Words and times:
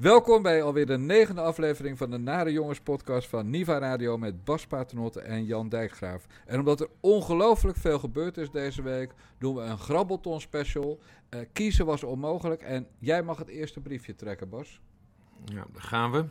Welkom 0.00 0.42
bij 0.42 0.62
alweer 0.62 0.86
de 0.86 0.98
negende 0.98 1.40
aflevering 1.40 1.98
van 1.98 2.10
de 2.10 2.18
Nare 2.18 2.52
Jongens 2.52 2.80
podcast 2.80 3.28
van 3.28 3.50
Niva 3.50 3.78
Radio 3.78 4.18
met 4.18 4.44
Bas 4.44 4.66
Paternotte 4.66 5.20
en 5.20 5.44
Jan 5.44 5.68
Dijkgraaf. 5.68 6.26
En 6.46 6.58
omdat 6.58 6.80
er 6.80 6.88
ongelooflijk 7.00 7.76
veel 7.76 7.98
gebeurd 7.98 8.36
is 8.36 8.50
deze 8.50 8.82
week, 8.82 9.12
doen 9.38 9.54
we 9.54 9.62
een 9.62 9.78
Grabbelton 9.78 10.40
special. 10.40 11.00
Eh, 11.28 11.40
kiezen 11.52 11.86
was 11.86 12.04
onmogelijk 12.04 12.62
en 12.62 12.86
jij 12.98 13.22
mag 13.22 13.38
het 13.38 13.48
eerste 13.48 13.80
briefje 13.80 14.14
trekken, 14.14 14.48
Bas. 14.48 14.80
Ja, 15.44 15.64
daar 15.72 15.82
gaan 15.82 16.10
we. 16.10 16.24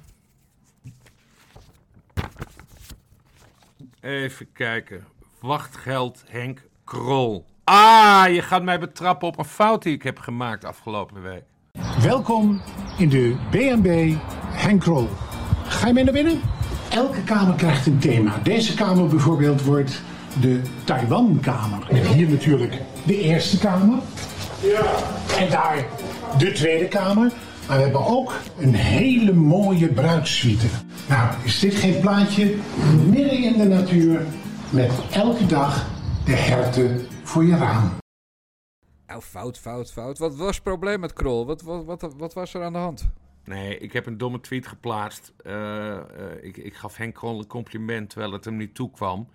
Even 3.99 4.51
kijken. 4.51 5.05
Wachtgeld 5.39 6.23
Henk 6.27 6.61
Krol. 6.83 7.45
Ah, 7.63 8.25
je 8.33 8.41
gaat 8.41 8.63
mij 8.63 8.79
betrappen 8.79 9.27
op 9.27 9.37
een 9.37 9.45
fout 9.45 9.83
die 9.83 9.93
ik 9.93 10.03
heb 10.03 10.19
gemaakt 10.19 10.65
afgelopen 10.65 11.21
week. 11.21 11.48
Welkom 12.01 12.61
in 12.97 13.09
de 13.09 13.35
B&B 13.49 14.17
Henk 14.51 14.81
Krol. 14.81 15.07
Ga 15.67 15.87
je 15.87 15.93
mee 15.93 16.03
naar 16.03 16.13
binnen? 16.13 16.41
Elke 16.89 17.23
kamer 17.23 17.55
krijgt 17.55 17.85
een 17.85 17.99
thema. 17.99 18.39
Deze 18.43 18.73
kamer 18.73 19.07
bijvoorbeeld 19.07 19.63
wordt 19.63 20.01
de 20.41 20.61
Taiwan-kamer. 20.83 21.87
En 21.89 22.05
hier 22.05 22.29
natuurlijk 22.29 22.73
de 23.03 23.21
eerste 23.21 23.57
kamer. 23.57 23.97
Ja. 24.61 24.81
En 25.39 25.49
daar 25.49 25.85
de 26.37 26.51
tweede 26.51 26.87
kamer. 26.87 27.31
Maar 27.67 27.77
we 27.77 27.83
hebben 27.83 28.05
ook 28.05 28.33
een 28.59 28.73
hele 28.73 29.33
mooie 29.33 29.87
bruidssuite. 29.87 30.67
Nou, 31.07 31.29
is 31.43 31.59
dit 31.59 31.75
geen 31.75 31.99
plaatje? 31.99 32.55
Midden 33.05 33.43
in 33.43 33.57
de 33.57 33.67
natuur 33.67 34.25
met 34.69 34.91
elke 35.11 35.45
dag 35.45 35.87
de 36.25 36.35
herten 36.35 37.07
voor 37.23 37.45
je 37.45 37.57
raam. 37.57 37.98
Nou, 39.09 39.21
fout, 39.21 39.57
fout, 39.57 39.91
fout. 39.91 40.17
Wat 40.17 40.35
was 40.35 40.55
het 40.55 40.63
probleem 40.63 40.99
met 40.99 41.13
Krol? 41.13 41.45
Wat, 41.45 41.61
wat, 41.61 41.85
wat, 41.85 42.13
wat 42.17 42.33
was 42.33 42.53
er 42.53 42.63
aan 42.63 42.73
de 42.73 42.79
hand? 42.79 43.09
Nee, 43.43 43.77
ik 43.77 43.93
heb 43.93 44.05
een 44.05 44.17
domme 44.17 44.39
tweet 44.39 44.67
geplaatst. 44.67 45.33
Eh, 45.43 45.97
eh, 45.97 46.03
ik, 46.41 46.57
ik 46.57 46.75
gaf 46.75 46.97
Henk 46.97 47.15
Krol 47.15 47.39
een 47.39 47.47
compliment 47.47 48.09
terwijl 48.09 48.31
het 48.31 48.45
hem 48.45 48.57
niet 48.57 48.75
toekwam. 48.75 49.27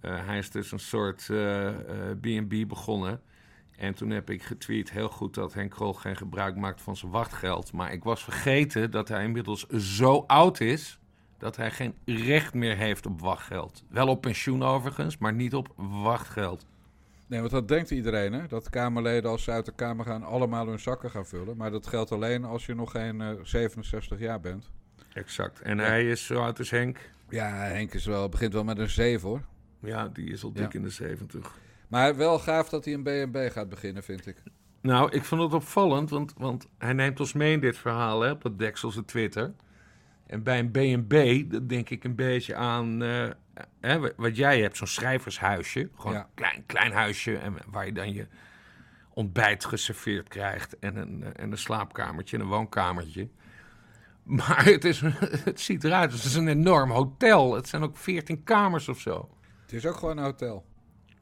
Uh, 0.00 0.26
hij 0.26 0.38
is 0.38 0.50
dus 0.50 0.72
een 0.72 0.78
soort 0.78 1.30
B&B 2.20 2.68
begonnen. 2.68 3.20
En 3.76 3.94
toen 3.94 4.10
heb 4.10 4.30
ik 4.30 4.42
getweet 4.42 4.90
heel 4.90 5.08
goed 5.08 5.34
dat 5.34 5.54
Henk 5.54 5.70
Krol 5.70 5.92
geen 5.92 6.16
gebruik 6.16 6.56
maakt 6.56 6.80
van 6.80 6.96
zijn 6.96 7.10
wachtgeld. 7.10 7.72
Maar 7.72 7.92
ik 7.92 8.04
was 8.04 8.24
vergeten 8.24 8.90
dat 8.90 9.08
hij 9.08 9.24
inmiddels 9.24 9.66
zo 9.68 10.24
oud 10.26 10.60
is 10.60 10.98
dat 11.38 11.56
hij 11.56 11.70
geen 11.70 11.94
recht 12.04 12.54
meer 12.54 12.76
heeft 12.76 13.06
op 13.06 13.20
wachtgeld. 13.20 13.84
Wel 13.88 14.08
op 14.08 14.20
pensioen 14.20 14.62
overigens, 14.62 15.18
maar 15.18 15.32
niet 15.32 15.54
op 15.54 15.72
wachtgeld. 15.76 16.66
Nee, 17.32 17.40
want 17.40 17.52
dat 17.52 17.68
denkt 17.68 17.90
iedereen, 17.90 18.32
hè? 18.32 18.46
Dat 18.46 18.70
Kamerleden 18.70 19.30
als 19.30 19.44
ze 19.44 19.50
uit 19.50 19.64
de 19.64 19.72
Kamer 19.74 20.04
gaan 20.04 20.22
allemaal 20.22 20.66
hun 20.66 20.78
zakken 20.78 21.10
gaan 21.10 21.26
vullen. 21.26 21.56
Maar 21.56 21.70
dat 21.70 21.86
geldt 21.86 22.12
alleen 22.12 22.44
als 22.44 22.66
je 22.66 22.74
nog 22.74 22.90
geen 22.90 23.20
uh, 23.20 23.30
67 23.42 24.18
jaar 24.18 24.40
bent. 24.40 24.70
Exact. 25.12 25.60
En 25.60 25.78
hij 25.78 26.10
is 26.10 26.26
zo 26.26 26.40
oud 26.40 26.58
als 26.58 26.70
Henk? 26.70 26.98
Ja, 27.28 27.48
Henk 27.54 27.94
is 27.94 28.06
wel, 28.06 28.28
begint 28.28 28.52
wel 28.52 28.64
met 28.64 28.78
een 28.78 28.90
7 28.90 29.28
hoor. 29.28 29.40
Ja, 29.80 30.08
die 30.08 30.30
is 30.30 30.44
al 30.44 30.52
dik 30.52 30.74
in 30.74 30.82
de 30.82 30.90
70. 30.90 31.58
Maar 31.88 32.16
wel 32.16 32.38
gaaf 32.38 32.68
dat 32.68 32.84
hij 32.84 32.94
een 32.94 33.02
B&B 33.02 33.36
gaat 33.52 33.68
beginnen, 33.68 34.02
vind 34.02 34.26
ik. 34.26 34.42
Nou, 34.80 35.10
ik 35.10 35.24
vond 35.24 35.42
het 35.42 35.54
opvallend, 35.54 36.10
want, 36.10 36.34
want 36.36 36.68
hij 36.78 36.92
neemt 36.92 37.20
ons 37.20 37.32
mee 37.32 37.52
in 37.52 37.60
dit 37.60 37.78
verhaal, 37.78 38.20
hè, 38.20 38.30
op 38.30 38.42
dat 38.42 38.58
Dekselse 38.58 39.04
Twitter. 39.04 39.52
En 40.26 40.42
bij 40.42 40.58
een 40.58 40.70
B&B, 41.06 41.50
dat 41.50 41.68
denk 41.68 41.90
ik 41.90 42.04
een 42.04 42.14
beetje 42.14 42.54
aan 42.54 43.02
uh, 43.02 43.30
hè, 43.80 44.14
wat 44.16 44.36
jij 44.36 44.60
hebt, 44.60 44.76
zo'n 44.76 44.86
schrijvershuisje. 44.86 45.88
Gewoon 45.96 46.16
een 46.16 46.24
klein, 46.34 46.66
klein 46.66 46.92
huisje 46.92 47.36
en 47.36 47.56
waar 47.66 47.86
je 47.86 47.92
dan 47.92 48.12
je 48.12 48.26
ontbijt 49.14 49.64
geserveerd 49.64 50.28
krijgt. 50.28 50.78
En 50.78 50.96
een, 50.96 51.34
en 51.36 51.50
een 51.50 51.58
slaapkamertje 51.58 52.36
en 52.36 52.42
een 52.42 52.48
woonkamertje. 52.48 53.28
Maar 54.24 54.64
het, 54.64 54.84
is, 54.84 55.00
het 55.44 55.60
ziet 55.60 55.84
eruit, 55.84 56.12
het 56.12 56.24
is 56.24 56.34
een 56.34 56.48
enorm 56.48 56.90
hotel. 56.90 57.54
Het 57.54 57.68
zijn 57.68 57.82
ook 57.82 57.96
veertien 57.96 58.42
kamers 58.42 58.88
of 58.88 59.00
zo. 59.00 59.30
Het 59.62 59.72
is 59.72 59.86
ook 59.86 59.96
gewoon 59.96 60.16
een 60.16 60.24
hotel. 60.24 60.64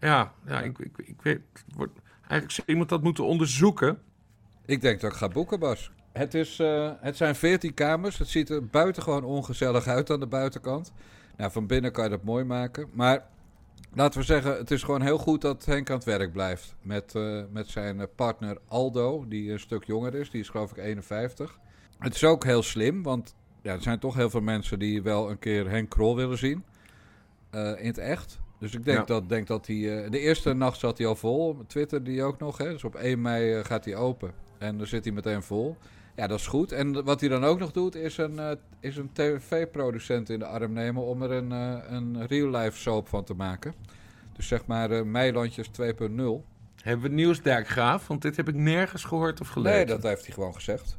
Ja, 0.00 0.32
ja, 0.46 0.60
Ik, 0.60 0.78
ik, 0.78 0.98
ik 0.98 1.22
weet. 1.22 1.40
Eigenlijk 2.20 2.50
zou 2.50 2.66
iemand 2.66 2.88
dat 2.88 3.02
moeten 3.02 3.24
onderzoeken. 3.24 3.98
Ik 4.66 4.80
denk 4.80 5.00
dat 5.00 5.10
ik 5.10 5.16
ga 5.16 5.28
boeken, 5.28 5.58
Bas. 5.58 5.90
Het, 6.12 6.34
is, 6.34 6.58
uh, 6.58 6.92
het 7.00 7.16
zijn 7.16 7.34
veertien 7.34 7.74
kamers. 7.74 8.18
Het 8.18 8.28
ziet 8.28 8.50
er 8.50 8.66
buitengewoon 8.66 9.24
ongezellig 9.24 9.86
uit 9.86 10.10
aan 10.10 10.20
de 10.20 10.26
buitenkant. 10.26 10.92
Nou, 11.40 11.52
van 11.52 11.66
binnen 11.66 11.92
kan 11.92 12.04
je 12.04 12.10
dat 12.10 12.22
mooi 12.22 12.44
maken. 12.44 12.88
Maar 12.92 13.26
laten 13.94 14.20
we 14.20 14.26
zeggen, 14.26 14.56
het 14.56 14.70
is 14.70 14.82
gewoon 14.82 15.02
heel 15.02 15.18
goed 15.18 15.40
dat 15.40 15.64
Henk 15.64 15.90
aan 15.90 15.96
het 15.96 16.04
werk 16.04 16.32
blijft. 16.32 16.74
Met, 16.82 17.14
uh, 17.14 17.42
met 17.50 17.68
zijn 17.68 18.08
partner 18.16 18.58
Aldo, 18.68 19.24
die 19.28 19.52
een 19.52 19.60
stuk 19.60 19.84
jonger 19.84 20.14
is. 20.14 20.30
Die 20.30 20.40
is 20.40 20.48
geloof 20.48 20.70
ik 20.70 20.76
51. 20.76 21.58
Het 21.98 22.14
is 22.14 22.24
ook 22.24 22.44
heel 22.44 22.62
slim, 22.62 23.02
want 23.02 23.34
ja, 23.62 23.72
er 23.72 23.82
zijn 23.82 23.98
toch 23.98 24.14
heel 24.14 24.30
veel 24.30 24.40
mensen 24.40 24.78
die 24.78 25.02
wel 25.02 25.30
een 25.30 25.38
keer 25.38 25.70
Henk 25.70 25.90
Krol 25.90 26.16
willen 26.16 26.38
zien. 26.38 26.64
Uh, 27.54 27.80
in 27.80 27.86
het 27.86 27.98
echt. 27.98 28.40
Dus 28.58 28.74
ik 28.74 28.84
denk, 28.84 28.98
ja. 28.98 29.04
dat, 29.04 29.28
denk 29.28 29.46
dat 29.46 29.66
hij... 29.66 29.76
Uh, 29.76 30.10
de 30.10 30.18
eerste 30.18 30.52
nacht 30.52 30.78
zat 30.78 30.98
hij 30.98 31.06
al 31.06 31.16
vol. 31.16 31.56
Twitter 31.66 32.04
die 32.04 32.22
ook 32.22 32.38
nog. 32.38 32.58
Hè? 32.58 32.70
Dus 32.70 32.84
op 32.84 32.94
1 32.94 33.20
mei 33.20 33.58
uh, 33.58 33.64
gaat 33.64 33.84
hij 33.84 33.96
open. 33.96 34.32
En 34.58 34.78
dan 34.78 34.86
zit 34.86 35.04
hij 35.04 35.12
meteen 35.12 35.42
vol. 35.42 35.76
Ja, 36.20 36.26
dat 36.26 36.38
is 36.38 36.46
goed. 36.46 36.72
En 36.72 37.04
wat 37.04 37.20
hij 37.20 37.28
dan 37.28 37.44
ook 37.44 37.58
nog 37.58 37.72
doet, 37.72 37.94
is 37.94 38.16
een, 38.16 38.32
uh, 38.32 38.50
is 38.80 38.96
een 38.96 39.10
tv-producent 39.12 40.30
in 40.30 40.38
de 40.38 40.44
arm 40.44 40.72
nemen... 40.72 41.02
om 41.02 41.22
er 41.22 41.30
een, 41.30 41.50
een 41.94 42.26
real-life 42.26 42.78
soap 42.78 43.08
van 43.08 43.24
te 43.24 43.34
maken. 43.34 43.74
Dus 44.32 44.48
zeg 44.48 44.66
maar 44.66 45.06
Meilandjes 45.06 45.66
2.0. 45.66 45.74
Hebben 46.82 47.10
we 47.10 47.14
nieuws, 47.14 47.42
Dijkgraaf? 47.42 48.06
Want 48.06 48.22
dit 48.22 48.36
heb 48.36 48.48
ik 48.48 48.54
nergens 48.54 49.04
gehoord 49.04 49.40
of 49.40 49.48
gelezen. 49.48 49.76
Nee, 49.76 49.86
dat 49.86 50.02
heeft 50.02 50.24
hij 50.24 50.34
gewoon 50.34 50.54
gezegd. 50.54 50.98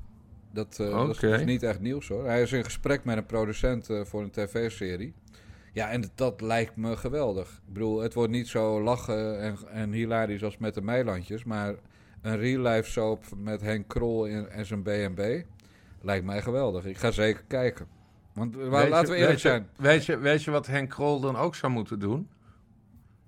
Dat, 0.52 0.80
okay. 0.80 1.08
dat, 1.08 1.24
is, 1.24 1.46
niet 1.46 1.64
echt 1.64 1.80
nieuws 1.80 2.08
hoor. 2.08 2.26
Hij 2.26 2.42
is 2.42 2.52
in 2.52 2.64
gesprek 2.64 3.04
met 3.04 3.18
een 3.18 3.26
producent 3.26 3.90
voor 4.04 4.22
een 4.22 4.32
tv-serie. 4.32 5.14
Ja, 5.74 5.90
en 5.90 6.04
dat 6.16 6.42
lijkt 6.42 6.76
me 6.76 6.98
geweldig. 6.98 7.62
Ik 7.68 7.74
bedoel, 7.74 8.00
het 8.00 8.14
wordt 8.14 8.32
niet 8.32 8.48
zo 8.48 8.82
lachen 8.82 9.40
en, 9.40 9.58
en 9.72 9.92
hilarisch 9.92 10.44
als 10.44 10.58
met 10.58 10.74
de 10.74 10.82
Meilandjes, 10.82 11.44
maar 11.44 11.76
een 12.22 12.38
real-life 12.38 12.90
soap 12.90 13.24
met 13.36 13.62
Henk 13.62 13.88
Krol 13.88 14.26
in, 14.26 14.50
en 14.50 14.66
zijn 14.66 14.82
B&B 14.82 15.44
lijkt 16.02 16.26
mij 16.26 16.42
geweldig. 16.42 16.86
Ik 16.86 16.98
ga 16.98 17.12
zeker 17.12 17.44
kijken. 17.48 17.88
Want 18.34 18.56
weet 18.56 18.90
laten 18.90 19.10
we 19.10 19.16
eerlijk 19.16 19.32
weet 19.32 19.40
zijn. 19.40 19.68
Je, 19.76 19.82
weet, 19.82 20.06
je, 20.06 20.18
weet 20.18 20.44
je 20.44 20.52
wat 20.52 20.68
Henk 20.68 20.90
Krol 20.90 21.20
dan 21.20 21.36
ook 21.36 21.56
zou 21.56 21.72
moeten 21.72 22.00
doen? 22.00 22.30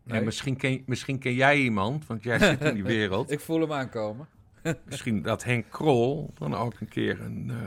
Nee. 0.03 0.19
En 0.19 0.25
misschien, 0.25 0.57
ken, 0.57 0.83
misschien 0.85 1.19
ken 1.19 1.33
jij 1.33 1.57
iemand, 1.57 2.07
want 2.07 2.23
jij 2.23 2.39
zit 2.39 2.61
in 2.61 2.73
die 2.73 2.83
wereld. 2.97 3.31
Ik 3.31 3.39
voel 3.39 3.61
hem 3.61 3.73
aankomen. 3.73 4.27
misschien 4.85 5.21
dat 5.21 5.43
Henk 5.43 5.65
Krol 5.69 6.31
dan 6.33 6.55
ook 6.55 6.79
een 6.79 6.87
keer 6.89 7.21
een... 7.21 7.47
Uh, 7.51 7.57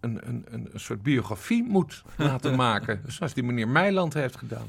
een, 0.00 0.28
een, 0.28 0.44
een, 0.50 0.70
soort 0.74 1.02
biografie 1.02 1.62
moet 1.62 2.04
laten 2.16 2.56
maken. 2.56 3.02
Zoals 3.06 3.34
die 3.34 3.42
meneer 3.42 3.68
Meiland 3.68 4.14
heeft 4.14 4.36
gedaan. 4.36 4.66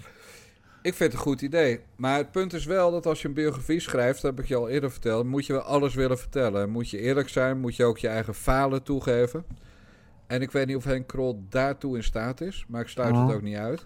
Ik 0.81 0.93
vind 0.93 1.11
het 1.11 1.13
een 1.13 1.27
goed 1.27 1.41
idee. 1.41 1.79
Maar 1.95 2.17
het 2.17 2.31
punt 2.31 2.53
is 2.53 2.65
wel 2.65 2.91
dat 2.91 3.05
als 3.05 3.21
je 3.21 3.27
een 3.27 3.33
biografie 3.33 3.79
schrijft, 3.79 4.21
dat 4.21 4.31
heb 4.31 4.39
ik 4.39 4.47
je 4.49 4.55
al 4.55 4.69
eerder 4.69 4.91
verteld, 4.91 5.25
moet 5.25 5.45
je 5.45 5.53
wel 5.53 5.61
alles 5.61 5.93
willen 5.93 6.17
vertellen. 6.17 6.69
Moet 6.69 6.89
je 6.89 6.97
eerlijk 6.97 7.29
zijn, 7.29 7.59
moet 7.59 7.75
je 7.75 7.83
ook 7.83 7.97
je 7.97 8.07
eigen 8.07 8.33
falen 8.33 8.83
toegeven. 8.83 9.45
En 10.27 10.41
ik 10.41 10.51
weet 10.51 10.67
niet 10.67 10.75
of 10.75 10.83
Henk 10.83 11.07
Krol 11.07 11.43
daartoe 11.49 11.95
in 11.95 12.03
staat 12.03 12.41
is, 12.41 12.65
maar 12.67 12.81
ik 12.81 12.87
sluit 12.87 13.13
oh. 13.13 13.25
het 13.25 13.35
ook 13.35 13.41
niet 13.41 13.57
uit. 13.57 13.85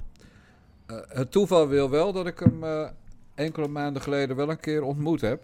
Uh, 0.88 0.97
het 1.07 1.31
toeval 1.31 1.67
wil 1.67 1.89
wel 1.89 2.13
dat 2.13 2.28
ik 2.28 2.39
hem 2.39 2.63
uh, 2.63 2.89
enkele 3.35 3.67
maanden 3.67 4.01
geleden 4.01 4.35
wel 4.35 4.50
een 4.50 4.59
keer 4.59 4.83
ontmoet 4.83 5.22
heb. 5.22 5.44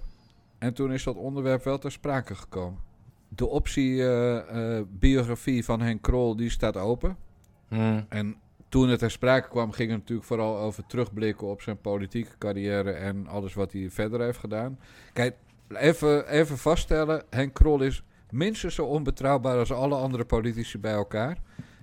En 0.58 0.74
toen 0.74 0.94
is 0.94 1.04
dat 1.04 1.16
onderwerp 1.16 1.64
wel 1.64 1.78
ter 1.78 1.92
sprake 1.92 2.36
gekomen 2.36 2.80
de 3.36 3.48
optie 3.48 3.92
uh, 3.92 4.36
uh, 4.54 4.82
biografie 4.90 5.66
van 5.66 5.82
Henk 5.82 6.02
Krol, 6.02 6.36
die 6.36 6.50
staat 6.50 6.78
open. 6.78 7.18
Hmm. 7.68 8.06
En 8.10 8.36
toen 8.72 8.90
het 8.90 9.00
ter 9.00 9.12
sprake 9.12 9.48
kwam, 9.48 9.72
ging 9.72 9.90
het 9.90 10.00
natuurlijk 10.00 10.28
vooral 10.28 10.58
over 10.58 10.86
terugblikken 10.86 11.48
op 11.48 11.62
zijn 11.62 11.82
politieke 11.82 12.38
carrière 12.38 12.92
en 12.92 13.28
alles 13.28 13.54
wat 13.54 13.72
hij 13.72 13.90
verder 13.90 14.22
heeft 14.22 14.40
gedaan. 14.40 14.80
Kijk, 15.14 15.36
even, 15.68 16.28
even 16.28 16.58
vaststellen, 16.58 17.24
Henk 17.30 17.54
Krol 17.54 17.82
is 17.82 18.04
minstens 18.30 18.76
zo 18.76 18.86
onbetrouwbaar 18.86 19.58
als 19.58 19.72
alle 19.72 19.96
andere 19.96 20.26
politici 20.26 20.80
bij 20.80 20.92
elkaar. 20.92 21.38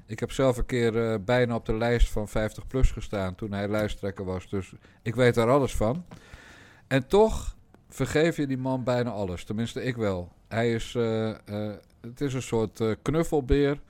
Ik 0.07 0.21
heb 0.21 0.33
zelf 0.33 0.57
een 0.57 0.67
keer 0.67 0.95
uh, 0.95 1.15
bijna 1.25 1.55
op 1.55 1.67
de 1.67 1.75
lijst 1.75 2.11
van 2.11 2.29
50PLUS 2.29 2.93
gestaan 2.93 3.35
toen 3.35 3.53
hij 3.53 3.69
lijsttrekker 3.69 4.25
was, 4.25 4.49
dus 4.49 4.73
ik 5.03 5.15
weet 5.15 5.35
daar 5.35 5.51
alles 5.51 5.77
van. 5.77 6.05
En 6.87 7.07
toch 7.07 7.57
vergeef 7.89 8.37
je 8.37 8.47
die 8.47 8.59
man 8.59 8.85
bijna 8.85 9.11
alles, 9.11 9.45
tenminste 9.45 9.83
ik 9.83 9.97
wel. 9.97 10.33
Hij 10.49 10.73
is, 10.73 10.95
uh, 10.95 11.29
uh, 11.29 11.35
het 12.01 12.21
is 12.21 12.35
een 12.35 12.43
soort 12.43 12.83
knuffelbeer. 13.03 13.81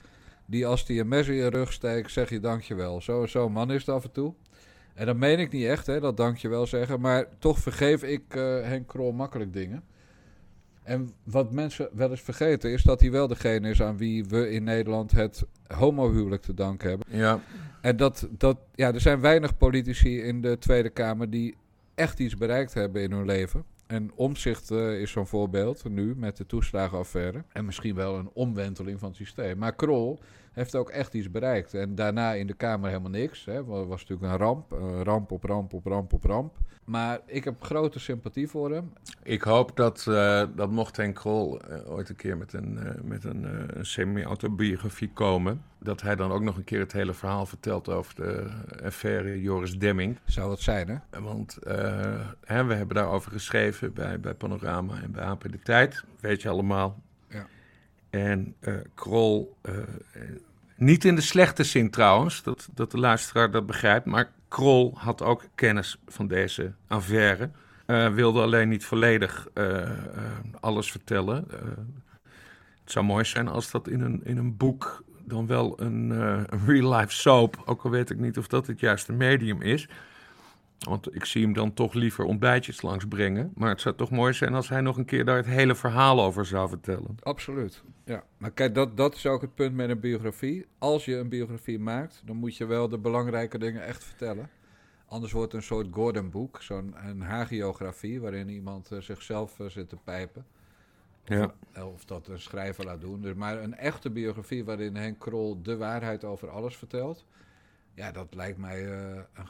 Die 0.51 0.67
als 0.67 0.87
hij 0.87 0.99
een 0.99 1.09
mes 1.09 1.29
in 1.29 1.35
je 1.35 1.49
rug 1.49 1.73
steekt, 1.73 2.11
zeg 2.11 2.31
je 2.31 2.41
dankjewel. 2.41 3.01
Zo'n 3.01 3.29
zo 3.29 3.49
man 3.49 3.73
is 3.73 3.81
het 3.81 3.95
af 3.95 4.05
en 4.05 4.13
toe. 4.13 4.35
En 4.95 5.07
dat 5.07 5.17
meen 5.17 5.39
ik 5.39 5.53
niet 5.53 5.65
echt, 5.65 5.87
hè, 5.87 6.01
dat 6.01 6.17
dankjewel 6.17 6.67
zeggen. 6.67 7.01
Maar 7.01 7.27
toch 7.39 7.59
vergeef 7.59 8.03
ik 8.03 8.23
Henk 8.63 8.89
Krol 8.89 9.13
makkelijk 9.13 9.53
dingen. 9.53 9.85
En 10.89 11.13
wat 11.25 11.53
mensen 11.53 11.89
wel 11.93 12.11
eens 12.11 12.21
vergeten 12.21 12.73
is 12.73 12.83
dat 12.83 13.01
hij 13.01 13.11
wel 13.11 13.27
degene 13.27 13.71
is 13.71 13.83
aan 13.83 13.97
wie 13.97 14.25
we 14.25 14.51
in 14.51 14.65
Nederland 14.65 15.11
het 15.11 15.45
homohuwelijk 15.67 16.43
te 16.43 16.55
danken 16.55 16.89
hebben. 16.89 17.07
Ja. 17.11 17.41
En 17.81 17.97
dat, 17.97 18.29
dat, 18.31 18.59
ja, 18.75 18.95
er 18.95 19.01
zijn 19.01 19.21
weinig 19.21 19.57
politici 19.57 20.21
in 20.23 20.41
de 20.41 20.59
Tweede 20.59 20.91
Kamer 20.91 21.31
die 21.31 21.55
echt 21.95 22.19
iets 22.19 22.37
bereikt 22.37 22.75
hebben 22.75 23.03
in 23.03 23.13
hun 23.13 23.27
leven. 23.27 23.65
En 23.89 24.11
omzicht 24.15 24.71
uh, 24.71 25.01
is 25.01 25.11
zo'n 25.11 25.27
voorbeeld 25.27 25.89
nu 25.89 26.15
met 26.17 26.37
de 26.37 26.47
toeslagenaffaire. 26.47 27.45
En 27.53 27.65
misschien 27.65 27.95
wel 27.95 28.17
een 28.17 28.31
omwenteling 28.33 28.99
van 28.99 29.09
het 29.09 29.17
systeem. 29.17 29.59
Maar 29.59 29.75
Krol 29.75 30.19
heeft 30.53 30.75
ook 30.75 30.91
echt 30.91 31.15
iets 31.15 31.31
bereikt. 31.31 31.75
En 31.75 31.95
daarna 31.95 32.33
in 32.33 32.47
de 32.47 32.55
Kamer 32.55 32.89
helemaal 32.89 33.11
niks. 33.11 33.45
Het 33.45 33.67
was 33.67 34.01
natuurlijk 34.01 34.33
een 34.33 34.39
ramp. 34.39 34.73
Uh, 34.73 35.01
ramp 35.03 35.31
op 35.31 35.45
ramp 35.45 35.73
op 35.73 35.87
ramp 35.87 36.13
op 36.13 36.25
ramp. 36.25 36.57
Maar 36.85 37.21
ik 37.27 37.45
heb 37.45 37.63
grote 37.63 37.99
sympathie 37.99 38.49
voor 38.49 38.73
hem. 38.73 38.93
Ik 39.23 39.43
hoop 39.43 39.77
dat, 39.77 40.07
uh, 40.09 40.43
dat 40.57 40.71
mocht 40.71 40.97
Henk 40.97 41.15
Krol 41.15 41.61
ooit 41.87 42.09
een 42.09 42.17
keer 42.17 42.37
met 42.37 42.53
een, 42.53 42.79
met 43.03 43.25
een 43.25 43.69
semi-autobiografie 43.81 45.11
komen... 45.13 45.63
dat 45.79 46.03
hij 46.03 46.17
dan 46.17 46.31
ook 46.31 46.43
nog 46.43 46.57
een 46.57 46.65
keer 46.65 46.81
het 46.81 46.93
hele 46.93 47.15
verhaal 47.15 47.47
vertelt 47.47 47.89
over 47.89 48.15
de 48.15 48.51
affaire 48.85 49.43
Joris 49.43 49.79
Demming. 49.79 50.19
Zou 50.25 50.51
het 50.51 50.61
zijn, 50.61 50.89
hè? 50.89 51.21
Want 51.21 51.59
hè, 52.45 52.65
we 52.65 52.75
hebben 52.75 52.97
daarover 52.97 53.33
geschreven 53.33 53.93
bij, 53.93 54.21
bij 54.21 54.35
Panorama 54.35 55.01
en 55.03 55.11
bij 55.11 55.25
AP 55.25 55.43
De 55.43 55.59
Tijd. 55.63 56.05
Weet 56.21 56.43
je 56.43 56.49
allemaal. 56.49 57.03
Ja. 57.29 57.47
En 58.11 58.55
Krol 58.95 59.57
niet 60.79 61.05
in 61.05 61.15
de 61.15 61.21
slechte 61.21 61.65
zin 61.65 61.91
trouwens, 61.91 62.43
dat, 62.43 62.69
dat 62.75 62.91
de 62.91 62.99
luisteraar 62.99 63.51
dat 63.51 63.67
begrijpt. 63.67 64.07
Maar 64.07 64.31
Krol 64.49 64.93
had 64.99 65.23
ook 65.23 65.45
kennis 65.55 65.99
van 66.07 66.29
deze 66.29 66.73
affaire. 66.87 67.51
Uh, 67.87 68.15
wilde 68.15 68.41
alleen 68.41 68.69
niet 68.69 68.85
volledig 68.85 69.49
uh, 69.55 69.65
uh, 69.65 69.91
alles 70.61 70.91
vertellen. 70.91 71.45
het 72.81 72.93
zou 72.93 73.05
mooi 73.05 73.25
zijn 73.25 73.49
als 73.49 73.71
dat 73.71 73.89
in 73.89 74.01
een, 74.01 74.21
in 74.25 74.37
een 74.37 74.57
boek 74.57 75.05
dan 75.29 75.47
wel 75.47 75.81
een, 75.81 76.11
een 76.11 76.67
real-life 76.67 77.13
soap, 77.13 77.63
ook 77.65 77.85
al 77.85 77.91
weet 77.91 78.11
ik 78.11 78.19
niet 78.19 78.39
of 78.39 78.47
dat 78.47 78.67
het 78.67 78.81
juiste 78.81 79.13
medium 79.13 79.63
is, 79.63 79.89
want 80.79 81.15
ik 81.15 81.25
zie 81.25 81.43
hem 81.43 81.53
dan 81.53 81.75
toch 81.75 81.95
liever 81.95 82.25
ontbijtjes 82.25 82.83
langsbrengen. 82.83 83.53
Maar 83.55 83.69
het 83.69 83.81
zou 83.81 83.95
toch 83.95 84.11
mooi 84.11 84.33
zijn 84.33 84.55
als 84.55 84.69
hij 84.69 84.81
nog 84.81 84.97
een 84.97 85.05
keer 85.05 85.25
daar 85.25 85.37
het 85.37 85.47
hele 85.47 85.75
verhaal 85.75 86.23
over 86.23 86.47
zou 86.47 86.69
vertellen. 86.69 87.17
Absoluut. 87.23 87.83
Ja, 88.05 88.25
maar 88.37 88.51
kijk, 88.51 88.75
dat, 88.75 88.97
dat 88.97 89.15
is 89.15 89.27
ook 89.27 89.41
het 89.41 89.55
punt 89.55 89.75
met 89.75 89.91
een 89.91 90.01
biografie. 90.01 90.67
Als 90.79 91.05
je 91.05 91.17
een 91.17 91.29
biografie 91.29 91.79
maakt, 91.79 92.23
dan 92.25 92.37
moet 92.37 92.57
je 92.57 92.67
wel 92.67 92.89
de 92.89 92.99
belangrijke 92.99 93.59
dingen 93.59 93.85
echt 93.85 94.05
vertellen. 94.05 94.51
Anders 95.07 95.33
wordt 95.33 95.53
het 95.53 95.61
een 95.61 95.67
soort 95.67 95.87
Gordon-boek, 95.91 96.63
zo'n 96.63 96.95
hagiografie, 97.19 98.21
waarin 98.21 98.49
iemand 98.49 98.93
uh, 98.93 99.01
zichzelf 99.01 99.59
uh, 99.59 99.69
zit 99.69 99.89
te 99.89 99.97
pijpen. 100.05 100.47
Of, 101.29 101.37
ja. 101.75 101.85
of 101.85 102.05
dat 102.05 102.29
een 102.29 102.41
schrijver 102.41 102.85
laat 102.85 103.01
doen. 103.01 103.21
Dus, 103.23 103.35
maar 103.35 103.63
een 103.63 103.77
echte 103.77 104.11
biografie 104.11 104.65
waarin 104.65 104.97
Henk 104.97 105.19
Krol 105.19 105.63
de 105.63 105.77
waarheid 105.77 106.25
over 106.25 106.51
alles 106.51 106.77
vertelt. 106.77 107.25
Ja, 107.95 108.13
dat 108.13 108.35
lijkt 108.35 108.59
mij 108.59 108.85
uh, 108.85 108.93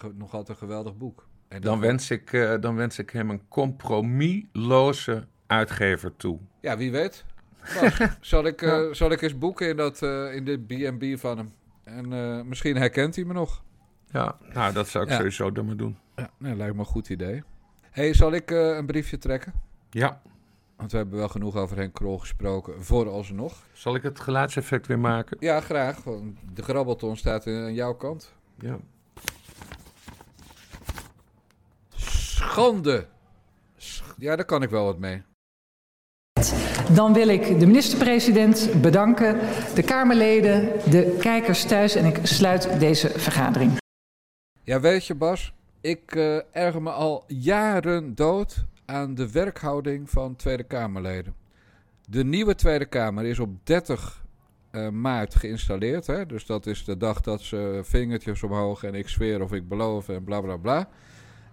een, 0.02 0.16
nog 0.16 0.34
altijd 0.34 0.48
een 0.48 0.56
geweldig 0.56 0.96
boek. 0.96 1.26
En 1.48 1.60
dan, 1.60 1.80
wens 1.80 2.10
ik, 2.10 2.32
uh, 2.32 2.54
dan 2.60 2.76
wens 2.76 2.98
ik 2.98 3.10
hem 3.10 3.30
een 3.30 3.48
compromisloze 3.48 5.26
uitgever 5.46 6.16
toe. 6.16 6.38
Ja, 6.60 6.76
wie 6.76 6.90
weet. 6.90 7.25
Bas, 7.81 8.00
zal, 8.20 8.46
ik, 8.46 8.62
uh, 8.62 8.69
ja. 8.69 8.94
zal 8.94 9.10
ik 9.10 9.22
eens 9.22 9.38
boeken 9.38 9.69
in, 9.69 9.76
dat, 9.76 10.02
in 10.32 10.44
de 10.44 10.58
B&B 10.58 11.19
van 11.19 11.38
hem? 11.38 11.52
En 11.84 12.48
misschien 12.48 12.76
herkent 12.76 13.16
hij 13.16 13.24
me 13.24 13.32
nog. 13.32 13.62
Ja, 14.10 14.38
nou, 14.52 14.72
dat 14.72 14.88
zou 14.88 15.04
ik 15.04 15.10
ja. 15.10 15.16
sowieso 15.16 15.52
dan 15.52 15.66
maar 15.66 15.76
doen. 15.76 15.98
Ja, 16.16 16.31
nee, 16.38 16.56
lijkt 16.56 16.74
me 16.74 16.81
een 16.81 16.86
goed 16.86 17.08
idee. 17.08 17.42
hey, 17.90 18.14
zal 18.14 18.32
ik 18.32 18.50
een 18.50 18.86
briefje 18.86 19.19
trekken? 19.19 19.52
Ja. 19.90 20.20
Want 20.78 20.90
we 20.90 20.96
hebben 20.96 21.19
wel 21.19 21.28
genoeg 21.28 21.56
over 21.56 21.76
Henk 21.76 21.94
Krol 21.94 22.19
gesproken, 22.19 22.84
vooralsnog. 22.84 23.66
Zal 23.72 23.94
ik 23.94 24.02
het 24.02 24.20
geluidseffect 24.20 24.86
weer 24.86 24.98
maken? 24.98 25.36
Ja, 25.40 25.60
graag. 25.60 26.02
De 26.52 26.62
grabbelton 26.62 27.16
staat 27.16 27.46
aan 27.46 27.75
jouw 27.75 27.94
kant. 27.94 28.32
Ja. 28.58 28.78
Schande. 31.96 33.06
Ja, 34.19 34.36
daar 34.36 34.44
kan 34.44 34.62
ik 34.62 34.70
wel 34.70 34.84
wat 34.84 34.98
mee. 34.98 35.22
Dan 36.94 37.12
wil 37.12 37.28
ik 37.28 37.60
de 37.60 37.66
minister-president 37.66 38.81
bedanken, 38.81 39.38
de 39.74 39.82
Kamerleden, 39.82 40.90
de 40.90 41.16
kijkers 41.20 41.64
thuis 41.64 41.94
en 41.94 42.04
ik 42.04 42.19
sluit 42.22 42.81
deze 42.81 43.08
vergadering. 43.08 43.76
Ja, 44.62 44.81
weet 44.81 45.06
je 45.06 45.14
Bas, 45.14 45.54
ik 45.81 46.14
uh, 46.14 46.40
erger 46.52 46.82
me 46.82 46.90
al 46.90 47.24
jaren 47.26 48.14
dood 48.14 48.66
aan 48.90 49.14
de 49.14 49.32
werkhouding 49.32 50.11
van 50.11 50.37
Tweede 50.37 50.62
Kamerleden. 50.62 51.35
De 52.08 52.25
nieuwe 52.25 52.55
Tweede 52.55 52.85
Kamer 52.87 53.25
is 53.25 53.38
op 53.38 53.50
30 53.62 54.25
uh, 54.73 54.88
maart 54.88 55.35
geïnstalleerd. 55.35 56.06
Hè? 56.06 56.26
Dus 56.26 56.46
dat 56.46 56.67
is 56.67 56.85
de 56.85 56.96
dag 56.96 57.20
dat 57.20 57.40
ze 57.40 57.81
vingertjes 57.85 58.43
omhoog 58.43 58.82
en 58.82 58.94
ik 58.94 59.08
zweer 59.08 59.43
of 59.43 59.52
ik 59.52 59.69
beloof 59.69 60.08
en 60.08 60.25
bla 60.25 60.40
bla 60.40 60.56
bla. 60.56 60.88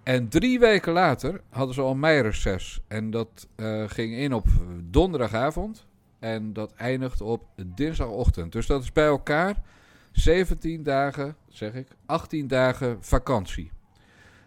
En 0.04 0.30
drie 0.30 0.60
weken 0.60 0.94
later 0.94 1.42
hadden 1.50 1.76
ze 1.76 1.82
al 1.82 1.96
meireces. 1.96 2.82
En 2.88 3.12
dat 3.12 3.48
uh, 3.56 3.84
ging 3.88 4.14
in 4.14 4.34
op 4.34 4.48
donderdagavond. 4.84 5.86
En 6.20 6.54
dat 6.54 6.74
eindigt 6.74 7.22
op 7.22 7.44
dinsdagochtend. 7.66 8.52
Dus 8.52 8.68
dat 8.68 8.84
is 8.84 8.92
bij 8.92 9.06
elkaar 9.06 9.62
17 10.12 10.84
dagen, 10.84 11.36
zeg 11.48 11.74
ik, 11.74 11.88
18 12.06 12.48
dagen 12.48 12.98
vakantie. 13.00 13.72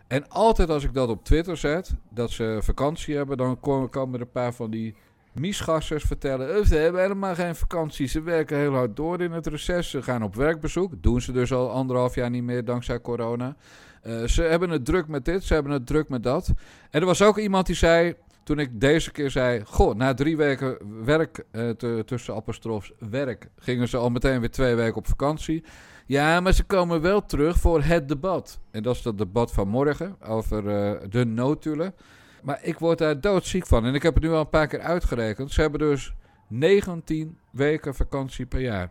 En 0.08 0.28
altijd 0.28 0.70
als 0.70 0.84
ik 0.84 0.94
dat 0.94 1.08
op 1.08 1.24
Twitter 1.24 1.56
zet, 1.56 1.94
dat 2.10 2.30
ze 2.30 2.58
vakantie 2.62 3.16
hebben, 3.16 3.36
dan 3.36 3.60
komen 3.60 4.14
er 4.14 4.20
een 4.20 4.30
paar 4.30 4.52
van 4.52 4.70
die 4.70 4.94
miesgassers 5.32 6.04
vertellen. 6.04 6.66
Ze 6.66 6.76
hebben 6.76 7.00
helemaal 7.00 7.34
geen 7.34 7.54
vakantie. 7.54 8.06
Ze 8.06 8.22
werken 8.22 8.58
heel 8.58 8.72
hard 8.72 8.96
door 8.96 9.20
in 9.20 9.32
het 9.32 9.46
reces. 9.46 9.90
Ze 9.90 10.02
gaan 10.02 10.22
op 10.22 10.34
werkbezoek. 10.34 10.92
Doen 11.02 11.20
ze 11.20 11.32
dus 11.32 11.52
al 11.52 11.70
anderhalf 11.70 12.14
jaar 12.14 12.30
niet 12.30 12.42
meer 12.42 12.64
dankzij 12.64 13.00
corona. 13.00 13.56
Uh, 14.06 14.24
ze 14.24 14.42
hebben 14.42 14.70
het 14.70 14.84
druk 14.84 15.08
met 15.08 15.24
dit, 15.24 15.44
ze 15.44 15.54
hebben 15.54 15.72
het 15.72 15.86
druk 15.86 16.08
met 16.08 16.22
dat. 16.22 16.52
En 16.90 17.00
er 17.00 17.06
was 17.06 17.22
ook 17.22 17.38
iemand 17.38 17.66
die 17.66 17.76
zei, 17.76 18.14
toen 18.42 18.58
ik 18.58 18.80
deze 18.80 19.10
keer 19.10 19.30
zei... 19.30 19.62
Goh, 19.64 19.94
na 19.94 20.14
drie 20.14 20.36
weken 20.36 20.76
werk, 21.04 21.44
te, 21.52 22.02
tussen 22.06 22.34
apostrofs 22.34 22.92
werk... 23.10 23.48
gingen 23.58 23.88
ze 23.88 23.96
al 23.96 24.10
meteen 24.10 24.40
weer 24.40 24.50
twee 24.50 24.74
weken 24.74 24.96
op 24.96 25.06
vakantie. 25.06 25.64
Ja, 26.08 26.40
maar 26.40 26.52
ze 26.52 26.64
komen 26.64 27.00
wel 27.00 27.26
terug 27.26 27.58
voor 27.58 27.82
het 27.82 28.08
debat. 28.08 28.60
En 28.70 28.82
dat 28.82 28.96
is 28.96 29.04
het 29.04 29.18
debat 29.18 29.52
van 29.52 29.68
morgen 29.68 30.16
over 30.22 30.64
uh, 30.64 31.00
de 31.10 31.24
notulen. 31.24 31.94
Maar 32.42 32.58
ik 32.62 32.78
word 32.78 32.98
daar 32.98 33.20
doodziek 33.20 33.66
van. 33.66 33.84
En 33.84 33.94
ik 33.94 34.02
heb 34.02 34.14
het 34.14 34.22
nu 34.22 34.30
al 34.30 34.40
een 34.40 34.48
paar 34.48 34.66
keer 34.66 34.80
uitgerekend. 34.80 35.52
Ze 35.52 35.60
hebben 35.60 35.80
dus 35.80 36.14
19 36.46 37.38
weken 37.50 37.94
vakantie 37.94 38.46
per 38.46 38.60
jaar. 38.60 38.90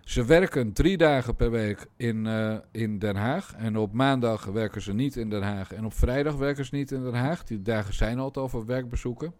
Ze 0.00 0.24
werken 0.24 0.72
drie 0.72 0.96
dagen 0.96 1.36
per 1.36 1.50
week 1.50 1.86
in, 1.96 2.24
uh, 2.26 2.56
in 2.72 2.98
Den 2.98 3.16
Haag. 3.16 3.54
En 3.56 3.76
op 3.76 3.92
maandag 3.92 4.44
werken 4.44 4.82
ze 4.82 4.92
niet 4.92 5.16
in 5.16 5.30
Den 5.30 5.42
Haag. 5.42 5.72
En 5.72 5.84
op 5.84 5.94
vrijdag 5.94 6.34
werken 6.34 6.64
ze 6.64 6.74
niet 6.74 6.90
in 6.90 7.02
Den 7.02 7.14
Haag. 7.14 7.44
Die 7.44 7.62
dagen 7.62 7.94
zijn 7.94 8.18
al 8.18 8.34
over 8.34 8.66
werkbezoeken. 8.66 9.34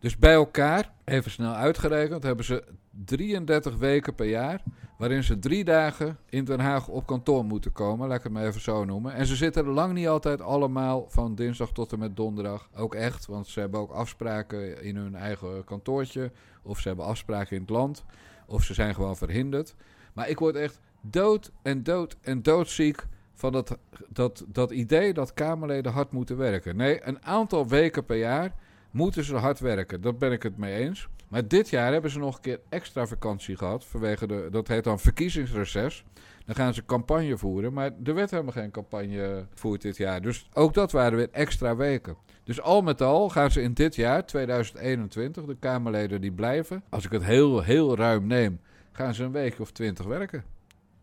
Dus 0.00 0.18
bij 0.18 0.32
elkaar, 0.32 0.92
even 1.04 1.30
snel 1.30 1.52
uitgerekend, 1.52 2.22
hebben 2.22 2.44
ze 2.44 2.64
33 3.04 3.76
weken 3.76 4.14
per 4.14 4.26
jaar. 4.26 4.62
Waarin 4.98 5.22
ze 5.24 5.38
drie 5.38 5.64
dagen 5.64 6.18
in 6.28 6.44
Den 6.44 6.60
Haag 6.60 6.88
op 6.88 7.06
kantoor 7.06 7.44
moeten 7.44 7.72
komen. 7.72 8.08
Laat 8.08 8.16
ik 8.16 8.22
het 8.22 8.32
maar 8.32 8.46
even 8.46 8.60
zo 8.60 8.84
noemen. 8.84 9.14
En 9.14 9.26
ze 9.26 9.36
zitten 9.36 9.66
lang 9.66 9.92
niet 9.92 10.08
altijd 10.08 10.40
allemaal 10.40 11.06
van 11.08 11.34
dinsdag 11.34 11.72
tot 11.72 11.92
en 11.92 11.98
met 11.98 12.16
donderdag. 12.16 12.68
Ook 12.76 12.94
echt, 12.94 13.26
want 13.26 13.46
ze 13.46 13.60
hebben 13.60 13.80
ook 13.80 13.90
afspraken 13.90 14.82
in 14.82 14.96
hun 14.96 15.14
eigen 15.14 15.64
kantoortje. 15.64 16.32
Of 16.62 16.80
ze 16.80 16.88
hebben 16.88 17.06
afspraken 17.06 17.56
in 17.56 17.62
het 17.62 17.70
land. 17.70 18.04
Of 18.46 18.64
ze 18.64 18.74
zijn 18.74 18.94
gewoon 18.94 19.16
verhinderd. 19.16 19.74
Maar 20.12 20.28
ik 20.28 20.38
word 20.38 20.56
echt 20.56 20.80
dood 21.00 21.50
en 21.62 21.82
dood 21.82 22.16
en 22.20 22.42
doodziek 22.42 23.06
van 23.34 23.52
dat, 23.52 23.78
dat, 24.08 24.44
dat 24.46 24.70
idee 24.70 25.12
dat 25.12 25.34
Kamerleden 25.34 25.92
hard 25.92 26.12
moeten 26.12 26.36
werken. 26.36 26.76
Nee, 26.76 27.06
een 27.06 27.24
aantal 27.24 27.68
weken 27.68 28.04
per 28.04 28.16
jaar 28.16 28.54
moeten 28.90 29.24
ze 29.24 29.36
hard 29.36 29.58
werken. 29.60 30.00
Daar 30.00 30.16
ben 30.16 30.32
ik 30.32 30.42
het 30.42 30.56
mee 30.56 30.74
eens. 30.74 31.08
Maar 31.28 31.48
dit 31.48 31.68
jaar 31.68 31.92
hebben 31.92 32.10
ze 32.10 32.18
nog 32.18 32.34
een 32.34 32.40
keer 32.40 32.60
extra 32.68 33.06
vakantie 33.06 33.56
gehad. 33.56 33.84
Vanwege 33.84 34.26
de, 34.26 34.48
dat 34.50 34.68
heet 34.68 34.84
dan 34.84 34.98
verkiezingsreces. 35.00 36.04
Dan 36.46 36.54
gaan 36.54 36.74
ze 36.74 36.84
campagne 36.84 37.38
voeren. 37.38 37.72
Maar 37.72 37.90
er 38.04 38.14
werd 38.14 38.30
helemaal 38.30 38.52
geen 38.52 38.70
campagne 38.70 39.46
gevoerd 39.50 39.82
dit 39.82 39.96
jaar. 39.96 40.22
Dus 40.22 40.48
ook 40.52 40.74
dat 40.74 40.92
waren 40.92 41.18
weer 41.18 41.28
extra 41.30 41.76
weken. 41.76 42.16
Dus 42.44 42.60
al 42.60 42.82
met 42.82 43.00
al 43.00 43.28
gaan 43.28 43.50
ze 43.50 43.62
in 43.62 43.72
dit 43.72 43.94
jaar, 43.94 44.26
2021, 44.26 45.44
de 45.44 45.56
Kamerleden 45.56 46.20
die 46.20 46.32
blijven. 46.32 46.82
Als 46.88 47.04
ik 47.04 47.10
het 47.10 47.24
heel, 47.24 47.62
heel 47.62 47.96
ruim 47.96 48.26
neem, 48.26 48.60
gaan 48.92 49.14
ze 49.14 49.24
een 49.24 49.32
week 49.32 49.60
of 49.60 49.70
twintig 49.70 50.06
werken. 50.06 50.44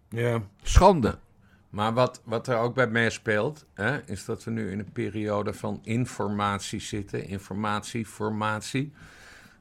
Ja. 0.10 0.42
Schande. 0.62 1.18
Maar 1.70 1.94
wat, 1.94 2.22
wat 2.24 2.48
er 2.48 2.58
ook 2.58 2.76
bij 2.76 2.88
meespeelt, 2.88 3.66
hè, 3.74 4.02
is 4.06 4.26
dat 4.26 4.44
we 4.44 4.52
nu 4.52 4.72
in 4.72 4.80
een 4.80 4.92
periode 4.92 5.54
van 5.54 5.80
informatie 5.84 6.80
zitten. 6.80 7.28
Informatie, 7.28 8.06
formatie. 8.06 8.94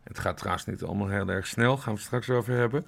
Het 0.03 0.19
gaat 0.19 0.37
trouwens 0.37 0.67
niet 0.67 0.83
allemaal 0.83 1.09
heel 1.09 1.29
erg 1.29 1.47
snel, 1.47 1.77
gaan 1.77 1.93
we 1.93 1.99
het 1.99 2.07
straks 2.07 2.31
over 2.31 2.55
hebben. 2.55 2.87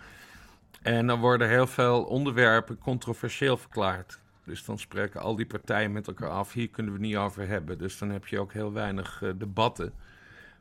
En 0.82 1.06
dan 1.06 1.20
worden 1.20 1.48
heel 1.48 1.66
veel 1.66 2.04
onderwerpen 2.04 2.78
controversieel 2.78 3.56
verklaard. 3.56 4.18
Dus 4.44 4.64
dan 4.64 4.78
spreken 4.78 5.20
al 5.20 5.36
die 5.36 5.46
partijen 5.46 5.92
met 5.92 6.06
elkaar 6.06 6.28
af, 6.28 6.52
hier 6.52 6.68
kunnen 6.68 6.92
we 6.92 6.98
niet 6.98 7.16
over 7.16 7.48
hebben. 7.48 7.78
Dus 7.78 7.98
dan 7.98 8.10
heb 8.10 8.26
je 8.26 8.38
ook 8.38 8.52
heel 8.52 8.72
weinig 8.72 9.20
uh, 9.22 9.30
debatten. 9.36 9.92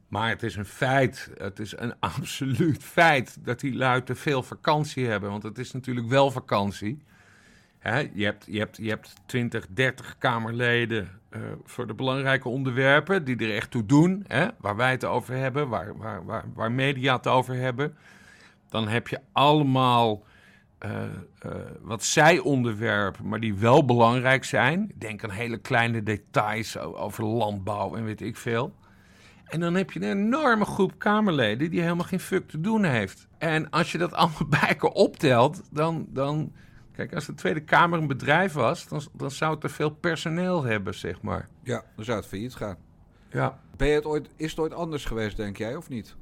Maar 0.08 0.30
het 0.30 0.44
is 0.44 0.56
een 0.56 0.66
feit, 0.66 1.32
het 1.38 1.60
is 1.60 1.78
een 1.78 2.00
absoluut 2.16 2.84
feit 2.84 3.38
dat 3.46 3.60
die 3.60 3.76
lui 3.76 4.04
te 4.04 4.16
veel 4.16 4.44
vakantie 4.44 5.08
hebben. 5.08 5.30
Want 5.30 5.44
het 5.44 5.58
is 5.58 5.72
natuurlijk 5.72 6.08
wel 6.08 6.32
vakantie. 6.32 7.06
Je, 7.82 8.24
hebt, 8.24 8.46
je, 8.46 8.58
hebt, 8.58 8.78
je 8.78 8.90
hebt 8.90 9.14
20, 9.26 9.68
30 9.70 10.18
Kamerleden 10.18 11.10
uh, 11.30 11.42
voor 11.64 11.88
de 11.88 11.94
belangrijke 11.94 12.50
onderwerpen 12.50 13.24
die 13.24 13.38
er 13.38 13.56
echt 13.56 13.72
toe 13.72 13.86
doen. 13.86 14.24
Hè, 14.28 14.48
waar 14.58 14.76
wij 14.76 14.92
het 14.92 15.06
over 15.06 15.36
hebben, 15.36 15.70
waar, 15.70 15.98
waar, 15.98 16.44
waar, 16.54 16.72
media 16.72 17.16
het 17.16 17.28
over 17.28 17.56
hebben. 17.56 17.98
Dan 18.70 18.88
heb 18.88 19.08
je 19.08 19.20
allemaal 19.32 20.24
uh, 20.86 20.92
uh, 21.46 21.52
wat 21.82 22.04
zij-onderwerpen, 22.04 23.28
maar 23.28 23.40
die 23.40 23.56
wel 23.56 23.86
belangrijk 23.86 24.44
zijn. 24.44 24.92
Denk 24.96 25.24
aan 25.24 25.30
hele 25.30 25.58
kleine 25.58 26.04
details 26.04 26.78
over 26.78 27.24
landbouw 27.24 27.96
en 27.96 28.04
weet 28.04 28.22
ik 28.22 28.38
veel. 28.38 28.76
En 29.46 29.60
dan 29.60 29.76
heb 29.76 29.92
je 29.92 30.02
een 30.02 30.18
enorme 30.18 30.66
groep 30.66 30.94
Kamerleden 30.98 31.70
die 31.70 31.82
helemaal 31.82 32.06
geen 32.06 32.20
fuck 32.20 32.48
te 32.48 32.62
doen 32.62 32.84
heeft. 32.84 33.28
En 33.38 33.70
als 33.70 33.92
je 33.92 33.98
dat 33.98 34.14
allemaal 34.20 34.48
bij 34.50 34.70
elkaar 34.70 34.92
optelt, 34.92 35.62
dan, 35.72 36.06
dan 36.10 36.52
Kijk, 36.98 37.14
als 37.14 37.26
de 37.26 37.34
Tweede 37.34 37.60
Kamer 37.64 38.00
een 38.00 38.08
bedrijf 38.08 38.54
was, 38.54 38.88
dan, 38.88 39.02
dan 39.14 39.32
zou 39.32 39.52
het 39.52 39.62
te 39.62 39.70
veel 39.70 39.90
personeel 39.90 40.64
hebben, 40.64 40.94
zeg 40.96 41.22
maar. 41.22 41.48
Ja, 41.64 41.84
dan 41.96 42.06
zou 42.06 42.18
het 42.18 42.28
failliet 42.28 42.56
gaan. 42.56 42.78
Ja. 43.30 43.60
Ben 43.76 43.88
je 43.88 43.94
het 43.94 44.06
ooit, 44.06 44.30
is 44.36 44.50
het 44.50 44.60
ooit 44.60 44.74
anders 44.74 45.06
geweest, 45.06 45.38
denk 45.38 45.58
jij, 45.58 45.76
of 45.76 45.90
niet? 45.90 46.16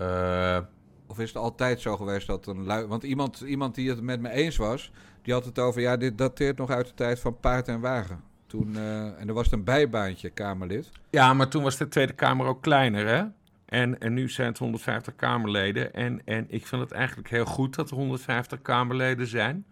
Uh, 0.00 0.58
of 1.06 1.18
is 1.18 1.28
het 1.28 1.36
altijd 1.36 1.80
zo 1.80 1.96
geweest 1.96 2.26
dat 2.26 2.46
een 2.46 2.64
lui... 2.64 2.86
Want 2.86 3.02
iemand, 3.02 3.40
iemand 3.40 3.74
die 3.74 3.88
het 3.88 4.00
met 4.00 4.20
me 4.20 4.30
eens 4.30 4.56
was, 4.56 4.92
die 5.22 5.32
had 5.32 5.44
het 5.44 5.58
over... 5.58 5.80
Ja, 5.80 5.96
dit 5.96 6.18
dateert 6.18 6.58
nog 6.58 6.70
uit 6.70 6.86
de 6.86 6.94
tijd 6.94 7.20
van 7.20 7.40
paard 7.40 7.68
en 7.68 7.80
wagen. 7.80 8.22
Toen, 8.46 8.72
uh, 8.76 9.20
en 9.20 9.28
er 9.28 9.34
was 9.34 9.52
een 9.52 9.64
bijbaantje, 9.64 10.30
Kamerlid. 10.30 10.90
Ja, 11.10 11.34
maar 11.34 11.48
toen 11.48 11.62
was 11.62 11.76
de 11.76 11.88
Tweede 11.88 12.12
Kamer 12.12 12.46
ook 12.46 12.62
kleiner, 12.62 13.06
hè? 13.06 13.24
En, 13.66 14.00
en 14.00 14.14
nu 14.14 14.28
zijn 14.28 14.48
het 14.48 14.58
150 14.58 15.16
Kamerleden. 15.16 15.94
En, 15.94 16.20
en 16.24 16.46
ik 16.48 16.66
vind 16.66 16.82
het 16.82 16.92
eigenlijk 16.92 17.28
heel 17.28 17.44
goed 17.44 17.74
dat 17.74 17.90
er 17.90 17.96
150 17.96 18.62
Kamerleden 18.62 19.26
zijn. 19.26 19.66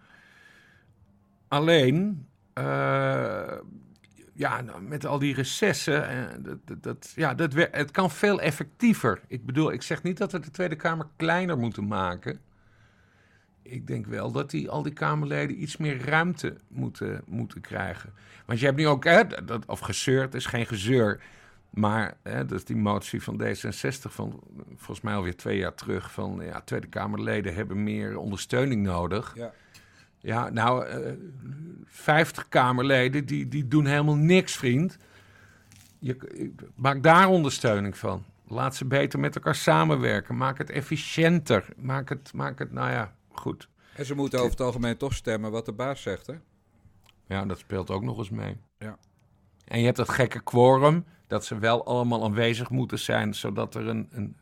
Alleen, 1.49 2.27
uh, 2.59 3.59
ja, 4.33 4.61
nou, 4.61 4.83
met 4.83 5.07
al 5.07 5.19
die 5.19 5.35
recessen, 5.35 6.17
uh, 6.17 6.55
dat, 6.65 6.83
dat, 6.83 7.13
ja, 7.17 7.35
dat, 7.35 7.53
het 7.55 7.91
kan 7.91 8.11
veel 8.11 8.41
effectiever. 8.41 9.21
Ik 9.27 9.47
bedoel, 9.47 9.73
ik 9.73 9.83
zeg 9.83 10.03
niet 10.03 10.19
dat 10.19 10.33
we 10.33 10.41
de 10.41 10.51
Tweede 10.51 10.77
Kamer 10.77 11.07
kleiner 11.17 11.59
moeten 11.59 11.87
maken. 11.87 12.41
Ik 13.63 13.87
denk 13.87 14.07
wel 14.07 14.33
dat 14.33 14.51
die, 14.51 14.71
al 14.71 14.83
die 14.83 14.93
Kamerleden 14.93 15.63
iets 15.63 15.77
meer 15.77 16.05
ruimte 16.05 16.57
moeten, 16.69 17.23
moeten 17.27 17.61
krijgen. 17.61 18.13
Want 18.47 18.59
je 18.59 18.67
hebt 18.67 18.79
nu 18.79 18.87
ook, 18.87 19.05
hè, 19.05 19.23
dat, 19.45 19.67
of 19.67 19.81
gezeurd 19.81 20.35
is 20.35 20.47
geen 20.47 20.67
gezeur. 20.67 21.21
Maar 21.75 22.17
hè, 22.23 22.47
dat 22.47 22.59
is 22.59 22.65
die 22.65 22.77
motie 22.77 23.23
van 23.23 23.43
D66 23.43 24.11
van 24.11 24.41
volgens 24.67 25.01
mij 25.01 25.15
alweer 25.15 25.37
twee 25.37 25.59
jaar 25.59 25.75
terug. 25.75 26.13
Van 26.13 26.41
ja, 26.43 26.61
Tweede 26.61 26.87
Kamerleden 26.87 27.55
hebben 27.55 27.83
meer 27.83 28.17
ondersteuning 28.17 28.83
nodig. 28.83 29.33
Ja, 29.37 29.53
ja 30.19 30.49
nou, 30.49 30.87
uh, 30.89 31.13
50 31.85 32.49
Kamerleden 32.49 33.27
die, 33.27 33.49
die 33.49 33.69
doen 33.69 33.87
helemaal 33.87 34.17
niks, 34.17 34.57
vriend. 34.57 34.97
Je, 35.99 36.53
maak 36.75 37.03
daar 37.03 37.29
ondersteuning 37.29 37.97
van. 37.97 38.25
Laat 38.47 38.77
ze 38.77 38.85
beter 38.85 39.19
met 39.19 39.35
elkaar 39.35 39.55
samenwerken. 39.55 40.37
Maak 40.37 40.59
het 40.59 40.71
efficiënter. 40.71 41.69
Maak 41.77 42.09
het, 42.09 42.33
maak 42.33 42.59
het 42.59 42.73
nou 42.73 42.91
ja, 42.91 43.15
goed. 43.33 43.69
En 43.95 44.05
ze 44.05 44.15
moeten 44.15 44.39
over 44.39 44.51
het 44.51 44.61
algemeen 44.61 44.97
toch 44.97 45.15
stemmen 45.15 45.51
wat 45.51 45.67
de 45.67 45.73
baas 45.73 46.03
zegt, 46.03 46.27
hè? 46.27 46.35
Ja, 47.27 47.45
dat 47.45 47.59
speelt 47.59 47.91
ook 47.91 48.03
nog 48.03 48.19
eens 48.19 48.31
mee. 48.31 48.57
Ja. 48.79 48.99
En 49.65 49.79
je 49.79 49.85
hebt 49.85 49.97
dat 49.97 50.09
gekke 50.09 50.41
quorum 50.41 51.05
dat 51.27 51.45
ze 51.45 51.59
wel 51.59 51.87
allemaal 51.87 52.25
aanwezig 52.25 52.71
moeten 52.71 52.99
zijn, 52.99 53.35
zodat 53.35 53.75
er 53.75 53.89
een. 53.89 54.09
een, 54.13 54.37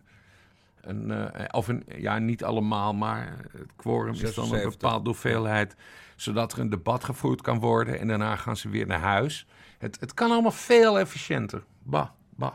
een 0.80 1.10
uh, 1.10 1.44
of 1.50 1.68
een, 1.68 1.84
ja, 1.96 2.18
niet 2.18 2.44
allemaal, 2.44 2.94
maar 2.94 3.38
het 3.52 3.72
quorum 3.76 4.14
76. 4.14 4.44
is 4.44 4.50
dan 4.50 4.58
een 4.58 4.70
bepaalde 4.70 5.08
hoeveelheid, 5.08 5.76
zodat 6.16 6.52
er 6.52 6.58
een 6.58 6.70
debat 6.70 7.04
gevoerd 7.04 7.40
kan 7.40 7.58
worden 7.58 7.98
en 7.98 8.08
daarna 8.08 8.36
gaan 8.36 8.56
ze 8.56 8.68
weer 8.68 8.86
naar 8.86 9.00
huis. 9.00 9.46
Het, 9.78 10.00
het 10.00 10.14
kan 10.14 10.30
allemaal 10.30 10.50
veel 10.50 10.98
efficiënter. 10.98 11.64
Bah, 11.82 12.08
bah. 12.30 12.52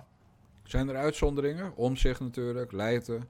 Zijn 0.63 0.89
er 0.89 0.95
uitzonderingen? 0.95 1.75
Omzicht 1.75 2.19
natuurlijk, 2.19 2.71
Leiden. 2.71 3.27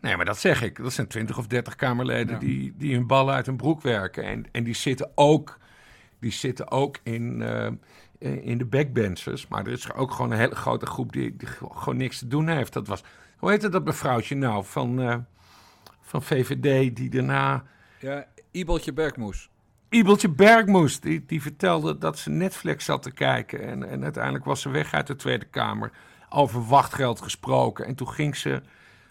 Nee, 0.00 0.16
maar 0.16 0.24
dat 0.24 0.38
zeg 0.38 0.62
ik. 0.62 0.76
Dat 0.82 0.92
zijn 0.92 1.06
20 1.06 1.38
of 1.38 1.46
30 1.46 1.76
Kamerleden 1.76 2.34
ja. 2.34 2.38
die, 2.38 2.74
die 2.76 2.94
hun 2.94 3.06
ballen 3.06 3.34
uit 3.34 3.46
hun 3.46 3.56
broek 3.56 3.82
werken. 3.82 4.24
En, 4.24 4.44
en 4.52 4.64
die 4.64 4.74
zitten 4.74 5.10
ook, 5.14 5.58
die 6.18 6.32
zitten 6.32 6.70
ook 6.70 6.98
in, 7.02 7.40
uh, 7.40 7.68
in 8.18 8.58
de 8.58 8.64
backbenchers. 8.64 9.48
Maar 9.48 9.66
er 9.66 9.72
is 9.72 9.92
ook 9.92 10.10
gewoon 10.10 10.30
een 10.30 10.38
hele 10.38 10.54
grote 10.54 10.86
groep 10.86 11.12
die, 11.12 11.36
die 11.36 11.48
gewoon 11.48 11.96
niks 11.96 12.18
te 12.18 12.28
doen 12.28 12.48
heeft. 12.48 12.72
Dat 12.72 12.86
was, 12.86 13.02
hoe 13.36 13.50
heette 13.50 13.68
dat 13.68 13.84
mevrouwtje 13.84 14.34
nou 14.34 14.64
van, 14.64 15.00
uh, 15.00 15.16
van 16.00 16.22
VVD 16.22 16.96
die 16.96 17.10
daarna... 17.10 17.64
Ja, 17.98 18.26
Ibeltje 18.50 18.92
Bergmoes. 18.92 19.50
Ibeltje 19.88 20.28
Bergmoes, 20.28 21.00
die, 21.00 21.24
die 21.26 21.42
vertelde 21.42 21.98
dat 21.98 22.18
ze 22.18 22.30
Netflix 22.30 22.84
zat 22.84 23.02
te 23.02 23.10
kijken. 23.10 23.60
En, 23.60 23.88
en 23.88 24.02
uiteindelijk 24.02 24.44
was 24.44 24.60
ze 24.60 24.68
weg 24.68 24.92
uit 24.92 25.06
de 25.06 25.16
Tweede 25.16 25.44
Kamer. 25.44 25.90
Over 26.28 26.66
wachtgeld 26.66 27.20
gesproken. 27.20 27.86
En 27.86 27.94
toen 27.94 28.08
ging 28.08 28.36
ze, 28.36 28.62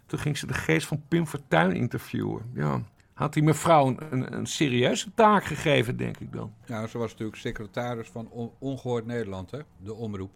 toen 0.05 0.19
ging 0.19 0.37
ze 0.37 0.47
de 0.47 0.53
geest 0.53 0.87
van 0.87 1.03
Pim 1.07 1.27
Fortuyn 1.27 1.71
interviewen. 1.71 2.51
Ja 2.53 2.81
had 3.15 3.33
die 3.33 3.43
mevrouw 3.43 3.95
een, 4.09 4.33
een, 4.33 4.45
serieuze 4.45 5.13
taak 5.13 5.43
gegeven, 5.43 5.97
denk 5.97 6.17
ik 6.17 6.33
dan. 6.33 6.53
Ja, 6.65 6.87
ze 6.87 6.97
was 6.97 7.11
natuurlijk 7.11 7.37
secretaris 7.37 8.07
van 8.07 8.29
On 8.29 8.51
Ongehoord 8.59 9.05
Nederland, 9.05 9.51
hè? 9.51 9.59
de 9.77 9.93
omroep. 9.93 10.31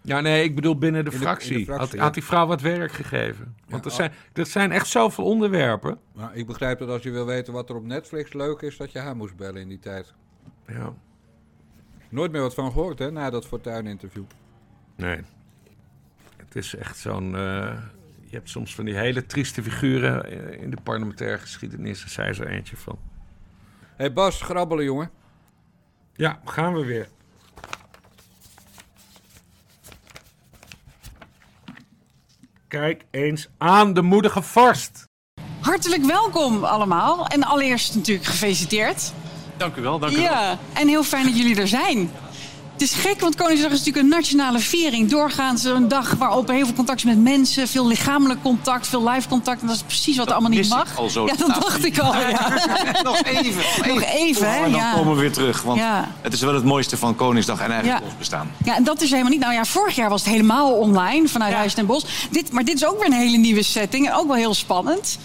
Ja, 0.00 0.20
nee, 0.20 0.44
ik 0.44 0.54
bedoel 0.54 0.78
binnen 0.78 1.04
de, 1.04 1.12
fractie. 1.12 1.52
De, 1.52 1.58
de 1.58 1.64
fractie 1.64 1.86
had, 1.86 1.92
ja. 1.92 2.02
had, 2.02 2.14
die 2.14 2.24
vrouw 2.24 2.46
wat 2.46 2.60
werk 2.60 2.92
gegeven? 2.92 3.56
Want 3.68 3.84
ja, 3.84 3.90
er, 3.90 3.96
zijn, 3.96 4.12
er 4.32 4.46
zijn 4.46 4.72
echt 4.72 4.86
zoveel 4.86 5.24
onderwerpen. 5.24 5.98
Nou, 6.14 6.34
ik 6.34 6.46
begrijp 6.46 6.78
dat 6.78 6.88
als 6.88 7.02
je 7.02 7.10
wil 7.10 7.26
weten 7.26 7.52
wat 7.52 7.68
er 7.68 7.76
op 7.76 7.84
Netflix 7.84 8.32
leuk 8.32 8.60
is, 8.60 8.76
dat 8.76 8.92
je 8.92 8.98
haar 8.98 9.16
moest 9.16 9.36
bellen 9.36 9.60
in 9.60 9.68
die 9.68 9.78
tijd. 9.78 10.14
Ja. 10.66 10.94
Nooit 12.08 12.32
meer 12.32 12.40
wat 12.40 12.54
van 12.54 12.72
gehoord, 12.72 12.98
hè, 12.98 13.10
na 13.10 13.30
dat 13.30 13.46
Fortuyn-interview. 13.46 14.24
Nee. 14.96 15.20
Het 16.36 16.56
is 16.56 16.74
echt 16.74 16.98
zo'n... 16.98 17.34
Uh, 17.34 17.76
je 18.28 18.36
hebt 18.36 18.50
soms 18.50 18.74
van 18.74 18.84
die 18.84 18.96
hele 18.96 19.26
trieste 19.26 19.62
figuren 19.62 20.60
in 20.60 20.70
de 20.70 20.78
parlementaire 20.82 21.38
geschiedenis. 21.38 22.00
Daar 22.00 22.34
zei 22.34 22.48
er 22.48 22.54
eentje 22.54 22.76
van. 22.76 22.98
Hé 23.80 23.86
hey 23.96 24.12
Bas, 24.12 24.42
grabbelen 24.42 24.84
jongen. 24.84 25.10
Ja, 26.14 26.40
gaan 26.44 26.74
we 26.74 26.84
weer. 26.84 27.08
Kijk 32.68 33.04
eens 33.10 33.48
aan 33.58 33.94
de 33.94 34.02
moedige 34.02 34.42
vorst. 34.42 35.04
Hartelijk 35.60 36.04
welkom 36.04 36.64
allemaal. 36.64 37.26
En 37.26 37.42
allereerst 37.42 37.94
natuurlijk 37.94 38.26
gefeliciteerd. 38.26 39.12
Dank 39.56 39.76
u 39.76 39.82
wel, 39.82 39.98
dank 39.98 40.12
u 40.12 40.20
ja, 40.20 40.40
wel. 40.40 40.58
en 40.82 40.88
heel 40.88 41.04
fijn 41.04 41.24
dat 41.24 41.36
jullie 41.36 41.60
er 41.60 41.68
zijn. 41.68 42.10
Het 42.76 42.84
is 42.84 42.94
gek, 42.94 43.20
want 43.20 43.34
Koningsdag 43.34 43.70
is 43.70 43.78
natuurlijk 43.78 44.04
een 44.04 44.10
nationale 44.10 44.58
viering. 44.58 45.10
Doorgaans 45.10 45.64
een 45.64 45.88
dag 45.88 46.14
waarop 46.14 46.48
heel 46.48 46.64
veel 46.64 46.74
contact 46.74 47.04
met 47.04 47.18
mensen, 47.22 47.68
veel 47.68 47.86
lichamelijk 47.86 48.42
contact, 48.42 48.86
veel 48.86 49.08
live 49.08 49.28
contact. 49.28 49.60
En 49.60 49.66
dat 49.66 49.76
is 49.76 49.82
precies 49.82 50.16
wat 50.16 50.26
dat 50.26 50.34
allemaal 50.34 50.58
niet 50.58 50.68
mag. 50.68 50.98
Al 50.98 51.10
zo 51.10 51.26
ja, 51.26 51.34
dat 51.36 51.54
dacht 51.54 51.84
ik 51.84 51.98
al. 51.98 52.14
Ja. 52.14 52.48
nog 53.02 53.22
even. 53.22 53.88
Nog 53.88 54.02
even, 54.02 54.50
hè? 54.50 54.56
En 54.56 54.70
dan 54.70 54.80
ja. 54.80 54.92
komen 54.92 55.14
we 55.14 55.20
weer 55.20 55.32
terug. 55.32 55.62
Want 55.62 55.78
ja. 55.78 56.08
het 56.20 56.32
is 56.32 56.40
wel 56.40 56.54
het 56.54 56.64
mooiste 56.64 56.96
van 56.96 57.14
Koningsdag 57.14 57.60
en 57.60 57.70
eigenlijk 57.70 58.04
ons 58.04 58.16
bestaan. 58.18 58.50
Ja, 58.64 58.76
en 58.76 58.84
dat 58.84 59.00
is 59.00 59.10
helemaal 59.10 59.30
niet. 59.30 59.40
Nou 59.40 59.52
ja, 59.52 59.64
vorig 59.64 59.94
jaar 59.94 60.08
was 60.08 60.24
het 60.24 60.30
helemaal 60.30 60.72
online 60.72 61.28
vanuit 61.28 61.54
Huis 61.54 61.74
ten 61.74 61.86
Bos. 61.86 62.06
Dit, 62.30 62.52
maar 62.52 62.64
dit 62.64 62.74
is 62.74 62.86
ook 62.86 62.98
weer 62.98 63.06
een 63.06 63.12
hele 63.12 63.36
nieuwe 63.36 63.62
setting. 63.62 64.06
En 64.06 64.14
ook 64.14 64.26
wel 64.26 64.36
heel 64.36 64.54
spannend. 64.54 65.18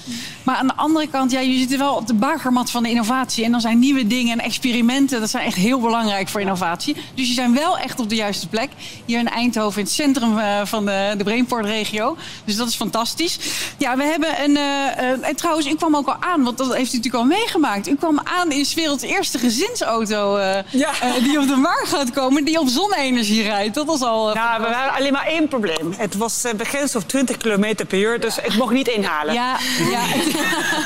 Maar 0.43 0.55
aan 0.55 0.67
de 0.67 0.75
andere 0.75 1.08
kant, 1.08 1.31
ja, 1.31 1.39
je 1.39 1.58
zit 1.58 1.77
wel 1.77 1.96
op 1.96 2.08
de 2.08 2.13
bakermat 2.13 2.72
van 2.72 2.84
de 2.84 2.89
innovatie. 2.89 3.46
En 3.46 3.51
dan 3.51 3.62
zijn 3.62 3.79
nieuwe 3.79 4.08
dingen 4.08 4.39
en 4.39 4.46
experimenten, 4.46 5.20
dat 5.20 5.29
zijn 5.29 5.46
echt 5.46 5.55
heel 5.55 5.79
belangrijk 5.79 6.27
voor 6.27 6.41
innovatie. 6.41 6.96
Dus 7.15 7.27
je 7.27 7.34
zijn 7.41 7.53
wel 7.53 7.77
echt 7.77 8.00
op 8.00 8.10
de 8.10 8.15
juiste 8.15 8.48
plek. 8.48 8.69
Hier 9.05 9.19
in 9.19 9.29
Eindhoven, 9.29 9.79
in 9.79 9.86
het 9.86 9.93
centrum 9.93 10.38
uh, 10.38 10.62
van 10.63 10.86
de, 10.86 11.13
de 11.17 11.24
Brainport-regio. 11.24 12.17
Dus 12.45 12.55
dat 12.55 12.67
is 12.67 12.75
fantastisch. 12.75 13.39
Ja, 13.77 13.98
we 13.98 14.03
hebben 14.03 14.43
een... 14.43 14.51
Uh, 14.51 14.62
uh, 14.62 15.27
en 15.27 15.36
trouwens, 15.36 15.67
u 15.67 15.75
kwam 15.75 15.95
ook 15.95 16.07
al 16.07 16.15
aan, 16.19 16.43
want 16.43 16.57
dat 16.57 16.75
heeft 16.75 16.93
u 16.93 16.98
natuurlijk 16.98 17.24
al 17.24 17.29
meegemaakt. 17.38 17.88
U 17.88 17.95
kwam 17.95 18.19
aan 18.24 18.51
in 18.51 18.65
werelds 18.75 19.03
eerste 19.03 19.38
gezinsauto 19.38 20.39
ja. 20.69 20.91
die 21.24 21.39
op 21.39 21.48
de 21.48 21.55
markt 21.55 21.88
gaat 21.88 22.12
komen, 22.12 22.45
die 22.45 22.60
op 22.60 22.67
zonne-energie 22.67 23.43
rijdt. 23.43 23.75
Dat 23.75 23.86
was 23.86 24.01
al... 24.01 24.33
nou, 24.33 24.62
we 24.62 24.67
hadden 24.67 24.93
alleen 24.93 25.13
maar 25.13 25.25
één 25.25 25.48
probleem. 25.48 25.93
Het 25.98 26.15
was 26.15 26.43
begrensd 26.55 26.95
op 26.95 27.07
20 27.07 27.38
km 27.38 27.86
per 27.88 28.00
uur, 28.00 28.19
dus 28.19 28.38
ik 28.38 28.57
mocht 28.57 28.74
niet 28.74 28.88
inhalen. 28.88 29.33
Ja, 29.33 29.57
ja. 29.91 30.01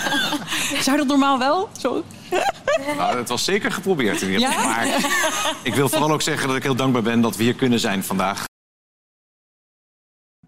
Zou 0.86 0.98
dat 0.98 1.08
normaal 1.08 1.40
wel? 1.40 1.70
Zo? 1.78 2.04
Nou, 2.98 3.18
het 3.18 3.30
was 3.30 3.44
zeker 3.44 3.72
geprobeerd 3.72 4.22
in 4.22 4.32
ieder 4.32 4.48
geval. 4.48 4.64
Ja? 4.64 4.68
Maar 4.70 4.86
ik 5.64 5.74
wil 5.74 5.90
vooral 5.90 6.12
ook 6.12 6.22
zeggen 6.22 6.48
dat 6.48 6.58
ik 6.58 6.64
heel 6.64 6.76
dankbaar 6.76 7.02
ben 7.02 7.22
dat 7.22 7.36
we 7.36 7.44
hier 7.44 7.56
kunnen 7.56 7.80
zijn 7.80 8.04
vandaag. 8.04 8.44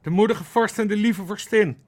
De 0.02 0.10
moedige 0.10 0.44
vorst 0.44 0.80
en 0.80 0.88
de 0.88 0.96
lieve 0.96 1.26
vorstin. 1.26 1.84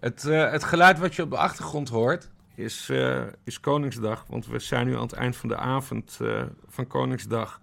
Het, 0.00 0.24
uh, 0.24 0.50
het 0.50 0.64
geluid 0.64 0.98
wat 0.98 1.14
je 1.14 1.22
op 1.22 1.30
de 1.30 1.36
achtergrond 1.36 1.88
hoort 1.88 2.30
is, 2.54 2.88
uh, 2.90 3.22
is 3.44 3.60
Koningsdag. 3.60 4.24
Want 4.28 4.46
we 4.46 4.58
zijn 4.58 4.86
nu 4.86 4.94
aan 4.94 5.02
het 5.02 5.12
eind 5.12 5.36
van 5.36 5.48
de 5.48 5.56
avond 5.56 6.18
uh, 6.22 6.42
van 6.66 6.86
Koningsdag. 6.86 7.60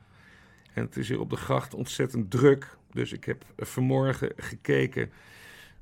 En 0.73 0.85
het 0.85 0.97
is 0.97 1.07
hier 1.07 1.19
op 1.19 1.29
de 1.29 1.35
gracht 1.35 1.73
ontzettend 1.73 2.31
druk. 2.31 2.77
Dus 2.91 3.11
ik 3.11 3.23
heb 3.23 3.43
vanmorgen 3.57 4.31
gekeken 4.37 5.11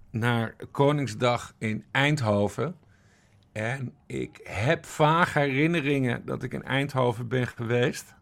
naar 0.10 0.56
Koningsdag 0.72 1.54
in 1.58 1.86
Eindhoven. 1.92 2.76
En 3.52 3.94
ik 4.06 4.40
heb 4.44 4.86
vaag 4.86 5.34
herinneringen 5.34 6.26
dat 6.26 6.44
ik 6.44 6.54
in 6.54 6.64
Eindhoven 6.64 7.28
ben 7.28 7.48
geweest. 7.48 8.14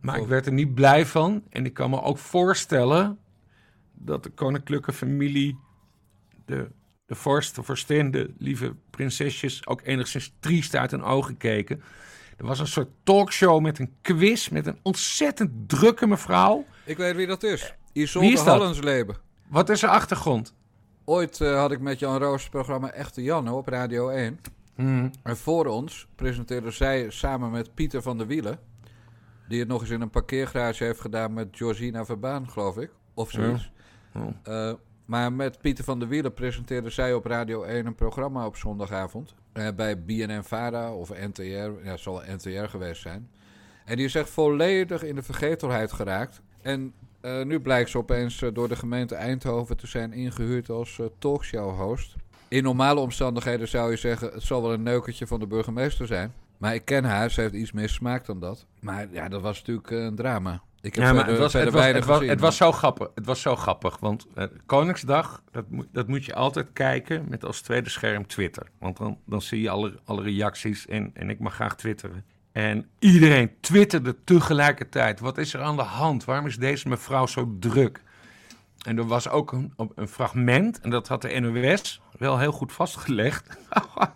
Maar 0.00 0.18
ik 0.18 0.26
werd 0.26 0.46
er 0.46 0.52
niet 0.52 0.74
blij 0.74 1.06
van. 1.06 1.44
En 1.50 1.64
ik 1.64 1.74
kan 1.74 1.90
me 1.90 2.02
ook 2.02 2.18
voorstellen 2.18 3.18
dat 3.92 4.22
de 4.22 4.30
koninklijke 4.30 4.92
familie, 4.92 5.58
de, 6.44 6.70
de 7.06 7.14
vorst, 7.14 7.54
de 7.54 7.62
vorstin, 7.62 8.10
de 8.10 8.34
lieve 8.38 8.74
prinsesjes, 8.90 9.66
ook 9.66 9.80
enigszins 9.84 10.34
triest 10.40 10.74
uit 10.74 10.90
hun 10.90 11.02
ogen 11.02 11.36
keken. 11.36 11.82
Er 12.36 12.46
was 12.46 12.58
een 12.58 12.66
soort 12.66 12.90
talkshow 13.02 13.60
met 13.60 13.78
een 13.78 13.94
quiz 14.02 14.48
met 14.48 14.66
een 14.66 14.78
ontzettend 14.82 15.68
drukke 15.68 16.06
mevrouw. 16.06 16.64
Ik 16.84 16.96
weet 16.96 17.16
wie 17.16 17.26
dat 17.26 17.42
is. 17.42 17.74
Wie 17.92 18.02
Isolde? 18.02 18.50
Hallensleben. 18.50 19.16
Wat 19.48 19.68
is 19.68 19.80
de 19.80 19.88
achtergrond? 19.88 20.54
Ooit 21.08 21.40
eh, 21.40 21.58
had 21.58 21.72
ik 21.72 21.80
met 21.80 21.98
Jan 21.98 22.18
Roos 22.18 22.42
het 22.42 22.50
programma 22.50 22.90
Echte 22.90 23.22
Janne 23.22 23.52
op 23.52 23.68
Radio 23.68 24.08
1. 24.08 24.40
Hmm. 24.74 25.10
En 25.22 25.36
voor 25.36 25.66
ons 25.66 26.06
presenteerde 26.14 26.70
zij 26.70 27.10
samen 27.10 27.50
met 27.50 27.74
Pieter 27.74 28.02
van 28.02 28.18
der 28.18 28.26
Wielen... 28.26 28.58
die 29.48 29.58
het 29.58 29.68
nog 29.68 29.80
eens 29.80 29.90
in 29.90 30.00
een 30.00 30.10
parkeergarage 30.10 30.84
heeft 30.84 31.00
gedaan 31.00 31.32
met 31.32 31.48
Georgina 31.50 32.04
Verbaan, 32.04 32.50
geloof 32.50 32.76
ik. 32.78 32.90
Of 33.14 33.30
zoiets. 33.30 33.70
Oh. 34.14 34.26
Eh, 34.42 34.72
maar 35.04 35.32
met 35.32 35.58
Pieter 35.60 35.84
van 35.84 35.98
der 35.98 36.08
Wielen 36.08 36.34
presenteerde 36.34 36.90
zij 36.90 37.14
op 37.14 37.24
Radio 37.24 37.62
1 37.62 37.86
een 37.86 37.94
programma 37.94 38.46
op 38.46 38.56
zondagavond. 38.56 39.34
eh, 39.52 39.68
bij 39.76 40.04
BNN-Vara 40.04 40.92
of 40.94 41.08
NTR. 41.10 41.42
Ja, 41.42 41.70
het 41.82 42.00
zal 42.00 42.22
NTR 42.26 42.64
geweest 42.64 43.02
zijn. 43.02 43.30
En 43.84 43.96
die 43.96 44.04
is 44.04 44.14
echt 44.14 44.30
volledig 44.30 45.02
in 45.02 45.14
de 45.14 45.22
vergetelheid 45.22 45.92
geraakt. 45.92 46.42
En 46.62 46.92
eh, 47.26 47.44
nu 47.44 47.60
blijkt 47.60 47.90
ze 47.90 47.98
opeens 47.98 48.42
eh, 48.42 48.48
door 48.52 48.68
de 48.68 48.76
gemeente 48.76 49.14
Eindhoven 49.14 49.76
te 49.76 49.86
zijn 49.86 50.12
ingehuurd 50.12 50.70
als 50.70 50.98
eh, 50.98 51.06
talkshow-host. 51.18 52.14
In 52.48 52.62
normale 52.62 53.00
omstandigheden 53.00 53.68
zou 53.68 53.90
je 53.90 53.96
zeggen, 53.96 54.30
het 54.32 54.42
zal 54.42 54.62
wel 54.62 54.72
een 54.72 54.82
neukertje 54.82 55.26
van 55.26 55.40
de 55.40 55.46
burgemeester 55.46 56.06
zijn. 56.06 56.32
Maar 56.58 56.74
ik 56.74 56.84
ken 56.84 57.04
haar, 57.04 57.30
ze 57.30 57.40
heeft 57.40 57.54
iets 57.54 57.72
meer 57.72 57.88
smaak 57.88 58.26
dan 58.26 58.40
dat. 58.40 58.66
Maar 58.80 59.06
ja, 59.10 59.28
dat 59.28 59.42
was 59.42 59.58
natuurlijk 59.58 59.90
een 59.90 60.14
drama. 60.14 60.62
Ik 60.80 60.94
heb 60.94 61.04
Ja, 61.04 61.12
maar 61.12 61.24
verder, 61.24 61.42
het 61.42 61.52
was, 61.52 61.62
het, 61.62 61.72
was, 61.72 61.82
weinig 61.82 61.98
het, 61.98 62.08
was, 62.08 62.16
gezien, 62.16 62.32
het 62.32 62.40
was 62.40 62.56
zo 62.56 62.72
grappig. 62.72 63.10
Het 63.14 63.26
was 63.26 63.40
zo 63.40 63.56
grappig. 63.56 63.98
Want 63.98 64.26
Koningsdag, 64.66 65.42
dat 65.50 65.70
moet, 65.70 65.86
dat 65.92 66.08
moet 66.08 66.24
je 66.24 66.34
altijd 66.34 66.66
kijken 66.72 67.24
met 67.28 67.44
als 67.44 67.60
tweede 67.60 67.90
scherm 67.90 68.26
Twitter. 68.26 68.66
Want 68.78 68.96
dan, 68.96 69.18
dan 69.24 69.42
zie 69.42 69.60
je 69.60 69.70
alle, 69.70 69.94
alle 70.04 70.22
reacties 70.22 70.86
en, 70.86 71.10
en 71.14 71.30
ik 71.30 71.38
mag 71.38 71.54
graag 71.54 71.76
twitteren. 71.76 72.24
En 72.56 72.88
iedereen 72.98 73.50
twitterde 73.60 74.16
tegelijkertijd. 74.24 75.20
Wat 75.20 75.38
is 75.38 75.54
er 75.54 75.62
aan 75.62 75.76
de 75.76 75.82
hand? 75.82 76.24
Waarom 76.24 76.46
is 76.46 76.58
deze 76.58 76.88
mevrouw 76.88 77.26
zo 77.26 77.56
druk? 77.60 78.02
En 78.82 78.98
er 78.98 79.06
was 79.06 79.28
ook 79.28 79.52
een, 79.52 79.72
een 79.94 80.08
fragment, 80.08 80.80
en 80.80 80.90
dat 80.90 81.08
had 81.08 81.22
de 81.22 81.40
NOS 81.40 82.00
wel 82.18 82.38
heel 82.38 82.52
goed 82.52 82.72
vastgelegd. 82.72 83.58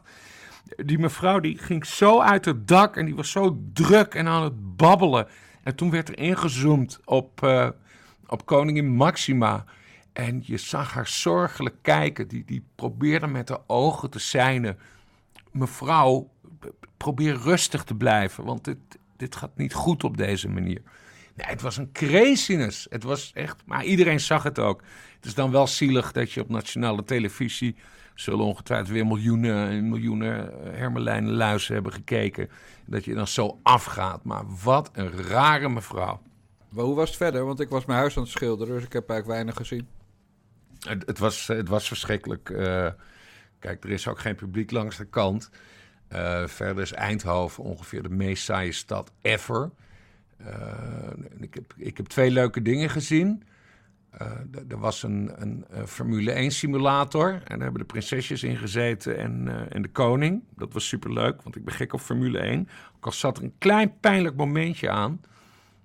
die 0.87 0.99
mevrouw 0.99 1.41
die 1.41 1.59
ging 1.59 1.87
zo 1.87 2.21
uit 2.21 2.45
het 2.45 2.69
dak 2.69 2.97
en 2.97 3.05
die 3.05 3.15
was 3.15 3.31
zo 3.31 3.61
druk 3.73 4.15
en 4.15 4.27
aan 4.27 4.43
het 4.43 4.77
babbelen. 4.77 5.27
En 5.63 5.75
toen 5.75 5.91
werd 5.91 6.09
er 6.09 6.19
ingezoomd 6.19 7.01
op, 7.05 7.43
eh, 7.43 7.69
op 8.27 8.47
koningin 8.47 8.89
Maxima. 8.89 9.65
En 10.13 10.43
je 10.45 10.57
zag 10.57 10.93
haar 10.95 11.09
zorgelijk 11.09 11.77
kijken. 11.83 12.29
Die, 12.29 12.45
die 12.45 12.65
probeerde 12.75 13.27
met 13.27 13.47
de 13.47 13.59
ogen 13.67 14.11
te 14.11 14.19
seinen. 14.19 14.79
Mevrouw, 15.51 16.31
probeer 17.05 17.37
rustig 17.37 17.85
te 17.85 17.95
blijven, 17.95 18.45
want 18.45 18.65
dit, 18.65 18.79
dit 19.17 19.37
gaat 19.37 19.57
niet 19.57 19.75
goed 19.75 20.05
op 20.05 20.17
deze 20.17 20.49
manier. 20.49 20.83
Nee, 21.35 21.47
het 21.47 21.61
was 21.61 21.77
een 21.77 21.93
craziness. 21.93 22.87
Het 22.91 23.03
was 23.03 23.31
echt, 23.35 23.63
maar 23.67 23.85
iedereen 23.85 24.21
zag 24.21 24.43
het 24.43 24.59
ook. 24.59 24.83
Het 25.17 25.25
is 25.25 25.35
dan 25.35 25.51
wel 25.51 25.67
zielig 25.67 26.13
dat 26.13 26.33
je 26.33 26.41
op 26.41 26.49
nationale 26.49 27.05
televisie 27.05 27.77
zullen 28.15 28.45
ongetwijfeld 28.45 28.89
weer 28.89 29.07
miljoenen 29.07 29.69
en 29.69 29.89
miljoenen 29.89 30.53
eh, 30.53 30.79
hermelijnen 30.79 31.33
luizen 31.33 31.75
hebben 31.75 31.93
gekeken. 31.93 32.51
Dat 32.87 33.05
je 33.05 33.15
dan 33.15 33.27
zo 33.27 33.59
afgaat. 33.63 34.25
Maar 34.25 34.45
wat 34.65 34.91
een 34.93 35.23
rare 35.23 35.69
mevrouw. 35.69 36.21
Maar 36.69 36.85
hoe 36.85 36.95
was 36.95 37.09
het 37.09 37.17
verder? 37.17 37.45
Want 37.45 37.61
ik 37.61 37.69
was 37.69 37.85
mijn 37.85 37.99
huis 37.99 38.17
aan 38.17 38.23
het 38.23 38.33
schilderen, 38.33 38.75
dus 38.75 38.85
ik 38.85 38.93
heb 38.93 39.09
eigenlijk 39.09 39.41
weinig 39.41 39.57
gezien. 39.57 39.89
Het, 40.81 41.07
het, 41.07 41.19
was, 41.19 41.47
het 41.47 41.69
was 41.69 41.89
verschrikkelijk. 41.89 42.51
Eh, 42.51 42.89
kijk, 43.59 43.85
er 43.85 43.91
is 43.91 44.09
ook 44.09 44.19
geen 44.19 44.35
publiek 44.35 44.71
langs 44.71 44.97
de 44.97 45.05
kant. 45.05 45.51
Eh, 46.11 46.47
verder 46.47 46.83
is 46.83 46.93
Eindhoven 46.93 47.65
ongeveer 47.65 48.03
de 48.03 48.09
meest 48.09 48.45
saaie 48.45 48.73
stad 48.73 49.13
ever. 49.21 49.71
Eh, 50.37 50.53
ik, 51.41 51.55
heb, 51.55 51.75
ik 51.77 51.97
heb 51.97 52.07
twee 52.07 52.31
leuke 52.31 52.63
dingen 52.63 52.91
gezien. 52.91 53.43
D- 54.51 54.73
er 54.73 54.79
was 54.79 55.03
een, 55.03 55.33
een, 55.37 55.65
Formule 55.87 56.33
1 56.33 56.51
simulator. 56.51 57.33
En 57.33 57.41
daar 57.45 57.61
hebben 57.61 57.81
de 57.81 57.85
prinsesjes 57.85 58.43
in 58.43 58.57
gezeten 58.57 59.19
en, 59.19 59.69
en 59.73 59.83
de 59.83 59.89
koning. 59.89 60.43
Dat 60.57 60.73
was 60.73 60.89
superleuk, 60.89 61.43
want 61.43 61.57
ik 61.57 61.65
ben 61.65 61.75
gek 61.75 61.93
op 61.93 62.01
Formule 62.01 62.39
1. 62.39 62.69
Ook 62.97 63.07
al 63.07 63.13
zat 63.13 63.37
er 63.37 63.43
een 63.43 63.55
klein 63.59 63.99
pijnlijk 64.01 64.37
momentje 64.37 64.91
aan. 64.91 65.21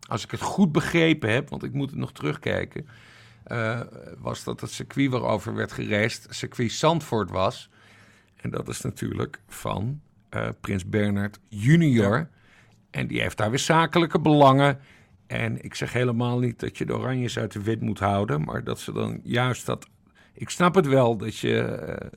Als 0.07 0.23
ik 0.23 0.31
het 0.31 0.41
goed 0.41 0.71
begrepen 0.71 1.29
heb, 1.29 1.49
want 1.49 1.63
ik 1.63 1.73
moet 1.73 1.89
het 1.89 1.99
nog 1.99 2.11
terugkijken. 2.11 2.87
was 4.19 4.43
dat 4.43 4.61
het 4.61 4.71
circuit 4.71 5.11
waarover 5.11 5.53
werd 5.55 5.71
gereisd, 5.71 6.27
circuit 6.29 6.71
Zandvoort 6.71 7.29
was. 7.29 7.69
En 8.35 8.49
dat 8.49 8.67
is 8.67 8.81
natuurlijk 8.81 9.41
van 9.47 10.01
eh, 10.35 10.49
Prins 10.61 10.89
Bernard 10.89 11.39
junior. 11.49 12.29
En 12.91 13.07
die 13.07 13.21
heeft 13.21 13.37
daar 13.37 13.49
weer 13.49 13.59
zakelijke 13.59 14.19
belangen. 14.19 14.79
En 15.27 15.63
ik 15.63 15.75
zeg 15.75 15.93
helemaal 15.93 16.39
niet 16.39 16.59
dat 16.59 16.77
je 16.77 16.85
de 16.85 16.97
oranjes 16.97 17.37
uit 17.37 17.51
de 17.51 17.61
wit 17.61 17.81
moet 17.81 17.99
houden, 17.99 18.41
maar 18.41 18.63
dat 18.63 18.79
ze 18.79 18.91
dan 18.91 19.19
juist 19.23 19.65
dat. 19.65 19.87
Ik 20.33 20.49
snap 20.49 20.75
het 20.75 20.87
wel 20.87 21.17
dat 21.17 21.37
je 21.37 21.61
eh 21.61 22.07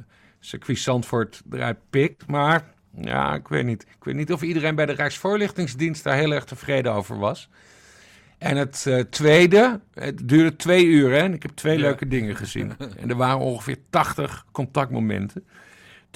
circuit 0.40 0.78
Zandvoort 0.78 1.42
eruit 1.50 1.78
pikt, 1.90 2.26
maar 2.26 2.74
ja, 3.00 3.35
ik 3.35 3.48
weet 3.48 3.64
niet. 3.64 3.83
Ik 3.83 4.04
weet 4.04 4.14
niet 4.14 4.33
of 4.33 4.42
iedereen 4.42 4.74
bij 4.74 4.87
de 4.87 4.92
Rijksvoorlichtingsdienst 4.92 6.04
daar 6.04 6.16
heel 6.16 6.33
erg 6.33 6.44
tevreden 6.44 6.92
over 6.92 7.18
was. 7.18 7.48
En 8.38 8.57
het 8.57 8.85
eh, 8.87 9.00
tweede, 9.00 9.81
het 9.94 10.28
duurde 10.28 10.57
twee 10.57 10.85
uur 10.85 11.11
hè, 11.11 11.18
en 11.18 11.35
ik 11.35 11.42
heb 11.42 11.52
twee 11.52 11.78
leuke 11.78 12.09
dingen 12.09 12.37
gezien. 12.37 12.72
En 13.00 13.11
er 13.11 13.16
waren 13.16 13.38
ongeveer 13.38 13.76
80 13.90 14.44
contactmomenten. 14.52 15.46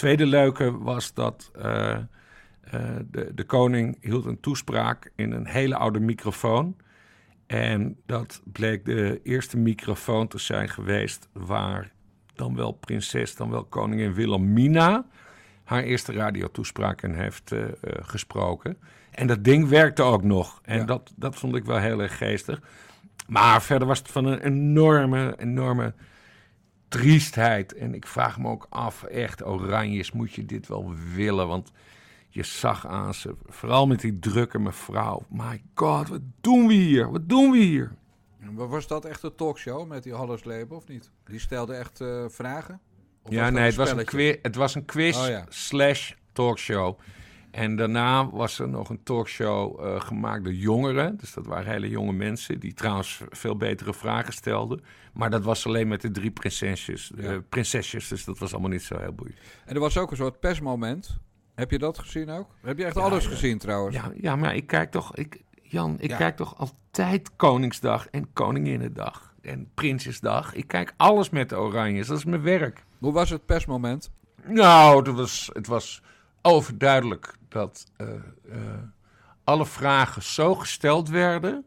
Tweede 0.03 0.27
leuke 0.27 0.79
was 0.79 1.15
dat 1.15 1.51
eh, 1.55 1.91
eh, 1.93 2.03
de, 3.11 3.35
de 3.35 3.45
koning 3.45 3.97
hield 4.01 4.25
een 4.25 4.41
toespraak 4.41 5.13
in 5.17 5.33
een 5.33 5.47
hele 5.47 5.77
oude 5.77 6.01
microfoon. 6.01 6.77
En 7.47 7.97
dat 8.07 8.43
bleek 8.45 8.85
de 8.85 9.21
eerste 9.23 9.57
microfoon 9.57 10.29
te 10.29 10.39
zijn 10.39 10.69
geweest 10.69 11.29
waar 11.33 11.93
dan 12.35 12.57
wel 12.57 12.73
prinses, 12.73 13.37
dan 13.37 13.51
wel 13.51 13.65
koningin 13.65 14.15
Wilhelmina 14.15 15.07
haar 15.65 15.83
eerste 15.83 16.13
radiotoespraak 16.13 17.03
in 17.03 17.15
heeft 17.15 17.53
eh, 17.53 17.65
gesproken. 17.83 18.77
En 19.11 19.27
dat 19.27 19.45
ding 19.45 19.69
werkte 19.69 20.03
ook 20.03 20.23
nog. 20.23 20.61
En 20.63 20.79
Ja. 20.79 20.85
dat, 20.85 21.13
dat 21.17 21.37
vond 21.37 21.57
ik 21.57 21.65
wel 21.65 21.79
heel 21.79 22.01
erg 22.01 22.19
geestig. 22.19 22.61
Maar 23.29 23.63
verder 23.63 23.89
was 23.89 23.99
het 23.99 24.09
van 24.11 24.25
een 24.25 24.41
enorme, 24.41 25.35
enorme 25.39 25.95
triestheid. 26.93 27.75
En 27.75 27.95
ik 27.95 28.07
vraag 28.07 28.39
me 28.39 28.49
ook 28.49 28.67
af, 28.71 29.03
echt, 29.03 29.45
Oranjes, 29.45 30.13
moet 30.13 30.33
je 30.33 30.47
dit 30.47 30.69
wel 30.69 30.95
willen? 31.15 31.49
Want 31.49 31.73
je 32.29 32.43
zag 32.43 32.87
aan 32.87 33.15
ze, 33.15 33.35
vooral 33.47 33.87
met 33.87 34.01
die 34.01 34.19
drukke 34.19 34.59
mevrouw. 34.59 35.23
My 35.29 35.63
god, 35.75 36.09
wat 36.09 36.21
doen 36.41 36.67
we 36.67 36.75
hier? 36.75 37.11
Wat 37.11 37.29
doen 37.29 37.51
we 37.51 37.59
hier? 37.59 37.93
Maar 38.51 38.69
Was 38.69 38.87
dat 38.87 39.05
echt 39.05 39.23
een 39.23 39.35
talkshow 39.35 39.89
met 39.89 40.03
die 40.03 40.15
Hallersleben 40.15 40.77
of 40.77 40.89
niet? 40.89 41.11
Die 41.25 41.39
stelde 41.41 41.75
echt 41.75 42.01
eh, 42.01 42.25
vragen? 42.29 42.81
Of 43.23 43.33
ja, 43.33 43.51
nee, 43.51 43.65
het 43.65 43.75
was, 43.75 43.91
een 43.91 44.05
quiz, 44.05 44.37
het 44.43 44.55
was 44.55 44.75
een 44.75 44.85
quiz 44.85 45.17
Oh, 45.17 45.29
ja. 45.29 45.45
slash 45.49 46.13
talkshow. 46.33 46.99
En 47.53 47.77
daarna 47.77 48.31
was 48.31 48.59
er 48.59 48.69
nog 48.69 48.89
een 48.89 49.03
talkshow 49.03 49.81
eh, 49.81 50.01
gemaakt 50.01 50.45
door 50.45 50.53
jongeren. 50.53 51.17
Dus 51.17 51.35
dat 51.35 51.47
waren 51.47 51.73
hele 51.73 51.89
jonge 51.89 52.13
mensen 52.13 52.61
die 52.61 52.75
trouwens 52.75 53.21
veel 53.29 53.57
betere 53.57 53.95
vragen 53.95 54.33
stelden. 54.33 54.81
Maar 55.13 55.31
dat 55.31 55.45
was 55.45 55.67
alleen 55.67 55.89
met 55.89 56.01
de 56.01 56.11
drie 56.11 56.31
prinsesjes. 56.31 57.13
prinsesjes 57.49 58.09
dus 58.09 58.25
dat 58.25 58.39
was 58.39 58.53
allemaal 58.53 58.71
niet 58.71 58.83
zo 58.83 58.99
heel 58.99 59.13
boeiend. 59.13 59.39
En 59.65 59.75
er 59.75 59.81
was 59.81 59.99
ook 59.99 60.11
een 60.11 60.17
soort 60.17 60.41
persmoment. 60.41 61.19
Heb 61.55 61.71
je 61.71 61.79
dat 61.79 61.99
gezien 61.99 62.31
ook? 62.31 62.47
Heb 62.61 62.79
je 62.79 62.85
echt 62.85 62.97
alles 62.97 63.27
gezien 63.27 63.59
trouwens? 63.59 63.97
Ja, 63.97 64.13
ja 64.17 64.37
maar 64.37 64.55
ik 64.55 64.67
kijk 64.67 64.91
toch... 64.91 65.17
Ik, 65.17 65.43
Jan, 65.63 65.97
ik 66.01 66.11
kijk 66.11 66.37
toch 66.37 66.59
altijd 66.59 67.37
Koningsdag 67.37 68.09
en 68.09 68.33
Koninginnedag 68.33 69.35
en 69.43 69.71
Prinsjesdag. 69.75 70.55
Ik 70.55 70.67
kijk 70.67 70.95
alles 70.97 71.31
met 71.31 71.49
de 71.49 71.57
Oranjes. 71.57 72.07
Dat 72.07 72.19
is 72.19 72.25
mijn 72.25 72.43
werk. 72.43 72.85
Hoe 72.99 73.13
was 73.13 73.31
het 73.31 73.47
persmoment? 73.47 74.11
Nou, 74.47 74.97
het 74.97 75.17
was, 75.17 75.51
het 75.53 75.67
was 75.67 76.03
overduidelijk 76.43 77.35
dat 77.53 77.91
eh, 77.97 78.15
eh, 78.15 78.61
alle 79.45 79.67
vragen 79.67 80.23
zo 80.23 80.55
gesteld 80.55 81.09
werden 81.09 81.65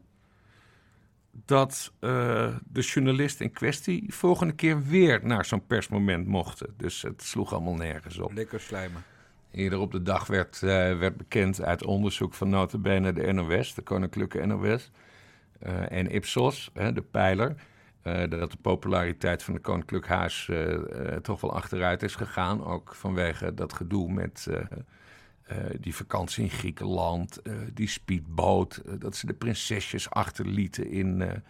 dat 1.44 1.92
eh, 1.98 2.56
de 2.64 2.80
journalist 2.80 3.40
in 3.40 3.52
kwestie 3.52 4.12
volgende 4.12 4.52
keer 4.52 4.82
weer 4.82 5.20
naar 5.22 5.44
zo'n 5.44 5.66
persmoment 5.66 6.26
mochten. 6.26 6.74
Dus 6.76 7.02
het 7.02 7.22
sloeg 7.22 7.52
allemaal 7.52 7.74
nergens 7.74 8.18
op. 8.18 8.32
Lekker 8.32 8.60
slijmen. 8.60 9.04
Eerder 9.50 9.78
op 9.78 9.92
de 9.92 10.02
dag 10.02 10.26
werd, 10.26 10.60
werd 10.60 11.16
bekend 11.16 11.62
uit 11.62 11.84
onderzoek 11.84 12.34
van 12.34 12.48
notabene 12.48 13.12
de 13.12 13.32
NOS, 13.32 13.74
de 13.74 13.82
Koninklijke 13.82 14.46
NOS, 14.46 14.90
en 15.88 16.14
Ipsos, 16.14 16.70
hè, 16.74 16.92
de 16.92 17.02
pijler, 17.02 17.54
dat 18.02 18.50
de 18.50 18.58
populariteit 18.60 19.42
van 19.42 19.54
het 19.54 19.62
Koninklijk 19.62 20.06
Huis 20.06 20.50
toch 21.22 21.40
wel 21.40 21.54
achteruit 21.54 22.02
is 22.02 22.14
gegaan. 22.14 22.64
Ook 22.64 22.94
vanwege 22.94 23.54
dat 23.54 23.72
gedoe 23.72 24.12
met 24.12 24.48
eh, 25.46 25.56
die 25.80 25.94
vakantie 25.94 26.44
in 26.44 26.50
Griekenland, 26.50 27.42
eh, 27.42 27.52
die 27.74 27.88
speedboot, 27.88 28.76
eh, 28.76 28.92
dat 28.98 29.16
ze 29.16 29.26
de 29.26 29.32
prinsesjes 29.32 30.10
achterlieten 30.10 30.90
in, 30.90 31.42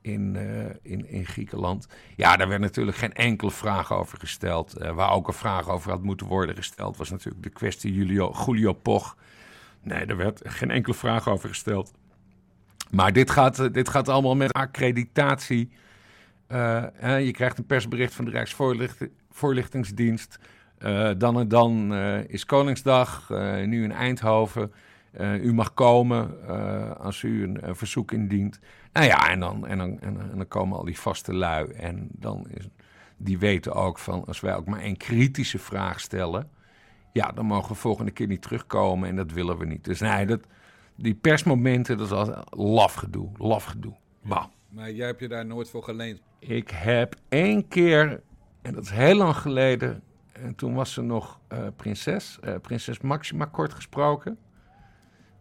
in, 0.00 0.36
in, 0.82 1.08
in 1.08 1.26
Griekenland. 1.26 1.88
Ja, 2.16 2.36
daar 2.36 2.48
werd 2.48 2.60
natuurlijk 2.60 2.96
geen 2.96 3.12
enkele 3.12 3.50
vraag 3.50 3.92
over 3.92 4.18
gesteld. 4.18 4.72
Waar 4.72 5.12
ook 5.12 5.28
een 5.28 5.34
vraag 5.34 5.68
over 5.68 5.90
had 5.90 6.02
moeten 6.02 6.26
worden 6.26 6.56
gesteld, 6.56 6.96
was 6.96 7.10
natuurlijk 7.10 7.42
de 7.42 7.50
kwestie 7.50 7.94
Julio, 7.94 8.34
Julio 8.46 8.72
Poch. 8.72 9.16
Nee, 9.82 10.06
daar 10.06 10.16
werd 10.16 10.40
geen 10.44 10.70
enkele 10.70 10.94
vraag 10.94 11.28
over 11.28 11.48
gesteld. 11.48 11.92
Maar 12.90 13.12
dit 13.12 13.30
gaat, 13.30 13.74
dit 13.74 13.88
gaat 13.88 14.08
allemaal 14.08 14.36
met 14.36 14.52
accreditatie. 14.52 15.70
Je 16.48 17.30
krijgt 17.32 17.58
een 17.58 17.66
persbericht 17.66 18.14
van 18.14 18.24
de 18.24 18.30
Rijksvoorlichtingsdienst. 18.30 20.38
Eh, 20.78 21.10
dan 21.18 21.38
en 21.38 21.48
dan 21.48 21.94
eh, 21.94 22.24
is 22.28 22.44
Koningsdag, 22.44 23.30
eh, 23.30 23.64
nu 23.66 23.84
in 23.84 23.92
Eindhoven. 23.92 24.72
U 25.40 25.54
mag 25.54 25.74
komen 25.74 26.46
als 26.98 27.22
u 27.22 27.42
een, 27.42 27.76
verzoek 27.76 28.12
indient. 28.12 28.60
Nou 28.92 29.06
ja, 29.06 29.30
en 29.30 29.40
dan, 29.40 29.66
en, 29.66 29.78
dan, 29.78 30.00
en, 30.00 30.14
dan- 30.14 30.30
en 30.30 30.36
dan 30.36 30.48
komen 30.48 30.78
al 30.78 30.84
die 30.84 30.98
vaste 30.98 31.34
lui. 31.34 31.70
En 31.70 32.08
dan 32.12 32.46
is, 32.50 32.68
die 33.16 33.38
weten 33.38 33.74
ook 33.74 33.98
van, 33.98 34.24
als 34.24 34.40
wij 34.40 34.56
ook 34.56 34.66
maar 34.66 34.80
één 34.80 34.96
kritische 34.96 35.58
vraag 35.58 36.00
stellen... 36.00 36.50
ja, 37.12 37.32
dan 37.32 37.46
mogen 37.46 37.68
we 37.72 37.74
volgende 37.74 38.10
keer 38.10 38.26
niet 38.26 38.42
terugkomen 38.42 39.08
en 39.08 39.16
dat 39.16 39.32
willen 39.32 39.58
we 39.58 39.64
niet. 39.64 39.84
Dus 39.84 40.00
nee, 40.00 40.26
dat, 40.26 40.40
die 40.96 41.14
persmomenten, 41.14 41.96
dat 41.98 42.06
is 42.06 42.12
altijd 42.12 42.38
laf 42.50 42.94
gedoe, 42.94 43.30
laf 43.38 43.64
gedoe. 43.64 43.94
Bah. 44.22 44.44
Maar 44.68 44.92
jij 44.92 45.06
hebt 45.06 45.20
je 45.20 45.28
daar 45.28 45.46
nooit 45.46 45.70
voor 45.70 45.82
geleend. 45.82 46.20
Ik 46.38 46.70
heb 46.70 47.14
één 47.28 47.68
keer, 47.68 48.20
en 48.62 48.72
dat 48.74 48.82
is 48.82 48.90
heel 48.90 49.16
lang 49.16 49.36
geleden, 49.36 50.02
en 50.42 50.54
toen 50.54 50.74
was 50.74 50.92
ze 50.92 51.02
nog 51.02 51.40
eh, 51.48 51.66
prinses, 51.76 52.38
eh, 52.40 52.54
prinses 52.62 53.00
Maxima 53.00 53.44
kort 53.44 53.72
gesproken. 53.72 54.38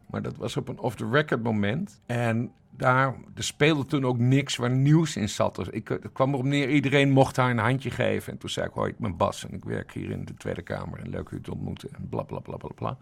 Maar 0.08 0.22
dat 0.22 0.38
was 0.38 0.58
op 0.58 0.68
een 0.68 0.80
off-the-record 0.80 1.44
moment. 1.44 2.02
En 2.06 2.52
daar 2.70 3.16
er 3.36 3.44
speelde 3.44 3.86
toen 3.86 4.06
ook 4.06 4.18
niks 4.18 4.56
waar 4.56 4.70
nieuws 4.70 5.16
in 5.16 5.30
zat. 5.30 5.56
Dus 5.56 5.70
ik, 5.70 5.88
het 5.88 6.12
kwam 6.14 6.34
erop 6.34 6.46
neer, 6.46 6.70
iedereen 6.70 7.10
mocht 7.10 7.36
haar 7.36 7.50
een 7.50 7.58
handje 7.58 7.92
geven. 7.92 8.34
En 8.34 8.40
toen 8.40 8.50
zei 8.50 8.68
ik, 8.68 8.74
hoi, 8.74 8.92
ik 8.92 8.98
ben 8.98 9.18
Bas 9.18 9.48
en 9.48 9.54
ik 9.54 9.64
werk 9.64 9.94
hier 9.94 10.10
in 10.10 10.26
de 10.26 10.34
Tweede 10.34 10.62
Kamer. 10.62 11.00
En 11.00 11.10
leuk 11.10 11.30
u 11.30 11.42
te 11.42 11.52
ontmoeten. 11.52 11.90
En 11.94 12.10
bla, 12.10 12.24
bla, 12.24 12.40
bla, 12.40 12.58
bla, 12.58 12.72
bla. 12.76 12.98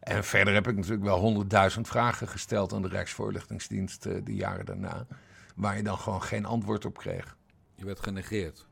En 0.00 0.24
verder 0.24 0.54
heb 0.54 0.68
ik 0.68 0.76
natuurlijk 0.76 1.04
wel 1.04 1.18
honderdduizend 1.18 1.88
vragen 1.88 2.28
gesteld 2.28 2.72
aan 2.72 2.82
de 2.82 2.88
Rijksvoorlichtingsdienst 2.88 4.06
eh, 4.06 4.14
de 4.24 4.34
jaren 4.34 4.66
daarna. 4.66 5.06
Waar 5.56 5.76
je 5.76 5.82
dan 5.82 5.98
gewoon 5.98 6.22
geen 6.22 6.44
antwoord 6.44 6.84
op 6.84 6.98
kreeg. 6.98 7.36
Je 7.74 7.84
werd 7.84 8.00
genegeerd. 8.00 8.66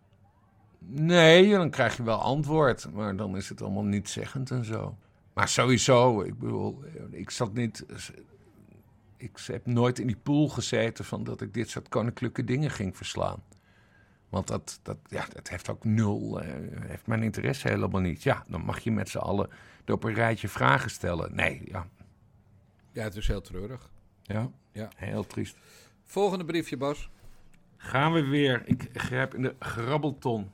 Nee, 0.78 1.50
dan 1.50 1.70
krijg 1.70 1.96
je 1.96 2.02
wel 2.02 2.18
antwoord, 2.20 2.92
maar 2.92 3.16
dan 3.16 3.36
is 3.36 3.48
het 3.48 3.62
allemaal 3.62 3.84
niet 3.84 4.08
zeggend 4.08 4.50
en 4.50 4.64
zo. 4.64 4.96
Maar 5.32 5.48
sowieso, 5.48 6.20
ik 6.22 6.38
bedoel, 6.38 6.84
ik 7.10 7.30
zat 7.30 7.52
niet. 7.54 7.84
Ik 9.16 9.38
heb 9.46 9.66
nooit 9.66 9.98
in 9.98 10.06
die 10.06 10.16
pool 10.16 10.48
gezeten 10.48 11.04
van 11.04 11.24
dat 11.24 11.40
ik 11.40 11.54
dit 11.54 11.70
soort 11.70 11.88
koninklijke 11.88 12.44
dingen 12.44 12.70
ging 12.70 12.96
verslaan. 12.96 13.42
Want 14.28 14.46
dat, 14.46 14.80
dat, 14.82 14.96
ja, 15.08 15.24
dat 15.32 15.48
heeft 15.48 15.68
ook 15.68 15.84
nul, 15.84 16.40
eh, 16.40 16.48
heeft 16.80 17.06
mijn 17.06 17.22
interesse 17.22 17.68
helemaal 17.68 18.00
niet. 18.00 18.22
Ja, 18.22 18.44
dan 18.48 18.60
mag 18.64 18.78
je 18.78 18.90
met 18.90 19.08
z'n 19.08 19.18
allen 19.18 19.48
op 19.86 20.04
een 20.04 20.14
rijtje 20.14 20.48
vragen 20.48 20.90
stellen. 20.90 21.34
Nee, 21.34 21.62
ja, 21.64 21.86
Ja, 22.92 23.02
het 23.02 23.16
is 23.16 23.26
heel 23.26 23.40
treurig. 23.40 23.90
ja, 24.22 24.50
Ja. 24.72 24.88
heel 24.96 25.26
triest. 25.26 25.56
Volgende 26.04 26.44
briefje, 26.44 26.76
Bas. 26.76 27.10
Gaan 27.76 28.12
we 28.12 28.22
weer. 28.24 28.62
Ik 28.64 28.88
grijp 28.92 29.34
in 29.34 29.42
de 29.42 29.54
grabbelton. 29.58 30.50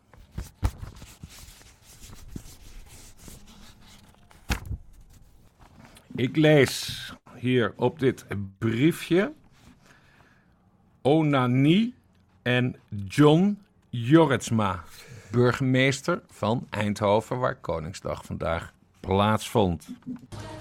Ik 6.17 6.37
lees 6.37 7.13
hier 7.39 7.73
op 7.77 7.99
dit 7.99 8.25
briefje 8.59 9.33
Onani 11.03 11.95
en 12.43 12.77
John 13.09 13.59
Jorritsma, 13.91 14.83
burgemeester 15.31 16.21
van 16.31 16.67
Eindhoven, 16.71 17.39
waar 17.39 17.55
Koningsdag 17.57 18.25
vandaag 18.25 18.73
plaatsvond. 19.01 19.89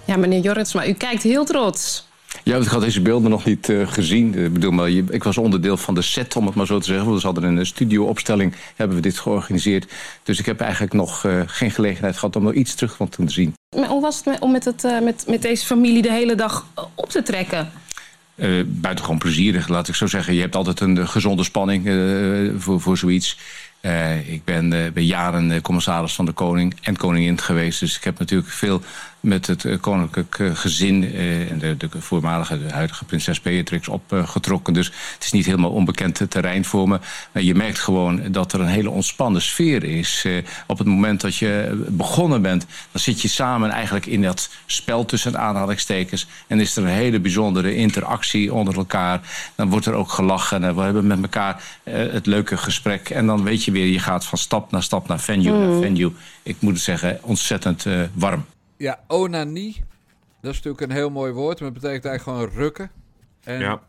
Ja, 0.06 0.18
meneer 0.18 0.40
Jorritsma, 0.42 0.88
u 0.88 0.94
kijkt 0.94 1.24
heel 1.24 1.46
trots. 1.46 2.10
Ja, 2.44 2.58
ik 2.58 2.68
had 2.68 2.82
deze 2.82 3.02
beelden 3.02 3.30
nog 3.30 3.46
niet 3.46 3.70
eh, 3.70 3.88
gezien. 3.88 4.36
Ik 4.36 4.54
bedoel, 4.54 4.72
maar 4.72 4.90
je- 4.90 5.06
ik 5.10 5.24
was 5.24 5.38
onderdeel 5.38 5.78
van 5.78 5.94
de 5.96 6.02
set, 6.02 6.36
om 6.36 6.46
het 6.46 6.56
maar 6.56 6.66
zo 6.66 6.80
te 6.80 6.86
zeggen. 6.86 7.14
We 7.14 7.20
hadden 7.22 7.44
een 7.44 7.66
studioopstelling, 7.66 8.54
hebben 8.76 8.96
we 8.96 9.02
dit 9.02 9.20
georganiseerd. 9.20 9.94
Dus 10.24 10.40
ik 10.40 10.46
heb 10.46 10.60
eigenlijk 10.60 10.94
nog 10.94 11.26
eh, 11.26 11.42
geen 11.46 11.72
gelegenheid 11.72 12.18
gehad 12.18 12.36
om 12.36 12.44
nog 12.44 12.54
iets 12.54 12.76
terug 12.76 12.96
van 12.96 13.10
te 13.10 13.24
zien. 13.30 13.54
Hoe 13.78 14.02
was 14.02 14.22
het 14.24 14.40
om 14.40 14.52
met, 14.52 14.66
het, 14.66 14.84
eh, 14.84 15.00
met, 15.00 15.24
met 15.28 15.42
deze 15.42 15.66
familie 15.66 16.02
de 16.02 16.12
hele 16.12 16.36
dag 16.36 16.66
eh, 16.76 16.84
op 16.96 17.10
te 17.10 17.24
trekken? 17.24 17.72
Eh 18.36 18.50
buitengewoon 18.66 19.20
plezierig, 19.20 19.68
laat 19.68 19.88
ik 19.88 19.96
zo 19.96 20.08
zeggen. 20.08 20.34
Je 20.34 20.42
hebt 20.42 20.56
altijd 20.56 20.80
een 20.80 21.08
gezonde 21.08 21.44
spanning 21.44 21.84
voor, 22.58 22.82
voor 22.82 22.98
zoiets. 22.98 23.38
Ik 24.26 24.44
ben 24.44 24.70
bij 24.70 25.04
jaren 25.04 25.62
commissaris 25.62 26.14
van 26.14 26.26
de 26.26 26.32
koning 26.32 26.76
en 26.82 26.98
koningin 26.98 27.40
geweest. 27.40 27.80
Dus 27.80 27.98
ik 27.98 28.04
heb 28.04 28.20
natuurlijk 28.20 28.50
veel 28.50 28.82
met 29.22 29.48
het 29.48 29.66
eh, 29.66 29.80
koninklijk 29.80 30.40
eh, 30.40 30.56
gezin... 30.56 31.04
eh, 31.04 31.52
en 31.52 31.60
de, 31.60 31.78
de 31.78 31.90
voormalige, 32.02 32.64
de 32.64 32.74
huidige 32.74 33.06
prinses 33.06 33.42
Beatrix 33.42 33.88
opgetrokken. 33.88 34.74
dus 34.74 34.86
het 35.14 35.24
is 35.24 35.32
niet 35.32 35.46
helemaal 35.46 35.72
onbekend 35.72 36.22
terrein 36.30 36.66
voor 36.66 36.88
me. 36.88 37.00
Maar 37.32 37.44
je 37.44 37.56
merkt 37.56 37.80
gewoon 37.80 38.32
dat 38.32 38.54
er 38.54 38.60
een 38.60 38.68
hele 38.68 38.90
ontspannen 38.90 39.42
sfeer 39.42 39.84
is. 39.84 40.26
Op 40.68 40.78
het 40.78 40.88
moment 40.88 41.22
dat 41.22 41.36
je 41.36 41.84
begonnen 41.90 42.42
bent... 42.42 42.66
dan 42.92 43.02
zit 43.02 43.22
je 43.22 43.28
samen 43.28 43.70
eigenlijk 43.70 44.06
in 44.06 44.22
dat 44.22 44.50
spel 44.66 45.06
tussen 45.06 45.40
aanhalingstekens... 45.40 46.28
en 46.48 46.60
is 46.60 46.76
er 46.76 46.84
een 46.84 46.90
hele 46.90 47.20
bijzondere 47.20 47.76
interactie 47.76 48.54
onder 48.54 48.76
elkaar. 48.76 49.22
Dan 49.56 49.70
wordt 49.70 49.86
er 49.86 49.94
ook 49.94 50.12
gelachen 50.12 50.64
en 50.64 50.76
we 50.76 50.82
hebben 50.82 51.08
met 51.08 51.22
elkaar 51.22 51.64
het 51.84 52.26
leuke 52.26 52.58
gesprek. 52.58 53.10
En 53.10 53.26
dan 53.26 53.44
weet 53.44 53.64
je 53.64 53.72
weer, 53.72 53.88
je 53.88 54.00
gaat 54.00 54.26
van 54.26 54.38
stap 54.38 54.72
naar 54.72 54.84
stap 54.84 55.08
naar 55.08 55.20
venue 55.20 55.52
naar 55.52 55.82
venue. 55.82 56.12
Ik 56.44 56.56
moet 56.60 56.74
het 56.74 56.84
zeggen, 56.84 57.20
ontzettend 57.22 57.86
warm. 58.14 58.46
Ja, 58.82 59.04
onanie. 59.08 59.84
Dat 60.40 60.52
is 60.52 60.58
natuurlijk 60.58 60.82
een 60.82 60.92
heel 60.92 61.10
mooi 61.10 61.32
woord. 61.32 61.60
Maar 61.60 61.70
het 61.70 61.82
betekent 61.82 62.06
eigenlijk 62.06 62.38
gewoon 62.38 62.64
rukken. 62.64 62.92
En 63.44 63.60
Ja. 63.60 63.82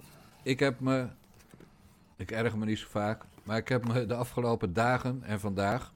ik 0.42 0.58
heb 0.58 0.80
me... 0.80 1.06
Ik 2.16 2.30
erger 2.30 2.58
me 2.58 2.64
niet 2.64 2.78
zo 2.78 2.86
vaak. 2.88 3.22
Maar 3.42 3.56
ik 3.56 3.68
heb 3.68 3.88
me 3.88 4.06
de 4.06 4.14
afgelopen 4.14 4.72
dagen 4.72 5.22
en 5.22 5.40
vandaag... 5.40 5.92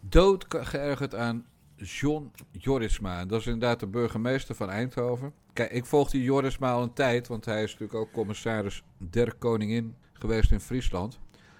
dood 0.00 0.44
geërgerd 0.48 1.14
aan 1.14 1.46
John 1.76 2.32
Jorisma. 2.50 3.18
En 3.18 3.28
dat 3.28 3.40
is 3.40 3.46
inderdaad 3.46 3.80
de 3.80 3.86
burgemeester 3.86 4.54
van 4.54 4.70
Eindhoven. 4.70 5.32
Kijk, 5.52 5.70
ik 5.70 5.86
volg 5.86 6.10
die 6.10 6.22
Jorisma 6.22 6.72
al 6.72 6.82
een 6.82 6.92
tijd. 6.92 7.28
Want 7.28 7.44
hij 7.44 7.62
is 7.62 7.72
natuurlijk 7.72 7.98
ook 7.98 8.12
commissaris 8.12 8.82
der 8.98 9.34
koningin 9.34 9.94
geweest 10.12 10.50
in 10.52 10.60
Friesland. 10.60 11.18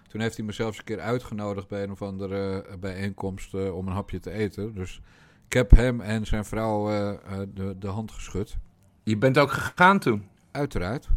Toen 0.08 0.20
heeft 0.20 0.36
hij 0.36 0.44
me 0.44 0.52
zelfs 0.52 0.78
een 0.78 0.84
keer 0.84 1.00
uitgenodigd 1.00 1.68
bij 1.68 1.82
een 1.82 1.90
of 1.90 2.02
andere 2.02 2.62
eh, 2.62 2.76
bijeenkomst 2.76 3.54
eh, 3.54 3.76
om 3.76 3.86
een 3.86 3.94
hapje 3.94 4.20
te 4.20 4.30
eten. 4.30 4.74
Dus 4.74 5.00
ik 5.48 5.54
heb 5.54 5.70
hem 5.70 6.00
en 6.00 6.26
zijn 6.26 6.44
vrouw 6.44 6.90
eh, 6.90 7.08
eh, 7.10 7.18
de, 7.54 7.76
de 7.78 7.86
hand 7.88 8.10
geschud. 8.12 8.56
Je 9.02 9.16
bent 9.16 9.38
ook 9.38 9.50
gegaan 9.52 9.98
toen. 9.98 10.28
Uiteraard. 10.50 11.08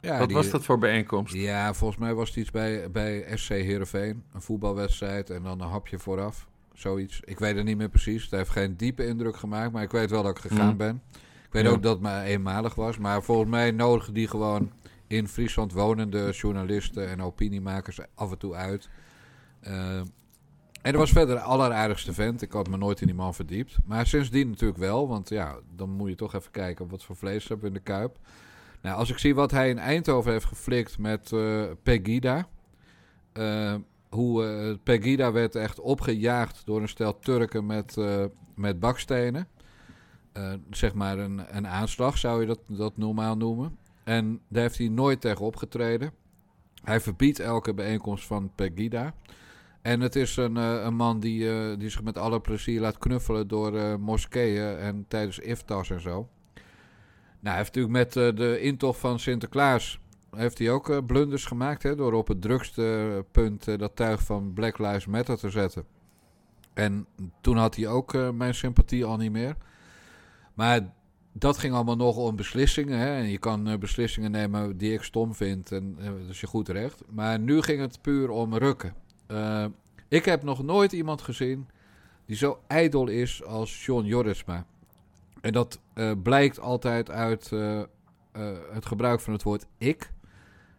Ja, 0.00 0.18
Wat 0.18 0.28
die- 0.28 0.36
was 0.36 0.50
dat 0.50 0.64
voor 0.64 0.78
bijeenkomst? 0.78 1.34
Ja, 1.34 1.74
volgens 1.74 2.00
mij 2.00 2.14
was 2.14 2.28
het 2.28 2.36
iets 2.38 2.50
bij, 2.50 2.90
bij 2.90 3.26
SC 3.34 3.48
Heerenveen. 3.48 4.22
Een 4.32 4.42
voetbalwedstrijd 4.42 5.30
en 5.30 5.42
dan 5.42 5.60
een 5.60 5.68
hapje 5.68 5.98
vooraf. 5.98 6.48
Zoiets. 6.74 7.20
Ik 7.24 7.38
weet 7.38 7.56
het 7.56 7.64
niet 7.64 7.76
meer 7.76 7.88
precies. 7.88 8.22
Het 8.22 8.30
heeft 8.30 8.50
geen 8.50 8.76
diepe 8.76 9.06
indruk 9.06 9.36
gemaakt. 9.36 9.72
Maar 9.72 9.82
ik 9.82 9.90
weet 9.90 10.10
wel 10.10 10.22
dat 10.22 10.36
ik 10.36 10.50
gegaan 10.50 10.68
Hmm. 10.68 10.76
ben. 10.76 11.02
Ik 11.44 11.52
weet 11.52 11.64
Ja. 11.64 11.70
ook 11.70 11.82
dat 11.82 11.92
het 11.92 12.02
maar 12.02 12.24
eenmalig 12.24 12.74
was. 12.74 12.98
Maar 12.98 13.22
volgens 13.22 13.50
mij 13.50 13.70
nodigen 13.70 14.14
die 14.14 14.28
gewoon 14.28 14.72
in 15.06 15.28
Friesland 15.28 15.72
wonende 15.72 16.30
journalisten 16.30 17.08
en 17.08 17.22
opiniemakers 17.22 17.98
af 18.14 18.30
en 18.30 18.38
toe 18.38 18.54
uit. 18.54 18.88
Eh, 19.60 20.00
en 20.82 20.92
er 20.92 20.98
was 20.98 21.10
verder 21.10 21.34
de 21.34 21.42
alleraardigste 21.42 22.12
vent. 22.12 22.42
Ik 22.42 22.52
had 22.52 22.68
me 22.68 22.76
nooit 22.76 23.00
in 23.00 23.06
die 23.06 23.16
man 23.16 23.34
verdiept. 23.34 23.76
Maar 23.84 24.06
sindsdien 24.06 24.48
natuurlijk 24.50 24.78
wel. 24.78 25.08
Want 25.08 25.28
ja, 25.28 25.56
dan 25.76 25.90
moet 25.90 26.08
je 26.08 26.14
toch 26.14 26.34
even 26.34 26.50
kijken 26.50 26.88
wat 26.88 27.04
voor 27.04 27.16
vlees 27.16 27.48
hebben 27.48 27.68
in 27.68 27.74
de 27.74 27.80
kuip. 27.80 28.18
Nou, 28.80 28.96
als 28.98 29.10
ik 29.10 29.18
zie 29.18 29.34
wat 29.34 29.50
hij 29.50 29.68
in 29.68 29.78
Eindhoven 29.78 30.32
heeft 30.32 30.44
geflikt 30.44 30.98
met 30.98 31.32
eh, 31.32 31.62
Pegida. 31.82 32.48
eh, 33.32 33.74
hoe 34.08 34.46
eh, 34.46 34.76
Pegida 34.82 35.32
werd 35.32 35.54
echt 35.54 35.80
opgejaagd 35.80 36.62
door 36.64 36.80
een 36.80 36.88
stel 36.88 37.18
Turken 37.18 37.66
met, 37.66 37.96
met 38.54 38.80
bakstenen. 38.80 39.48
Zeg 40.70 40.94
maar 40.94 41.18
een, 41.18 41.56
een 41.56 41.66
aanslag 41.66 42.18
zou 42.18 42.40
je 42.40 42.46
dat, 42.46 42.60
dat 42.66 42.96
normaal 42.96 43.36
noemen. 43.36 43.78
En 44.04 44.40
daar 44.48 44.62
heeft 44.62 44.78
hij 44.78 44.88
nooit 44.88 45.20
tegen 45.20 45.44
opgetreden. 45.44 46.12
Hij 46.84 47.00
verbiedt 47.00 47.38
elke 47.38 47.74
bijeenkomst 47.74 48.26
van 48.26 48.50
Pegida. 48.54 49.14
En 49.82 50.00
het 50.00 50.16
is 50.16 50.36
een, 50.36 50.56
eh, 50.56 50.82
een 50.82 50.94
man 50.94 51.20
die, 51.20 51.50
eh, 51.50 51.78
die 51.78 51.88
zich 51.88 52.02
met 52.02 52.18
alle 52.18 52.40
plezier 52.40 52.80
laat 52.80 52.98
knuffelen 52.98 53.48
door 53.48 53.76
eh, 53.76 53.96
moskeeën 53.96 54.76
en 54.76 55.04
tijdens 55.08 55.38
iftars 55.38 55.90
en 55.90 56.00
zo. 56.00 56.28
Nou, 57.40 57.56
hij 57.56 57.56
heeft 57.56 57.74
natuurlijk 57.74 58.14
met 58.14 58.36
de 58.36 58.60
intocht 58.60 59.00
van 59.00 59.18
Sinterklaas 59.18 60.00
heeft 60.36 60.58
hij 60.58 60.70
ook 60.70 61.06
blunders 61.06 61.44
gemaakt. 61.44 61.82
Hè, 61.82 61.94
door 61.94 62.12
op 62.12 62.28
het 62.28 62.42
drukste 62.42 63.24
punt 63.30 63.78
dat 63.78 63.96
tuig 63.96 64.22
van 64.22 64.52
Black 64.52 64.78
Lives 64.78 65.06
Matter 65.06 65.38
te 65.38 65.50
zetten. 65.50 65.84
En 66.74 67.06
toen 67.40 67.56
had 67.56 67.76
hij 67.76 67.88
ook 67.88 68.32
mijn 68.32 68.54
sympathie 68.54 69.04
al 69.04 69.16
niet 69.16 69.32
meer. 69.32 69.56
Maar 70.54 70.92
dat 71.38 71.58
ging 71.58 71.74
allemaal 71.74 71.96
nog 71.96 72.16
om 72.16 72.36
beslissingen. 72.36 72.98
Hè? 72.98 73.16
En 73.16 73.28
je 73.28 73.38
kan 73.38 73.78
beslissingen 73.78 74.30
nemen 74.30 74.76
die 74.76 74.92
ik 74.92 75.02
stom 75.02 75.34
vind. 75.34 75.72
En 75.72 75.96
eh, 75.98 76.04
dat 76.04 76.28
is 76.28 76.40
je 76.40 76.46
goed 76.46 76.68
recht. 76.68 77.02
Maar 77.10 77.38
nu 77.38 77.62
ging 77.62 77.80
het 77.80 78.00
puur 78.00 78.30
om 78.30 78.54
rukken. 78.54 78.94
Eh, 79.28 79.64
ik 80.08 80.24
heb 80.24 80.42
nog 80.42 80.62
nooit 80.62 80.92
iemand 80.92 81.22
gezien 81.22 81.68
die 82.26 82.36
zo 82.36 82.58
ijdel 82.66 83.08
is 83.08 83.44
als 83.44 83.84
John 83.84 84.04
Jorisma. 84.04 84.64
En 85.40 85.52
dat 85.52 85.80
eh, 85.94 86.10
blijkt 86.22 86.60
altijd 86.60 87.10
uit 87.10 87.52
eh, 87.52 87.80
het 88.72 88.86
gebruik 88.86 89.20
van 89.20 89.32
het 89.32 89.42
woord 89.42 89.66
ik. 89.78 90.12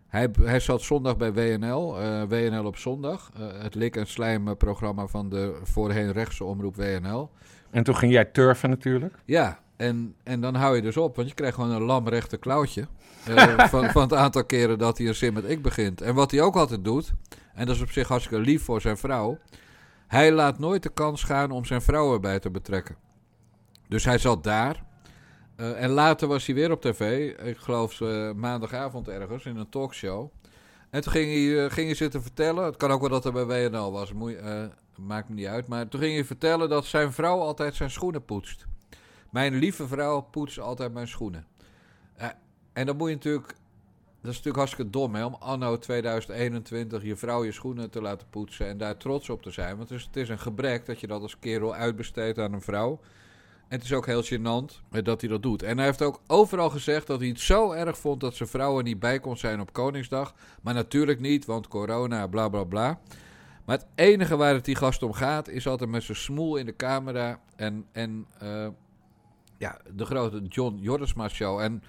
Hij, 0.07 0.29
hij 0.41 0.59
zat 0.59 0.81
zondag 0.81 1.17
bij 1.17 1.33
WNL, 1.33 1.97
WNL 2.27 2.65
op 2.65 2.77
zondag. 2.77 3.31
het 3.37 3.75
lik- 3.75 3.95
en 3.95 4.07
slijm-programma 4.07 5.07
van 5.07 5.29
de 5.29 5.59
voorheen 5.63 6.11
rechtse 6.11 6.43
omroep 6.43 6.75
WNL. 6.75 7.29
En 7.69 7.83
toen 7.83 7.95
ging 7.95 8.11
jij 8.11 8.25
turfen 8.25 8.69
natuurlijk. 8.69 9.15
Ja, 9.25 9.59
en, 9.79 10.15
en 10.23 10.41
dan 10.41 10.55
hou 10.55 10.75
je 10.75 10.81
dus 10.81 10.97
op, 10.97 11.15
want 11.15 11.27
je 11.27 11.33
krijgt 11.33 11.55
gewoon 11.55 11.71
een 11.71 11.81
lamrechte 11.81 12.37
klauwtje. 12.37 12.87
van, 13.69 13.89
van 13.89 14.01
het 14.01 14.13
aantal 14.13 14.45
keren 14.45 14.77
dat 14.77 14.97
hij 14.97 15.07
een 15.07 15.15
zin 15.15 15.33
met 15.33 15.49
ik 15.49 15.61
begint. 15.61 16.01
En 16.01 16.15
wat 16.15 16.31
hij 16.31 16.41
ook 16.41 16.55
altijd 16.55 16.83
doet, 16.83 17.13
en 17.59 17.65
dat 17.65 17.75
is 17.75 17.81
op 17.81 17.91
zich 17.91 18.07
hartstikke 18.07 18.43
lief 18.43 18.63
voor 18.63 18.81
zijn 18.81 18.97
vrouw. 18.97 19.37
Hij 20.07 20.31
laat 20.31 20.59
nooit 20.59 20.83
de 20.83 20.89
kans 20.89 21.23
gaan 21.23 21.51
om 21.51 21.65
zijn 21.65 21.81
vrouw 21.81 22.13
erbij 22.13 22.39
te 22.39 22.49
betrekken. 22.49 22.95
Dus 23.87 24.05
hij 24.05 24.17
zat 24.17 24.43
daar. 24.43 24.83
eh, 25.55 25.83
en 25.83 25.89
later 25.89 26.27
was 26.27 26.45
hij 26.45 26.55
weer 26.55 26.71
op 26.71 26.81
tv. 26.81 27.33
Ik 27.43 27.57
geloof 27.57 28.01
eh, 28.01 28.31
maandagavond 28.31 29.07
ergens 29.07 29.45
in 29.45 29.57
een 29.57 29.69
talkshow. 29.69 30.31
En 30.89 31.01
toen 31.01 31.11
ging 31.11 31.25
hij, 31.31 31.65
eh, 31.65 31.71
ging 31.71 31.87
hij 31.87 31.95
zitten 31.95 32.21
vertellen. 32.21 32.65
Het 32.65 32.77
kan 32.77 32.91
ook 32.91 32.99
wel 33.01 33.09
dat 33.09 33.23
hij 33.23 33.33
bij 33.33 33.45
WNL 33.69 33.91
was. 33.91 34.13
Maakt 34.95 35.29
me 35.29 35.35
niet 35.35 35.47
uit. 35.47 35.67
Maar 35.67 35.87
toen 35.87 35.99
ging 35.99 36.13
hij 36.13 36.25
vertellen 36.25 36.69
dat 36.69 36.85
zijn 36.85 37.13
vrouw 37.13 37.39
altijd 37.39 37.75
zijn 37.75 37.91
schoenen 37.91 38.25
poetst. 38.25 38.67
Mijn 39.31 39.55
lieve 39.55 39.87
vrouw 39.87 40.21
poetst 40.21 40.59
altijd 40.59 40.93
mijn 40.93 41.07
schoenen. 41.07 41.45
En 42.73 42.85
dan 42.85 42.97
moet 42.97 43.09
je 43.09 43.15
natuurlijk. 43.15 43.55
Dat 44.21 44.31
is 44.31 44.37
natuurlijk 44.37 44.55
hartstikke 44.55 44.91
dom, 44.91 45.15
hè? 45.15 45.25
Om 45.25 45.35
anno 45.39 45.77
2021 45.77 47.03
je 47.03 47.15
vrouw 47.15 47.43
je 47.43 47.51
schoenen 47.51 47.89
te 47.89 48.01
laten 48.01 48.27
poetsen 48.29 48.67
en 48.67 48.77
daar 48.77 48.97
trots 48.97 49.29
op 49.29 49.41
te 49.41 49.51
zijn. 49.51 49.77
Want 49.77 49.89
het 49.89 49.99
is, 49.99 50.05
het 50.05 50.15
is 50.15 50.29
een 50.29 50.39
gebrek 50.39 50.85
dat 50.85 50.99
je 50.99 51.07
dat 51.07 51.21
als 51.21 51.39
kerel 51.39 51.75
uitbesteedt 51.75 52.39
aan 52.39 52.53
een 52.53 52.61
vrouw. 52.61 52.99
En 53.67 53.77
het 53.77 53.83
is 53.83 53.93
ook 53.93 54.05
heel 54.05 54.23
gênant 54.23 54.81
eh, 54.91 55.03
dat 55.03 55.21
hij 55.21 55.29
dat 55.29 55.43
doet. 55.43 55.63
En 55.63 55.77
hij 55.77 55.85
heeft 55.85 56.01
ook 56.01 56.21
overal 56.27 56.69
gezegd 56.69 57.07
dat 57.07 57.19
hij 57.19 57.29
het 57.29 57.39
zo 57.39 57.71
erg 57.71 57.97
vond 57.97 58.21
dat 58.21 58.35
zijn 58.35 58.49
vrouw 58.49 58.77
er 58.77 58.83
niet 58.83 58.99
bij 58.99 59.19
kon 59.19 59.37
zijn 59.37 59.59
op 59.59 59.73
Koningsdag. 59.73 60.33
Maar 60.61 60.73
natuurlijk 60.73 61.19
niet, 61.19 61.45
want 61.45 61.67
corona, 61.67 62.27
bla 62.27 62.49
bla 62.49 62.63
bla. 62.63 62.99
Maar 63.65 63.77
het 63.77 63.87
enige 63.95 64.35
waar 64.35 64.53
het 64.53 64.65
die 64.65 64.75
gast 64.75 65.03
om 65.03 65.13
gaat, 65.13 65.47
is 65.47 65.67
altijd 65.67 65.89
met 65.89 66.03
zijn 66.03 66.17
smoel 66.17 66.55
in 66.55 66.65
de 66.65 66.75
camera. 66.75 67.39
En, 67.55 67.85
en 67.91 68.25
eh, 68.39 68.67
ja, 69.57 69.77
de 69.93 70.05
grote 70.05 70.41
John 70.41 70.77
Jordensma 70.81 71.27
show. 71.27 71.59
En 71.59 71.83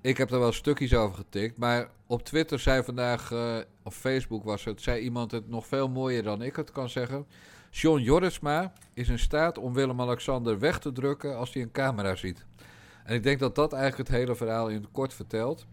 ik 0.00 0.16
heb 0.16 0.30
er 0.30 0.38
wel 0.38 0.52
stukjes 0.52 0.94
over 0.94 1.16
getikt. 1.16 1.56
Maar 1.56 1.88
op 2.06 2.22
Twitter 2.22 2.58
zei 2.58 2.82
vandaag, 2.82 3.32
eh 3.32 3.56
of 3.82 3.94
Facebook 3.94 4.44
was 4.44 4.64
het, 4.64 4.82
zei 4.82 5.00
iemand 5.00 5.30
het 5.30 5.48
nog 5.48 5.66
veel 5.66 5.88
mooier 5.88 6.22
dan 6.22 6.42
ik 6.42 6.56
het 6.56 6.72
kan 6.72 6.88
zeggen. 6.88 7.26
John 7.70 8.00
Jorritsma 8.00 8.72
is 8.94 9.08
in 9.08 9.18
staat 9.18 9.58
om 9.58 9.74
Willem-Alexander 9.74 10.58
weg 10.58 10.78
te 10.78 10.92
drukken 10.92 11.36
als 11.36 11.52
hij 11.52 11.62
een 11.62 11.70
camera 11.70 12.14
ziet. 12.14 12.46
En 13.04 13.14
ik 13.14 13.22
denk 13.22 13.38
dat 13.38 13.54
dat 13.54 13.72
eigenlijk 13.72 14.08
het 14.08 14.18
hele 14.18 14.36
verhaal 14.36 14.68
in 14.68 14.80
het 14.80 14.90
kort 14.92 15.14
vertelt. 15.14 15.66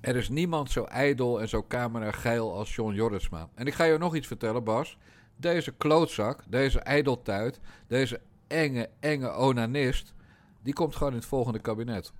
Er 0.00 0.16
is 0.16 0.28
niemand 0.28 0.70
zo 0.70 0.84
ijdel 0.84 1.40
en 1.40 1.48
zo 1.48 1.64
camerageil 1.68 2.54
als 2.54 2.74
John 2.74 2.94
Jorritsma. 2.94 3.48
En 3.54 3.66
ik 3.66 3.74
ga 3.74 3.84
je 3.84 3.98
nog 3.98 4.16
iets 4.16 4.26
vertellen, 4.26 4.64
Bas. 4.64 4.98
Deze 5.36 5.72
klootzak, 5.72 6.42
deze 6.48 6.78
ijdeltuit, 6.78 7.60
deze 7.86 8.20
enge, 8.46 8.88
enge 9.00 9.30
onanist... 9.30 10.14
die 10.62 10.72
komt 10.72 10.96
gewoon 10.96 11.12
in 11.12 11.18
het 11.18 11.28
volgende 11.28 11.58
kabinet. 11.58 12.12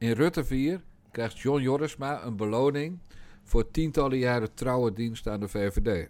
In 0.00 0.12
Rutte 0.12 0.44
4 0.44 0.80
krijgt 1.10 1.38
John 1.38 1.60
Jorritsma 1.62 2.22
een 2.24 2.36
beloning... 2.36 2.98
voor 3.44 3.70
tientallen 3.70 4.18
jaren 4.18 4.54
trouwe 4.54 4.92
dienst 4.92 5.28
aan 5.28 5.40
de 5.40 5.48
VVD. 5.48 6.08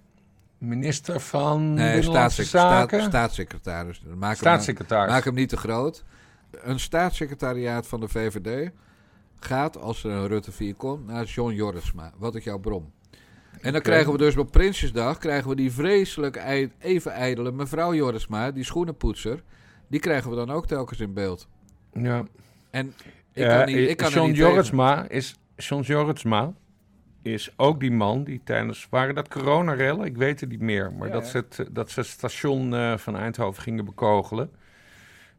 Minister 0.59 1.21
van 1.21 1.75
Nee, 1.75 2.03
staatssec- 2.03 2.47
Zaken. 2.47 3.03
staatssecretaris. 3.03 4.03
Maak 4.17 4.29
hem- 4.31 4.37
Staatssecretaris. 4.37 5.13
Maak 5.13 5.25
hem 5.25 5.35
niet 5.35 5.49
te 5.49 5.57
groot. 5.57 6.05
Een 6.51 6.81
staatssecretariaat 6.81 7.87
van 7.87 8.01
de 8.01 8.09
VVD 8.09 8.71
gaat, 9.41 9.77
als 9.79 10.05
er 10.05 10.11
een 10.11 10.27
Rutte 10.29 10.53
4 10.53 10.75
komt, 10.75 11.07
naar 11.07 11.25
John 11.25 11.53
Jorritsma. 11.53 12.13
Wat 12.19 12.35
ik 12.35 12.45
jou 12.45 12.61
brom. 12.61 12.93
En 13.53 13.59
dan 13.63 13.71
Oké. 13.75 13.81
krijgen 13.81 14.13
we 14.13 14.19
dus 14.19 14.37
op 14.37 14.51
Prinsjesdag 14.51 15.19
krijgen 15.19 15.49
we 15.49 15.57
die 15.57 15.73
vreselijk 15.73 16.43
even 16.79 17.13
ijdele 17.13 17.53
mevrouw 17.53 17.95
Jorritsma, 17.95 18.51
die 18.51 18.65
schoenenpoetser. 18.65 19.43
Die 19.89 20.01
krijgen 20.01 20.31
we 20.31 20.37
dan 20.37 20.51
ook 20.51 20.67
telkens 20.67 21.01
in 21.01 21.13
beeld. 21.13 21.49
Ja. 21.93 22.25
En 22.71 22.95
ik 23.41 23.47
Ja, 23.47 23.65
kan 23.65 23.75
niet, 23.75 23.89
ik 23.89 23.97
kan 23.97 24.11
John 24.11 24.29
tegen. 24.29 24.45
Jorritsma 24.45 25.09
is, 25.09 25.39
John 25.57 25.83
Jorritsma 25.83 26.53
is 27.23 27.53
ook 27.57 27.81
die 27.81 27.91
man 27.91 28.25
die 28.25 28.41
tijdens... 28.45 28.87
Waren 28.91 29.15
dat 29.15 29.29
coronarellen? 29.29 30.07
Ik 30.07 30.17
weet 30.17 30.41
het 30.41 30.49
niet 30.49 30.61
meer. 30.61 30.93
Maar 30.93 31.09
Ja, 31.09 31.15
dat, 31.15 31.25
ja. 31.25 31.31
Ze 31.31 31.37
het, 31.37 31.59
eh, 31.59 31.67
dat 31.71 31.91
ze 31.91 32.01
het 32.01 32.09
station 32.09 32.75
eh, 32.75 32.97
van 32.97 33.17
Eindhoven 33.17 33.63
gingen 33.63 33.85
bekogelen. 33.85 34.51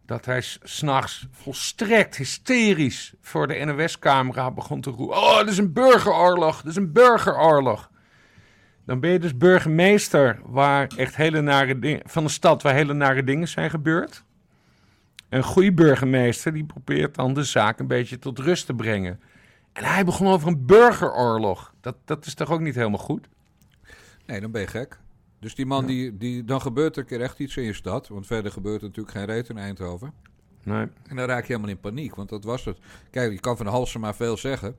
Dat 0.06 0.26
hij 0.26 0.42
s'nachts 0.64 1.28
volstrekt 1.32 2.16
hysterisch 2.16 3.14
voor 3.22 3.48
de 3.48 3.66
NOS-camera 3.66 4.52
begon 4.52 4.82
te 4.82 4.90
roepen... 4.90 5.18
Oh, 5.18 5.36
dat 5.36 5.48
is 5.48 5.58
een 5.58 5.74
burgeroorlog! 5.74 6.62
Dat 6.62 6.72
is 6.72 6.78
een 6.78 6.92
burgeroorlog! 6.92 7.90
Dan 8.86 9.00
ben 9.00 9.12
je 9.12 9.20
dus 9.20 9.38
burgemeester 9.38 10.40
waar 10.46 10.92
echt 10.98 11.16
hele 11.16 11.42
nare 11.42 11.80
dingen... 11.80 12.02
van 12.06 12.24
een 12.24 12.30
stad 12.30 12.62
waar 12.62 12.74
hele 12.74 12.94
nare 12.94 13.24
dingen 13.24 13.48
zijn 13.48 13.70
gebeurd. 13.70 14.24
Een 15.32 15.44
goede 15.44 15.74
burgemeester 15.74 16.54
die 16.54 16.64
probeert 16.64 17.16
dan 17.16 17.34
de 17.34 17.44
zaak 17.44 17.80
een 17.80 17.88
beetje 17.88 18.20
tot 18.20 18.40
rust 18.40 18.66
te 18.66 18.74
brengen. 18.74 19.20
En 19.74 19.84
hij 19.84 20.06
begon 20.06 20.28
over 20.28 20.48
een 20.48 20.66
burgeroorlog. 20.66 21.74
Dat, 21.82 21.96
dat 22.06 22.26
is 22.26 22.34
toch 22.34 22.52
ook 22.52 22.60
niet 22.60 22.76
helemaal 22.76 23.00
goed? 23.00 23.28
Nee, 24.26 24.42
dan 24.42 24.52
ben 24.52 24.62
je 24.62 24.68
gek. 24.68 25.00
Dus 25.40 25.56
die 25.56 25.66
man, 25.66 25.86
die, 25.86 26.18
die, 26.18 26.44
dan 26.44 26.62
gebeurt 26.62 26.96
er 26.96 27.02
een 27.02 27.08
keer 27.08 27.22
echt 27.22 27.40
iets 27.40 27.58
in 27.58 27.64
je 27.64 27.74
stad. 27.74 28.08
Want 28.08 28.28
verder 28.28 28.52
gebeurt 28.52 28.82
er 28.82 28.88
natuurlijk 28.88 29.18
geen 29.18 29.26
reet 29.26 29.50
in 29.50 29.58
Eindhoven. 29.58 30.14
Nee. 30.64 30.88
En 31.08 31.16
dan 31.16 31.26
raak 31.26 31.42
je 31.42 31.48
helemaal 31.48 31.70
in 31.70 31.80
paniek, 31.80 32.16
want 32.16 32.30
dat 32.30 32.44
was 32.44 32.66
het. 32.66 32.78
Kijk, 33.10 33.32
je 33.32 33.40
kan 33.40 33.58
van 33.58 33.68
Halsema 33.68 34.14
veel 34.14 34.38
zeggen. 34.38 34.76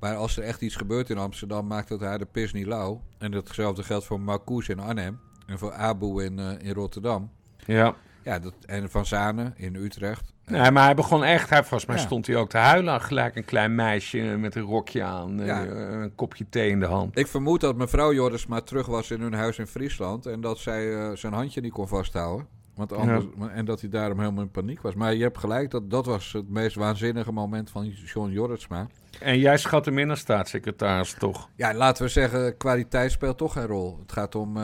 Maar 0.00 0.16
als 0.16 0.36
er 0.36 0.42
echt 0.42 0.60
iets 0.60 0.76
gebeurt 0.76 1.10
in 1.10 1.18
Amsterdam, 1.18 1.66
maakt 1.66 1.88
het 1.88 2.00
haar 2.00 2.18
de 2.18 2.26
pis 2.26 2.52
niet 2.52 2.66
lauw. 2.66 3.02
En 3.18 3.32
hetzelfde 3.32 3.82
geldt 3.82 4.04
voor 4.04 4.20
Marcouch 4.20 4.68
in 4.68 4.78
Arnhem. 4.78 5.20
En 5.46 5.58
voor 5.58 5.72
Abu 5.72 6.24
in, 6.24 6.38
eh, 6.38 6.52
in 6.58 6.74
Rotterdam. 6.74 7.30
Ja. 7.66 7.96
Ja, 8.28 8.38
dat, 8.38 8.54
en 8.66 8.90
Van 8.90 9.06
Zanen 9.06 9.52
in 9.56 9.74
Utrecht. 9.74 10.32
Nee, 10.46 10.70
maar 10.70 10.84
hij 10.84 10.94
begon 10.94 11.24
echt... 11.24 11.50
Hij, 11.50 11.58
volgens 11.58 11.86
mij 11.86 11.96
Ja. 11.96 12.02
stond 12.02 12.26
hij 12.26 12.36
ook 12.36 12.48
te 12.48 12.56
huilen. 12.56 13.00
Gelijk 13.00 13.36
een 13.36 13.44
klein 13.44 13.74
meisje 13.74 14.18
met 14.18 14.54
een 14.54 14.62
rokje 14.62 15.02
aan. 15.02 15.38
Ja. 15.44 15.64
eh, 15.66 16.00
een 16.00 16.14
kopje 16.14 16.46
thee 16.48 16.70
in 16.70 16.80
de 16.80 16.86
hand. 16.86 17.18
Ik 17.18 17.26
vermoed 17.26 17.60
dat 17.60 17.76
mevrouw 17.76 18.12
Joris 18.12 18.46
maar 18.46 18.62
terug 18.62 18.86
was 18.86 19.10
in 19.10 19.20
hun 19.20 19.32
huis 19.34 19.58
in 19.58 19.66
Friesland. 19.66 20.26
En 20.26 20.40
dat 20.40 20.58
zij 20.58 20.94
eh, 20.94 21.10
zijn 21.16 21.32
handje 21.32 21.60
niet 21.60 21.72
kon 21.72 21.88
vasthouden. 21.88 22.46
Want 22.74 22.92
anders, 22.92 23.24
En 23.54 23.64
dat 23.64 23.80
hij 23.80 23.90
daarom 23.90 24.18
helemaal 24.18 24.42
in 24.42 24.50
paniek 24.50 24.80
was. 24.82 24.94
Maar 24.94 25.14
je 25.14 25.22
hebt 25.22 25.38
gelijk, 25.38 25.70
dat, 25.70 25.90
dat 25.90 26.06
was 26.06 26.32
het 26.32 26.48
meest 26.48 26.76
waanzinnige 26.76 27.32
moment 27.32 27.70
van 27.70 27.86
John 27.88 28.30
Jorritsma. 28.30 28.86
En 29.20 29.38
jij 29.38 29.56
schat 29.58 29.84
hem 29.84 29.98
in 29.98 30.10
als 30.10 30.18
staatssecretaris, 30.18 31.14
toch? 31.18 31.48
Ja, 31.56 31.74
laten 31.74 32.04
we 32.04 32.10
zeggen, 32.10 32.56
kwaliteit 32.56 33.10
speelt 33.10 33.38
toch 33.38 33.52
geen 33.52 33.66
rol. 33.66 33.98
Het 34.02 34.12
gaat 34.12 34.34
om 34.34 34.58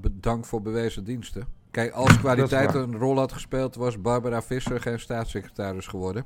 bedankt 0.00 0.46
voor 0.46 0.62
bewezen 0.62 1.04
diensten. 1.04 1.56
Kijk, 1.70 1.92
als 1.92 2.18
kwaliteit 2.18 2.74
een 2.74 2.96
rol 2.96 3.16
had 3.18 3.32
gespeeld, 3.32 3.74
was 3.74 4.00
Barbara 4.00 4.42
Visser 4.42 4.80
geen 4.80 5.00
staatssecretaris 5.00 5.86
geworden. 5.86 6.24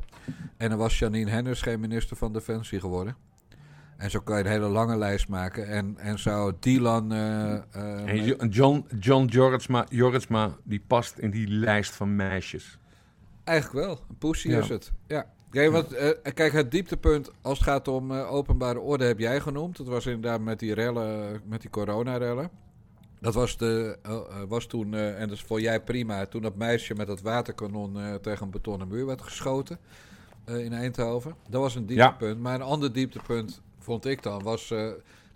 En 0.57 0.69
dan 0.69 0.79
was 0.79 0.99
Janine 0.99 1.31
Hennis 1.31 1.63
geen 1.63 1.81
minister 1.81 2.17
van 2.17 2.33
Defensie 2.33 2.81
geworden. 2.81 3.17
En 3.97 4.11
zo 4.11 4.21
kan 4.21 4.39
je 4.39 4.45
een 4.45 4.51
hele 4.51 4.69
lange 4.69 4.97
lijst 4.97 5.29
maken. 5.29 5.67
En, 5.69 5.97
en 5.99 6.19
zou 6.19 6.53
Dylan... 6.61 7.13
eh, 7.13 7.53
eh, 7.55 7.63
En 8.09 8.25
Jo- 8.25 8.37
John, 8.51 8.87
John 8.99 9.25
Jorritsma, 9.25 9.87
Jorritsma, 9.89 10.57
die 10.65 10.83
past 10.87 11.19
in 11.19 11.31
die 11.31 11.49
lijst 11.49 11.95
van 11.95 12.17
meisjes. 12.17 12.79
Eigenlijk 13.45 13.87
wel. 13.87 13.99
Een 14.21 14.51
Ja. 14.51 14.59
is 14.59 14.69
het. 14.69 14.93
Ja. 15.07 15.27
Kijk, 15.51 15.71
want, 15.71 15.93
eh, 15.93 16.33
kijk, 16.35 16.53
het 16.53 16.71
dieptepunt 16.71 17.31
als 17.43 17.59
het 17.59 17.69
gaat 17.69 17.89
om 17.89 18.11
eh, 18.11 18.33
openbare 18.33 18.81
orde 18.81 19.05
heb 19.05 19.19
jij 19.19 19.41
genoemd. 19.41 19.77
Dat 19.77 19.87
was 19.87 20.07
inderdaad 20.07 20.41
met 20.41 20.59
die 20.59 20.75
rellen, 20.75 21.41
met 21.45 21.61
die 21.61 21.71
coronarellen. 21.71 22.51
Dat 23.23 23.35
was, 23.35 23.57
de, 23.57 23.99
eh, 24.03 24.13
eh, 24.13 24.21
was 24.49 24.67
toen, 24.67 24.95
eh, 24.95 25.21
en 25.21 25.29
dat 25.29 25.37
is 25.37 25.43
voor 25.43 25.61
jij 25.61 25.81
prima, 25.81 26.27
toen 26.27 26.43
dat 26.43 26.57
meisje 26.57 26.95
met 26.95 27.07
dat 27.07 27.21
waterkanon 27.21 28.01
eh, 28.01 28.15
tegen 28.15 28.45
een 28.45 28.51
betonnen 28.51 28.89
muur 28.89 29.07
werd 29.07 29.23
geschoten 29.23 29.79
in 30.47 30.73
Eindhoven. 30.73 31.35
Dat 31.49 31.61
was 31.61 31.75
een 31.75 31.87
dieptepunt. 31.87 32.41
Maar 32.41 32.55
een 32.55 32.63
ander 32.63 32.93
dieptepunt 32.93 33.63
vond 33.79 34.07
ik 34.07 34.23
dan, 34.23 34.43
was 34.43 34.75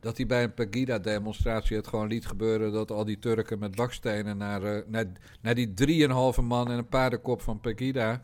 dat 0.01 0.17
hij 0.17 0.27
bij 0.27 0.43
een 0.43 0.55
Pegida-demonstratie 0.55 1.77
het 1.77 1.87
gewoon 1.87 2.09
liet 2.09 2.27
gebeuren 2.27 2.73
dat 2.73 2.91
al 2.91 3.05
die 3.05 3.19
Turken 3.19 3.59
met 3.59 3.75
bakstenen 3.75 4.37
naar, 4.37 4.83
naar, 4.87 5.05
naar 5.41 5.55
die 5.55 5.75
drieënhalve 5.75 6.43
man 6.43 6.71
en 6.71 6.79
een 6.79 6.89
paardenkop 6.89 7.43
van 7.43 7.61
Pegida, 7.61 8.23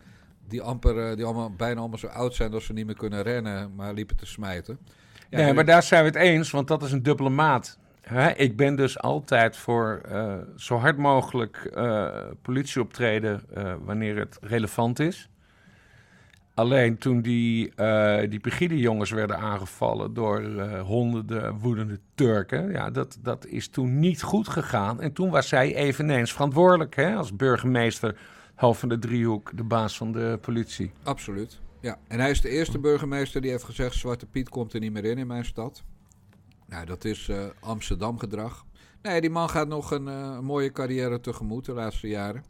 die 0.49 0.63
amper, 0.63 1.17
die 1.17 1.25
allemaal, 1.25 1.51
bijna 1.51 1.81
allemaal 1.81 1.99
zo 1.99 2.07
oud 2.07 2.35
zijn 2.35 2.51
dat 2.51 2.63
ze 2.63 2.73
niet 2.73 2.87
meer 2.87 2.97
kunnen 2.97 3.23
rennen, 3.23 3.75
maar 3.75 3.95
liepen 3.95 4.17
te 4.17 4.27
smijten. 4.27 4.79
nee, 5.31 5.53
maar 5.53 5.65
daar 5.65 5.83
zijn 5.83 6.03
we 6.03 6.09
het 6.09 6.19
eens, 6.19 6.51
want 6.51 6.69
dat 6.69 6.83
is 6.83 6.93
een 6.93 7.03
dubbele 7.03 7.31
maat. 7.31 7.79
Ik 8.37 8.57
ben 8.57 8.77
dus 8.77 8.99
altijd 8.99 9.57
voor 9.57 10.01
uh, 10.13 10.35
zo 10.57 10.77
hard 10.77 10.97
mogelijk 10.97 11.71
uh, 11.75 12.11
politieoptreden 12.43 13.43
uh, 13.57 13.75
wanneer 13.85 14.17
het 14.17 14.39
relevant 14.41 14.99
is. 14.99 15.29
Alleen 16.55 16.99
toen 16.99 17.21
die, 17.21 17.73
die 18.29 18.41
Pegida-jongens 18.41 19.11
werden 19.11 19.39
aangevallen 19.39 20.15
door 20.15 20.43
honderden 20.81 21.59
woedende 21.59 21.99
Turken, 22.15 22.71
ja, 22.71 22.91
dat, 22.91 23.19
dat 23.23 23.47
is 23.47 23.69
toen 23.69 23.99
niet 23.99 24.23
goed 24.23 24.49
gegaan. 24.49 25.01
En 25.01 25.13
toen 25.13 25.31
was 25.31 25.49
zij 25.49 25.75
eveneens 25.75 26.33
verantwoordelijk 26.33 26.97
hè, 26.97 27.15
als 27.15 27.37
burgemeester, 27.37 28.17
hoofd 28.55 28.81
van 28.81 28.89
de 28.89 28.99
driehoek, 28.99 29.51
de 29.55 29.65
baas 29.65 29.97
van 29.97 30.13
de 30.13 30.39
politie. 30.41 30.93
Absoluut. 31.03 31.61
Ja, 31.81 31.99
en 32.09 32.21
hij 32.21 32.31
is 32.31 32.41
de 32.41 32.49
eerste 32.49 32.79
burgemeester 32.79 33.41
die 33.41 33.51
heeft 33.51 33.65
gezegd: 33.65 33.95
Zwarte 33.95 34.27
Piet 34.27 34.49
komt 34.49 34.73
er 34.73 34.81
niet 34.81 34.93
meer 34.93 35.05
in 35.05 35.19
in 35.19 35.27
mijn 35.27 35.45
stad. 35.45 35.85
Nou, 36.73 36.87
dat 36.87 37.05
is 37.05 37.29
uh, 37.29 37.45
Amsterdam 37.61 38.19
gedrag. 38.19 38.67
Nee, 39.03 39.21
die 39.21 39.31
man 39.31 39.51
gaat 39.51 39.69
nog 39.69 39.91
een, 39.91 40.07
een 40.07 40.45
mooie 40.45 40.73
carrière 40.73 41.21
tegemoet 41.21 41.65
de 41.65 41.73
laatste 41.73 42.09
jaren. 42.09 42.45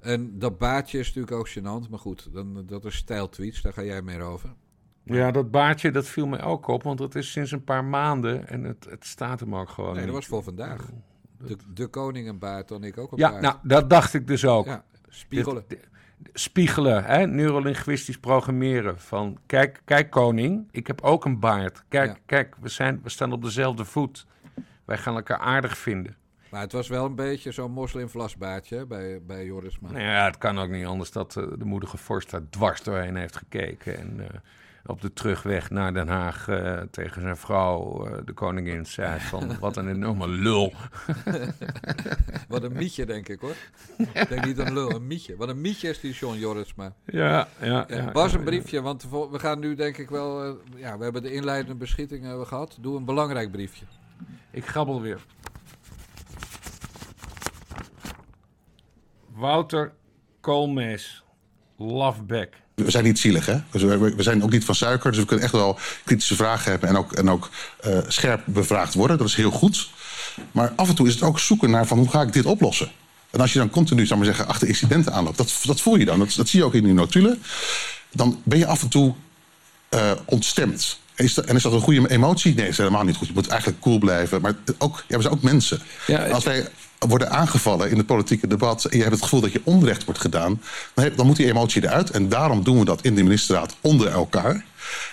En 0.00 0.38
dat 0.38 0.58
baardje 0.58 0.98
is 0.98 1.06
natuurlijk 1.06 1.36
ook 1.36 1.48
gênant. 1.48 1.90
Maar 1.90 1.98
goed, 1.98 2.28
dan, 2.32 2.66
dat 2.66 2.84
is 2.84 2.96
stijltweets. 2.96 3.62
Daar 3.62 3.72
ga 3.72 3.82
jij 3.82 4.02
meer 4.02 4.20
over. 4.20 4.54
Maar... 5.02 5.16
Ja, 5.16 5.30
dat 5.30 5.50
baardje, 5.50 5.90
dat 5.90 6.06
viel 6.06 6.26
mij 6.26 6.42
ook 6.42 6.66
op. 6.66 6.82
Want 6.82 6.98
dat 6.98 7.14
is 7.14 7.30
sinds 7.30 7.50
een 7.50 7.64
paar 7.64 7.84
maanden. 7.84 8.48
En 8.48 8.64
het, 8.64 8.86
het 8.90 9.06
staat 9.06 9.40
hem 9.40 9.54
ook 9.54 9.68
gewoon 9.68 9.94
Nee, 9.94 10.04
dat 10.04 10.14
was 10.14 10.26
voor 10.26 10.42
vandaag. 10.42 10.90
De, 11.38 11.56
de 11.74 11.86
koning 11.86 12.28
een 12.28 12.38
baard, 12.38 12.68
dan 12.68 12.84
ik 12.84 12.98
ook 12.98 13.12
een 13.12 13.18
ja, 13.18 13.30
baard. 13.30 13.42
nou, 13.42 13.56
dat 13.62 13.90
dacht 13.90 14.14
ik 14.14 14.26
dus 14.26 14.44
ook. 14.44 14.66
Ja, 14.66 14.84
spiegelen. 15.08 15.64
Dit, 15.68 15.88
spiegelen, 16.32 17.04
hè? 17.04 17.26
neurolinguistisch 17.26 18.18
programmeren. 18.18 19.00
Van, 19.00 19.38
kijk, 19.46 19.80
kijk 19.84 20.10
koning, 20.10 20.68
ik 20.70 20.86
heb 20.86 21.00
ook 21.00 21.24
een 21.24 21.38
baard. 21.38 21.84
Kijk, 21.88 22.10
ja. 22.10 22.16
kijk, 22.26 22.56
we, 22.60 22.68
zijn, 22.68 23.00
we 23.02 23.08
staan 23.08 23.32
op 23.32 23.42
dezelfde 23.42 23.84
voet. 23.84 24.26
Wij 24.84 24.98
gaan 24.98 25.14
elkaar 25.14 25.38
aardig 25.38 25.78
vinden. 25.78 26.16
Maar 26.50 26.60
het 26.60 26.72
was 26.72 26.88
wel 26.88 27.04
een 27.04 27.14
beetje 27.14 27.52
zo'n 27.52 27.70
moslimvlasbaardje 27.70 28.86
bij, 28.86 29.22
bij 29.26 29.44
Joris. 29.44 29.78
Maar... 29.78 29.92
Nou 29.92 30.04
ja, 30.04 30.24
het 30.24 30.38
kan 30.38 30.58
ook 30.58 30.70
niet 30.70 30.86
anders 30.86 31.10
dat 31.10 31.36
uh, 31.36 31.44
de 31.58 31.64
moedige 31.64 31.96
vorst 31.96 32.30
daar 32.30 32.48
dwars 32.50 32.82
doorheen 32.82 33.16
heeft 33.16 33.36
gekeken. 33.36 33.98
En 33.98 34.16
uh, 34.20 34.26
op 34.86 35.00
de 35.00 35.12
terugweg 35.12 35.70
naar 35.70 35.94
Den 35.94 36.08
Haag 36.08 36.48
uh, 36.48 36.80
tegen 36.90 37.22
zijn 37.22 37.36
vrouw, 37.36 38.06
de 38.24 38.32
koningin, 38.32 38.86
zei 38.86 39.20
van 39.20 39.50
wat 39.60 39.76
een 39.76 39.88
enorme 39.88 40.28
lul. 40.28 40.72
wat 42.48 42.62
een 42.62 42.72
mietje, 42.72 43.06
denk 43.06 43.28
ik 43.28 43.40
hoor. 43.40 43.54
ik 43.96 44.28
denk 44.28 44.44
niet 44.44 44.58
een 44.58 44.72
lul, 44.72 44.90
een 44.90 45.06
mietje. 45.06 45.36
Wat 45.36 45.48
een 45.48 45.60
mietje 45.60 45.88
is 45.88 46.00
die 46.00 46.12
John 46.12 46.38
Joris 46.38 46.74
maar. 46.74 46.92
Ja, 47.04 47.48
ja. 47.60 47.86
ja, 47.88 48.10
ja 48.14 48.32
een 48.32 48.44
briefje, 48.44 48.80
want 48.80 49.08
we 49.10 49.38
gaan 49.38 49.58
nu 49.58 49.74
denk 49.74 49.96
ik 49.98 50.10
wel... 50.10 50.58
ja, 50.76 50.98
we 50.98 51.04
hebben 51.04 51.22
de 51.22 51.32
inleidende 51.32 51.74
beschieting 51.74 52.24
hebben 52.24 52.46
gehad. 52.46 52.76
Doe 52.80 52.96
een 52.96 53.04
belangrijk 53.04 53.50
briefje. 53.50 53.84
Ik 54.50 54.66
grabbel 54.66 55.00
weer. 55.00 55.20
Wouter 59.34 59.92
Koolmees, 60.40 61.24
Loveback. 61.76 62.61
We 62.84 62.90
zijn 62.90 63.04
niet 63.04 63.18
zielig, 63.18 63.46
hè? 63.46 63.56
We 63.70 64.22
zijn 64.22 64.42
ook 64.42 64.50
niet 64.50 64.64
van 64.64 64.74
suiker, 64.74 65.10
dus 65.10 65.20
we 65.20 65.26
kunnen 65.26 65.44
echt 65.44 65.54
wel 65.54 65.78
kritische 66.04 66.36
vragen 66.36 66.70
hebben 66.70 66.88
en 66.88 66.96
ook, 66.96 67.12
en 67.12 67.30
ook 67.30 67.50
uh, 67.86 67.98
scherp 68.08 68.42
bevraagd 68.44 68.94
worden. 68.94 69.18
Dat 69.18 69.26
is 69.26 69.34
heel 69.34 69.50
goed. 69.50 69.90
Maar 70.52 70.72
af 70.76 70.88
en 70.88 70.94
toe 70.94 71.06
is 71.06 71.14
het 71.14 71.22
ook 71.22 71.38
zoeken 71.38 71.70
naar 71.70 71.86
van 71.86 71.98
hoe 71.98 72.10
ga 72.10 72.22
ik 72.22 72.32
dit 72.32 72.46
oplossen? 72.46 72.90
En 73.30 73.40
als 73.40 73.52
je 73.52 73.58
dan 73.58 73.70
continu, 73.70 74.06
zou 74.06 74.18
maar 74.18 74.28
zeggen, 74.28 74.46
achter 74.46 74.68
incidenten 74.68 75.12
aanloopt, 75.12 75.36
dat, 75.36 75.60
dat 75.64 75.80
voel 75.80 75.96
je 75.96 76.04
dan. 76.04 76.18
Dat, 76.18 76.34
dat 76.36 76.48
zie 76.48 76.58
je 76.58 76.64
ook 76.64 76.74
in 76.74 76.84
die 76.84 76.92
notulen. 76.92 77.42
Dan 78.12 78.40
ben 78.44 78.58
je 78.58 78.66
af 78.66 78.82
en 78.82 78.88
toe 78.88 79.14
uh, 79.90 80.10
ontstemd. 80.24 81.00
Is 81.14 81.34
dat, 81.34 81.44
en 81.44 81.56
is 81.56 81.62
dat 81.62 81.72
een 81.72 81.80
goede 81.80 82.10
emotie? 82.10 82.54
Nee, 82.54 82.62
dat 82.62 82.72
is 82.72 82.78
helemaal 82.78 83.04
niet 83.04 83.16
goed. 83.16 83.26
Je 83.26 83.34
moet 83.34 83.48
eigenlijk 83.48 83.80
cool 83.80 83.98
blijven. 83.98 84.40
Maar 84.40 84.54
ook, 84.78 85.04
ja, 85.08 85.16
we 85.16 85.22
zijn 85.22 85.34
ook 85.34 85.42
mensen. 85.42 85.82
Ja, 86.06 86.28
als 86.28 86.44
wij 86.44 86.68
worden 87.08 87.30
aangevallen 87.30 87.90
in 87.90 87.96
het 87.96 88.06
politieke 88.06 88.46
debat... 88.46 88.84
en 88.84 88.96
je 88.96 89.02
hebt 89.02 89.14
het 89.14 89.24
gevoel 89.24 89.40
dat 89.40 89.52
je 89.52 89.60
onrecht 89.64 90.04
wordt 90.04 90.20
gedaan... 90.20 90.60
dan, 90.94 91.10
dan 91.16 91.26
moet 91.26 91.36
die 91.36 91.46
emotie 91.46 91.82
eruit. 91.82 92.10
En 92.10 92.28
daarom 92.28 92.64
doen 92.64 92.78
we 92.78 92.84
dat 92.84 93.02
in 93.02 93.14
de 93.14 93.22
ministerraad 93.22 93.76
onder 93.80 94.08
elkaar. 94.08 94.64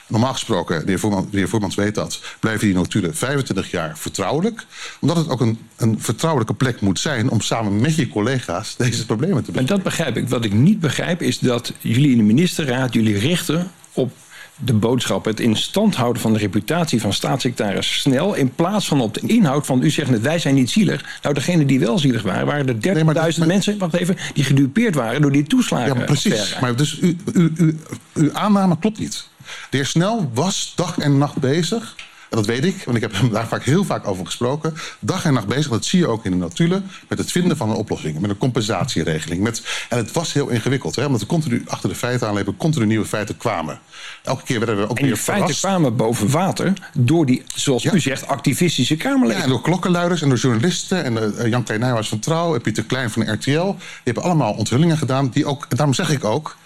Normaal 0.07 0.33
gesproken, 0.33 0.79
de 0.79 0.85
heer, 0.85 0.99
Voerman, 0.99 1.27
de 1.31 1.37
heer 1.37 1.73
weet 1.75 1.95
dat... 1.95 2.21
blijven 2.39 2.65
die 2.65 2.75
notulen 2.75 3.15
25 3.15 3.71
jaar 3.71 3.97
vertrouwelijk. 3.97 4.65
Omdat 4.99 5.17
het 5.17 5.29
ook 5.29 5.41
een, 5.41 5.59
een 5.75 6.01
vertrouwelijke 6.01 6.53
plek 6.53 6.81
moet 6.81 6.99
zijn... 6.99 7.29
om 7.29 7.41
samen 7.41 7.79
met 7.81 7.95
je 7.95 8.07
collega's 8.07 8.75
deze 8.75 9.05
problemen 9.05 9.43
te 9.43 9.51
bespreken. 9.51 9.75
Maar 9.75 9.83
dat 9.83 9.83
begrijp 9.83 10.17
ik. 10.17 10.29
Wat 10.29 10.45
ik 10.45 10.53
niet 10.53 10.79
begrijp 10.79 11.21
is 11.21 11.39
dat 11.39 11.73
jullie 11.79 12.11
in 12.11 12.17
de 12.17 12.23
ministerraad... 12.23 12.93
jullie 12.93 13.17
richten 13.17 13.71
op 13.93 14.11
de 14.59 14.73
boodschap, 14.73 15.25
het 15.25 15.39
in 15.39 15.55
stand 15.55 15.95
houden 15.95 16.21
van 16.21 16.33
de 16.33 16.39
reputatie 16.39 17.01
van 17.01 17.13
staatssecretaris 17.13 17.99
Snel... 17.99 18.33
in 18.33 18.55
plaats 18.55 18.87
van 18.87 19.01
op 19.01 19.13
de 19.13 19.21
inhoud 19.27 19.65
van, 19.65 19.83
u 19.83 19.89
zegt 19.89 20.09
net, 20.09 20.21
wij 20.21 20.39
zijn 20.39 20.55
niet 20.55 20.69
zielig. 20.69 21.19
Nou, 21.21 21.35
degenen 21.35 21.67
die 21.67 21.79
wel 21.79 21.99
zielig 21.99 22.21
waren, 22.21 22.45
waren 22.45 22.67
er 22.67 22.73
30.000 22.73 22.79
nee, 22.79 23.03
maar, 23.03 23.47
mensen... 23.47 23.77
wacht 23.77 23.93
even, 23.93 24.17
die 24.33 24.43
gedupeerd 24.43 24.95
waren 24.95 25.21
door 25.21 25.31
die 25.31 25.43
toeslagen. 25.43 25.99
Ja, 25.99 26.05
precies. 26.05 26.57
Maar 26.61 26.75
dus 26.75 26.99
u, 26.99 27.17
u, 27.33 27.51
u, 27.57 27.79
uw 28.13 28.33
aanname 28.33 28.79
klopt 28.79 28.99
niet. 28.99 29.27
De 29.69 29.77
heer 29.77 29.85
Snel 29.85 30.31
was 30.33 30.73
dag 30.75 30.97
en 30.97 31.17
nacht 31.17 31.37
bezig... 31.37 31.95
En 32.29 32.37
dat 32.37 32.45
weet 32.45 32.65
ik, 32.65 32.81
want 32.85 32.97
ik 32.97 33.03
heb 33.03 33.13
hem 33.13 33.29
daar 33.33 33.47
vaak 33.47 33.63
heel 33.63 33.83
vaak 33.83 34.07
over 34.07 34.25
gesproken. 34.25 34.73
Dag 34.99 35.25
en 35.25 35.33
nacht 35.33 35.47
bezig, 35.47 35.71
dat 35.71 35.85
zie 35.85 35.99
je 35.99 36.07
ook 36.07 36.25
in 36.25 36.31
de 36.31 36.37
notulen... 36.37 36.89
met 37.07 37.17
het 37.17 37.31
vinden 37.31 37.57
van 37.57 37.69
een 37.69 37.75
oplossing, 37.75 38.19
met 38.19 38.29
een 38.29 38.37
compensatieregeling. 38.37 39.41
Met, 39.41 39.61
en 39.89 39.97
het 39.97 40.11
was 40.11 40.33
heel 40.33 40.47
ingewikkeld, 40.47 40.95
hè, 40.95 41.05
omdat 41.05 41.21
we 41.21 41.27
continu 41.27 41.63
achter 41.67 41.89
de 41.89 41.95
feiten 41.95 42.27
aanlepen... 42.27 42.57
continu 42.57 42.85
nieuwe 42.85 43.05
feiten 43.05 43.37
kwamen. 43.37 43.79
Elke 44.23 44.43
keer 44.43 44.59
werden 44.59 44.77
we 44.77 44.83
ook 44.83 44.97
en 44.97 45.03
weer 45.03 45.13
die 45.13 45.21
feiten 45.21 45.55
kwamen 45.55 45.95
boven 45.95 46.29
water 46.29 46.73
door 46.97 47.25
die, 47.25 47.43
zoals 47.55 47.83
ja. 47.83 47.93
u 47.93 47.99
zegt, 47.99 48.27
activistische 48.27 48.97
Kamerleden. 48.97 49.37
Ja, 49.37 49.43
en 49.43 49.49
door 49.49 49.61
klokkenluiders 49.61 50.21
en 50.21 50.29
door 50.29 50.37
journalisten. 50.37 51.03
En 51.03 51.33
uh, 51.39 51.47
Jan 51.47 51.63
Klein 51.63 52.03
van 52.03 52.19
Trouw 52.19 52.55
en 52.55 52.61
Pieter 52.61 52.83
Klein 52.83 53.09
van 53.09 53.33
RTL. 53.33 53.49
Die 53.49 53.75
hebben 54.03 54.23
allemaal 54.23 54.53
onthullingen 54.53 54.97
gedaan. 54.97 55.29
Die 55.29 55.45
ook, 55.45 55.65
en 55.69 55.75
daarom 55.75 55.95
zeg 55.95 56.09
ik 56.09 56.23
ook, 56.23 56.57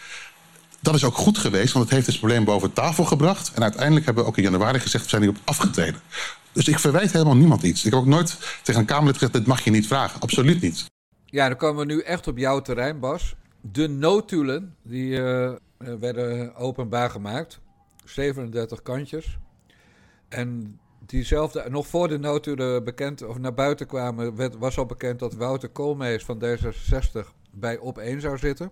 dat 0.83 0.95
is 0.95 1.03
ook 1.03 1.15
goed 1.15 1.37
geweest, 1.37 1.73
want 1.73 1.85
het 1.85 1.93
heeft 1.93 2.07
het 2.07 2.17
probleem 2.17 2.43
boven 2.43 2.73
tafel 2.73 3.03
gebracht. 3.03 3.51
En 3.53 3.61
uiteindelijk 3.63 4.05
hebben 4.05 4.23
we 4.23 4.29
ook 4.29 4.37
in 4.37 4.43
januari 4.43 4.79
gezegd, 4.79 5.03
we 5.03 5.09
zijn 5.09 5.21
hierop 5.21 5.41
afgetreden. 5.43 6.01
Dus 6.51 6.67
ik 6.67 6.79
verwijt 6.79 7.11
helemaal 7.11 7.35
niemand 7.35 7.63
iets. 7.63 7.85
Ik 7.85 7.91
heb 7.91 7.99
ook 7.99 8.05
nooit 8.05 8.37
tegen 8.63 8.81
een 8.81 8.87
Kamerlid 8.87 9.13
gezegd, 9.13 9.33
dit 9.33 9.47
mag 9.47 9.63
je 9.63 9.71
niet 9.71 9.87
vragen. 9.87 10.21
Absoluut 10.21 10.61
niet. 10.61 10.85
Ja, 11.25 11.47
dan 11.47 11.57
komen 11.57 11.87
we 11.87 11.93
nu 11.93 12.01
echt 12.01 12.27
op 12.27 12.37
jouw 12.37 12.61
terrein, 12.61 12.99
Bas. 12.99 13.35
De 13.61 13.87
notulen, 13.87 14.75
die 14.83 15.09
uh, 15.09 15.51
werden 15.77 16.55
openbaar 16.55 17.09
gemaakt. 17.09 17.59
37 18.05 18.81
kantjes. 18.81 19.37
En 20.29 20.79
diezelfde, 21.05 21.65
nog 21.69 21.87
voor 21.87 22.07
de 22.07 22.17
notulen 22.17 22.83
bekend, 22.83 23.23
of 23.23 23.37
naar 23.37 23.53
buiten 23.53 23.87
kwamen, 23.87 24.59
was 24.59 24.77
al 24.77 24.85
bekend 24.85 25.19
dat 25.19 25.33
Wouter 25.33 25.69
Koolmees 25.69 26.23
van 26.23 26.43
D66 26.43 27.27
bij 27.51 27.77
op 27.77 27.97
1 27.97 28.21
zou 28.21 28.37
zitten. 28.37 28.71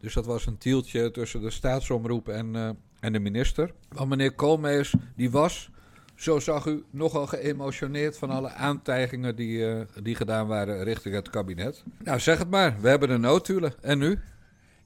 Dus 0.00 0.14
dat 0.14 0.26
was 0.26 0.46
een 0.46 0.58
tieltje 0.58 1.10
tussen 1.10 1.40
de 1.40 1.50
staatsomroep 1.50 2.28
en, 2.28 2.54
uh, 2.54 2.68
en 3.00 3.12
de 3.12 3.18
minister. 3.18 3.72
Want 3.88 4.08
meneer 4.08 4.32
Koolmees, 4.32 4.94
die 5.16 5.30
was, 5.30 5.70
zo 6.14 6.38
zag 6.38 6.66
u, 6.66 6.84
nogal 6.90 7.26
geëmotioneerd 7.26 8.18
van 8.18 8.30
alle 8.30 8.50
aantijgingen 8.50 9.36
die, 9.36 9.58
uh, 9.58 9.80
die 10.02 10.14
gedaan 10.14 10.46
waren 10.46 10.84
richting 10.84 11.14
het 11.14 11.30
kabinet. 11.30 11.84
Nou, 12.04 12.18
zeg 12.18 12.38
het 12.38 12.50
maar. 12.50 12.76
We 12.80 12.88
hebben 12.88 13.08
de 13.08 13.16
noodtulen. 13.16 13.72
En 13.80 13.98
nu? 13.98 14.18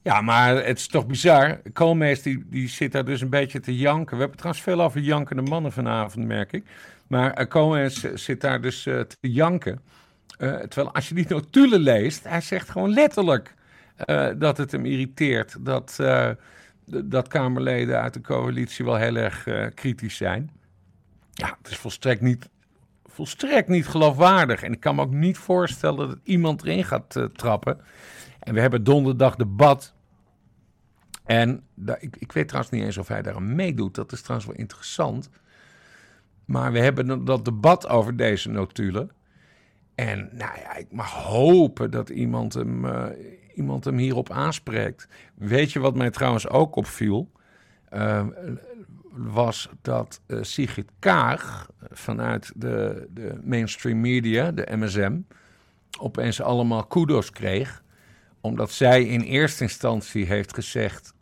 Ja, 0.01 0.21
maar 0.21 0.65
het 0.65 0.77
is 0.77 0.87
toch 0.87 1.07
bizar. 1.07 1.61
Koolmees 1.73 2.21
die, 2.21 2.45
die 2.49 2.69
zit 2.69 2.91
daar 2.91 3.05
dus 3.05 3.21
een 3.21 3.29
beetje 3.29 3.59
te 3.59 3.77
janken. 3.77 4.13
We 4.13 4.19
hebben 4.19 4.37
trouwens 4.37 4.63
veel 4.63 4.81
over 4.81 4.99
jankende 4.99 5.41
mannen 5.41 5.71
vanavond, 5.71 6.25
merk 6.25 6.51
ik. 6.51 6.65
Maar 7.07 7.41
uh, 7.41 7.47
Koolmees 7.47 8.13
zit 8.13 8.41
daar 8.41 8.61
dus 8.61 8.83
te 8.83 9.17
janken. 9.19 9.81
Terwijl 10.37 10.93
als 10.93 11.09
je 11.09 11.15
die 11.15 11.25
notulen 11.27 11.79
leest, 11.79 12.23
hij 12.23 12.41
zegt 12.41 12.69
gewoon 12.69 12.93
letterlijk... 12.93 13.53
Uh, 14.05 14.29
dat 14.37 14.57
het 14.57 14.71
hem 14.71 14.85
irriteert 14.85 15.65
dat, 15.65 15.97
uh, 16.01 16.29
dat 16.85 17.27
Kamerleden 17.27 18.01
uit 18.01 18.13
de 18.13 18.21
coalitie 18.21 18.85
wel 18.85 18.95
heel 18.95 19.15
erg 19.15 19.45
uh, 19.45 19.65
kritisch 19.73 20.17
zijn. 20.17 20.51
Ja, 21.31 21.57
het 21.57 21.71
is 21.71 21.77
volstrekt 21.77 22.21
niet, 22.21 22.49
volstrekt 23.05 23.67
niet 23.67 23.87
geloofwaardig. 23.87 24.63
En 24.63 24.71
ik 24.71 24.79
kan 24.79 24.95
me 24.95 25.01
ook 25.01 25.13
niet 25.13 25.37
voorstellen 25.37 26.07
dat 26.07 26.19
iemand 26.23 26.63
erin 26.63 26.83
gaat 26.83 27.29
trappen. 27.33 27.81
En 28.39 28.53
we 28.53 28.59
hebben 28.59 28.83
donderdag 28.83 29.35
debat. 29.35 29.93
En 31.23 31.63
ik, 31.99 32.15
ik 32.15 32.31
weet 32.31 32.47
trouwens 32.47 32.73
niet 32.75 32.83
eens 32.83 32.97
of 32.97 33.07
hij 33.07 33.21
daar 33.21 33.35
aan 33.35 33.55
meedoet. 33.55 33.95
Dat 33.95 34.11
is 34.11 34.21
trouwens 34.21 34.49
wel 34.49 34.59
interessant. 34.59 35.29
Maar 36.45 36.71
we 36.71 36.79
hebben 36.79 37.25
dat 37.25 37.45
debat 37.45 37.87
over 37.87 38.15
deze 38.17 38.49
notulen. 38.49 39.11
En 39.95 40.29
nou 40.31 40.59
ja, 40.59 40.75
ik 40.75 40.91
mag 40.91 41.11
hopen 41.11 41.91
dat 41.91 42.09
iemand 42.09 42.53
hem, 42.53 42.85
iemand 43.55 43.85
hem 43.85 43.97
hierop 43.97 44.31
aanspreekt. 44.31 45.07
Weet 45.35 45.71
je 45.71 45.79
wat 45.79 45.95
mij 45.95 46.09
trouwens 46.09 46.47
ook 46.47 46.75
opviel? 46.75 47.31
Uh, 47.93 48.25
was 49.11 49.69
dat 49.81 50.21
uh, 50.27 50.37
Sigrid 50.41 50.89
Kaag 50.99 51.69
vanuit 51.91 52.51
de, 52.55 53.07
de 53.09 53.39
mainstream 53.43 54.01
media, 54.01 54.51
de 54.51 54.67
MSM, 54.69 55.17
opeens 55.99 56.41
allemaal 56.41 56.85
kudos 56.85 57.29
kreeg. 57.29 57.83
Omdat 58.41 58.71
zij 58.71 59.03
in 59.03 59.21
eerste 59.21 59.63
instantie 59.63 60.25
heeft 60.25 60.53
gezegd, 60.53 61.13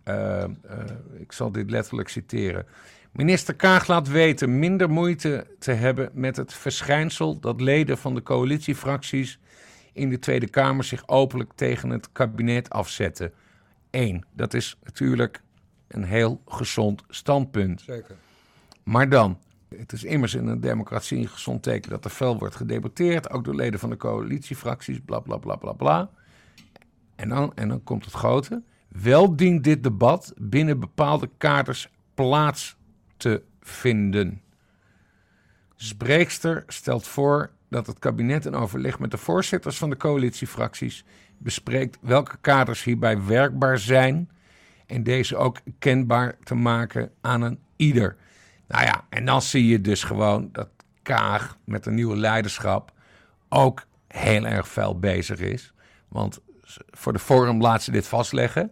ik 1.17 1.31
zal 1.31 1.51
dit 1.51 1.69
letterlijk 1.69 2.09
citeren... 2.09 2.65
Minister 3.13 3.55
Kaag 3.55 3.87
laat 3.87 4.07
weten 4.07 4.59
minder 4.59 4.89
moeite 4.89 5.47
te 5.59 5.71
hebben 5.71 6.09
met 6.13 6.35
het 6.35 6.53
verschijnsel 6.53 7.39
dat 7.39 7.61
leden 7.61 7.97
van 7.97 8.15
de 8.15 8.23
coalitiefracties 8.23 9.39
in 9.93 10.09
de 10.09 10.19
Tweede 10.19 10.47
Kamer 10.47 10.83
zich 10.83 11.07
openlijk 11.07 11.51
tegen 11.55 11.89
het 11.89 12.11
kabinet 12.11 12.69
afzetten. 12.69 13.33
Eén, 13.91 14.25
dat 14.31 14.53
is 14.53 14.77
natuurlijk 14.83 15.41
een 15.87 16.03
heel 16.03 16.41
gezond 16.45 17.03
standpunt. 17.09 17.81
Zeker. 17.81 18.15
Maar 18.83 19.09
dan, 19.09 19.39
het 19.75 19.91
is 19.91 20.03
immers 20.03 20.33
in 20.33 20.47
een 20.47 20.61
democratie 20.61 21.17
een 21.17 21.27
gezond 21.27 21.63
teken 21.63 21.89
dat 21.89 22.05
er 22.05 22.11
fel 22.11 22.37
wordt 22.37 22.55
gedebatteerd, 22.55 23.29
ook 23.29 23.43
door 23.43 23.55
leden 23.55 23.79
van 23.79 23.89
de 23.89 23.97
coalitiefracties, 23.97 24.99
bla 25.05 25.19
bla 25.19 25.37
bla 25.37 25.55
bla 25.55 25.71
bla. 25.71 26.09
En 27.15 27.29
dan, 27.29 27.51
en 27.55 27.67
dan 27.67 27.83
komt 27.83 28.05
het 28.05 28.13
grote. 28.13 28.61
Wel 28.87 29.35
dient 29.35 29.63
dit 29.63 29.83
debat 29.83 30.33
binnen 30.37 30.79
bepaalde 30.79 31.29
kaders 31.37 31.89
plaats 32.13 32.75
te 33.17 33.43
vinden. 33.61 34.41
Spreekster 35.75 36.63
stelt 36.67 37.07
voor 37.07 37.51
dat 37.73 37.87
het 37.87 37.99
kabinet 37.99 38.45
in 38.45 38.55
overleg 38.55 38.99
met 38.99 39.11
de 39.11 39.17
voorzitters 39.17 39.77
van 39.77 39.89
de 39.89 39.97
coalitiefracties 39.97 41.05
bespreekt 41.37 41.97
welke 42.01 42.37
kaders 42.41 42.83
hierbij 42.83 43.23
werkbaar 43.23 43.77
zijn 43.77 44.29
en 44.87 45.03
deze 45.03 45.35
ook 45.37 45.59
kenbaar 45.79 46.35
te 46.43 46.55
maken 46.55 47.11
aan 47.21 47.41
een 47.41 47.59
ieder. 47.75 48.15
Nou 48.67 48.83
ja, 48.83 49.05
en 49.09 49.25
dan 49.25 49.41
zie 49.41 49.67
je 49.67 49.81
dus 49.81 50.03
gewoon 50.03 50.49
dat 50.51 50.69
Kaag 51.01 51.57
met 51.63 51.85
een 51.85 51.93
nieuwe 51.93 52.17
leiderschap 52.17 52.93
ook 53.49 53.85
heel 54.07 54.45
erg 54.45 54.69
fel 54.69 54.99
bezig 54.99 55.39
is. 55.39 55.73
Want 56.07 56.39
voor 56.91 57.13
de 57.13 57.19
Forum 57.19 57.61
laat 57.61 57.83
ze 57.83 57.91
dit 57.91 58.07
vastleggen. 58.07 58.71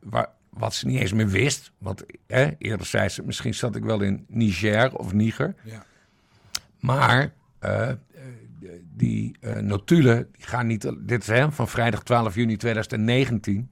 Waar, 0.00 0.28
wat 0.50 0.74
ze 0.74 0.86
niet 0.86 1.00
eens 1.00 1.12
meer 1.12 1.28
wist. 1.28 1.72
Want 1.78 2.04
hè, 2.26 2.50
eerder 2.58 2.86
zei 2.86 3.08
ze, 3.08 3.22
misschien 3.22 3.54
zat 3.54 3.76
ik 3.76 3.84
wel 3.84 4.00
in 4.00 4.24
Niger 4.28 4.96
of 4.96 5.12
Niger. 5.12 5.54
Ja. 5.62 5.84
Maar 6.80 7.32
uh, 7.64 7.88
die 8.96 9.36
uh, 9.40 9.56
notulen, 9.56 10.28
die 10.32 10.46
gaan 10.46 10.66
niet, 10.66 10.92
dit 10.98 11.28
is 11.28 11.44
van 11.48 11.68
vrijdag 11.68 12.02
12 12.02 12.34
juni 12.34 12.56
2019. 12.56 13.70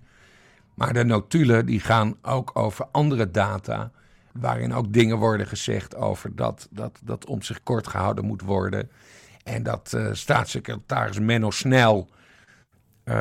Maar 0.74 0.92
de 0.92 1.04
notulen 1.04 1.66
die 1.66 1.80
gaan 1.80 2.16
ook 2.22 2.50
over 2.54 2.86
andere 2.92 3.30
data. 3.30 3.90
Waarin 4.32 4.74
ook 4.74 4.92
dingen 4.92 5.16
worden 5.16 5.46
gezegd 5.46 5.96
over 5.96 6.36
dat, 6.36 6.68
dat, 6.70 7.00
dat 7.04 7.26
om 7.26 7.42
zich 7.42 7.62
kort 7.62 7.86
gehouden 7.86 8.24
moet 8.24 8.42
worden. 8.42 8.90
En 9.44 9.62
dat 9.62 9.92
uh, 9.96 10.08
staatssecretaris 10.12 11.18
Menno 11.18 11.50
Snel 11.50 12.10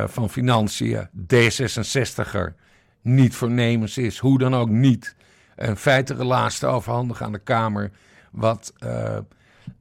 van 0.05 0.29
Financiën, 0.29 1.09
D66er, 1.33 2.53
niet 3.01 3.35
voornemens 3.35 3.97
is, 3.97 4.17
hoe 4.17 4.37
dan 4.37 4.55
ook 4.55 4.69
niet, 4.69 5.15
een 5.55 5.77
feitenrelaas 5.77 6.59
te 6.59 6.67
overhandigen 6.67 7.25
aan 7.25 7.31
de 7.31 7.39
Kamer. 7.39 7.91
Wat, 8.31 8.73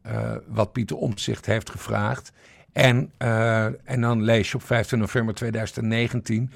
uh, 0.07 0.33
wat 0.47 0.73
Pieter 0.73 0.97
Omtzigt 0.97 1.47
heeft 1.47 1.71
gevraagd. 1.71 2.33
En, 2.73 3.13
uh, 3.19 3.65
en 3.65 4.01
dan 4.01 4.23
lees 4.23 4.51
je 4.51 4.57
op 4.57 4.63
15 4.63 4.99
november 4.99 5.35
2019 5.35 6.51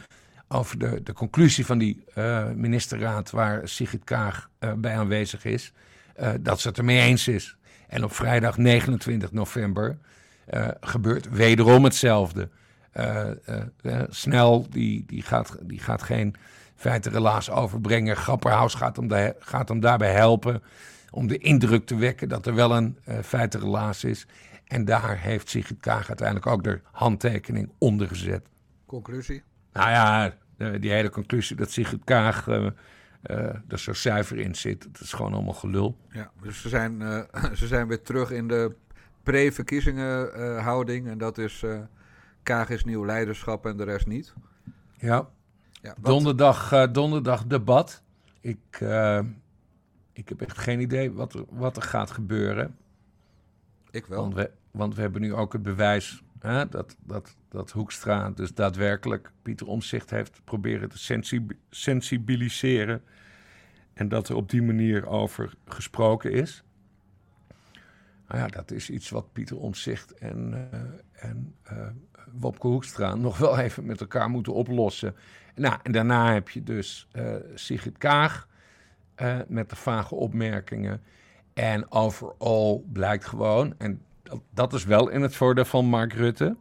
over 0.48 0.78
de, 0.78 1.00
de 1.02 1.12
conclusie 1.12 1.66
van 1.66 1.78
die 1.78 2.04
ministerraad 2.54 3.30
waar 3.30 3.68
Sigrid 3.68 4.04
Kaag 4.04 4.50
bij 4.76 4.96
aanwezig 4.96 5.44
is, 5.44 5.72
dat 6.40 6.60
ze 6.60 6.68
het 6.68 6.78
ermee 6.78 7.00
eens 7.00 7.28
is. 7.28 7.56
En 7.88 8.04
op 8.04 8.14
vrijdag 8.14 8.56
29 8.56 9.32
november 9.32 9.98
gebeurt 10.80 11.28
wederom 11.30 11.84
hetzelfde. 11.84 12.48
Snel, 14.08 14.66
die, 14.70 15.04
die, 15.06 15.22
gaat, 15.22 15.56
die 15.62 15.80
gaat 15.80 16.02
geen 16.02 16.34
feitenrelaas 16.76 17.50
overbrengen. 17.50 18.16
Grapperhaus 18.16 18.74
gaat 18.74 18.96
hem, 18.96 19.34
gaat 19.38 19.68
hem 19.68 19.80
daarbij 19.80 20.12
helpen 20.12 20.62
om 21.14 21.26
de 21.26 21.38
indruk 21.38 21.86
te 21.86 21.96
wekken 21.96 22.28
dat 22.28 22.46
er 22.46 22.54
wel 22.54 22.76
een 22.76 22.98
uh, 23.08 23.18
feitenrelaas 23.18 24.04
is. 24.04 24.26
En 24.64 24.84
daar 24.84 25.18
heeft 25.18 25.48
Sigrid 25.48 25.80
Kaag 25.80 26.08
uiteindelijk 26.08 26.46
ook 26.46 26.64
de 26.64 26.80
handtekening 26.92 27.72
onder 27.78 28.08
gezet. 28.08 28.46
Conclusie? 28.86 29.42
Nou 29.72 29.90
ja, 29.90 30.34
die 30.78 30.90
hele 30.90 31.10
conclusie 31.10 31.56
dat 31.56 31.70
Sigrid 31.70 32.04
Kaag 32.04 32.46
er 33.68 33.78
zo 33.78 33.92
zuiver 33.92 34.38
in 34.38 34.54
zit, 34.54 34.82
dat 34.92 35.00
is 35.00 35.12
gewoon 35.12 35.34
allemaal 35.34 35.54
gelul. 35.54 35.98
Ja, 36.08 36.30
dus 36.42 36.60
ze 36.60 36.68
zijn, 36.68 37.00
ze 37.60 37.66
zijn 37.66 37.88
weer 37.88 38.02
terug 38.02 38.30
in 38.30 38.48
de 38.48 38.74
pre-verkiezingen 39.22 40.62
houding. 40.62 41.08
En 41.08 41.18
dat 41.18 41.38
is... 41.38 41.64
Kaag 42.44 42.68
is 42.68 42.84
nieuw 42.84 43.04
leiderschap 43.04 43.66
en 43.66 43.76
de 43.76 43.84
rest 43.84 44.06
niet. 44.06 44.34
Ja. 44.96 45.28
ja 45.82 45.94
donderdag, 46.00 46.72
uh, 46.72 46.84
donderdag 46.92 47.46
debat. 47.46 48.02
Ik, 48.40 48.80
uh, 48.82 49.20
ik 50.14 50.28
heb 50.28 50.40
echt 50.40 50.58
geen 50.58 50.80
idee 50.80 51.12
wat 51.12 51.34
er, 51.34 51.44
wat 51.48 51.76
er 51.76 51.82
gaat 51.82 52.10
gebeuren. 52.10 52.76
Ik 53.90 54.06
wel. 54.06 54.20
Want 54.20 54.34
we, 54.34 54.50
want 54.70 54.94
we 54.94 55.00
hebben 55.00 55.20
nu 55.20 55.34
ook 55.34 55.52
het 55.52 55.62
bewijs 55.62 56.22
hè, 56.38 56.68
dat, 56.68 56.96
dat, 57.00 57.36
dat 57.48 57.70
Hoekstra 57.70 58.30
dus 58.30 58.54
daadwerkelijk 58.54 59.32
Pieter 59.42 59.66
Omzicht 59.66 60.10
heeft 60.10 60.40
proberen 60.44 60.88
te 60.88 60.98
sensib 60.98 61.52
sensibiliseren. 61.70 63.02
En 63.92 64.08
dat 64.08 64.28
er 64.28 64.36
op 64.36 64.50
die 64.50 64.62
manier 64.62 65.06
over 65.06 65.54
gesproken 65.66 66.32
is. 66.32 66.64
Nou 68.28 68.40
ja, 68.40 68.46
dat 68.46 68.70
is 68.70 68.90
iets 68.90 69.10
wat 69.10 69.32
Pieter 69.32 69.56
Omzicht 69.56 70.14
en, 70.14 70.68
uh, 70.72 71.24
en 71.28 71.54
Wopke 72.32 72.66
Hoekstra 72.66 73.14
nog 73.28 73.38
wel 73.38 73.58
even 73.58 73.86
met 73.86 74.00
elkaar 74.00 74.30
moeten 74.30 74.54
oplossen. 74.54 75.14
Nou, 75.54 75.78
en 75.82 75.92
daarna 75.92 76.32
heb 76.32 76.48
je 76.48 76.62
dus 76.62 77.08
uh, 77.12 77.34
Sigrid 77.54 77.98
Kaag 77.98 78.48
met 79.48 79.70
de 79.70 79.76
vage 79.76 80.14
opmerkingen. 80.14 81.02
En 81.54 81.92
overal 81.92 82.84
blijkt 82.92 83.24
gewoon, 83.24 83.74
en 83.78 84.02
dat, 84.54 84.72
is 84.72 84.84
wel 84.84 85.08
in 85.08 85.22
het 85.22 85.36
voordeel 85.36 85.64
van 85.64 85.84
Mark 85.84 86.12
Rutte. 86.12 86.56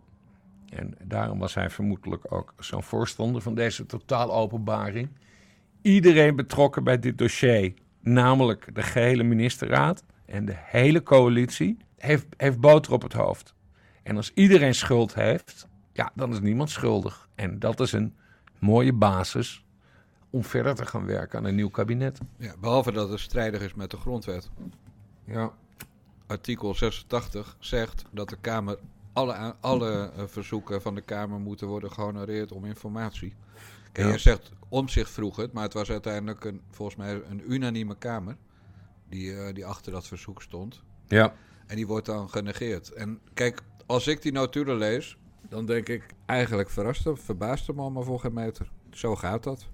En 0.70 0.96
daarom 1.04 1.40
was 1.40 1.54
hij 1.54 1.70
vermoedelijk 1.70 2.34
ook 2.34 2.54
zo'n 2.60 2.84
voorstander 2.84 3.42
van 3.42 3.56
deze 3.56 3.86
totaal 3.86 4.34
openbaring. 4.34 5.10
Iedereen 5.82 6.36
betrokken 6.36 6.84
bij 6.84 7.00
dit 7.00 7.18
dossier, 7.18 7.74
namelijk 8.00 8.76
de 8.76 8.82
gehele 8.82 9.24
ministerraad 9.24 10.04
en 10.26 10.46
de 10.46 10.56
hele 10.56 11.04
coalitie, 11.04 11.78
heeft, 11.98 12.26
heeft 12.38 12.60
boter 12.60 12.94
op 12.94 13.02
het 13.02 13.14
hoofd. 13.14 13.56
En 14.04 14.16
als 14.16 14.32
iedereen 14.34 14.76
schuld 14.76 15.14
heeft, 15.14 15.68
ja, 15.94 16.12
dan 16.16 16.32
is 16.32 16.40
niemand 16.40 16.70
schuldig. 16.70 17.30
En 17.36 17.60
dat 17.60 17.80
is 17.80 17.92
een 17.92 18.16
mooie 18.60 18.94
basis 18.94 19.66
om 20.34 20.44
verder 20.44 20.76
te 20.76 20.86
gaan 20.86 21.06
werken 21.06 21.40
aan 21.40 21.46
een 21.46 21.56
nieuw 21.56 21.70
kabinet. 21.70 22.20
Ja, 22.38 22.54
behalve 22.60 22.92
dat 22.92 23.10
het 23.10 23.20
strijdig 23.20 23.62
is 23.62 23.74
met 23.74 23.92
de 23.92 23.98
grondwet. 23.98 24.50
Ja. 25.24 25.54
Artikel 26.28 26.76
86 26.76 27.56
zegt 27.60 28.06
dat 28.12 28.30
de 28.30 28.38
Kamer 28.42 28.80
alle, 29.12 29.56
alle 29.60 30.12
uh, 30.18 30.24
verzoeken 30.26 30.82
van 30.82 30.96
de 30.96 31.02
Kamer 31.02 31.40
moeten 31.40 31.68
worden 31.68 31.92
gehonoreerd 31.92 32.52
om 32.52 32.66
informatie. 32.66 33.34
Kijk, 33.92 34.08
ja. 34.08 34.14
je 34.14 34.20
zegt 34.20 34.52
om 34.70 34.88
zich 34.88 35.10
vroeg 35.10 35.36
het, 35.36 35.54
maar 35.54 35.64
het 35.64 35.74
was 35.74 35.92
uiteindelijk 35.92 36.46
een, 36.46 36.62
volgens 36.70 36.98
mij 36.98 37.22
een 37.30 37.52
unanieme 37.54 37.98
Kamer 37.98 38.38
die, 39.10 39.32
uh, 39.32 39.54
die 39.54 39.66
achter 39.66 39.92
dat 39.92 40.08
verzoek 40.08 40.42
stond. 40.42 40.84
Ja. 41.08 41.34
En 41.68 41.76
die 41.76 41.88
wordt 41.88 42.06
dan 42.06 42.30
genegeerd. 42.30 42.92
En 42.92 43.20
kijk, 43.34 43.62
als 43.86 44.08
ik 44.08 44.22
die 44.22 44.32
notulen 44.32 44.78
lees, 44.78 45.18
dan 45.50 45.66
denk 45.66 45.90
ik 45.90 46.04
eigenlijk 46.26 46.70
verrast 46.70 47.04
hem, 47.04 47.18
verbaast 47.18 47.68
hem 47.68 47.80
allemaal 47.80 48.04
voor 48.04 48.20
geen 48.20 48.34
meter. 48.34 48.72
Zo 48.92 49.16
gaat 49.16 49.44
dat. 49.44 49.72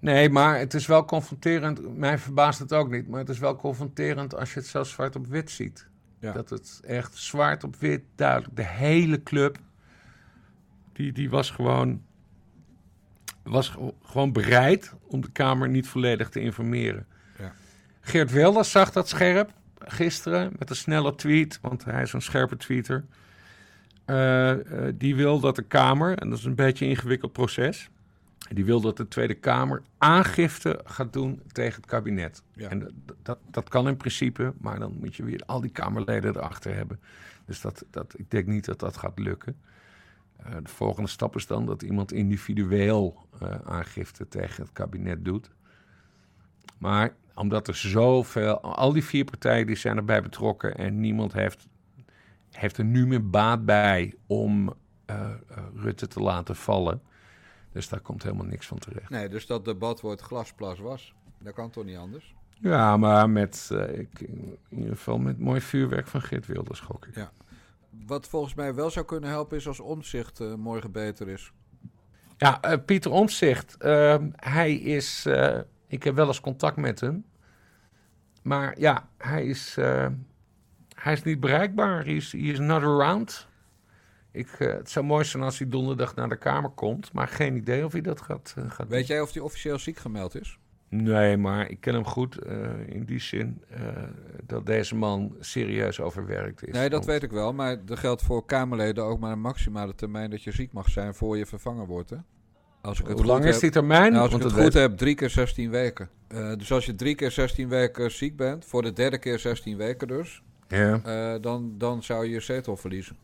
Nee, 0.00 0.30
maar 0.30 0.58
het 0.58 0.74
is 0.74 0.86
wel 0.86 1.04
confronterend. 1.04 1.96
Mij 1.96 2.18
verbaast 2.18 2.58
het 2.58 2.72
ook 2.72 2.90
niet, 2.90 3.08
maar 3.08 3.20
het 3.20 3.28
is 3.28 3.38
wel 3.38 3.56
confronterend 3.56 4.34
als 4.34 4.52
je 4.52 4.58
het 4.58 4.68
zelfs 4.68 4.90
zwart 4.90 5.16
op 5.16 5.26
wit 5.26 5.50
ziet. 5.50 5.86
Ja. 6.18 6.32
Dat 6.32 6.50
het 6.50 6.80
echt 6.86 7.16
zwart 7.16 7.64
op 7.64 7.76
wit, 7.76 8.02
duidelijk. 8.14 8.56
De 8.56 8.66
hele 8.66 9.22
club, 9.22 9.58
die, 10.92 11.12
die 11.12 11.30
was 11.30 11.50
gewoon 11.50 12.02
was 13.42 13.76
gewoon 14.02 14.32
bereid 14.32 14.94
om 15.06 15.20
de 15.20 15.30
Kamer 15.30 15.68
niet 15.68 15.88
volledig 15.88 16.28
te 16.28 16.40
informeren. 16.40 17.06
Ja. 17.38 17.52
Geert 18.00 18.30
Wilders 18.30 18.70
zag 18.70 18.92
dat 18.92 19.08
scherp 19.08 19.52
gisteren 19.78 20.52
met 20.58 20.70
een 20.70 20.76
snelle 20.76 21.14
tweet, 21.14 21.58
want 21.62 21.84
hij 21.84 22.02
is 22.02 22.12
een 22.12 22.22
scherpe 22.22 22.56
tweeter. 22.56 23.04
Uh, 24.06 24.50
uh, 24.50 24.58
die 24.94 25.16
wil 25.16 25.40
dat 25.40 25.56
de 25.56 25.62
Kamer, 25.62 26.18
en 26.18 26.30
dat 26.30 26.38
is 26.38 26.44
een 26.44 26.54
beetje 26.54 26.84
een 26.84 26.90
ingewikkeld 26.90 27.32
proces, 27.32 27.90
die 28.54 28.64
wil 28.64 28.80
dat 28.80 28.96
de 28.96 29.08
Tweede 29.08 29.34
Kamer 29.34 29.82
aangifte 29.98 30.80
gaat 30.84 31.12
doen 31.12 31.42
tegen 31.52 31.80
het 31.80 31.90
kabinet. 31.90 32.42
Ja. 32.52 32.68
En 32.68 33.04
dat, 33.22 33.38
dat 33.50 33.68
kan 33.68 33.88
in 33.88 33.96
principe, 33.96 34.52
maar 34.58 34.78
dan 34.78 34.96
moet 35.00 35.16
je 35.16 35.24
weer 35.24 35.42
al 35.46 35.60
die 35.60 35.70
Kamerleden 35.70 36.36
erachter 36.36 36.74
hebben. 36.74 37.00
Dus 37.44 37.60
dat, 37.60 37.84
dat, 37.90 38.14
ik 38.18 38.30
denk 38.30 38.46
niet 38.46 38.64
dat 38.64 38.78
dat 38.78 38.96
gaat 38.96 39.18
lukken. 39.18 39.56
Uh, 40.46 40.54
de 40.62 40.68
volgende 40.68 41.08
stap 41.08 41.36
is 41.36 41.46
dan 41.46 41.66
dat 41.66 41.82
iemand 41.82 42.12
individueel 42.12 43.28
aangifte 43.64 44.28
tegen 44.28 44.62
het 44.62 44.72
kabinet 44.72 45.24
doet. 45.24 45.50
Maar 46.78 47.14
omdat 47.34 47.68
er 47.68 47.76
zoveel, 47.76 48.60
al 48.60 48.92
die 48.92 49.04
vier 49.04 49.24
partijen 49.24 49.66
die 49.66 49.76
zijn 49.76 49.96
erbij 49.96 50.22
betrokken 50.22 50.76
en 50.76 51.00
niemand 51.00 51.32
heeft, 51.32 51.68
heeft 52.50 52.78
er 52.78 52.84
nu 52.84 53.06
meer 53.06 53.30
baat 53.30 53.64
bij 53.64 54.14
om 54.26 54.74
uh, 55.10 55.30
Rutte 55.74 56.06
te 56.06 56.20
laten 56.20 56.56
vallen. 56.56 57.02
Dus 57.72 57.88
daar 57.88 58.00
komt 58.00 58.22
helemaal 58.22 58.46
niks 58.46 58.66
van 58.66 58.78
terecht. 58.78 59.10
Nee, 59.10 59.28
dus 59.28 59.46
dat 59.46 59.64
debat 59.64 60.00
wordt 60.00 60.20
glasplas 60.20 60.78
was. 60.78 61.14
Dat 61.38 61.54
kan 61.54 61.70
toch 61.70 61.84
niet 61.84 61.96
anders? 61.96 62.34
Ja, 62.60 62.96
maar 62.96 63.30
met, 63.30 63.68
eh, 63.72 63.98
ik, 63.98 64.20
in 64.20 64.58
ieder 64.68 64.96
geval 64.96 65.18
met 65.18 65.38
mooi 65.38 65.60
vuurwerk 65.60 66.06
van 66.06 66.22
Geert 66.22 66.46
Wilders, 66.46 66.80
gok 66.80 67.06
ik. 67.06 67.14
Ja. 67.14 67.32
Wat 68.06 68.28
volgens 68.28 68.54
mij 68.54 68.74
wel 68.74 68.90
zou 68.90 69.06
kunnen 69.06 69.30
helpen 69.30 69.56
is 69.56 69.68
als 69.68 69.80
omzicht 69.80 70.40
eh, 70.40 70.54
morgen 70.54 70.92
beter 70.92 71.28
is. 71.28 71.52
Ja, 72.36 72.60
eh, 72.60 72.78
Pieter 72.84 73.10
Omtzigt, 73.10 73.76
ehm, 73.76 74.30
hij 74.36 74.74
is... 74.74 75.26
ik 75.86 76.02
heb 76.02 76.14
wel 76.14 76.26
eens 76.26 76.40
contact 76.40 76.76
met 76.76 77.00
hem. 77.00 77.24
Maar 78.42 78.78
ja, 78.78 79.08
hij 79.18 79.44
is, 79.46 79.74
hij 80.94 81.12
is 81.12 81.22
niet 81.22 81.40
bereikbaar. 81.40 82.04
Hij 82.04 82.14
is 82.14 82.58
not 82.58 82.82
around. 82.82 83.48
Ik, 84.32 84.48
eh, 84.58 84.68
het 84.72 84.90
zou 84.90 85.04
mooi 85.06 85.24
zijn 85.24 85.42
als 85.42 85.58
hij 85.58 85.68
donderdag 85.68 86.14
naar 86.14 86.28
de 86.28 86.36
Kamer 86.36 86.70
komt. 86.70 87.12
Maar 87.12 87.28
geen 87.28 87.56
idee 87.56 87.84
of 87.84 87.92
hij 87.92 88.00
dat 88.00 88.20
gaat, 88.20 88.54
eh, 88.58 88.64
gaat 88.70 88.88
Weet 88.88 89.06
jij 89.06 89.20
of 89.20 89.32
hij 89.32 89.42
officieel 89.42 89.78
ziek 89.78 89.96
gemeld 89.98 90.40
is? 90.40 90.58
Nee, 90.88 91.36
maar 91.36 91.70
ik 91.70 91.80
ken 91.80 91.94
hem 91.94 92.04
goed 92.04 92.38
eh, 92.38 92.54
in 92.86 93.04
die 93.04 93.20
zin 93.20 93.62
dat 94.46 94.66
deze 94.66 94.94
man 94.96 95.36
serieus 95.40 96.00
overwerkt 96.00 96.66
is. 96.66 96.72
Nee, 96.74 96.88
dat 96.88 97.04
weet 97.04 97.22
ik 97.22 97.30
wel. 97.30 97.52
Maar 97.52 97.76
er 97.88 97.96
geldt 97.96 98.22
voor 98.22 98.44
Kamerleden 98.44 99.04
ook 99.04 99.18
maar 99.18 99.32
een 99.32 99.40
maximale 99.40 99.94
termijn 99.94 100.30
dat 100.30 100.42
je 100.42 100.52
ziek 100.52 100.72
mag 100.72 100.88
zijn 100.88 101.14
voor 101.14 101.36
je 101.38 101.46
vervangen 101.46 101.86
wordt. 101.86 102.10
Hè? 102.10 102.16
Als 102.80 103.00
ik 103.00 103.06
het 103.06 103.16
Hoe 103.16 103.26
lang 103.26 103.44
is 103.44 103.58
die 103.58 103.70
termijn? 103.70 104.12
Nou, 104.12 104.24
als 104.24 104.34
ik 104.34 104.42
het 104.42 104.42
dat 104.42 104.52
goed 104.52 104.72
weet- 104.72 104.82
heb, 104.82 104.96
drie 104.98 105.14
keer 105.14 105.30
16 105.30 105.70
weken. 105.70 106.08
Dus 106.28 106.72
als 106.72 106.86
je 106.86 106.94
drie 106.94 107.14
keer 107.14 107.30
16 107.30 107.68
weken 107.68 108.10
ziek 108.10 108.36
bent, 108.36 108.64
voor 108.64 108.82
de 108.82 108.92
derde 108.92 109.18
keer 109.18 109.38
16 109.38 109.76
weken 109.76 110.08
dus, 110.08 110.42
Ja. 110.68 111.38
dan, 111.38 111.74
dan 111.78 112.02
zou 112.02 112.24
je 112.24 112.30
je 112.30 112.40
zetel 112.40 112.76
verliezen. 112.76 113.16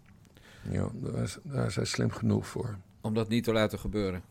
Ja, 0.70 0.88
daar 0.94 1.22
is, 1.22 1.38
daar 1.42 1.66
is 1.66 1.76
hij 1.76 1.84
slim 1.84 2.10
genoeg 2.10 2.46
voor. 2.46 2.76
Om 3.00 3.14
dat 3.14 3.28
niet 3.28 3.44
te 3.44 3.52
laten 3.52 3.78
gebeuren. 3.78 4.22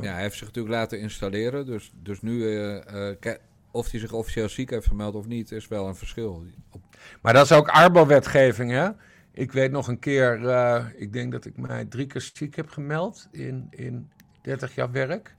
Ja, 0.00 0.12
hij 0.12 0.22
heeft 0.22 0.36
zich 0.36 0.46
natuurlijk 0.46 0.74
laten 0.74 1.00
installeren. 1.00 1.66
Dus, 1.66 1.92
dus 2.02 2.22
nu, 2.22 2.56
eh, 2.56 3.10
eh, 3.20 3.36
of 3.70 3.90
hij 3.90 4.00
zich 4.00 4.12
officieel 4.12 4.48
ziek 4.48 4.70
heeft 4.70 4.86
gemeld 4.86 5.14
of 5.14 5.26
niet, 5.26 5.52
is 5.52 5.68
wel 5.68 5.88
een 5.88 5.94
verschil. 5.94 6.44
Maar 7.22 7.32
dat 7.32 7.44
is 7.44 7.52
ook 7.52 7.68
Arbo-wetgeving, 7.68 8.70
hè? 8.70 8.88
Ik 9.32 9.52
weet 9.52 9.70
nog 9.70 9.88
een 9.88 9.98
keer, 9.98 10.48
eh, 10.48 10.84
ik 10.96 11.12
denk 11.12 11.32
dat 11.32 11.44
ik 11.44 11.56
mij 11.56 11.84
drie 11.84 12.06
keer 12.06 12.30
ziek 12.34 12.56
heb 12.56 12.68
gemeld 12.68 13.28
in, 13.30 13.66
in 13.70 14.10
30 14.42 14.74
jaar 14.74 14.90
werk. 14.90 15.34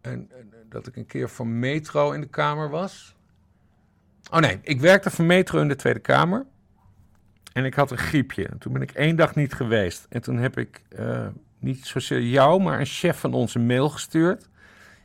En, 0.00 0.30
en 0.38 0.52
dat 0.68 0.86
ik 0.86 0.96
een 0.96 1.06
keer 1.06 1.30
voor 1.30 1.46
Metro 1.46 2.12
in 2.12 2.20
de 2.20 2.28
Kamer 2.28 2.70
was. 2.70 3.16
Oh 4.30 4.38
nee, 4.38 4.58
ik 4.62 4.80
werkte 4.80 5.10
voor 5.10 5.24
Metro 5.24 5.60
in 5.60 5.68
de 5.68 5.76
Tweede 5.76 6.00
Kamer. 6.00 6.46
En 7.54 7.64
ik 7.64 7.74
had 7.74 7.90
een 7.90 7.98
griepje. 7.98 8.46
En 8.46 8.58
toen 8.58 8.72
ben 8.72 8.82
ik 8.82 8.90
één 8.90 9.16
dag 9.16 9.34
niet 9.34 9.52
geweest. 9.52 10.06
En 10.08 10.22
toen 10.22 10.36
heb 10.36 10.58
ik 10.58 10.82
eh, 10.88 11.26
niet 11.58 11.86
zozeer 11.86 12.22
jou, 12.22 12.62
maar 12.62 12.80
een 12.80 12.86
chef 12.86 13.18
van 13.18 13.34
ons 13.34 13.54
een 13.54 13.66
mail 13.66 13.88
gestuurd. 13.88 14.48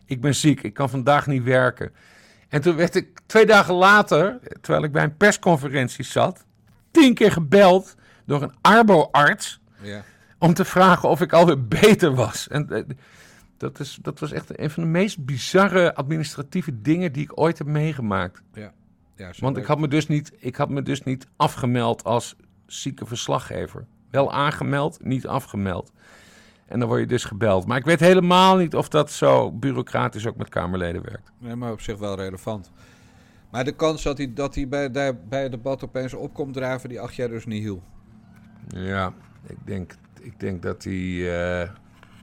Ik 0.05 0.21
ben 0.21 0.35
ziek, 0.35 0.63
ik 0.63 0.73
kan 0.73 0.89
vandaag 0.89 1.27
niet 1.27 1.43
werken. 1.43 1.91
En 2.49 2.61
toen 2.61 2.75
werd 2.75 2.95
ik 2.95 3.19
twee 3.25 3.45
dagen 3.45 3.73
later, 3.73 4.39
terwijl 4.61 4.83
ik 4.83 4.91
bij 4.91 5.03
een 5.03 5.17
persconferentie 5.17 6.05
zat, 6.05 6.45
tien 6.91 7.13
keer 7.13 7.31
gebeld 7.31 7.95
door 8.25 8.41
een 8.41 8.53
arbo-arts 8.61 9.59
Ja. 9.81 10.03
om 10.39 10.53
te 10.53 10.65
vragen 10.65 11.09
of 11.09 11.21
ik 11.21 11.33
alweer 11.33 11.67
beter 11.67 12.13
was. 12.15 12.47
En 12.47 12.69
eh, 12.69 12.83
dat, 13.57 13.79
is, 13.79 13.99
dat 14.01 14.19
was 14.19 14.31
echt 14.31 14.59
een 14.59 14.69
van 14.69 14.83
de 14.83 14.89
meest 14.89 15.25
bizarre 15.25 15.95
administratieve 15.95 16.81
dingen 16.81 17.11
die 17.11 17.23
ik 17.23 17.39
ooit 17.39 17.57
heb 17.57 17.67
meegemaakt. 17.67 18.41
Ja. 18.53 18.71
Ja, 19.19 19.31
Want 19.39 19.57
ik 19.57 19.65
had, 19.65 19.79
me 19.79 19.87
dus 19.87 20.07
niet, 20.07 20.31
ik 20.37 20.55
had 20.55 20.69
me 20.69 20.83
dus 20.83 21.03
niet 21.03 21.27
afgemeld 21.35 22.03
als 22.03 22.35
zieke 22.65 23.05
verslaggever. 23.05 23.85
Wel 24.09 24.33
aangemeld, 24.33 25.03
niet 25.03 25.27
afgemeld. 25.27 25.91
En 26.65 26.79
dan 26.79 26.87
word 26.87 26.99
je 26.99 27.05
dus 27.05 27.23
gebeld. 27.23 27.65
Maar 27.65 27.77
ik 27.77 27.85
weet 27.85 27.99
helemaal 27.99 28.57
niet 28.57 28.75
of 28.75 28.89
dat 28.89 29.11
zo 29.11 29.51
bureaucratisch 29.51 30.27
ook 30.27 30.35
met 30.35 30.49
Kamerleden 30.49 31.01
werkt. 31.01 31.31
Nee, 31.37 31.55
maar 31.55 31.71
op 31.71 31.81
zich 31.81 31.97
wel 31.97 32.15
relevant. 32.15 32.71
Maar 33.51 33.63
de 33.63 33.75
kans 33.75 34.03
dat 34.03 34.17
hij, 34.17 34.33
dat 34.33 34.55
hij 34.55 34.67
bij, 34.67 34.91
daar, 34.91 35.15
bij 35.15 35.41
het 35.41 35.51
debat 35.51 35.83
opeens 35.83 36.13
opkomt 36.13 36.53
draven, 36.53 36.89
die 36.89 37.01
acht 37.01 37.15
jaar 37.15 37.29
dus 37.29 37.45
niet 37.45 37.61
hiel. 37.61 37.83
Ja, 38.67 39.13
ik 39.47 39.57
denk, 39.65 39.95
ik 40.21 40.39
denk 40.39 40.61
dat 40.61 40.83
hij 40.83 41.31
eh, 41.61 41.69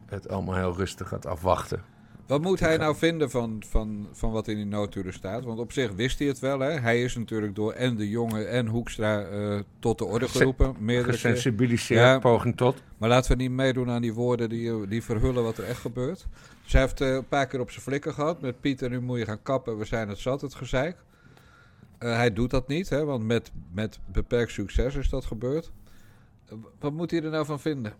het 0.07 0.29
allemaal 0.29 0.55
heel 0.55 0.77
rustig 0.77 1.09
gaat 1.09 1.27
afwachten. 1.27 1.83
Wat 2.27 2.43
moet 2.43 2.61
hij 2.61 2.77
nou 2.77 2.97
vinden 2.97 3.31
van, 3.31 3.63
van, 3.69 4.09
van 4.13 4.31
wat 4.31 4.49
in 4.49 4.57
die 4.57 4.65
notulen 4.65 5.13
staat? 5.13 5.45
Want 5.45 5.59
op 5.59 5.73
zich 5.73 5.93
wist 5.93 6.19
hij 6.19 6.29
het 6.29 6.39
wel. 6.39 6.61
Hè? 6.61 6.71
Hij 6.71 7.03
is 7.03 7.17
natuurlijk 7.17 7.55
door 7.55 7.73
en 7.73 7.97
de 7.97 8.09
jongen 8.09 8.51
en 8.51 8.67
Hoekstra 8.67 9.23
eh, 9.23 9.59
tot 9.79 9.99
de 9.99 10.05
orde 10.05 10.29
geroepen. 10.29 10.77
Gesensibiliseerd, 10.87 12.21
poging 12.21 12.57
tot. 12.57 12.83
Maar 12.99 13.09
laten 13.09 13.31
we 13.31 13.43
niet 13.43 13.51
meedoen 13.51 13.91
aan 13.91 14.03
die 14.03 14.15
woorden 14.15 14.49
die, 14.49 14.87
die 14.87 15.03
verhullen 15.03 15.43
wat 15.43 15.59
er 15.59 15.65
echt 15.65 15.81
gebeurt. 15.81 16.27
Dus 16.63 16.73
hij 16.73 16.81
heeft 16.81 17.01
eh, 17.01 17.15
een 17.15 17.29
paar 17.29 17.47
keer 17.47 17.61
op 17.61 17.71
zijn 17.71 17.83
flikker 17.83 18.13
gehad. 18.13 18.41
Met 18.41 18.61
Pieter, 18.61 18.91
nu 18.91 19.01
moet 19.01 19.19
je 19.19 19.25
gaan 19.25 19.43
kappen. 19.43 19.79
We 19.79 19.85
zijn 19.85 20.09
het 20.09 20.19
zat, 20.19 20.41
het 20.41 20.55
gezeik. 20.55 20.97
Eh, 21.99 22.17
hij 22.17 22.33
doet 22.33 22.51
dat 22.51 22.69
niet, 22.69 22.89
hè, 22.89 23.05
want 23.05 23.25
met, 23.25 23.51
met 23.73 23.99
beperkt 24.13 24.53
succes 24.53 24.95
is 24.95 25.09
dat 25.09 25.25
gebeurd. 25.25 25.73
Wat 26.79 26.93
moet 26.93 27.11
hij 27.11 27.23
er 27.23 27.31
nou 27.31 27.45
van 27.45 27.61
vinden? 27.61 27.95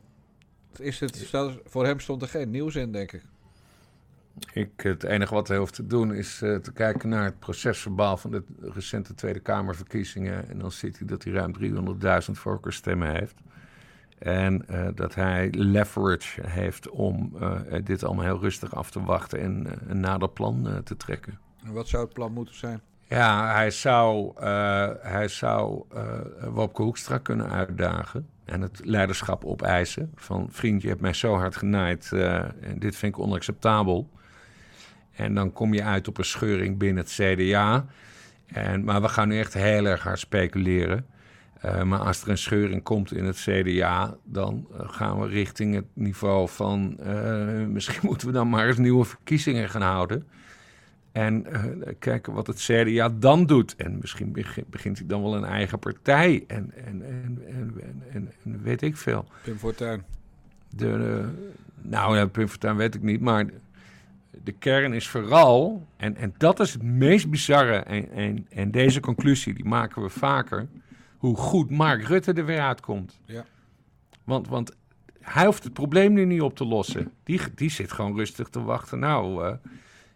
Is 0.79 1.01
het, 1.01 1.31
voor 1.65 1.85
hem 1.87 2.01
stond 2.01 2.23
er 2.23 2.29
geen 2.29 2.51
nieuws 2.51 2.75
in, 2.75 2.93
denk 2.93 3.13
ik. 3.13 3.23
Ik, 4.53 4.71
het 4.77 5.05
enige 5.05 5.35
wat 5.35 5.49
hij 5.49 5.57
hoeft 5.57 5.75
te 5.75 5.87
doen 5.87 6.15
is 6.15 6.43
eh, 6.43 6.57
te 6.57 6.73
kijken 6.73 7.09
naar 7.09 7.25
het 7.25 7.39
procesverbaal 7.39 8.17
van 8.17 8.31
de 8.31 8.43
recente 8.61 9.15
Tweede 9.15 9.41
Kamerverkiezingen. 9.41 10.49
En 10.49 10.59
dan 10.59 10.71
ziet 10.73 10.99
hij 10.99 11.07
dat 11.07 11.25
hij 11.25 11.33
ruim 11.33 11.55
300.000 12.27 12.31
voorkeurstemmen 12.33 13.11
heeft. 13.15 13.35
En 14.19 14.69
eh, 14.69 14.89
dat 14.95 15.15
hij 15.15 15.51
leverage 15.51 16.41
heeft 16.47 16.89
om 16.89 17.37
eh, 17.41 17.61
dit 17.85 18.05
allemaal 18.05 18.25
heel 18.25 18.41
rustig 18.41 18.75
af 18.75 18.91
te 18.91 19.03
wachten 19.03 19.41
en 19.41 19.67
een 19.89 20.01
nader 20.01 20.29
plan 20.29 20.81
te 20.85 20.97
trekken. 20.97 21.39
En 21.65 21.73
wat 21.73 21.89
zou 21.89 22.05
het 22.05 22.13
plan 22.13 22.33
moeten 22.33 22.55
zijn? 22.55 22.81
Ja, 23.09 23.53
hij 23.53 23.71
zou, 23.71 24.33
hij 25.01 25.29
zou 25.29 25.85
Wopke 26.51 26.83
Hoekstra 26.83 27.19
kunnen 27.19 27.51
uitdagen 27.51 28.29
en 28.45 28.61
het 28.61 28.81
leiderschap 28.85 29.45
opeisen. 29.45 30.13
Van 30.15 30.49
vriend, 30.51 30.83
je 30.83 30.89
hebt 30.89 31.01
mij 31.01 31.13
zo 31.13 31.35
hard 31.35 31.57
genaaid 31.57 32.13
en 32.13 32.79
dit 32.79 32.97
vind 32.97 33.17
ik 33.17 33.23
onacceptabel. 33.23 34.09
En 35.17 35.35
dan 35.35 35.53
kom 35.53 35.75
je 35.75 35.83
uit 35.83 36.09
op 36.09 36.19
een 36.19 36.25
scheuring 36.25 36.79
binnen 36.79 37.05
het 37.05 37.13
CDA. 37.13 37.87
En, 38.47 38.85
maar 38.85 39.03
we 39.03 39.09
gaan 39.09 39.29
nu 39.29 39.39
echt 39.39 39.55
heel 39.55 39.87
erg 39.87 40.03
hard 40.03 40.19
speculeren. 40.19 41.07
Eh, 41.61 41.83
maar 41.83 41.99
als 41.99 42.23
er 42.23 42.29
een 42.29 42.39
scheuring 42.39 42.83
komt 42.83 43.13
in 43.13 43.25
het 43.25 43.37
CDA, 43.37 44.17
dan 44.25 44.67
eh, 44.73 44.89
gaan 44.89 45.21
we 45.21 45.27
richting 45.27 45.75
het 45.75 45.85
niveau 45.93 46.49
van... 46.49 46.99
eh, 46.99 47.67
misschien 47.67 48.01
moeten 48.09 48.27
we 48.27 48.33
dan 48.33 48.49
maar 48.49 48.67
eens 48.67 48.79
nieuwe 48.79 49.05
verkiezingen 49.05 49.69
gaan 49.69 49.83
houden. 49.83 50.27
En 51.13 51.47
kijken 51.99 52.33
wat 52.33 52.47
het 52.47 52.57
CDA 52.57 53.09
dan 53.09 53.47
doet. 53.47 53.77
En 53.77 53.99
misschien 54.01 54.33
begint, 54.33 54.71
begint 54.71 54.99
hij 54.99 55.07
dan 55.07 55.23
wel 55.23 55.37
een 55.37 55.45
eigen 55.45 55.79
partij. 55.79 56.45
En, 56.47 56.73
en, 56.85 57.03
en, 57.03 57.43
en, 58.13 58.33
en, 58.45 58.63
weet 58.63 58.83
ik 58.83 58.97
veel. 58.97 59.29
Pim 59.43 59.59
Fortuyn. 59.59 60.03
De, 60.69 61.25
nou 61.83 62.17
ja, 62.17 62.27
Pim 62.27 62.49
Fortuyn 62.49 62.77
weet 62.77 62.95
ik 62.95 63.03
niet. 63.03 63.21
Maar 63.21 63.47
de 64.45 64.53
kern 64.53 64.93
is 64.93 65.09
vooral... 65.09 65.87
En, 65.97 66.17
en 66.17 66.35
dat 66.37 66.61
is 66.61 66.73
het 66.73 66.83
meest 66.83 67.31
bizarre. 67.31 67.77
En, 67.77 68.11
en, 68.11 68.47
en 68.51 68.71
deze 68.71 69.01
conclusie 69.01 69.55
die 69.55 69.65
maken 69.65 70.03
we 70.03 70.09
vaker. 70.09 70.69
Hoe 71.17 71.37
goed 71.37 71.71
Mark 71.71 72.03
Rutte 72.07 72.33
er 72.33 72.45
weer 72.45 72.61
uitkomt. 72.61 73.21
Ja. 73.25 73.45
Want, 74.25 74.49
want 74.49 74.77
hij 75.21 75.47
hoeft 75.47 75.65
het 75.65 75.73
probleem 75.73 76.13
nu 76.13 76.25
niet 76.25 76.41
op 76.41 76.57
te 76.57 76.65
lossen. 76.65 77.13
Die, 77.25 77.41
die 77.55 77.71
zit 77.71 77.93
gewoon 77.93 78.17
rustig 78.17 78.49
te 78.49 78.63
wachten. 78.63 78.99
Nou, 78.99 79.45
eh, 79.45 79.53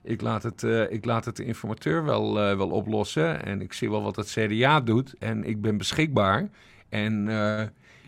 ik, 0.02 0.20
laat 0.20 0.42
het, 0.42 0.62
eh, 0.62 0.92
ik 0.92 1.04
laat 1.04 1.24
het 1.24 1.36
de 1.36 1.44
informateur 1.44 2.04
wel, 2.04 2.40
eh, 2.40 2.56
wel 2.56 2.70
oplossen. 2.70 3.44
En 3.44 3.60
ik 3.60 3.72
zie 3.72 3.90
wel 3.90 4.02
wat 4.02 4.16
het 4.16 4.30
CDA 4.30 4.80
doet. 4.80 5.14
En 5.18 5.44
ik 5.44 5.60
ben 5.60 5.76
beschikbaar. 5.76 6.48
En 6.88 7.28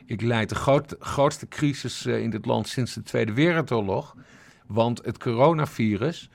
ik 0.06 0.20
leid 0.20 0.48
de 0.48 0.54
groot- 0.54 0.96
grootste 0.98 1.48
crisis 1.48 2.06
in 2.06 2.30
dit 2.30 2.46
land 2.46 2.68
sinds 2.68 2.94
de 2.94 3.02
Tweede 3.02 3.32
Wereldoorlog. 3.32 4.16
Want 4.72 5.04
het 5.04 5.18
coronavirus. 5.18 6.30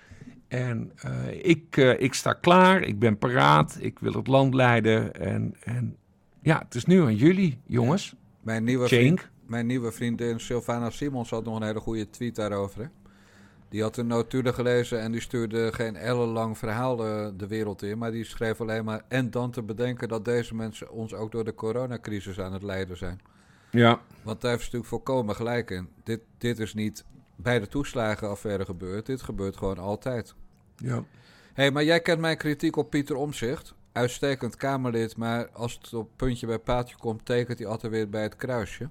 En 0.47 0.91
eh, 0.95 1.45
ik, 1.45 1.77
eh, 1.77 2.01
ik 2.01 2.13
sta 2.13 2.33
klaar, 2.33 2.81
ik 2.81 2.99
ben 2.99 3.17
paraat, 3.17 3.77
ik 3.79 3.99
wil 3.99 4.13
het 4.13 4.27
land 4.27 4.53
leiden. 4.53 5.13
En, 5.13 5.55
en 5.63 5.97
ja, 6.41 6.59
het 6.59 6.75
is 6.75 6.85
nu 6.85 7.01
aan 7.01 7.15
jullie, 7.15 7.59
jongens. 7.65 8.15
Mijn 8.41 8.63
nieuwe, 8.63 8.87
vriend, 8.87 9.29
mijn 9.45 9.65
nieuwe 9.65 9.91
vriendin 9.91 10.39
Sylvana 10.39 10.89
Simons 10.89 11.29
had 11.29 11.43
nog 11.43 11.55
een 11.55 11.65
hele 11.65 11.79
goede 11.79 12.09
tweet 12.09 12.35
daarover. 12.35 12.81
Hè? 12.81 12.87
Die 13.69 13.81
had 13.81 13.97
een 13.97 14.07
notulen 14.07 14.53
gelezen 14.53 15.01
en 15.01 15.11
die 15.11 15.21
stuurde 15.21 15.73
geen 15.73 15.95
ellenlang 15.95 16.57
verhaal 16.57 16.95
de, 16.95 17.33
de 17.37 17.47
wereld 17.47 17.81
in. 17.81 17.97
Maar 17.97 18.11
die 18.11 18.23
schreef 18.23 18.61
alleen 18.61 18.85
maar... 18.85 19.01
En 19.07 19.31
dan 19.31 19.51
te 19.51 19.61
bedenken 19.61 20.07
dat 20.07 20.25
deze 20.25 20.55
mensen 20.55 20.91
ons 20.91 21.13
ook 21.13 21.31
door 21.31 21.43
de 21.43 21.55
coronacrisis 21.55 22.39
aan 22.39 22.53
het 22.53 22.63
leiden 22.63 22.97
zijn. 22.97 23.19
Ja. 23.69 24.01
Want 24.23 24.41
daar 24.41 24.51
heeft 24.51 24.63
ze 24.63 24.69
natuurlijk 24.71 25.03
volkomen 25.03 25.35
gelijk 25.35 25.69
in. 25.69 25.87
Dit, 26.03 26.19
dit 26.37 26.59
is 26.59 26.73
niet 26.73 27.05
bij 27.37 27.59
de 27.59 27.67
toeslagenaffaire 27.67 28.65
gebeurd. 28.65 29.05
Dit 29.05 29.21
gebeurt 29.21 29.57
gewoon 29.57 29.77
altijd. 29.77 30.35
Ja. 30.75 31.03
hey, 31.53 31.71
maar 31.71 31.83
jij 31.83 32.01
kent 32.01 32.19
mijn 32.19 32.37
kritiek 32.37 32.75
op 32.75 32.89
Pieter 32.89 33.15
Omzicht. 33.15 33.73
Uitstekend 33.91 34.55
Kamerlid, 34.55 35.17
maar 35.17 35.49
als 35.49 35.73
het 35.73 35.93
op 35.93 36.09
puntje 36.15 36.47
bij 36.47 36.59
paaltje 36.59 36.95
komt, 36.97 37.25
tekent 37.25 37.59
hij 37.59 37.67
altijd 37.67 37.91
weer 37.91 38.09
bij 38.09 38.23
het 38.23 38.35
kruisje. 38.35 38.89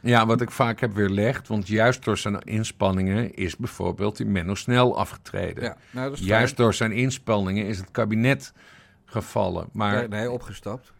Ja, 0.00 0.26
wat 0.26 0.40
ik 0.40 0.50
vaak 0.50 0.80
heb 0.80 0.94
weerlegd, 0.94 1.48
want 1.48 1.68
juist 1.68 2.04
door 2.04 2.18
zijn 2.18 2.40
inspanningen 2.40 3.34
is 3.34 3.56
bijvoorbeeld 3.56 4.16
die 4.16 4.26
Menno 4.26 4.54
Snel 4.54 4.98
afgetreden. 4.98 5.64
Ja, 5.64 5.76
nou, 5.90 6.16
juist 6.16 6.56
door 6.56 6.74
zijn 6.74 6.92
inspanningen 6.92 7.66
is 7.66 7.78
het 7.78 7.90
kabinet 7.90 8.52
gevallen. 9.04 9.68
Maar 9.72 9.94
Nee, 9.94 10.08
nee, 10.08 10.30
opgestapt. 10.30 10.92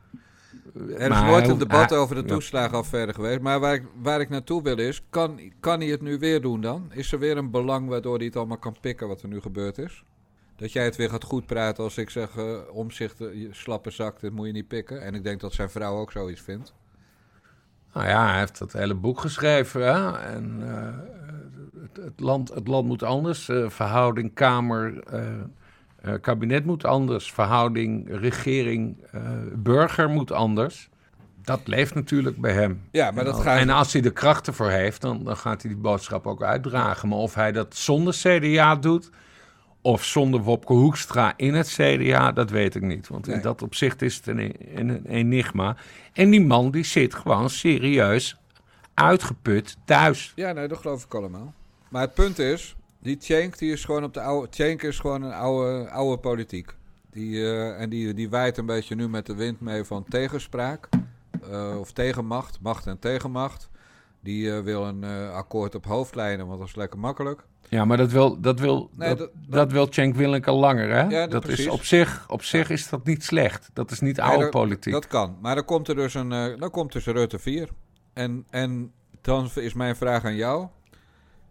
Er 0.74 1.00
is 1.00 1.08
Maar 1.08 1.24
nooit 1.24 1.48
een 1.48 1.58
debat 1.58 1.92
over 1.92 2.14
de 2.14 2.24
toeslagenaffaire 2.24 3.14
geweest. 3.14 3.40
Maar 3.40 3.60
waar 3.60 3.74
ik, 3.74 3.84
waar 4.02 4.20
ik 4.20 4.28
naartoe 4.28 4.62
wil 4.62 4.78
is, 4.78 5.02
kan, 5.10 5.40
kan 5.60 5.80
hij 5.80 5.88
het 5.88 6.00
nu 6.00 6.18
weer 6.18 6.40
doen 6.40 6.60
dan? 6.60 6.90
Is 6.92 7.12
er 7.12 7.18
weer 7.18 7.36
een 7.36 7.50
belang 7.50 7.88
waardoor 7.88 8.16
hij 8.16 8.26
het 8.26 8.36
allemaal 8.36 8.58
kan 8.58 8.76
pikken 8.80 9.08
wat 9.08 9.22
er 9.22 9.28
nu 9.28 9.40
gebeurd 9.40 9.78
is? 9.78 10.04
Dat 10.56 10.72
jij 10.72 10.84
het 10.84 10.96
weer 10.96 11.10
gaat 11.10 11.24
goed 11.24 11.46
praten 11.46 11.84
als 11.84 11.98
ik 11.98 12.10
zeg, 12.10 12.36
eh 12.36 12.58
omzicht, 12.72 13.20
eh, 13.20 13.48
slappe 13.50 13.90
zak, 13.90 14.20
dit 14.20 14.32
moet 14.32 14.46
je 14.46 14.52
niet 14.52 14.68
pikken. 14.68 15.02
En 15.02 15.14
ik 15.14 15.24
denk 15.24 15.40
dat 15.40 15.52
zijn 15.52 15.70
vrouw 15.70 15.96
ook 15.96 16.12
zoiets 16.12 16.40
vindt. 16.40 16.74
Nou 17.92 18.08
ja, 18.08 18.28
hij 18.28 18.38
heeft 18.38 18.58
dat 18.58 18.72
hele 18.72 18.94
boek 18.94 19.20
geschreven. 19.20 19.82
Hè? 19.82 20.18
En 20.18 20.58
eh, 20.62 20.98
het, 21.82 22.04
het, 22.04 22.20
land, 22.20 22.54
het 22.54 22.68
land 22.68 22.86
moet 22.86 23.02
anders. 23.02 23.50
verhouding 23.66 24.34
Kamer, 24.34 25.02
eh, 26.04 26.14
kabinet 26.20 26.64
moet 26.64 26.84
anders. 26.84 27.32
Verhouding 27.32 28.08
regering, 28.20 28.96
eh, 29.12 29.20
burger 29.54 30.08
moet 30.10 30.32
anders. 30.32 30.88
Dat 31.42 31.60
leeft 31.64 31.94
natuurlijk 31.94 32.40
bij 32.40 32.52
hem. 32.52 32.82
Ja, 32.90 33.10
maar 33.10 33.18
en, 33.18 33.24
dat 33.24 33.34
als- 33.34 33.42
gaat- 33.42 33.58
en 33.58 33.70
als 33.70 33.92
hij 33.92 34.02
er 34.02 34.12
krachten 34.12 34.54
voor 34.54 34.70
heeft, 34.70 35.00
dan, 35.00 35.24
dan 35.24 35.36
gaat 35.36 35.62
hij 35.62 35.70
die 35.70 35.80
boodschap 35.80 36.26
ook 36.26 36.42
uitdragen. 36.42 37.08
Maar 37.08 37.18
of 37.18 37.34
hij 37.34 37.52
dat 37.52 37.76
zonder 37.76 38.14
CDA 38.14 38.76
doet, 38.76 39.10
of 39.82 40.04
zonder 40.04 40.40
Wopke 40.40 40.72
Hoekstra 40.72 41.32
in 41.36 41.54
het 41.54 41.68
CDA, 41.68 42.32
dat 42.32 42.50
weet 42.50 42.74
ik 42.74 42.82
niet. 42.82 43.08
Want 43.08 43.28
in 43.28 43.40
dat 43.40 43.62
opzicht 43.62 44.02
is 44.02 44.16
het 44.16 44.26
een, 44.26 44.54
een 44.74 45.06
enigma. 45.06 45.76
En 46.12 46.30
die 46.30 46.44
man 46.46 46.70
die 46.70 46.84
zit 46.84 47.14
gewoon 47.14 47.50
serieus 47.50 48.36
uitgeput 48.94 49.76
thuis. 49.84 50.32
Ja, 50.34 50.52
nee, 50.52 50.68
dat 50.68 50.78
geloof 50.78 51.04
ik 51.04 51.14
allemaal. 51.14 51.52
Maar 51.88 52.02
het 52.02 52.14
punt 52.14 52.38
is, 52.38 52.76
die 53.04 53.16
Tjenk 53.16 53.58
die 53.58 53.72
is 53.72 53.84
gewoon 53.84 54.04
op 54.04 54.14
de 54.14 54.20
oude. 54.20 54.48
Tjenk 54.48 54.82
is 54.82 54.98
gewoon 54.98 55.22
een 55.22 55.32
oude, 55.32 55.90
oude 55.90 56.18
politiek. 56.20 56.76
Die, 57.10 57.36
eh, 57.42 57.80
en 57.80 57.90
die, 57.90 58.14
die 58.14 58.30
waait 58.30 58.58
een 58.58 58.66
beetje 58.66 58.94
nu 58.94 59.08
met 59.08 59.26
de 59.26 59.34
wind 59.34 59.60
mee 59.60 59.84
van 59.84 60.04
tegenspraak. 60.08 60.88
eh, 61.50 61.76
of 61.80 61.92
tegenmacht, 61.92 62.58
macht 62.60 62.86
en 62.86 62.98
tegenmacht. 62.98 63.68
Die 64.20 64.52
eh, 64.56 64.60
wil 64.62 64.86
een 64.86 65.04
akkoord 65.32 65.74
op 65.74 65.84
hoofdlijnen, 65.84 66.46
want 66.46 66.58
dat 66.58 66.68
is 66.68 66.74
lekker 66.74 66.98
makkelijk. 66.98 67.44
Ja, 67.68 67.84
maar 67.84 67.96
dat 67.96 68.12
wil, 68.12 68.40
dat 68.40 68.60
wil, 68.60 68.90
Nee, 68.96 69.08
dat, 69.08 69.18
dat- 69.18 69.30
dat, 69.48 69.72
wil 69.72 69.86
Cenk 69.90 70.14
Willink 70.14 70.46
al 70.46 70.58
langer, 70.58 70.88
hè? 70.88 71.02
Ja, 71.02 71.26
dat 71.26 71.30
dat 71.42 71.48
is 71.48 71.68
op 71.68 71.84
zich, 71.84 72.24
op 72.28 72.42
zich 72.42 72.70
is 72.70 72.88
dat 72.88 73.04
niet 73.04 73.24
slecht. 73.24 73.70
Dat 73.72 73.90
is 73.90 74.00
niet 74.00 74.20
oude 74.20 74.48
politiek. 74.48 74.92
Dat 74.92 75.06
kan. 75.06 75.36
Maar 75.40 75.54
dan 75.54 75.64
komt 75.64 75.88
er 75.88 75.94
dus 75.94 76.14
een, 76.14 76.28
dan 76.58 76.70
komt 76.70 76.92
dus 76.92 77.04
Rutte 77.06 77.38
4. 77.38 77.68
En, 78.12 78.46
en 78.50 78.92
dan 79.20 79.50
is 79.54 79.74
mijn 79.74 79.96
vraag 79.96 80.24
aan 80.24 80.36
jou. 80.36 80.66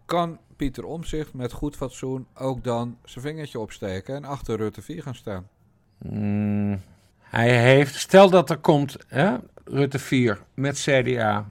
Kan 0.06 0.40
Pieter 0.64 0.86
Omzicht 0.86 1.34
met 1.34 1.52
goed 1.52 1.76
fatsoen 1.76 2.28
ook 2.34 2.64
dan 2.64 2.98
zijn 3.04 3.26
vingertje 3.26 3.60
opsteken 3.60 4.16
en 4.16 4.26
achter 4.26 4.56
Rutte 4.58 4.82
4 4.82 5.02
gaan 5.04 5.16
staan? 5.16 5.48
Mm, 5.98 6.82
hij 7.20 7.62
heeft, 7.62 7.96
stel 7.96 8.30
dat 8.30 8.50
er 8.50 8.58
komt 8.58 8.98
hè, 9.08 9.38
Rutte 9.64 10.00
4 10.00 10.42
met 10.54 10.78
CDA 10.80 11.50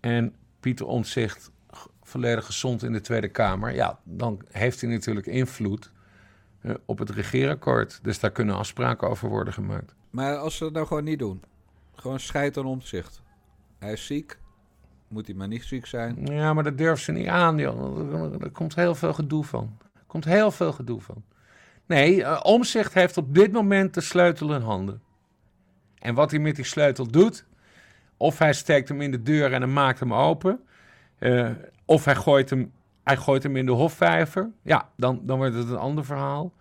en 0.00 0.34
Pieter 0.60 0.86
Omtzigt 0.86 1.50
g- 1.74 1.86
volledig 2.02 2.46
gezond 2.46 2.82
in 2.82 2.92
de 2.92 3.00
Tweede 3.00 3.28
Kamer. 3.28 3.74
Ja, 3.74 3.98
dan 4.04 4.40
heeft 4.50 4.80
hij 4.80 4.90
natuurlijk 4.90 5.26
invloed 5.26 5.90
eh, 6.60 6.74
op 6.84 6.98
het 6.98 7.10
regeerakkoord. 7.10 7.98
Dus 8.02 8.20
daar 8.20 8.30
kunnen 8.32 8.56
afspraken 8.56 9.08
over 9.08 9.28
worden 9.28 9.52
gemaakt. 9.54 9.94
Maar 10.10 10.36
als 10.36 10.56
ze 10.56 10.64
het 10.64 10.72
nou 10.72 10.86
gewoon 10.86 11.04
niet 11.04 11.18
doen. 11.18 11.42
Gewoon 11.94 12.20
scheid 12.20 12.56
aan 12.56 12.66
omzicht. 12.66 13.22
Hij 13.78 13.92
is 13.92 14.06
ziek. 14.06 14.38
Moet 15.12 15.26
hij 15.26 15.36
maar 15.36 15.48
niet 15.48 15.64
ziek 15.64 15.86
zijn. 15.86 16.26
Ja, 16.26 16.54
maar 16.54 16.64
dat 16.64 16.78
durven 16.78 17.04
ze 17.04 17.12
niet 17.12 17.26
aan, 17.26 17.58
joh. 17.58 18.42
Er, 18.42 18.50
komt 18.50 18.74
heel 18.74 18.94
veel 18.94 19.12
gedoe 19.12 19.44
van. 19.44 19.78
Er 19.94 20.04
komt 20.06 20.24
heel 20.24 20.50
veel 20.50 20.72
gedoe 20.72 21.00
van. 21.00 21.22
Nee, 21.86 22.24
eh, 22.24 22.40
Omzicht 22.42 22.94
heeft 22.94 23.16
op 23.16 23.34
dit 23.34 23.52
moment 23.52 23.94
de 23.94 24.00
sleutel 24.00 24.54
in 24.54 24.60
handen. 24.60 25.02
En 25.98 26.14
wat 26.14 26.30
hij 26.30 26.40
met 26.40 26.56
die 26.56 26.64
sleutel 26.64 27.06
doet, 27.06 27.44
of 28.16 28.38
hij 28.38 28.52
steekt 28.52 28.88
hem 28.88 29.00
in 29.00 29.10
de 29.10 29.22
deur 29.22 29.52
en 29.52 29.62
hij 29.62 29.70
maakt 29.70 30.00
hem 30.00 30.14
open, 30.14 30.60
eh, 31.18 31.50
of 31.84 32.04
hij 32.04 32.14
gooit 32.14 32.50
hem, 32.50 32.72
hij 33.04 33.16
gooit 33.16 33.42
hem 33.42 33.56
in 33.56 33.66
de 33.66 33.72
hofvijver, 33.72 34.50
ja, 34.62 34.88
dan, 34.96 35.20
dan 35.22 35.38
wordt 35.38 35.54
het 35.54 35.68
een 35.68 35.76
ander 35.76 36.04
verhaal. 36.04 36.52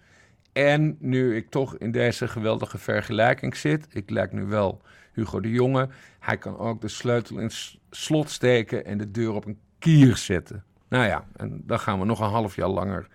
En 0.51 0.97
nu 0.99 1.35
ik 1.35 1.49
toch 1.49 1.77
in 1.77 1.91
deze 1.91 2.27
geweldige 2.27 2.77
vergelijking 2.77 3.55
zit, 3.55 3.87
ik 3.89 4.09
lijk 4.09 4.31
nu 4.31 4.45
wel 4.45 4.81
Hugo 5.13 5.39
de 5.39 5.51
Jonge, 5.51 5.89
hij 6.19 6.37
kan 6.37 6.57
ook 6.57 6.81
de 6.81 6.87
sleutel 6.87 7.37
in 7.37 7.51
slot 7.91 8.29
steken 8.29 8.85
en 8.85 8.97
de 8.97 9.11
deur 9.11 9.33
op 9.33 9.45
een 9.45 9.59
kier 9.79 10.17
zetten. 10.17 10.63
Nou 10.89 11.05
ja, 11.05 11.25
en 11.35 11.63
dan 11.65 11.79
gaan 11.79 11.99
we 11.99 12.05
nog 12.05 12.19
een 12.19 12.29
half 12.29 12.55
jaar 12.55 12.67
langer 12.69 13.07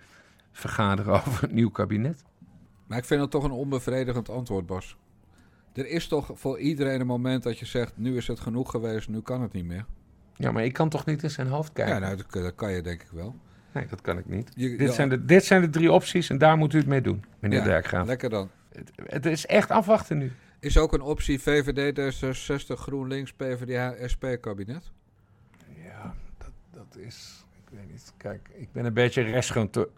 vergaderen 0.51 1.13
over 1.27 1.43
een 1.43 1.55
nieuw 1.55 1.69
kabinet. 1.69 2.23
Maar 2.87 2.97
ik 2.97 3.05
vind 3.05 3.21
het 3.21 3.31
toch 3.31 3.43
een 3.43 3.51
onbevredigend 3.51 4.29
antwoord, 4.29 4.65
Bas. 4.65 4.97
Er 5.73 5.87
is 5.87 6.07
toch 6.07 6.31
voor 6.33 6.59
iedereen 6.59 6.99
een 6.99 7.07
moment 7.07 7.43
dat 7.43 7.59
je 7.59 7.65
zegt... 7.65 7.97
nu 7.97 8.17
is 8.17 8.27
het 8.27 8.39
genoeg 8.39 8.71
geweest, 8.71 9.09
nu 9.09 9.21
kan 9.21 9.41
het 9.41 9.51
niet 9.53 9.65
meer. 9.65 9.85
Ja, 10.35 10.51
maar 10.51 10.63
ik 10.63 10.73
kan 10.73 10.89
toch 10.89 11.05
niet 11.05 11.23
in 11.23 11.29
zijn 11.29 11.47
hoofd 11.47 11.73
kijken? 11.73 11.93
Ja, 11.93 11.99
nou, 11.99 12.15
dat, 12.15 12.31
dat 12.31 12.55
kan 12.55 12.71
je 12.71 12.81
denk 12.81 13.01
ik 13.01 13.09
wel. 13.11 13.35
Nee, 13.71 13.85
dat 13.87 14.01
kan 14.01 14.17
ik 14.17 14.25
niet. 14.29 14.51
Je- 14.55 14.77
dit, 14.77 14.93
zijn 14.93 15.09
de, 15.09 15.25
dit 15.25 15.45
zijn 15.45 15.61
de 15.61 15.69
drie 15.69 15.91
opties 15.91 16.29
en 16.29 16.37
daar 16.37 16.57
moet 16.57 16.73
u 16.73 16.77
het 16.77 16.87
mee 16.87 17.01
doen, 17.01 17.23
meneer 17.39 17.59
Ja, 17.59 17.65
Dijkgraaf. 17.65 18.07
Lekker 18.07 18.29
dan. 18.29 18.49
Het, 18.71 18.91
het 19.05 19.25
is 19.25 19.45
echt 19.45 19.71
afwachten 19.71 20.17
nu. 20.17 20.31
Is 20.59 20.77
ook 20.77 20.93
een 20.93 21.01
optie 21.01 21.39
VVD, 21.39 21.99
D66, 21.99 22.73
GroenLinks, 22.73 23.33
PvdA, 23.33 24.07
SP-kabinet? 24.07 24.91
Ja, 25.83 26.15
dat, 26.37 26.51
dat 26.71 26.97
is... 26.97 27.45
Ik 27.65 27.77
weet 27.77 27.91
niet. 27.91 28.13
Kijk, 28.17 28.49
ik 28.53 28.71
ben 28.71 28.85
een 28.85 28.93
beetje 28.93 29.41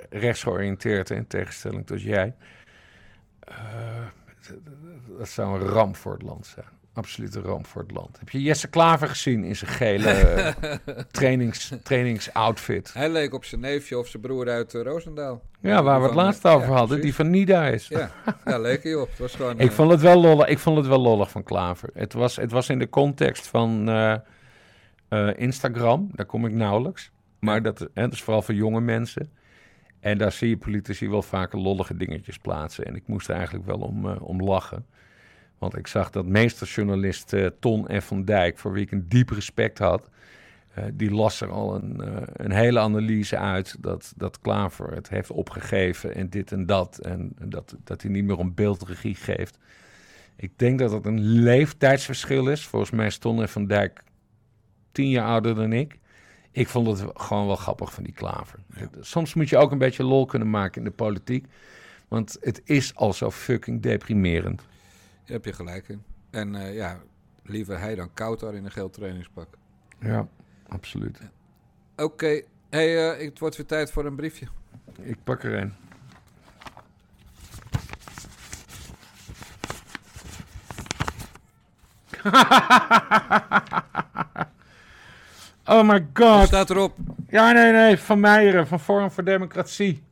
rechtsgeoriënteerd 0.09 1.09
in 1.09 1.27
tegenstelling 1.27 1.85
tot 1.85 2.01
jij. 2.01 2.35
Eh, 3.39 4.07
dat 5.17 5.29
zou 5.29 5.61
een 5.61 5.67
ramp 5.67 5.95
voor 5.95 6.13
het 6.13 6.21
land 6.21 6.45
zijn. 6.45 6.78
Absoluut 6.99 7.35
een 7.35 7.41
ramp 7.41 7.67
voor 7.67 7.81
het 7.81 7.91
land. 7.91 8.19
Heb 8.19 8.29
je 8.29 8.41
Jesse 8.41 8.67
Klaver 8.67 9.07
gezien 9.07 9.43
in 9.43 9.55
zijn 9.55 9.71
gele 9.71 10.53
trainings, 11.11 11.71
trainingsoutfit? 11.83 12.93
Hij 12.93 13.09
leek 13.09 13.33
op 13.33 13.45
zijn 13.45 13.61
neefje 13.61 13.97
of 13.97 14.07
zijn 14.07 14.21
broer 14.21 14.49
uit 14.49 14.73
eh, 14.73 14.81
Roosendaal. 14.81 15.41
Ja, 15.59 15.83
waar 15.83 15.99
we 15.99 16.05
het 16.05 16.15
laatst 16.15 16.45
over 16.45 16.67
ja, 16.67 16.73
hadden. 16.73 16.87
precies. 16.87 17.03
Die 17.03 17.13
van 17.13 17.29
Nida 17.29 17.67
is. 17.67 17.87
Ja, 17.87 18.11
ja 18.45 18.59
leek 18.59 18.83
hij 18.83 18.95
op. 18.95 19.09
Het 19.09 19.19
was 19.19 19.35
gewoon, 19.35 19.59
Ik 19.59 19.69
eh, 19.69 19.75
vond 19.75 19.91
het 19.91 20.01
wel 20.01 20.21
lollig, 20.21 20.47
ik 20.47 20.59
vond 20.59 20.77
het 20.77 20.87
wel 20.87 20.99
lollig 20.99 21.31
van 21.31 21.43
Klaver. 21.43 21.89
Het 21.93 22.13
was, 22.13 22.35
het 22.35 22.51
was 22.51 22.69
in 22.69 22.79
de 22.79 22.89
context 22.89 23.47
van 23.47 23.89
eh, 25.09 25.29
Instagram. 25.35 26.09
Daar 26.11 26.25
kom 26.25 26.45
ik 26.45 26.53
nauwelijks. 26.53 27.11
Maar 27.39 27.61
dat, 27.61 27.79
hè, 27.79 27.87
dat 27.93 28.13
is 28.13 28.21
vooral 28.21 28.41
voor 28.41 28.55
jonge 28.55 28.81
mensen. 28.81 29.31
En 29.99 30.17
daar 30.17 30.31
zie 30.31 30.49
je 30.49 30.57
politici 30.57 31.09
wel 31.09 31.21
vaker 31.21 31.59
lollige 31.59 31.97
dingetjes 31.97 32.37
plaatsen. 32.37 32.85
En 32.85 32.95
ik 32.95 33.07
moest 33.07 33.29
er 33.29 33.35
eigenlijk 33.35 33.65
wel 33.65 33.79
om, 33.79 34.05
om 34.07 34.41
lachen. 34.41 34.85
Want 35.59 35.77
ik 35.77 35.87
zag 35.87 36.09
dat 36.09 36.25
meesterjournalist 36.25 37.33
eh, 37.33 37.45
Ton 37.59 37.87
F. 38.01 38.05
van 38.05 38.25
Dijk, 38.25 38.57
voor 38.57 38.71
wie 38.71 38.83
ik 38.83 38.91
een 38.91 39.05
diep 39.07 39.29
respect 39.29 39.77
had... 39.77 40.09
eh, 40.73 40.83
die 40.93 41.11
las 41.11 41.41
er 41.41 41.51
al 41.51 41.75
een, 41.75 42.01
eh, 42.01 42.21
een 42.33 42.51
hele 42.51 42.79
analyse 42.79 43.37
uit 43.37 43.75
dat, 43.79 44.13
dat 44.15 44.39
Klaver 44.39 44.91
het 44.91 45.09
heeft 45.09 45.31
opgegeven 45.31 46.15
en 46.15 46.29
dit 46.29 46.51
en 46.51 46.65
dat. 46.65 46.97
En 46.97 47.31
dat, 47.43 47.75
dat 47.83 48.01
hij 48.01 48.11
niet 48.11 48.23
meer 48.23 48.37
om 48.37 48.53
beeldregie 48.53 49.15
geeft. 49.15 49.57
Ik 50.35 50.51
denk 50.55 50.79
dat 50.79 50.91
het 50.91 51.05
een 51.05 51.21
leeftijdsverschil 51.21 52.47
is. 52.47 52.67
Volgens 52.67 52.91
mij 52.91 53.05
is 53.05 53.17
Ton 53.17 53.47
F. 53.47 53.51
van 53.51 53.67
Dijk 53.67 54.03
tien 54.91 55.09
jaar 55.09 55.27
ouder 55.27 55.55
dan 55.55 55.73
ik. 55.73 55.99
Ik 56.51 56.67
vond 56.67 56.87
het 56.87 57.11
gewoon 57.13 57.47
wel 57.47 57.55
grappig 57.55 57.93
van 57.93 58.03
die 58.03 58.13
Klaver. 58.13 58.59
Soms 58.99 59.33
moet 59.33 59.49
je 59.49 59.57
ook 59.57 59.71
een 59.71 59.77
beetje 59.77 60.03
lol 60.03 60.25
kunnen 60.25 60.49
maken 60.49 60.81
in 60.81 60.87
de 60.87 60.95
politiek. 60.95 61.45
Want 62.07 62.37
het 62.41 62.61
is 62.63 62.95
al 62.95 63.13
zo 63.13 63.31
fucking 63.31 63.81
deprimerend. 63.81 64.61
Daar 65.29 65.37
heb 65.37 65.47
je 65.47 65.53
gelijk 65.53 65.87
in. 65.87 66.03
En 66.29 66.55
eh, 66.55 66.75
ja, 66.75 66.99
liever 67.43 67.79
hij 67.79 67.95
dan 67.95 68.13
koud 68.13 68.39
daar 68.39 68.53
in 68.53 68.65
een 68.65 68.71
geel 68.71 68.89
trainingspak. 68.89 69.47
Ja, 69.99 70.27
absoluut. 70.67 71.19
Oké, 71.95 72.41
hey, 72.69 73.11
eh, 73.11 73.25
het 73.25 73.39
wordt 73.39 73.55
weer 73.55 73.65
tijd 73.65 73.91
voor 73.91 74.05
een 74.05 74.15
briefje. 74.15 74.47
Ik 75.01 75.23
pak 75.23 75.43
er 75.43 75.53
een. 75.53 75.73
oh 85.75 85.87
my 85.87 86.07
god. 86.13 86.37
Wat 86.37 86.47
staat 86.47 86.69
erop? 86.69 86.97
Ja, 87.27 87.51
nee, 87.51 87.71
nee. 87.71 87.97
Van 87.97 88.19
Meijeren, 88.19 88.67
van 88.67 88.79
Forum 88.79 89.11
voor 89.11 89.23
Democratie. 89.23 90.03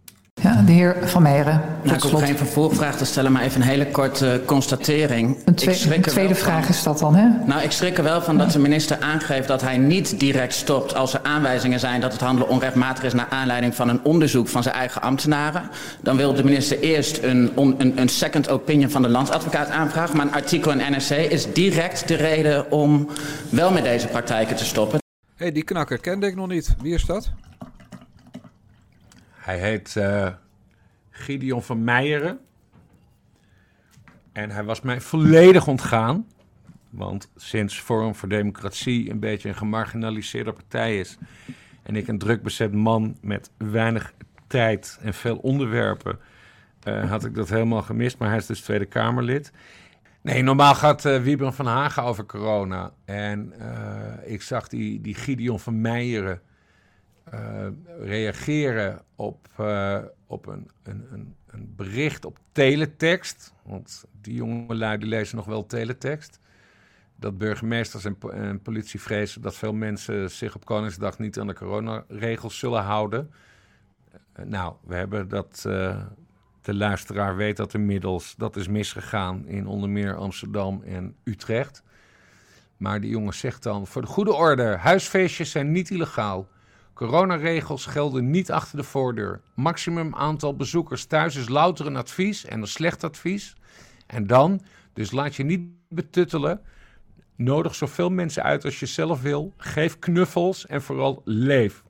Ja, 0.42 0.62
de 0.62 0.72
heer 0.72 0.96
Van 1.10 1.22
Meijeren. 1.22 1.62
Nou, 1.84 1.96
ik 1.96 2.02
hoef 2.04 2.22
geen 2.24 2.38
vervolgvraag 2.38 2.98
te 2.98 3.06
stellen, 3.06 3.32
maar 3.32 3.42
even 3.42 3.62
een 3.62 3.68
hele 3.68 3.88
korte 3.92 4.42
constatering. 4.46 5.38
Een, 5.46 5.56
twe- 5.56 5.72
Ik 5.72 5.78
schrik 5.78 5.96
een 6.06 6.12
tweede 6.12 6.36
van- 6.36 6.44
vraag 6.44 6.70
is 6.70 6.84
dat 6.84 7.00
dan, 7.00 7.16
hè? 7.16 7.28
Nou, 7.46 7.62
ik 7.62 7.72
schrik 7.72 7.98
er 7.98 8.04
wel 8.04 8.22
van 8.22 8.38
dat 8.38 8.52
de 8.52 8.60
minister 8.60 8.98
aangeeft 9.00 9.48
dat 9.48 9.62
hij 9.62 9.78
niet 9.78 10.20
direct 10.20 10.54
stopt 10.54 10.96
als 10.96 11.14
er 11.14 11.20
aanwijzingen 11.24 11.80
zijn 11.80 12.02
dat 12.02 12.12
het 12.12 12.22
handelen 12.22 12.50
onrechtmatig 12.50 13.04
is 13.04 13.14
naar 13.14 13.28
aanleiding 13.30 13.76
van 13.76 13.90
een 13.90 14.00
onderzoek 14.04 14.48
van 14.48 14.64
zijn 14.64 14.76
eigen 14.76 15.02
ambtenaren. 15.02 15.70
Dan 16.02 16.18
wil 16.18 16.34
de 16.34 16.44
minister 16.44 16.80
eerst 16.80 17.24
een, 17.24 17.52
on- 17.56 17.76
een, 17.78 18.00
een 18.02 18.10
second 18.10 18.50
opinion 18.50 18.90
van 18.90 19.02
de 19.02 19.10
landsadvocaat 19.10 19.70
aanvragen. 19.70 20.18
Maar 20.18 20.26
een 20.26 20.34
artikel 20.34 20.72
in 20.72 20.92
NRC 20.92 21.10
is 21.32 21.54
direct 21.54 22.08
de 22.08 22.16
reden 22.16 22.72
om 22.72 23.08
wel 23.50 23.72
met 23.72 23.84
deze 23.84 24.08
praktijken 24.08 24.56
te 24.56 24.66
stoppen. 24.66 25.00
hey, 25.36 25.52
die 25.52 25.64
knakker 25.64 26.00
kende 26.00 26.28
ik 26.28 26.36
nog 26.36 26.48
niet. 26.48 26.76
Wie 26.82 26.94
is 26.94 27.06
dat? 27.06 27.30
Hij 29.48 29.60
heet 29.60 29.96
eh, 29.96 30.28
Gideon 31.10 31.64
van 31.64 31.84
Meijeren. 31.84 32.40
En 34.32 34.50
hij 34.50 34.64
was 34.64 34.82
mij 34.82 35.02
volledig 35.02 35.68
ontgaan. 35.68 36.28
Want 36.90 37.32
sinds 37.36 37.80
Forum 37.80 38.16
voor 38.16 38.30
Democratie 38.30 39.10
een 39.10 39.20
beetje 39.20 39.50
een 39.50 39.56
gemarginaliseerde 39.56 40.54
partij 40.54 41.00
is. 41.00 41.18
En 41.84 41.96
ik 41.96 42.08
een 42.08 42.18
druk 42.18 42.44
bezet 42.44 42.74
man 42.74 43.18
met 43.22 43.52
weinig 43.58 44.14
tijd 44.48 45.00
en 45.02 45.14
veel 45.14 45.38
onderwerpen. 45.38 46.20
eh, 46.84 47.10
had 47.10 47.26
ik 47.26 47.36
dat 47.36 47.50
helemaal 47.50 47.82
gemist. 47.82 48.18
Maar 48.18 48.30
hij 48.30 48.38
is 48.38 48.46
dus 48.46 48.62
Tweede 48.62 48.86
Kamerlid. 48.86 49.52
Nee, 50.22 50.44
normaal 50.44 50.76
gaat 50.76 51.06
uh, 51.06 51.22
Wiebren 51.22 51.54
van 51.54 51.66
Hagen 51.66 52.04
over 52.04 52.26
corona. 52.26 52.92
En 53.06 53.54
ik 54.26 54.42
zag 54.42 54.68
die, 54.68 55.02
die 55.02 55.16
Gideon 55.16 55.60
van 55.60 55.82
Meijeren 55.82 56.42
eh, 57.32 57.68
reageren 58.00 59.02
op, 59.16 59.48
eh, 59.58 60.00
op 60.28 60.46
een, 60.46 60.70
een, 60.84 61.08
een, 61.12 61.36
een 61.48 61.74
bericht 61.76 62.26
op 62.26 62.40
teletext. 62.52 63.54
Want 63.64 64.06
die 64.22 64.34
jongelui 64.34 64.98
die 64.98 65.08
lezen 65.08 65.36
nog 65.36 65.46
wel 65.46 65.66
teletext. 65.66 66.40
Dat 67.16 67.38
burgemeesters 67.38 68.06
en, 68.06 68.18
en 68.32 68.62
politie 68.62 69.02
vrezen 69.02 69.42
dat 69.42 69.56
veel 69.56 69.74
mensen 69.74 70.32
zich 70.32 70.56
op 70.56 70.66
Koningsdag 70.66 71.20
niet 71.20 71.40
aan 71.40 71.48
de 71.48 71.54
coronaregels 71.54 72.60
zullen 72.60 72.84
houden. 72.84 73.32
Eh, 74.34 74.46
nou, 74.46 74.74
we 74.86 74.96
hebben 74.96 75.28
dat. 75.28 75.62
de 76.62 76.74
luisteraar 76.74 77.36
weet 77.36 77.58
dat 77.58 77.74
inmiddels. 77.74 78.36
Dat 78.38 78.56
is 78.56 78.68
misgegaan 78.68 79.48
in 79.48 79.68
onder 79.68 79.90
meer 79.90 80.16
Amsterdam 80.16 80.82
en 80.84 81.16
Utrecht. 81.24 81.84
Maar 82.78 83.02
die 83.02 83.10
jongen 83.10 83.34
zegt 83.34 83.64
dan: 83.64 83.88
voor 83.88 84.02
de 84.02 84.08
goede 84.08 84.34
orde, 84.34 84.64
huisfeestjes 84.64 85.52
zijn 85.52 85.72
niet 85.72 85.90
illegaal. 85.90 86.48
Coronaregels 86.98 87.86
gelden 87.86 88.30
niet 88.30 88.52
achter 88.52 88.78
de 88.78 88.84
voordeur. 88.84 89.42
Maximum 89.56 90.16
aantal 90.16 90.56
bezoekers 90.56 91.06
thuis 91.06 91.36
is 91.36 91.50
louter 91.50 91.86
een 91.86 91.96
advies 91.96 92.46
en 92.46 92.62
een 92.62 92.68
slecht 92.68 93.04
advies. 93.04 93.56
En 94.08 94.28
dan, 94.28 94.62
dus 94.94 95.12
laat 95.12 95.36
je 95.36 95.44
niet 95.44 95.70
betuttelen. 95.90 96.62
Nodig 97.36 97.76
zoveel 97.76 98.10
mensen 98.10 98.44
uit 98.44 98.66
als 98.66 98.80
je 98.80 98.86
zelf 98.86 99.22
wil. 99.22 99.54
Geef 99.58 100.00
knuffels 100.00 100.66
en 100.66 100.82
vooral 100.82 101.22
leef. 101.26 101.84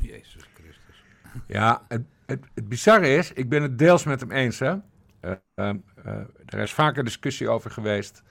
Jezus 0.00 0.48
Christus. 0.54 1.04
Ja, 1.46 1.84
het, 1.88 2.02
het, 2.26 2.44
het 2.54 2.68
bizarre 2.68 3.14
is, 3.14 3.32
ik 3.32 3.48
ben 3.48 3.62
het 3.62 3.78
deels 3.78 4.04
met 4.04 4.20
hem 4.20 4.30
eens. 4.30 4.58
Hè? 4.58 4.76
Eh, 5.20 5.32
ehm, 5.54 5.76
eh, 6.04 6.14
er 6.46 6.58
is 6.58 6.72
vaker 6.72 7.04
discussie 7.04 7.48
over 7.48 7.70
geweest. 7.70 8.22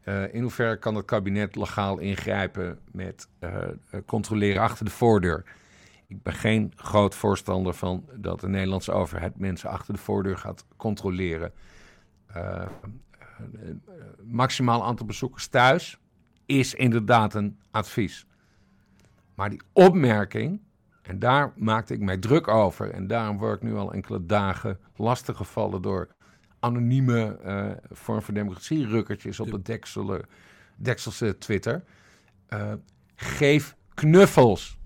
Eh, 0.00 0.34
in 0.34 0.42
hoeverre 0.42 0.76
kan 0.76 0.94
het 0.94 1.04
kabinet 1.04 1.56
legaal 1.56 1.98
ingrijpen 1.98 2.78
met 2.92 3.28
controleren 4.06 4.62
achter 4.62 4.84
de 4.84 4.90
voordeur? 4.90 5.44
Ik 6.10 6.22
ben 6.22 6.32
geen 6.32 6.72
groot 6.76 7.14
voorstander 7.14 7.74
van 7.74 8.04
dat 8.16 8.40
de 8.40 8.48
Nederlandse 8.48 8.92
overheid 8.92 9.38
mensen 9.38 9.70
achter 9.70 9.94
de 9.94 10.00
voordeur 10.00 10.36
gaat 10.36 10.66
controleren. 10.76 11.52
Eh, 12.26 12.66
maximaal 14.22 14.84
aantal 14.84 15.06
bezoekers 15.06 15.46
thuis 15.46 15.98
is 16.46 16.74
inderdaad 16.74 17.34
een 17.34 17.58
advies. 17.70 18.26
Maar 19.34 19.50
die 19.50 19.60
opmerking, 19.72 20.60
en 21.02 21.18
daar 21.18 21.52
maakte 21.56 21.94
ik 21.94 22.00
mij 22.00 22.16
druk 22.18 22.48
over. 22.48 22.90
En 22.90 23.06
daarom 23.06 23.38
word 23.38 23.56
ik 23.56 23.62
nu 23.62 23.76
al 23.76 23.92
enkele 23.92 24.26
dagen 24.26 24.78
lastiggevallen 24.96 25.82
door 25.82 26.08
anonieme 26.60 27.38
eh, 27.38 27.70
vorm 27.90 28.22
van 28.22 28.34
democratie-rukkertjes 28.34 29.40
op 29.40 29.52
het 29.52 29.64
dekselen, 29.66 30.26
dekselse 30.76 31.38
Twitter. 31.38 31.84
Geef 33.16 33.76
knuffels. 33.94 34.79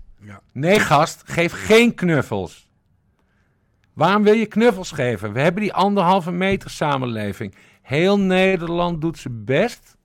Nee, 0.51 0.79
gast, 0.79 1.21
geef 1.25 1.65
geen 1.65 1.93
knuffels. 1.93 2.69
Waarom 3.93 4.23
wil 4.23 4.33
je 4.33 4.45
knuffels 4.45 4.91
geven? 4.91 5.33
We 5.33 5.39
hebben 5.39 5.61
die 5.61 5.73
anderhalve 5.73 6.31
meter 6.31 6.69
samenleving. 6.69 7.55
Heel 7.81 8.19
Nederland 8.19 9.01
doet 9.01 9.17
zijn 9.17 9.45
best, 9.45 9.97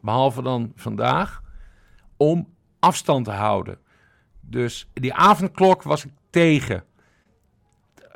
behalve 0.00 0.42
dan 0.42 0.72
vandaag, 0.76 1.42
om 2.16 2.48
afstand 2.78 3.24
te 3.24 3.30
houden. 3.30 3.78
Dus 4.40 4.90
die 4.92 5.14
avondklok 5.14 5.82
was 5.82 6.04
ik 6.04 6.10
tegen. 6.30 6.84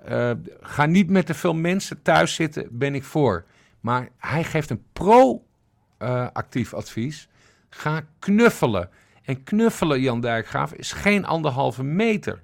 Eh, 0.05 0.30
ga 0.61 0.86
niet 0.86 1.11
met 1.11 1.26
te 1.26 1.34
veel 1.34 1.55
mensen 1.55 2.03
thuis 2.03 2.34
zitten, 2.34 2.68
ben 2.70 2.94
ik 2.94 3.05
voor. 3.05 3.44
Maar 3.80 4.09
hij 4.18 4.44
geeft 4.44 4.70
een 4.70 4.84
pro-actief 4.92 6.74
advies. 6.74 7.28
Ga 7.68 8.07
knuffelen. 8.18 8.90
En 9.26 9.42
knuffelen, 9.42 10.00
Jan 10.00 10.20
Dijkgraaf, 10.20 10.72
is 10.72 10.92
geen 10.92 11.24
anderhalve 11.24 11.82
meter. 11.82 12.42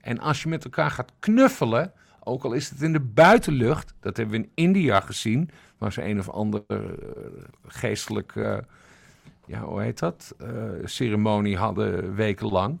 En 0.00 0.18
als 0.18 0.42
je 0.42 0.48
met 0.48 0.64
elkaar 0.64 0.90
gaat 0.90 1.12
knuffelen, 1.18 1.92
ook 2.24 2.44
al 2.44 2.52
is 2.52 2.70
het 2.70 2.82
in 2.82 2.92
de 2.92 3.00
buitenlucht, 3.00 3.94
dat 4.00 4.16
hebben 4.16 4.40
we 4.40 4.46
in 4.46 4.50
India 4.54 5.00
gezien, 5.00 5.50
waar 5.78 5.92
ze 5.92 6.04
een 6.04 6.18
of 6.18 6.28
andere 6.28 6.64
eh, 6.68 6.78
geestelijk, 7.66 8.36
eh, 8.36 8.58
ja, 9.46 9.60
hoe 9.60 9.82
heet 9.82 9.98
dat, 9.98 10.34
eh, 10.38 10.48
ceremonie 10.84 11.56
hadden 11.56 12.14
wekenlang. 12.14 12.80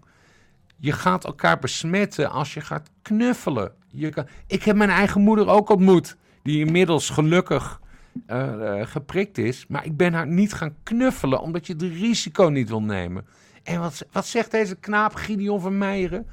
Je 0.76 0.92
gaat 0.92 1.24
elkaar 1.24 1.58
besmetten 1.58 2.30
als 2.30 2.54
je 2.54 2.60
gaat 2.60 2.90
knuffelen. 3.02 3.72
Je 3.86 4.10
kan... 4.10 4.26
Ik 4.46 4.62
heb 4.62 4.76
mijn 4.76 4.90
eigen 4.90 5.20
moeder 5.20 5.48
ook 5.48 5.68
ontmoet, 5.68 6.16
die 6.42 6.64
inmiddels 6.64 7.10
gelukkig 7.10 7.80
eh, 8.26 8.80
eh, 8.80 8.86
geprikt 8.86 9.38
is. 9.38 9.66
Maar 9.66 9.84
ik 9.84 9.96
ben 9.96 10.12
haar 10.12 10.26
niet 10.26 10.52
gaan 10.52 10.76
knuffelen, 10.82 11.40
omdat 11.40 11.66
je 11.66 11.72
het 11.72 11.82
risico 11.82 12.44
niet 12.48 12.68
wil 12.68 12.82
nemen. 12.82 13.26
En 13.62 13.80
wat, 13.80 14.06
wat 14.12 14.26
zegt 14.26 14.50
deze 14.50 14.76
knaap 14.76 15.14
Gideon 15.14 15.60
van 15.60 15.78
Meijeren? 15.78 16.26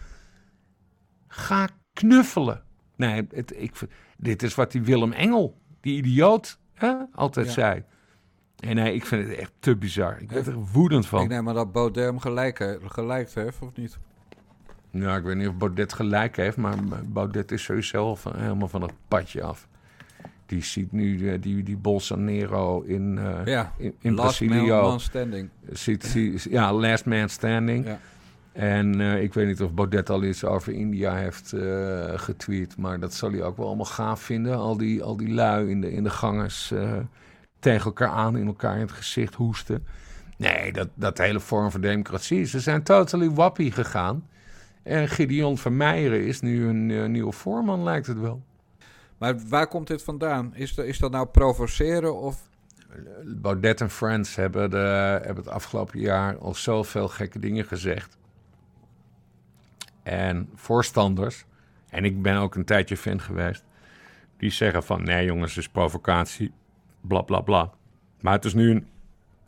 Ga 1.27 1.67
knuffelen. 1.93 2.63
Nee, 2.95 3.27
het, 3.29 3.53
ik, 3.61 3.73
dit 4.17 4.43
is 4.43 4.55
wat 4.55 4.71
die 4.71 4.81
Willem 4.81 5.11
Engel, 5.11 5.61
die 5.81 5.97
idioot, 5.97 6.59
hè, 6.73 6.93
altijd 7.13 7.45
Ja. 7.45 7.51
zei. 7.51 7.83
En 8.59 8.75
nee, 8.75 8.93
ik 8.93 9.05
vind 9.05 9.27
het 9.27 9.37
echt 9.37 9.51
te 9.59 9.75
bizar. 9.77 10.17
Ik 10.21 10.27
ben 10.27 10.45
er 10.45 10.55
woedend 10.55 11.05
van. 11.07 11.21
Ik 11.21 11.29
neem 11.29 11.43
maar 11.43 11.53
dat 11.53 11.71
Baudet 11.71 12.03
hem 12.05 12.19
gelijk, 12.19 12.59
he- 12.59 12.77
gelijk 12.85 13.33
heeft, 13.33 13.61
of 13.61 13.75
niet? 13.75 13.97
Nou, 14.91 15.17
ik 15.17 15.23
weet 15.23 15.35
niet 15.35 15.47
of 15.47 15.57
Baudet 15.57 15.93
gelijk 15.93 16.35
heeft, 16.35 16.57
maar 16.57 16.75
Baudet 17.05 17.51
is 17.51 17.63
sowieso 17.63 18.15
van, 18.15 18.35
helemaal 18.39 18.67
van 18.67 18.81
het 18.81 18.93
padje 19.07 19.43
af. 19.43 19.67
Die 20.45 20.63
ziet 20.63 20.91
nu 20.91 21.29
eh, 21.31 21.41
die, 21.41 21.63
die 21.63 21.77
Bolsonaro 21.77 22.81
in, 22.81 23.17
eh 23.17 23.45
Ja, 23.45 23.73
in, 23.77 23.93
in 23.99 24.13
last 24.13 24.37
Brazilië. 24.45 24.69
man 24.69 24.99
standing. 24.99 25.49
Ziet, 25.71 26.03
ziet- 26.03 26.47
ja, 26.49 26.73
last 26.73 27.05
man 27.05 27.29
standing. 27.29 27.85
Ja. 27.85 27.99
En 28.51 29.01
eh, 29.01 29.21
ik 29.21 29.33
weet 29.33 29.47
niet 29.47 29.61
of 29.61 29.73
Baudet 29.73 30.09
al 30.09 30.23
iets 30.23 30.43
over 30.43 30.73
India 30.73 31.15
heeft 31.15 31.53
getweet, 32.15 32.77
maar 32.77 32.99
dat 32.99 33.13
zal 33.13 33.31
hij 33.31 33.43
ook 33.43 33.57
wel 33.57 33.65
allemaal 33.67 33.85
gaaf 33.85 34.21
vinden. 34.21 34.57
Al 34.57 34.77
die, 34.77 35.03
al 35.03 35.17
die 35.17 35.29
lui 35.33 35.69
in 35.69 35.81
de, 35.81 35.91
in 35.93 36.03
de 36.03 36.09
gangers 36.09 36.73
tegen 37.59 37.85
elkaar 37.85 38.09
aan, 38.09 38.37
in 38.37 38.47
elkaar 38.47 38.75
in 38.75 38.81
het 38.81 38.91
gezicht 38.91 39.33
hoesten. 39.35 39.85
Nee, 40.37 40.71
dat, 40.73 40.87
dat 40.93 41.17
hele 41.17 41.39
vorm 41.39 41.71
van 41.71 41.81
democratie. 41.81 42.43
Ze 42.45 42.59
zijn 42.59 42.83
totally 42.83 43.29
wappie 43.29 43.71
gegaan. 43.71 44.27
En 44.83 45.07
Gideon 45.07 45.57
van 45.57 45.77
Meijeren 45.77 46.25
is 46.25 46.41
nu 46.41 46.67
een 46.67 47.11
nieuwe 47.11 47.31
voorman, 47.31 47.83
lijkt 47.83 48.07
het 48.07 48.19
wel. 48.19 48.43
Maar 49.17 49.47
waar 49.47 49.67
komt 49.67 49.87
dit 49.87 50.03
vandaan? 50.03 50.55
Is, 50.55 50.75
dat- 50.75 50.85
is 50.85 50.97
dat 50.97 51.11
nou 51.11 51.27
provoceren 51.27 52.15
of... 52.15 52.49
Baudet 53.25 53.81
en 53.81 53.89
Friends 53.89 54.35
hebben, 54.35 54.69
de, 54.69 54.77
hebben 55.23 55.35
het 55.43 55.47
afgelopen 55.47 55.99
jaar 55.99 56.37
al 56.37 56.53
zoveel 56.55 57.07
gekke 57.07 57.39
dingen 57.39 57.65
gezegd. 57.65 58.17
En 60.03 60.49
voorstanders, 60.55 61.45
en 61.89 62.05
ik 62.05 62.21
ben 62.21 62.37
ook 62.37 62.55
een 62.55 62.65
tijdje 62.65 62.97
fan 62.97 63.21
geweest, 63.21 63.63
die 64.37 64.49
zeggen 64.51 64.83
van 64.83 65.03
nee 65.03 65.25
jongens, 65.25 65.55
het 65.55 65.63
is 65.63 65.69
provocatie, 65.69 66.51
bla 67.01 67.21
bla 67.21 67.39
bla. 67.41 67.71
Maar 68.21 68.33
het 68.33 68.45
is 68.45 68.53
nu 68.53 68.71
een, 68.71 68.87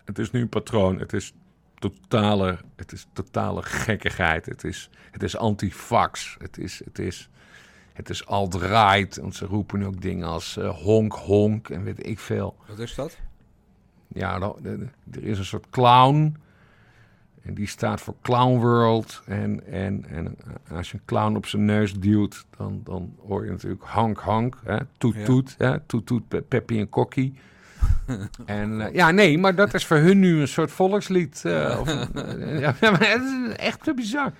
het 0.06 0.20
is 0.20 0.32
nu 0.32 0.42
een 0.42 0.50
patroon, 0.50 1.00
het 1.00 1.14
is 1.14 1.34
totale, 1.80 2.58
het 2.76 2.92
is 2.92 3.08
totale 3.14 3.62
gekkigheid, 3.64 4.46
het 4.46 4.64
is, 4.64 4.90
het 5.12 5.24
is 5.24 5.38
antifax, 5.38 6.36
het 6.40 6.58
is, 6.58 6.82
het 6.86 7.00
is, 7.00 7.30
het 7.96 8.10
is 8.10 8.26
alt-right. 8.26 9.18
Want 9.18 9.36
ze 9.36 9.46
roepen 9.46 9.84
ook 9.84 10.02
dingen 10.02 10.28
als 10.28 10.58
eh, 10.58 10.70
honk 10.70 11.14
honk 11.14 11.70
en 11.70 11.84
weet 11.84 12.08
ik 12.08 12.20
veel. 12.20 12.56
Wat 12.68 12.80
is 12.80 12.96
dat? 12.96 13.18
Ja, 14.08 14.40
er 15.12 15.24
is 15.24 15.38
een 15.38 15.46
soort 15.46 15.70
clown. 15.70 16.36
En 17.42 17.54
die 17.54 17.68
staat 17.68 18.02
voor 18.02 18.16
Clown 18.22 18.60
World. 18.60 19.22
En, 19.26 19.68
en, 19.72 20.06
en 20.10 20.38
als 20.72 20.92
je 20.92 20.98
een 20.98 21.04
clown 21.06 21.36
op 21.36 21.46
zijn 21.46 21.66
neus 21.66 21.94
duwt, 21.94 22.46
dan, 22.58 22.82
dan 22.84 23.16
hoor 23.28 23.46
je 23.46 23.52
natuurlijk 23.52 23.84
hank 23.84 24.20
hank. 24.20 24.58
Hè? 24.64 24.78
Toet 24.98 25.16
Ja. 25.16 25.24
toet. 25.26 25.56
Hè? 25.58 25.80
Toet 25.80 26.06
toet, 26.06 26.28
Pe- 26.28 26.42
Peppy 26.42 26.78
en 26.80 26.90
Kokkie. 26.90 27.34
en 28.46 28.82
eh, 28.82 28.94
ja, 28.94 29.12
nee, 29.12 29.38
maar 29.38 29.56
dat 29.56 29.74
is 29.74 29.86
voor 29.86 29.98
hun 29.98 30.20
nu 30.20 30.42
een 30.42 30.48
soort 30.48 30.72
volkslied. 30.72 31.42
eh, 31.46 31.78
of, 31.82 31.88
eh, 32.16 32.60
ja, 32.60 32.76
maar 32.82 33.10
het 33.10 33.22
is 33.50 33.56
echt 33.56 33.84
te 33.84 33.94
bizar. 33.94 34.32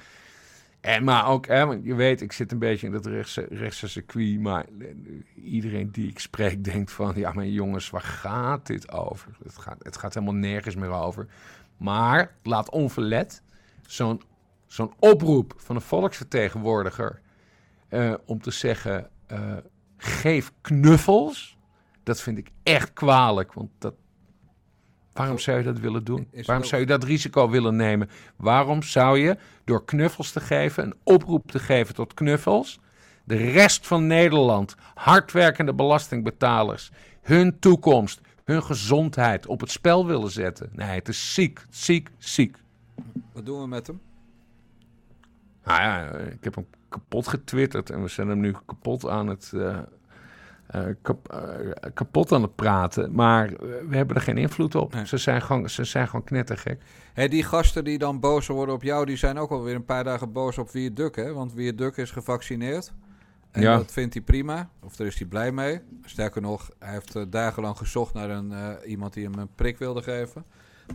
En 0.86 1.04
maar 1.04 1.28
ook, 1.28 1.48
hè, 1.48 1.66
want 1.66 1.86
je 1.86 1.96
weet, 1.96 2.22
ik 2.22 2.32
zit 2.32 2.52
een 2.52 2.60
beetje 2.60 2.88
in 2.88 2.94
dat 2.94 3.06
rechtse, 3.50 3.88
circuit. 3.88 4.40
Maar 4.40 4.66
eh, 4.80 4.88
iedereen 5.44 5.92
die 5.92 6.10
ik 6.10 6.20
spreek 6.20 6.64
denkt 6.74 6.92
van... 6.92 7.14
Ja, 7.16 7.32
maar 7.32 7.46
jongens, 7.46 7.90
waar 7.90 8.02
gaat 8.02 8.68
dit 8.68 8.92
over? 8.92 9.32
Het 9.44 9.58
gaat, 9.58 9.84
het 9.84 9.98
gaat 9.98 10.14
helemaal 10.14 10.36
nergens 10.36 10.76
meer 10.76 10.92
over. 10.92 11.28
Maar 11.78 12.36
laat 12.44 12.70
onverlet 12.70 13.42
zo'n 13.88 14.22
zo'n 14.68 14.94
oproep 15.00 15.54
van 15.58 15.76
een 15.76 15.82
volksvertegenwoordiger 15.82 17.22
eh, 17.88 18.14
om 18.26 18.42
te 18.42 18.52
zeggen: 18.52 19.10
eh, 19.26 19.58
geef 19.98 20.52
knuffels. 20.62 21.58
Dat 22.04 22.22
vind 22.22 22.38
ik 22.38 22.50
echt 22.64 22.94
kwalijk, 22.94 23.54
want 23.54 23.70
dat, 23.78 23.94
waarom 25.16 25.40
zou 25.40 25.58
je 25.58 25.64
dat 25.64 25.80
willen 25.80 26.04
doen? 26.04 26.28
Waarom 26.46 26.66
zou 26.66 26.82
je 26.82 26.88
dat 26.88 27.04
risico 27.04 27.50
willen 27.50 27.76
nemen? 27.76 28.10
Waarom 28.36 28.84
zou 28.84 29.20
je 29.20 29.38
door 29.64 29.86
knuffels 29.86 30.32
te 30.32 30.40
geven, 30.40 30.84
een 30.84 30.96
oproep 31.04 31.52
te 31.52 31.60
geven 31.60 31.96
tot 31.96 32.14
knuffels, 32.14 32.80
de 33.24 33.36
rest 33.36 33.88
van 33.88 34.08
Nederland, 34.08 34.76
hardwerkende 34.94 35.74
belastingbetalers, 35.74 36.92
hun 37.22 37.60
toekomst, 37.60 38.22
hun 38.44 38.64
gezondheid 38.64 39.46
op 39.48 39.60
het 39.60 39.72
spel 39.72 40.06
willen 40.06 40.32
zetten? 40.32 40.70
Nee, 40.72 40.96
het 40.96 41.08
is 41.08 41.34
ziek, 41.34 41.66
ziek, 41.70 42.10
ziek. 42.18 42.58
Wat 43.34 43.46
doen 43.46 43.62
we 43.62 43.68
met 43.68 43.88
hem? 43.88 44.02
Nou 45.64 45.82
ja, 45.82 46.10
ik 46.12 46.44
heb 46.44 46.56
hem 46.56 46.68
kapot 46.90 47.28
getwitterd 47.28 47.90
en 47.90 48.02
we 48.02 48.08
zijn 48.08 48.28
hem 48.28 48.40
nu 48.40 48.56
kapot 48.66 49.08
aan 49.08 49.28
het, 49.28 49.52
eh, 49.54 49.80
kap- 51.02 51.32
eh, 51.32 51.92
kapot 51.94 52.32
aan 52.32 52.42
het 52.42 52.56
praten. 52.56 53.12
Maar 53.14 53.48
eh, 53.48 53.58
we 53.88 53.96
hebben 53.96 54.16
er 54.16 54.22
geen 54.22 54.38
invloed 54.38 54.76
op. 54.76 54.96
Ze, 55.06 55.18
zijn 55.18 55.42
gewoon, 55.42 55.70
ze 55.70 55.84
zijn 55.84 56.08
gewoon 56.08 56.26
knettergek. 56.26 56.82
Die 57.14 57.44
gasten 57.44 57.84
die 57.84 57.98
dan 57.98 58.20
boos 58.20 58.48
worden 58.48 58.76
op 58.76 58.84
jou, 58.84 59.06
die 59.06 59.18
zijn 59.18 59.38
ook 59.38 59.52
alweer 59.52 59.76
een 59.76 59.86
paar 59.86 60.04
dagen 60.04 60.32
boos 60.32 60.58
op 60.58 60.72
Wierduk, 60.72 61.16
hè? 61.16 61.34
Want 61.34 61.54
Wierduk 61.54 61.98
is 61.98 62.12
gevaccineerd. 62.12 62.94
En 63.52 63.62
Ja. 63.62 63.78
dat 63.78 63.92
vindt 63.92 64.14
hij 64.14 64.24
prima, 64.24 64.70
of 64.84 64.96
daar 64.96 65.08
is 65.08 65.18
hij 65.20 65.28
blij 65.28 65.52
mee. 65.52 65.80
Sterker 66.06 66.42
nog, 66.42 66.70
hij 66.80 66.92
heeft 66.94 67.16
eh, 67.16 67.24
dagenlang 67.30 67.78
gezocht 67.78 68.14
naar 68.14 68.30
een, 68.30 68.52
eh, 68.52 68.90
iemand 68.90 69.14
die 69.14 69.24
hem 69.24 69.40
een 69.40 69.50
prik 69.56 69.78
wilde 69.78 70.02
geven. 70.02 70.44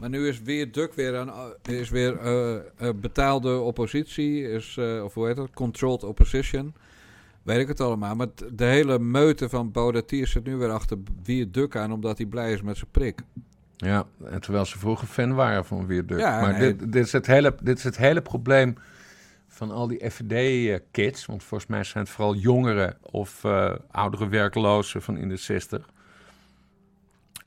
Maar 0.01 0.09
nu 0.09 0.29
is 0.29 0.43
Wierduk 0.43 0.95
weer 0.95 1.15
een 1.15 1.31
is 1.63 1.91
weer 1.91 2.19
eh, 2.19 2.55
eh, 2.57 2.63
betaalde 2.95 3.59
oppositie, 3.59 4.49
is, 4.51 4.77
eh, 4.79 5.05
of 5.05 5.15
hoe 5.15 5.27
heet 5.27 5.37
het, 5.37 5.51
controlled 5.55 6.05
opposition. 6.05 6.75
Weet 7.43 7.59
ik 7.59 7.69
het 7.69 7.81
allemaal. 7.81 8.17
Maar 8.17 8.27
de 8.53 8.65
hele 8.65 8.99
meute 8.99 9.49
van 9.49 9.71
Baudetier 9.71 10.27
zit 10.27 10.45
nu 10.45 10.57
weer 10.57 10.71
achter 10.71 10.99
Wierduk 11.23 11.77
aan, 11.77 11.93
omdat 11.93 12.19
hij 12.19 12.27
blij 12.27 12.53
is 12.53 12.63
met 12.63 12.77
zijn 12.77 12.91
prik. 12.91 13.21
Ja, 13.77 14.07
en 14.25 14.41
terwijl 14.41 14.65
ze 14.65 14.79
vroeger 14.79 15.07
fan 15.07 15.35
waren 15.35 15.65
van 15.65 15.87
Wierduk. 15.87 16.19
Ja, 16.19 16.41
maar 16.41 16.59
nee. 16.59 16.77
dit, 16.77 16.93
dit, 16.93 17.05
is 17.05 17.13
het 17.13 17.27
hele, 17.27 17.55
dit 17.63 17.79
is 17.79 17.85
het 17.85 17.97
hele 17.97 18.23
probleem 18.23 18.75
van 19.49 19.71
al 19.71 19.87
die 19.87 20.11
FVD-kids. 20.11 21.27
Want 21.27 21.43
volgens 21.43 21.71
mij 21.71 21.85
zijn 21.85 22.05
het 22.05 22.13
vooral 22.13 22.35
jongeren 22.35 22.97
of 23.01 23.45
eh, 23.45 23.75
oudere 23.91 24.29
werklozen 24.29 25.03
van 25.03 25.17
in 25.17 25.29
de 25.29 25.37
60. 25.37 25.89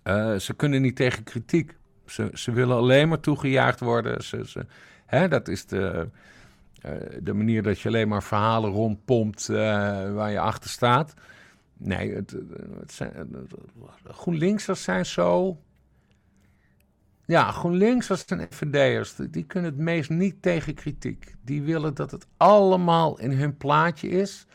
Eh, 0.03 0.35
ze 0.35 0.53
kunnen 0.53 0.81
niet 0.81 0.95
tegen 0.95 1.23
kritiek. 1.23 1.75
Ze, 2.05 2.29
ze 2.33 2.51
willen 2.51 2.75
alleen 2.75 3.09
maar 3.09 3.19
toegejaagd 3.19 3.79
worden. 3.79 4.23
Ze, 4.23 4.47
ze, 4.47 4.65
hè, 5.05 5.27
dat 5.27 5.47
is 5.47 5.65
de, 5.65 6.07
de 7.21 7.33
manier 7.33 7.63
dat 7.63 7.79
je 7.79 7.87
alleen 7.87 8.07
maar 8.07 8.23
verhalen 8.23 8.71
rondpompt 8.71 9.49
eh, 9.49 9.55
waar 10.13 10.31
je 10.31 10.39
achter 10.39 10.69
staat. 10.69 11.13
Nee, 11.77 12.13
het, 12.13 12.35
het 12.79 12.91
zijn, 12.91 13.47
GroenLinksers 14.03 14.83
zijn 14.83 15.05
zo... 15.05 15.57
Ja, 17.25 17.51
GroenLinksers 17.51 18.25
en 18.25 18.47
FVD'ers, 18.49 19.15
die, 19.15 19.43
kunnen 19.43 19.71
het 19.71 19.79
meest 19.79 20.09
niet 20.09 20.41
tegen 20.41 20.73
kritiek. 20.73 21.35
Die 21.41 21.61
willen 21.61 21.93
dat 21.93 22.11
het 22.11 22.27
allemaal 22.37 23.19
in 23.19 23.31
hun 23.31 23.57
plaatje 23.57 24.09
is. 24.09 24.45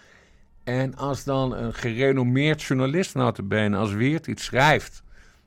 En 0.64 0.96
als 0.96 1.24
dan 1.24 1.54
een 1.54 1.74
gerenommeerd 1.74 2.62
journalist 2.62 3.14
notabene 3.14 3.76
als 3.76 3.92
Weert 3.92 4.26
iets 4.26 4.44
schrijft... 4.44 5.02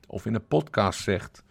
of 0.06 0.26
in 0.26 0.34
een 0.34 0.46
podcast 0.46 1.00
zegt... 1.00 1.42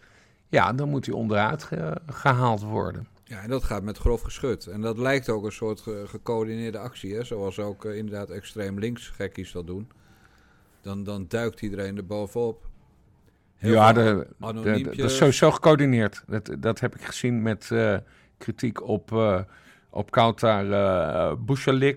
ja, 0.48 0.72
dan 0.72 0.88
moet 0.88 1.06
hij 1.06 1.14
onderuit 1.14 1.62
ge- 1.62 2.00
gehaald 2.06 2.62
worden. 2.62 3.06
Ja, 3.32 3.42
en 3.42 3.48
dat 3.48 3.64
gaat 3.64 3.82
met 3.82 3.98
grof 3.98 4.20
geschut. 4.22 4.66
En 4.66 4.80
dat 4.80 4.98
lijkt 4.98 5.28
ook 5.28 5.44
een 5.44 5.52
soort 5.52 5.80
ge- 5.80 6.04
gecoördineerde 6.06 6.78
actie, 6.78 7.14
hè? 7.14 7.24
zoals 7.24 7.58
ook 7.58 7.84
eh, 7.84 7.96
inderdaad 7.96 8.30
extreem 8.30 8.78
links 8.78 9.08
gekkies 9.08 9.52
dat 9.52 9.66
doen. 9.66 9.88
Dan, 10.80 11.04
dan 11.04 11.24
duikt 11.28 11.62
iedereen 11.62 11.96
er 11.96 12.06
bovenop. 12.06 12.66
Heel 13.56 13.72
ja, 13.72 13.92
de, 13.92 14.26
de- 14.38 14.82
dat 14.82 15.10
is 15.10 15.16
sowieso 15.16 15.50
gecoördineerd. 15.50 16.24
Dat, 16.26 16.50
dat 16.58 16.80
heb 16.80 16.94
ik 16.94 17.02
gezien 17.04 17.42
met 17.42 17.70
eh, 17.70 17.96
kritiek 18.38 18.82
op, 18.82 19.12
eh 19.12 19.40
op 19.90 20.10
Kautar 20.10 20.64
uh. 20.64 21.92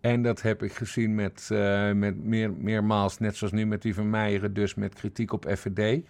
En 0.00 0.22
dat 0.22 0.42
heb 0.42 0.62
ik 0.62 0.72
gezien 0.72 1.14
met, 1.14 1.48
met 1.94 2.24
meer, 2.24 2.52
meermaals, 2.52 3.18
net 3.18 3.36
zoals 3.36 3.52
nu 3.52 3.66
met 3.66 3.82
die 3.82 3.94
van 3.94 4.10
Meijeren, 4.10 4.54
dus 4.54 4.74
met 4.74 4.94
kritiek 4.94 5.32
op 5.32 5.46
FVD. 5.56 6.02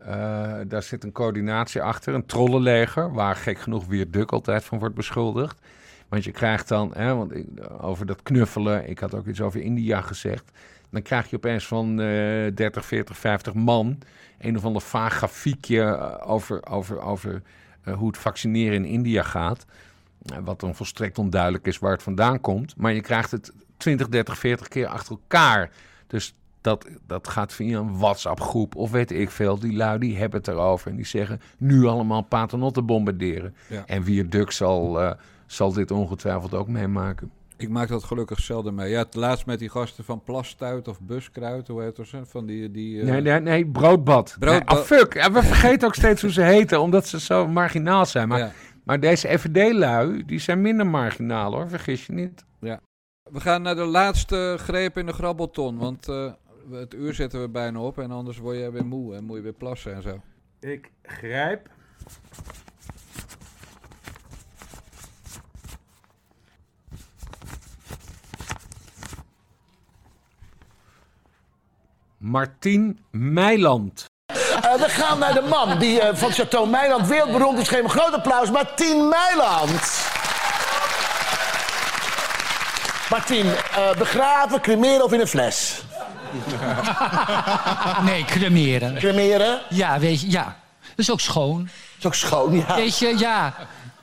Eh, 0.00 0.54
daar 0.66 0.82
zit 0.82 1.04
een 1.04 1.12
coördinatie 1.12 1.82
achter, 1.82 2.14
een 2.14 2.26
trollenleger, 2.26 3.12
waar 3.12 3.36
gek 3.36 3.58
genoeg 3.58 3.86
weer 3.86 4.10
Duk 4.10 4.32
altijd 4.32 4.64
van 4.64 4.78
wordt 4.78 4.94
beschuldigd. 4.94 5.60
Want 6.08 6.24
je 6.24 6.30
krijgt 6.30 6.68
dan, 6.68 6.90
hè, 6.94 7.14
want 7.14 7.34
ik, 7.34 7.46
over 7.80 8.06
dat 8.06 8.22
knuffelen, 8.22 8.88
ik 8.88 8.98
had 8.98 9.14
ook 9.14 9.26
iets 9.26 9.40
over 9.40 9.60
India 9.60 10.00
gezegd. 10.00 10.50
Dan 10.90 11.02
krijg 11.02 11.30
je 11.30 11.36
opeens 11.36 11.66
van 11.66 12.00
eh 12.00 12.54
30, 12.54 12.84
40, 12.84 13.16
50 13.16 13.54
man 13.54 13.98
een 14.40 14.56
of 14.56 14.64
ander 14.64 14.82
vaag 14.82 15.14
grafiekje 15.14 15.82
eh, 15.82 16.30
over, 16.30 16.66
over, 16.66 17.00
over 17.00 17.42
eh, 17.82 17.94
hoe 17.94 18.06
het 18.06 18.18
vaccineren 18.18 18.74
in 18.74 18.84
India 18.84 19.22
gaat. 19.22 19.64
Wat 20.44 20.60
dan 20.60 20.74
volstrekt 20.74 21.18
onduidelijk 21.18 21.66
is 21.66 21.78
waar 21.78 21.92
het 21.92 22.02
vandaan 22.02 22.40
komt. 22.40 22.76
Maar 22.76 22.92
je 22.92 23.00
krijgt 23.00 23.30
het 23.30 23.52
20, 23.76 24.08
30, 24.08 24.38
40 24.38 24.68
keer 24.68 24.86
achter 24.86 25.10
elkaar. 25.10 25.70
Dus 26.06 26.34
dat, 26.60 26.86
dat 27.06 27.28
gaat 27.28 27.52
via 27.52 27.78
een 27.78 27.98
WhatsApp-groep 27.98 28.76
of 28.76 28.90
weet 28.90 29.10
ik 29.10 29.30
veel. 29.30 29.58
Die 29.58 29.76
lui 29.76 29.98
die 29.98 30.16
hebben 30.16 30.38
het 30.38 30.48
erover 30.48 30.90
en 30.90 30.96
die 30.96 31.06
zeggen 31.06 31.40
nu 31.58 31.84
allemaal 31.86 32.22
paternotten 32.22 32.86
bombarderen. 32.86 33.54
Ja. 33.68 33.82
En 33.86 34.02
Wierduk 34.02 34.50
zal, 34.50 35.00
eh, 35.00 35.12
zal 35.46 35.72
dit 35.72 35.90
ongetwijfeld 35.90 36.54
ook 36.54 36.68
meemaken. 36.68 37.30
Ik 37.56 37.68
maak 37.68 37.88
dat 37.88 38.04
gelukkig 38.04 38.40
zelden 38.40 38.74
mee. 38.74 38.90
Ja, 38.90 38.98
het 38.98 39.14
laatst 39.14 39.46
met 39.46 39.58
die 39.58 39.68
gasten 39.68 40.04
van 40.04 40.22
Plastuit 40.22 40.88
of 40.88 41.00
Buskruid, 41.00 41.68
hoe 41.68 41.82
heet 41.82 41.96
dat? 41.96 42.06
Van 42.28 42.46
die, 42.46 42.70
die, 42.70 43.00
eh, 43.00 43.06
Nee, 43.06 43.20
nee, 43.20 43.40
nee, 43.40 43.66
broodbad. 43.66 44.36
Broodbad. 44.38 44.68
Nee, 44.68 44.78
ah, 44.78 44.84
fuck. 44.84 45.14
Ja, 45.14 45.32
we 45.32 45.42
vergeten 45.42 45.88
ook 45.88 45.94
steeds 45.94 46.22
hoe 46.22 46.32
ze 46.32 46.42
heten, 46.42 46.80
omdat 46.80 47.06
ze 47.06 47.20
zo 47.20 47.48
marginaal 47.48 48.06
zijn. 48.06 48.28
Maar, 48.28 48.38
Ja. 48.38 48.52
maar 48.84 49.00
deze 49.00 49.38
FVD-lui, 49.38 50.24
die 50.26 50.38
zijn 50.38 50.60
minder 50.60 50.86
marginaal 50.86 51.52
hoor, 51.52 51.68
vergis 51.68 52.06
je 52.06 52.12
niet. 52.12 52.44
Ja. 52.60 52.80
We 53.30 53.40
gaan 53.40 53.62
naar 53.62 53.74
de 53.76 53.84
laatste 53.84 54.56
greep 54.58 54.98
in 54.98 55.06
de 55.06 55.12
grabbelton, 55.12 55.78
want 55.78 56.08
eh, 56.08 56.32
het 56.70 56.94
uur 56.94 57.14
zitten 57.14 57.40
we 57.40 57.48
bijna 57.48 57.80
op 57.80 57.98
en 57.98 58.10
anders 58.10 58.38
word 58.38 58.56
je 58.56 58.70
weer 58.70 58.86
moe 58.86 59.14
en 59.14 59.24
moet 59.24 59.36
je 59.36 59.42
weer 59.42 59.52
plassen 59.52 59.94
en 59.94 60.02
zo. 60.02 60.20
Ik 60.60 60.90
grijp. 61.02 61.68
Martien 72.16 72.98
Meiland. 73.10 74.04
Eh, 74.26 74.74
we 74.74 74.88
gaan 74.88 75.18
naar 75.18 75.34
de 75.34 75.40
man 75.40 75.78
die 75.78 76.00
eh, 76.00 76.16
van 76.16 76.32
Chateau 76.32 76.68
Meiland 76.68 77.06
wereldberoemd 77.06 77.58
is. 77.58 77.68
Geef 77.68 77.82
een 77.82 77.90
groot 77.90 78.12
applaus, 78.12 78.50
Martien 78.50 79.08
Meiland. 79.08 80.08
Martien, 83.10 83.46
eh, 83.46 83.96
begraven, 83.98 84.60
cremeren 84.60 85.04
of 85.04 85.12
in 85.12 85.20
een 85.20 85.26
fles? 85.26 85.84
Nee, 88.04 88.24
cremeren. 88.24 88.94
Cremeren? 88.94 89.60
Ja, 89.68 89.98
weet 89.98 90.20
je, 90.20 90.30
ja. 90.30 90.56
Dat 90.80 90.98
is 90.98 91.10
ook 91.10 91.20
schoon. 91.20 91.58
Dat 91.62 91.70
is 91.98 92.06
ook 92.06 92.14
schoon, 92.14 92.56
ja. 92.56 92.76
Weet 92.76 92.98
je, 92.98 93.18
ja. 93.18 93.54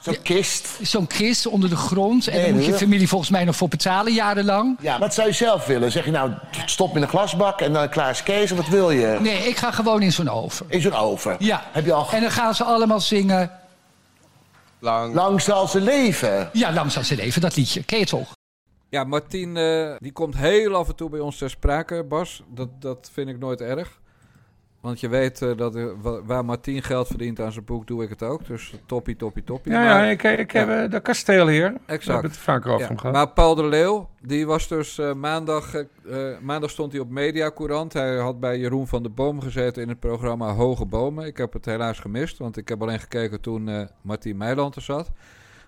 Zo'n 0.01 0.21
kist. 0.21 0.67
Zo'n 0.81 1.07
kist 1.07 1.47
onder 1.47 1.69
de 1.69 1.75
grond. 1.75 2.27
En 2.27 2.33
Nee, 2.35 2.43
daar 2.45 2.53
moet 2.53 2.65
je 2.65 2.73
familie 2.73 3.07
volgens 3.07 3.29
mij 3.29 3.43
nog 3.43 3.55
voor 3.55 3.67
betalen, 3.67 4.13
jarenlang. 4.13 4.77
Ja, 4.81 4.99
wat 4.99 5.13
zou 5.13 5.27
je 5.27 5.33
zelf 5.33 5.65
willen? 5.65 5.91
Zeg 5.91 6.05
je 6.05 6.11
nou, 6.11 6.31
stop 6.65 6.95
in 6.95 7.01
een 7.01 7.07
glasbak 7.07 7.61
en 7.61 7.73
dan 7.73 7.89
klaar 7.89 8.09
is 8.09 8.23
Kees, 8.23 8.51
of 8.51 8.57
wat 8.57 8.67
wil 8.67 8.91
je? 8.91 9.17
Nee, 9.21 9.47
ik 9.47 9.57
ga 9.57 9.71
gewoon 9.71 10.01
in 10.01 10.11
zo'n 10.11 10.29
oven. 10.29 10.65
In 10.69 10.81
zo'n 10.81 10.95
oven? 10.95 11.35
Ja. 11.39 11.63
Heb 11.71 11.85
je 11.85 11.93
al... 11.93 12.07
En 12.11 12.21
dan 12.21 12.31
gaan 12.31 12.55
ze 12.55 12.63
allemaal 12.63 12.99
zingen... 12.99 13.51
Lang. 14.79 15.13
Lang 15.13 15.41
zal 15.41 15.67
ze 15.67 15.81
leven. 15.81 16.49
Ja, 16.53 16.71
lang 16.71 16.91
zal 16.91 17.03
ze 17.03 17.15
leven, 17.15 17.41
dat 17.41 17.55
liedje. 17.55 17.83
Ken 17.83 17.97
je 17.97 18.03
het 18.03 18.11
toch? 18.13 18.36
Ja, 18.89 19.03
Martien 19.03 19.57
eh, 19.57 19.91
die 19.99 20.11
komt 20.11 20.37
heel 20.37 20.75
af 20.75 20.87
en 20.87 20.95
toe 20.95 21.09
bij 21.09 21.19
ons 21.19 21.37
ter 21.37 21.49
sprake, 21.49 22.03
Bas. 22.03 22.43
Dat, 22.53 22.69
dat 22.79 23.09
vind 23.13 23.29
ik 23.29 23.39
nooit 23.39 23.61
erg. 23.61 23.99
Want 24.81 24.99
je 24.99 25.09
weet 25.09 25.41
eh, 25.41 25.57
dat 25.57 25.73
wa- 26.01 26.23
waar 26.23 26.45
Martien 26.45 26.83
geld 26.83 27.07
verdient 27.07 27.39
aan 27.39 27.51
zijn 27.51 27.65
boek, 27.65 27.87
doe 27.87 28.03
ik 28.03 28.09
het 28.09 28.23
ook. 28.23 28.45
Dus 28.47 28.73
toppie, 28.85 29.15
toppie, 29.15 29.43
toppie. 29.43 29.71
Ja, 29.71 29.79
Maar- 29.83 30.05
ja 30.05 30.11
ik, 30.11 30.23
ik 30.23 30.51
heb 30.51 30.69
eh, 30.69 30.89
de 30.91 30.99
kasteel 30.99 31.47
hier. 31.47 31.71
We 31.73 31.79
Exact. 31.85 32.05
hebben 32.13 32.31
het 32.31 32.39
vaker 32.39 32.71
over 32.71 32.89
Ja, 32.91 32.97
gehad. 32.97 33.13
Maar 33.15 33.29
Paul 33.29 33.55
de 33.55 33.63
Leeuw, 33.65 34.09
die 34.21 34.45
was 34.47 34.67
dus 34.67 34.97
eh, 34.97 35.13
maandag... 35.13 35.73
eh, 35.73 36.31
eh, 36.31 36.39
maandag 36.41 36.69
stond 36.69 36.91
hij 36.91 37.01
op 37.01 37.09
Mediacourant. 37.09 37.93
Hij 37.93 38.15
had 38.17 38.39
bij 38.39 38.57
Jeroen 38.59 38.87
van 38.87 39.03
der 39.03 39.13
Boom 39.13 39.41
gezeten 39.41 39.81
in 39.81 39.89
het 39.89 39.99
programma 39.99 40.53
Hoge 40.53 40.85
Bomen. 40.85 41.25
Ik 41.25 41.37
heb 41.37 41.53
het 41.53 41.65
helaas 41.65 41.99
gemist, 41.99 42.37
want 42.37 42.57
ik 42.57 42.67
heb 42.67 42.81
alleen 42.81 42.99
gekeken 42.99 43.41
toen 43.41 43.69
eh 43.69 43.81
Martien 44.01 44.37
Meiland 44.37 44.75
er 44.75 44.81
zat. 44.81 45.11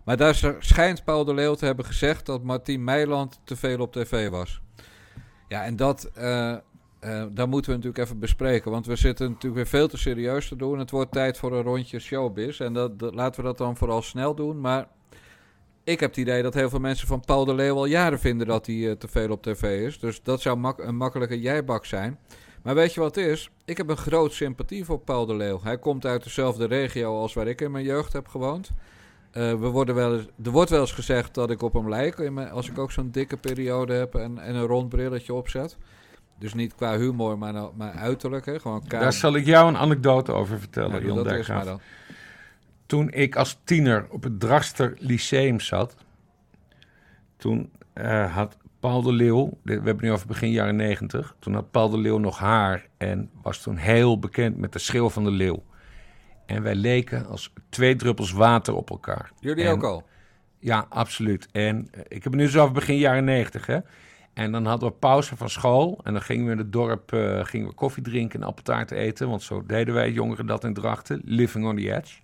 Maar 0.06 0.18
daar 0.18 0.36
sch- 0.36 0.56
schijnt 0.60 1.04
Paul 1.04 1.26
de 1.26 1.34
Leeuw 1.34 1.54
te 1.54 1.66
hebben 1.66 1.86
gezegd 1.86 2.26
dat 2.26 2.44
Martien 2.44 2.84
Meiland 2.84 3.40
te 3.44 3.56
veel 3.56 3.80
op 3.80 3.92
tv 3.92 4.30
was. 4.30 4.62
Ja, 5.48 5.64
en 5.64 5.76
dat... 5.76 6.10
eh, 6.14 6.52
eh, 7.00 7.24
daar 7.32 7.50
moeten 7.50 7.72
we 7.72 7.78
natuurlijk 7.78 8.04
even 8.04 8.20
bespreken. 8.20 8.72
Want 8.72 8.86
we 8.86 8.96
zitten 8.96 9.28
natuurlijk 9.28 9.56
weer 9.56 9.68
veel 9.68 9.88
te 9.88 9.98
serieus 9.98 10.48
te 10.48 10.56
doen. 10.56 10.80
Het 10.80 10.92
wordt 10.92 11.12
tijd 11.12 11.38
voor 11.38 11.54
een 11.54 11.64
rondje 11.64 12.00
showbiz. 12.00 12.60
En 12.60 12.74
dat, 12.74 12.92
laten 12.98 13.42
we 13.42 13.48
dat 13.48 13.58
dan 13.58 13.78
vooral 13.78 14.02
snel 14.02 14.36
doen. 14.36 14.62
Maar 14.62 14.88
ik 15.84 16.00
heb 16.00 16.10
het 16.10 16.20
idee 16.20 16.42
dat 16.44 16.54
heel 16.54 16.70
veel 16.70 16.80
mensen 16.80 17.08
van 17.08 17.20
Paul 17.26 17.46
de 17.46 17.54
Leeuw 17.54 17.76
al 17.76 17.86
jaren 17.86 18.20
vinden 18.20 18.48
dat 18.48 18.66
hij 18.66 18.90
eh, 18.90 18.92
te 18.96 19.08
veel 19.08 19.30
op 19.32 19.44
tv 19.44 19.86
is. 19.86 20.00
Dus 20.00 20.24
dat 20.24 20.42
zou 20.42 20.74
een 20.78 20.96
makkelijke 20.98 21.40
jijbak 21.40 21.86
zijn. 21.86 22.20
Maar 22.64 22.76
weet 22.76 22.94
je 22.94 23.00
wat 23.00 23.18
is? 23.18 23.50
Ik 23.66 23.78
heb 23.78 23.90
een 23.90 23.98
groot 23.98 24.34
sympathie 24.34 24.86
voor 24.86 25.00
Paul 25.00 25.26
de 25.26 25.36
Leeuw. 25.36 25.60
Hij 25.64 25.78
komt 25.78 26.06
uit 26.06 26.24
dezelfde 26.24 26.66
regio 26.66 27.20
als 27.20 27.34
waar 27.34 27.48
ik 27.48 27.62
in 27.62 27.72
mijn 27.72 27.86
jeugd 27.86 28.14
heb 28.14 28.28
gewoond. 28.28 28.72
Eh, 29.32 29.54
we 29.54 29.68
worden 29.68 29.96
wel 29.96 30.16
eens, 30.16 30.26
er 30.44 30.52
wordt 30.52 30.70
wel 30.70 30.80
eens 30.80 30.92
gezegd 30.92 31.34
dat 31.34 31.50
ik 31.50 31.62
op 31.62 31.74
hem 31.74 31.90
lijk 31.90 32.20
als 32.52 32.70
ik 32.70 32.78
ook 32.78 32.92
zo'n 32.92 33.12
dikke 33.12 33.38
periode 33.38 33.94
heb 33.94 34.16
en, 34.16 34.40
en 34.40 34.56
een 34.56 34.66
rond 34.66 34.90
brilletje 34.90 35.34
opzet. 35.34 35.78
Dus 36.40 36.54
niet 36.54 36.76
qua 36.76 36.98
humor, 36.98 37.38
maar, 37.38 37.54
nou- 37.54 37.72
maar 37.76 37.92
uiterlijk. 37.94 38.46
Hè? 38.46 38.60
Gewoon. 38.60 38.84
Daar 38.88 39.14
zal 39.14 39.36
ik 39.36 39.46
jou 39.46 39.68
een 39.68 39.78
anecdote 39.78 40.32
over 40.32 40.60
vertellen, 40.60 41.06
Ja, 41.06 41.14
eerst 41.14 41.24
Dijkgraaf. 41.24 41.82
Toen 42.86 43.12
ik 43.12 43.36
als 43.36 43.60
tiener 43.64 44.08
op 44.10 44.24
het 44.24 44.40
Drachter 44.40 44.96
Lyceum 45.00 45.60
zat, 45.60 45.96
toen 47.38 47.72
eh, 47.94 48.36
had 48.36 48.58
Paul 48.80 49.02
de 49.02 49.14
Leeuw, 49.14 49.58
we 49.64 49.72
hebben 49.72 49.94
het 49.94 50.02
nu 50.02 50.12
over 50.12 50.28
begin 50.28 50.52
jaren 50.52 50.76
negentig, 50.76 51.36
toen 51.40 51.54
had 51.54 51.72
Paul 51.72 51.90
de 51.90 51.98
Leeuw 51.98 52.18
nog 52.18 52.38
haar 52.38 52.88
en 52.98 53.30
was 53.42 53.62
toen 53.62 53.76
heel 53.78 54.20
bekend 54.20 54.58
met 54.58 54.74
de 54.74 54.80
schil 54.80 55.10
van 55.10 55.24
de 55.24 55.32
leeuw. 55.32 55.64
En 56.50 56.64
wij 56.64 56.76
leken 56.76 57.26
als 57.28 57.54
twee 57.70 57.96
druppels 57.96 58.32
water 58.32 58.76
op 58.76 58.90
elkaar. 58.90 59.32
Jullie 59.40 59.66
En- 59.66 59.72
ook 59.72 59.84
al? 59.84 60.08
Ja, 60.60 60.86
absoluut. 60.90 61.48
En 61.52 61.88
eh, 61.92 62.00
ik 62.08 62.24
heb 62.24 62.34
het 62.34 62.42
nu 62.42 62.60
over 62.60 62.72
begin 62.72 62.98
jaren 62.98 63.24
negentig, 63.24 63.66
hè. 63.66 63.78
En 64.34 64.52
dan 64.52 64.66
hadden 64.66 64.90
we 64.90 64.96
pauze 64.96 65.36
van 65.36 65.50
school. 65.50 66.00
En 66.04 66.14
dan 66.14 66.22
gingen 66.22 66.46
we 66.46 66.52
in 66.52 66.58
het 66.58 66.72
dorp 66.72 67.14
eh, 67.14 67.46
gingen 67.46 67.68
we 67.68 67.74
koffie 67.74 68.04
drinken 68.04 68.42
en 68.42 68.48
appeltaart 68.48 68.92
eten. 68.92 69.30
Want 69.30 69.42
zo 69.42 69.64
deden 69.66 69.94
wij 69.94 70.12
jongeren 70.12 70.46
dat 70.46 70.64
in 70.64 70.74
Drachten. 70.74 71.22
Living 71.26 71.66
on 71.66 71.76
the 71.76 71.96
edge. 71.96 72.20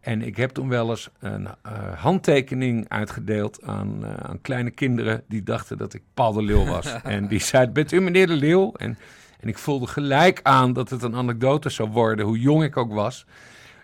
En 0.00 0.22
ik 0.22 0.36
heb 0.36 0.50
toen 0.50 0.68
wel 0.68 0.90
eens 0.90 1.10
een 1.18 1.46
eh, 1.46 1.72
handtekening 1.94 2.88
uitgedeeld 2.88 3.62
aan, 3.62 4.06
aan 4.22 4.40
kleine 4.40 4.70
kinderen... 4.70 5.22
die 5.28 5.42
dachten 5.42 5.78
dat 5.78 5.94
ik 5.94 6.02
Paul 6.14 6.32
de 6.32 6.42
Leeuw 6.42 6.64
was. 6.64 7.00
en 7.02 7.28
die 7.28 7.40
zeiden, 7.40 7.74
bent 7.74 7.92
u 7.92 8.00
meneer 8.00 8.26
de 8.26 8.32
Leeuw? 8.32 8.72
En, 8.72 8.98
en 9.46 9.52
ik 9.52 9.58
voelde 9.58 9.86
gelijk 9.86 10.40
aan 10.42 10.72
dat 10.72 10.90
het 10.90 11.02
een 11.02 11.14
anekdote 11.14 11.68
zou 11.68 11.88
worden, 11.90 12.26
hoe 12.26 12.40
jong 12.40 12.62
ik 12.62 12.76
ook 12.76 12.92
was. 12.92 13.26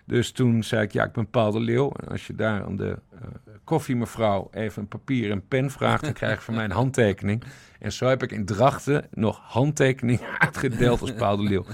Dus 0.05 0.31
toen 0.31 0.63
zei 0.63 0.83
ik, 0.83 0.91
ja, 0.91 1.03
ik 1.03 1.11
ben 1.11 1.29
Paul 1.29 1.51
de 1.51 1.59
Leeuw. 1.59 1.91
En 1.91 2.07
als 2.07 2.27
je 2.27 2.35
daar 2.35 2.63
aan 2.63 2.75
de 2.75 2.99
eh, 3.11 3.19
koffiemevrouw 3.63 4.47
even 4.51 4.81
een 4.81 4.87
papier 4.87 5.31
en 5.31 5.47
pen 5.47 5.71
vraagt... 5.71 6.03
dan 6.03 6.13
krijg 6.13 6.35
je 6.37 6.41
van 6.43 6.53
mij 6.55 6.63
een 6.63 6.71
handtekening. 6.71 7.43
En 7.79 7.91
zo 7.91 8.07
heb 8.07 8.23
ik 8.23 8.31
in 8.31 8.45
Drachten 8.45 9.07
nog 9.11 9.39
handtekening 9.43 10.19
uitgedeeld 10.39 11.01
als 11.01 11.13
Paul 11.13 11.37
de 11.37 11.43
Leeuw. 11.43 11.65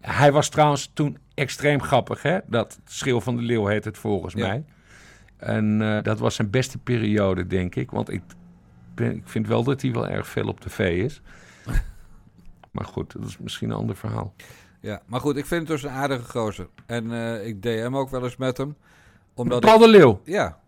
Hij 0.00 0.32
was 0.32 0.48
trouwens 0.48 0.90
toen 0.94 1.18
extreem 1.34 1.82
grappig, 1.82 2.22
hè? 2.22 2.38
Dat 2.46 2.78
Schil 2.84 3.20
van 3.20 3.36
de 3.36 3.42
Leeuw 3.42 3.66
heet 3.66 3.84
het 3.84 3.98
volgens 3.98 4.34
Ja. 4.34 4.46
mij. 4.46 4.64
En 5.36 5.82
eh, 5.82 6.02
dat 6.02 6.18
was 6.18 6.34
zijn 6.34 6.50
beste 6.50 6.78
periode, 6.78 7.46
denk 7.46 7.74
ik. 7.74 7.90
Want 7.90 8.10
ik, 8.10 8.22
ben, 8.94 9.16
ik 9.16 9.22
vind 9.28 9.46
wel 9.46 9.64
dat 9.64 9.82
hij 9.82 9.92
wel 9.92 10.08
erg 10.08 10.26
veel 10.26 10.48
op 10.48 10.60
tv 10.60 11.04
is. 11.04 11.20
Maar 12.74 12.84
goed, 12.84 13.12
dat 13.12 13.24
is 13.24 13.38
misschien 13.38 13.70
een 13.70 13.76
ander 13.76 13.96
verhaal. 13.96 14.34
Ja, 14.80 15.02
maar 15.06 15.20
goed, 15.20 15.36
ik 15.36 15.46
vind 15.46 15.60
het 15.60 15.70
dus 15.70 15.82
een 15.82 15.96
aardige 15.96 16.30
gozer. 16.30 16.68
En 16.86 17.12
eh, 17.12 17.46
ik 17.46 17.62
DM 17.62 17.90
ook 17.94 18.10
wel 18.10 18.24
eens 18.24 18.36
met 18.36 18.56
hem. 18.56 18.76
Omdat 19.34 19.60
Paul 19.60 19.78
de 19.78 19.88
Leeuw? 19.88 20.20
Ja. 20.24 20.60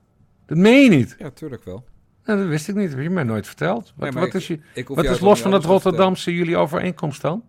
Dat 0.47 0.59
meen 0.59 0.83
je 0.83 0.89
niet? 0.89 1.17
Ja, 1.19 1.31
tuurlijk 1.31 1.65
wel. 1.65 1.85
Nou, 2.25 2.39
dat 2.39 2.49
wist 2.49 2.69
ik 2.69 2.75
niet. 2.75 2.87
Dat 2.87 2.95
heb 2.95 3.03
je 3.05 3.11
mij 3.11 3.23
nooit 3.23 3.47
verteld. 3.47 3.93
Wat, 3.97 4.11
Nee, 4.11 4.23
wat 4.23 4.29
ik- 4.29 4.35
is, 4.35 4.47
je, 4.47 4.61
wat 4.87 5.05
is 5.05 5.21
los 5.21 5.41
van 5.41 5.61
te 5.61 5.67
Rotterdamse 5.67 6.35
jullie 6.35 6.57
overeenkomst 6.57 7.23
dan? 7.23 7.45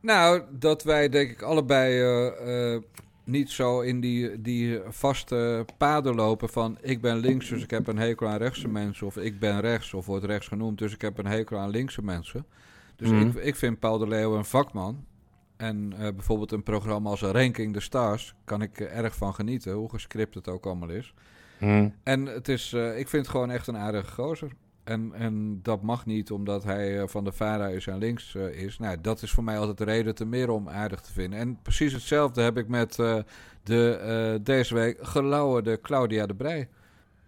Nou, 0.00 0.42
dat 0.50 0.82
wij 0.82 1.08
denk 1.08 1.30
ik 1.30 1.42
allebei 1.42 2.00
eh, 2.00 2.74
eh, 2.74 2.82
niet 3.24 3.50
zo 3.50 3.80
in 3.80 4.00
die, 4.00 4.40
die 4.40 4.80
vaste 4.88 5.64
paden 5.78 6.14
lopen 6.14 6.48
van 6.48 6.78
ik 6.80 7.00
ben 7.00 7.16
links, 7.16 7.48
dus 7.48 7.62
ik 7.62 7.70
heb 7.70 7.86
een 7.86 7.98
hekel 7.98 8.28
aan 8.28 8.38
rechtse 8.38 8.68
mensen. 8.68 9.06
Of 9.06 9.16
ik 9.16 9.38
ben 9.38 9.60
rechts, 9.60 9.94
of 9.94 10.06
wordt 10.06 10.24
rechts 10.24 10.48
genoemd, 10.48 10.78
dus 10.78 10.92
ik 10.92 11.00
heb 11.00 11.18
een 11.18 11.26
hekel 11.26 11.58
aan 11.58 11.70
linkse 11.70 12.02
mensen. 12.02 12.46
Dus 12.96 13.08
Mhm. 13.10 13.20
ik, 13.26 13.34
ik 13.34 13.56
vind 13.56 13.78
Paul 13.78 13.98
de 13.98 14.08
Leeuw 14.08 14.34
een 14.36 14.44
vakman. 14.44 15.04
En 15.56 15.92
eh, 15.92 15.98
bijvoorbeeld 15.98 16.52
een 16.52 16.62
programma 16.62 17.10
als 17.10 17.20
Ranking 17.22 17.72
the 17.72 17.80
Stars 17.80 18.34
kan 18.44 18.62
ik 18.62 18.80
erg 18.80 19.14
van 19.16 19.34
genieten, 19.34 19.72
hoe 19.72 19.90
gescript 19.90 20.34
het 20.34 20.48
ook 20.48 20.66
allemaal 20.66 20.88
is. 20.88 21.14
Mhm. 21.60 21.88
En 22.02 22.26
het 22.26 22.48
is, 22.48 22.72
eh, 22.72 22.98
ik 22.98 23.08
vind 23.08 23.22
het 23.22 23.30
gewoon 23.30 23.50
echt 23.50 23.66
een 23.66 23.76
aardige 23.76 24.12
gozer. 24.12 24.50
En, 24.84 25.12
en 25.14 25.60
dat 25.62 25.82
mag 25.82 26.06
niet 26.06 26.30
omdat 26.30 26.64
hij 26.64 27.00
eh, 27.00 27.08
van 27.08 27.24
de 27.24 27.32
VARA 27.32 27.66
is 27.68 27.86
en 27.86 27.98
links 27.98 28.34
is. 28.34 28.78
Nou, 28.78 29.00
dat 29.00 29.22
is 29.22 29.30
voor 29.30 29.44
mij 29.44 29.58
altijd 29.58 29.78
de 29.78 29.84
reden 29.84 30.14
te 30.14 30.24
meer 30.24 30.50
om 30.50 30.68
aardig 30.68 31.00
te 31.00 31.12
vinden. 31.12 31.38
En 31.38 31.58
precies 31.62 31.92
hetzelfde 31.92 32.42
heb 32.42 32.56
ik 32.58 32.68
met 32.68 32.94
de 33.62 34.38
deze 34.42 34.74
week 34.74 34.98
gelauwerde 35.00 35.80
Claudia 35.80 36.26
de 36.26 36.34
Brij. 36.34 36.68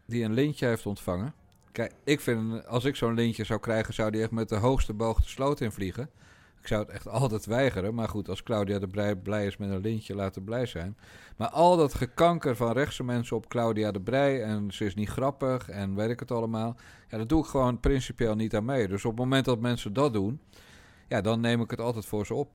Die 0.06 0.24
een 0.24 0.32
lintje 0.32 0.66
heeft 0.66 0.86
ontvangen. 0.86 1.34
Kijk, 1.72 1.92
ik 2.04 2.20
vind, 2.20 2.66
als 2.66 2.84
ik 2.84 2.96
zo'n 2.96 3.14
lintje 3.14 3.44
zou 3.44 3.60
krijgen, 3.60 3.94
zou 3.94 4.10
die 4.10 4.22
echt 4.22 4.30
met 4.30 4.48
de 4.48 4.56
hoogste 4.56 4.92
boog 4.94 5.20
de 5.20 5.28
sloot 5.28 5.60
invliegen. 5.60 6.10
Ik 6.60 6.66
zou 6.66 6.80
het 6.82 6.90
echt 6.90 7.08
altijd 7.08 7.46
weigeren. 7.46 7.94
Maar 7.94 8.08
goed, 8.08 8.28
als 8.28 8.42
Claudia 8.42 8.78
de 8.78 8.86
Brij 8.88 9.16
blij 9.16 9.46
is 9.46 9.56
met 9.56 9.70
een 9.70 9.80
lintje, 9.80 10.14
laat 10.14 10.34
het 10.34 10.44
blij 10.44 10.66
zijn. 10.66 10.96
Maar 11.36 11.48
al 11.48 11.76
dat 11.76 11.94
gekanker 11.94 12.56
van 12.56 12.72
rechtse 12.72 13.04
mensen 13.04 13.36
op 13.36 13.48
Claudia 13.48 13.90
de 13.90 14.00
Brij... 14.00 14.42
en 14.42 14.70
ze 14.72 14.84
is 14.84 14.94
niet 14.94 15.08
grappig 15.08 15.68
en 15.68 15.94
weet 15.94 16.10
ik 16.10 16.20
het 16.20 16.30
allemaal... 16.30 16.76
ja, 17.08 17.18
dat 17.18 17.28
doe 17.28 17.42
ik 17.42 17.48
gewoon 17.48 17.80
principieel 17.80 18.34
niet 18.34 18.54
aan 18.56 18.64
mee. 18.64 18.88
Dus 18.88 19.04
op 19.04 19.10
het 19.10 19.20
moment 19.20 19.44
dat 19.44 19.60
mensen 19.60 19.92
dat 19.92 20.12
doen... 20.12 20.40
ja, 21.08 21.20
dan 21.20 21.40
neem 21.40 21.60
ik 21.60 21.70
het 21.70 21.80
altijd 21.80 22.06
voor 22.06 22.26
ze 22.26 22.34
op. 22.34 22.50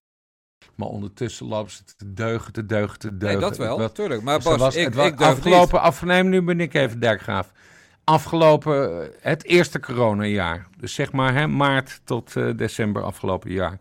Maar 0.76 0.88
ondertussen 0.88 1.45
lopen 1.47 1.72
ze 1.72 1.84
te 1.84 2.14
deugen, 2.14 2.53
te 2.53 2.66
deugen, 2.66 2.99
te 2.99 3.18
deugen. 3.18 3.39
dat 3.41 3.57
wel, 3.57 3.70
Het 3.72 3.80
was- 3.80 3.91
tuurlijk. 3.93 4.22
Maar 4.22 4.39
Bas, 4.41 4.57
was- 4.57 4.76
ik- 4.76 4.86
het 4.86 4.95
was 4.95 5.07
ik 5.07 5.22
afgelopen, 5.22 5.82
af, 5.82 6.03
nee, 6.03 6.24
nu 6.24 6.41
ben 6.41 6.59
ik 6.59 6.74
even 6.74 6.99
Dijkgraaf. 6.99 7.51
Afgelopen, 8.04 9.01
eh, 9.01 9.08
het 9.22 9.45
eerste 9.45 9.80
coronajaar. 9.80 10.68
Dus 10.78 10.93
zeg 10.93 11.12
maar 11.12 11.34
hè, 11.34 11.47
maart 11.47 12.01
tot 12.04 12.36
eh, 12.36 12.49
december 12.56 13.04
afgelopen 13.04 13.51
jaar. 13.51 13.78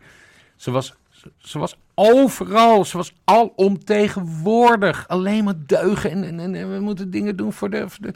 Ze 0.55 0.71
was, 0.71 0.95
ze, 1.09 1.31
ze 1.37 1.59
was 1.59 1.77
overal. 1.93 2.85
Ze 2.85 2.97
was 2.97 3.13
alomtegenwoordig. 3.23 5.07
Alleen 5.07 5.43
maar 5.43 5.53
deugen. 5.57 6.11
En, 6.11 6.39
en, 6.39 6.55
en, 6.55 6.73
we 6.73 6.79
moeten 6.79 7.11
dingen 7.11 7.35
doen 7.35 7.53
voor 7.53 7.69
de, 7.69 7.89
voor 7.89 8.05
de, 8.05 8.13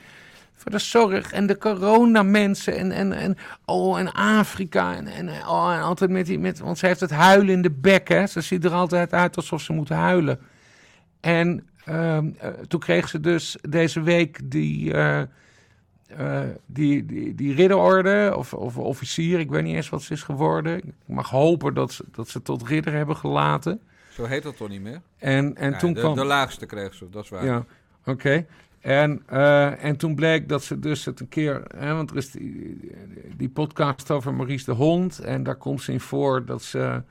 voor 0.56 0.72
de 0.72 0.80
zorg. 0.80 1.32
En 1.32 1.48
de 1.48 1.58
coronamensen. 1.58 2.78
En, 2.78 2.92
en, 2.92 3.14
en, 3.14 3.38
oh, 3.66 4.00
en 4.00 4.12
Afrika. 4.14 4.96
En, 4.96 5.08
en, 5.08 5.30
oh, 5.30 5.74
en 5.74 5.82
altijd 5.82 6.10
met 6.10 6.26
die... 6.26 6.40
Met, 6.40 6.60
want 6.60 6.78
ze 6.78 6.86
heeft 6.86 7.00
het 7.00 7.12
huilen 7.12 7.54
in 7.54 7.62
de 7.62 7.72
bek. 7.72 8.08
Hè. 8.08 8.28
Ze 8.28 8.42
ziet 8.42 8.66
er 8.66 8.74
altijd 8.74 9.14
uit 9.14 9.36
alsof 9.36 9.62
ze 9.62 9.74
moet 9.74 9.90
huilen. 9.90 10.40
En 11.20 11.68
ehm, 11.86 12.30
eh, 12.38 12.50
toen 12.68 12.80
kreeg 12.80 13.10
ze 13.10 13.20
dus 13.20 13.58
deze 13.62 14.02
week 14.02 14.40
die, 14.44 14.94
eh, 16.08 16.42
die, 16.66 17.06
die, 17.06 17.36
die 17.36 17.54
ridderorde 17.54 18.34
of, 18.36 18.54
of 18.54 18.78
officier. 18.78 19.40
Ik 19.40 19.50
weet 19.50 19.64
niet 19.64 19.76
eens 19.76 19.90
wat 19.90 20.02
ze 20.02 20.14
is 20.14 20.24
geworden. 20.24 20.78
Ik 20.78 20.94
mag 21.06 21.30
hopen 21.30 21.74
dat 21.74 21.92
ze, 21.92 22.04
dat 22.12 22.30
ze 22.30 22.42
tot 22.42 22.68
ridder 22.68 22.94
hebben 22.94 23.16
gelaten. 23.16 23.82
Zo 24.10 24.26
heet 24.26 24.44
dat 24.44 24.58
toch 24.58 24.70
niet 24.70 24.82
meer? 24.82 25.02
En, 25.18 25.56
en 25.56 25.72
Ja, 25.72 25.78
toen 25.78 25.94
de, 25.94 26.00
kwam... 26.00 26.16
de 26.16 26.26
laagste 26.26 26.66
kreeg 26.66 26.94
ze, 26.94 27.10
dat 27.10 27.24
is 27.24 27.30
waar. 27.30 27.46
Ja, 27.46 27.66
oké. 28.06 28.46
En, 28.80 29.24
eh, 29.26 29.84
en 29.84 29.98
toen 29.98 30.16
bleek 30.16 30.50
dat 30.50 30.64
ze 30.64 30.80
dus 30.80 31.06
het 31.06 31.20
een 31.20 31.30
keer... 31.30 31.64
Hè, 31.78 31.94
want 31.94 32.10
er 32.10 32.18
is 32.18 32.32
die, 32.32 32.92
die 33.36 33.50
podcast 33.50 34.12
over 34.12 34.34
Maurice 34.34 34.66
de 34.66 34.72
Hond. 34.72 35.20
En 35.20 35.44
daar 35.44 35.56
komt 35.56 35.82
ze 35.82 35.92
in 35.92 36.00
voor 36.00 36.46
dat 36.46 36.64
ze 36.64 37.02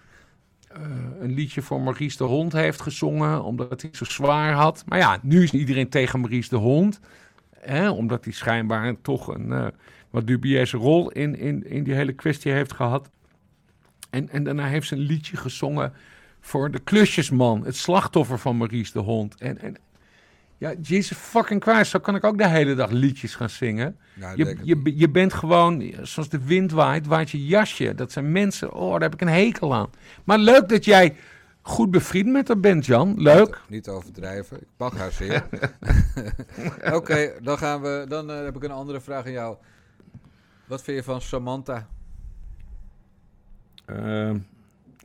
eh, 0.69 0.81
een 1.21 1.35
liedje 1.35 1.63
voor 1.63 1.81
Maurice 1.81 2.17
de 2.17 2.25
Hond 2.25 2.53
heeft 2.53 2.81
gezongen. 2.81 3.43
Omdat 3.43 3.83
hij 3.83 3.91
zo 3.93 4.05
zwaar 4.05 4.53
had. 4.53 4.85
Maar 4.87 4.99
ja, 4.99 5.19
nu 5.23 5.43
is 5.43 5.53
iedereen 5.53 5.89
tegen 5.89 6.21
Maurice 6.21 6.49
de 6.49 6.57
Hond. 6.57 7.01
Hè, 7.67 7.91
omdat 7.91 8.25
hij 8.25 8.33
schijnbaar 8.33 8.95
toch 9.03 9.35
een 9.35 9.53
eh, 9.53 9.67
wat 10.11 10.27
dubieuze 10.27 10.77
rol 10.77 11.11
in, 11.11 11.39
in, 11.39 11.71
in 11.71 11.85
die 11.85 11.95
hele 11.95 12.13
kwestie 12.13 12.53
heeft 12.53 12.73
gehad. 12.73 13.11
En, 14.11 14.29
en 14.29 14.45
daarna 14.45 14.67
heeft 14.67 14.89
ze 14.89 14.95
een 14.95 15.01
liedje 15.01 15.37
gezongen 15.37 15.93
voor 16.41 16.71
de 16.71 16.79
klusjesman. 16.79 17.65
Het 17.65 17.77
slachtoffer 17.77 18.39
van 18.39 18.57
Maurice 18.57 18.93
de 18.93 18.99
Hond. 18.99 19.35
En, 19.35 19.59
en 19.59 19.77
ja, 20.59 20.75
Jesus 20.83 21.17
fucking 21.17 21.63
Christ, 21.63 21.91
zo 21.91 21.99
kan 21.99 22.15
ik 22.15 22.25
ook 22.25 22.39
de 22.39 22.49
hele 22.49 22.75
dag 22.75 22.91
liedjes 22.91 23.35
gaan 23.35 23.51
zingen. 23.51 23.97
Ja, 24.15 24.33
je, 24.37 24.57
je, 24.63 24.93
je 24.97 25.09
bent 25.09 25.33
gewoon, 25.33 25.95
zoals 26.03 26.29
de 26.29 26.45
wind 26.45 26.71
waait, 26.71 27.07
waait 27.07 27.31
je 27.31 27.47
jasje. 27.47 27.95
Dat 27.95 28.13
zijn 28.13 28.33
mensen, 28.33 28.73
oh, 28.73 28.91
daar 28.91 29.01
heb 29.01 29.15
ik 29.15 29.21
een 29.21 29.29
hekel 29.29 29.75
aan. 29.75 29.91
Maar 30.25 30.39
leuk 30.39 30.69
dat 30.69 30.85
jij 30.85 31.17
goed 31.67 31.91
bevriend 31.91 32.29
met 32.33 32.49
haar 32.49 32.61
bent, 32.61 32.87
Jan. 32.87 33.15
Leuk. 33.23 33.61
Niet 33.69 33.89
overdrijven. 33.89 34.61
Ik 34.61 34.69
mag 34.77 34.97
haar 34.97 35.13
zeer. 35.13 35.47
Oké, 36.99 37.33
dan 37.43 37.59
gaan 37.59 37.81
we. 37.83 38.05
Dan 38.09 38.31
eh, 38.31 38.45
heb 38.45 38.57
ik 38.57 38.63
een 38.63 38.71
andere 38.71 39.01
vraag 39.01 39.25
aan 39.25 39.33
jou. 39.33 39.57
Wat 40.67 40.83
vind 40.83 40.97
je 40.97 41.03
van 41.03 41.21
Samantha? 41.21 41.87
Ehm, 43.87 44.39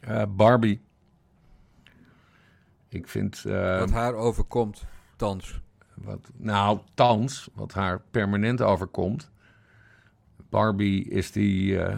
eh, 0.01 0.24
Barbie. 0.30 0.82
Ik 2.89 3.07
vind... 3.07 3.43
eh, 3.45 3.80
Wat 3.80 3.91
haar 3.91 4.14
overkomt, 4.14 4.84
thans. 5.16 5.62
Wat, 5.93 6.30
nou, 6.38 6.80
thans, 6.93 7.49
wat 7.53 7.74
haar 7.74 8.01
permanent 8.12 8.62
overkomt. 8.62 9.32
Barbie 10.49 11.09
is 11.09 11.32
die, 11.32 11.80
eh, 11.84 11.97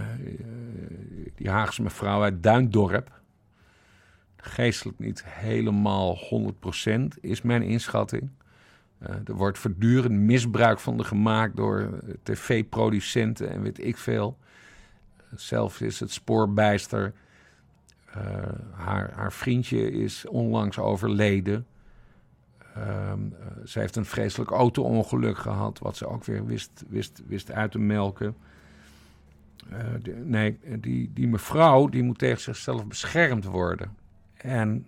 die 1.35 1.49
Haagse 1.49 1.81
mevrouw 1.81 2.21
uit 2.21 2.43
Duindorp. 2.43 3.21
Geestelijk 4.45 4.99
niet 4.99 5.23
helemaal 5.25 6.17
100% 6.17 7.19
is 7.21 7.41
mijn 7.41 7.61
inschatting. 7.61 8.29
Eh, 8.97 9.15
er 9.25 9.35
wordt 9.35 9.57
voortdurend 9.57 10.19
misbruik 10.19 10.79
van 10.79 10.97
de 10.97 11.03
gemaakt 11.03 11.55
door 11.55 11.79
eh, 11.79 12.13
tv-producenten 12.23 13.49
en 13.49 13.61
weet 13.61 13.85
ik 13.85 13.97
veel. 13.97 14.37
Zelf 15.35 15.81
is 15.81 15.99
het 15.99 16.11
spoorbijster. 16.11 17.13
Eh, 18.05 18.21
haar, 18.71 19.11
haar 19.15 19.33
vriendje 19.33 19.91
is 19.91 20.25
onlangs 20.27 20.79
overleden. 20.79 21.65
Ehm, 22.75 23.19
eh, 23.39 23.65
ze 23.65 23.79
heeft 23.79 23.95
een 23.95 24.05
vreselijk 24.05 24.51
auto-ongeluk 24.51 25.37
gehad, 25.37 25.79
wat 25.79 25.97
ze 25.97 26.07
ook 26.07 26.23
weer 26.23 26.45
wist, 26.45 26.83
wist, 26.89 27.21
wist 27.27 27.51
uit 27.51 27.71
te 27.71 27.79
melken. 27.79 28.35
Nee, 30.23 30.59
die, 30.79 31.11
die 31.13 31.27
mevrouw 31.27 31.87
die 31.87 32.03
moet 32.03 32.17
tegen 32.17 32.41
zichzelf 32.41 32.87
beschermd 32.87 33.45
worden. 33.45 33.95
En 34.43 34.87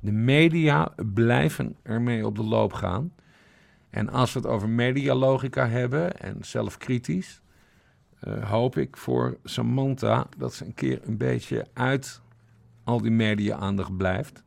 de 0.00 0.12
media 0.12 0.94
blijven 1.14 1.76
ermee 1.82 2.26
op 2.26 2.36
de 2.36 2.44
loop 2.44 2.72
gaan. 2.72 3.12
En 3.90 4.08
als 4.08 4.32
we 4.32 4.38
het 4.38 4.48
over 4.48 4.68
medialogica 4.68 5.68
hebben 5.68 6.20
en 6.20 6.36
zelfkritisch, 6.40 7.40
eh, 8.18 8.50
hoop 8.50 8.76
ik 8.76 8.96
voor 8.96 9.36
Samantha 9.44 10.26
dat 10.36 10.54
ze 10.54 10.64
een 10.64 10.74
keer 10.74 11.00
een 11.02 11.16
beetje 11.16 11.66
uit 11.72 12.22
al 12.84 13.00
die 13.00 13.10
media-aandacht 13.10 13.96
blijft. 13.96 14.44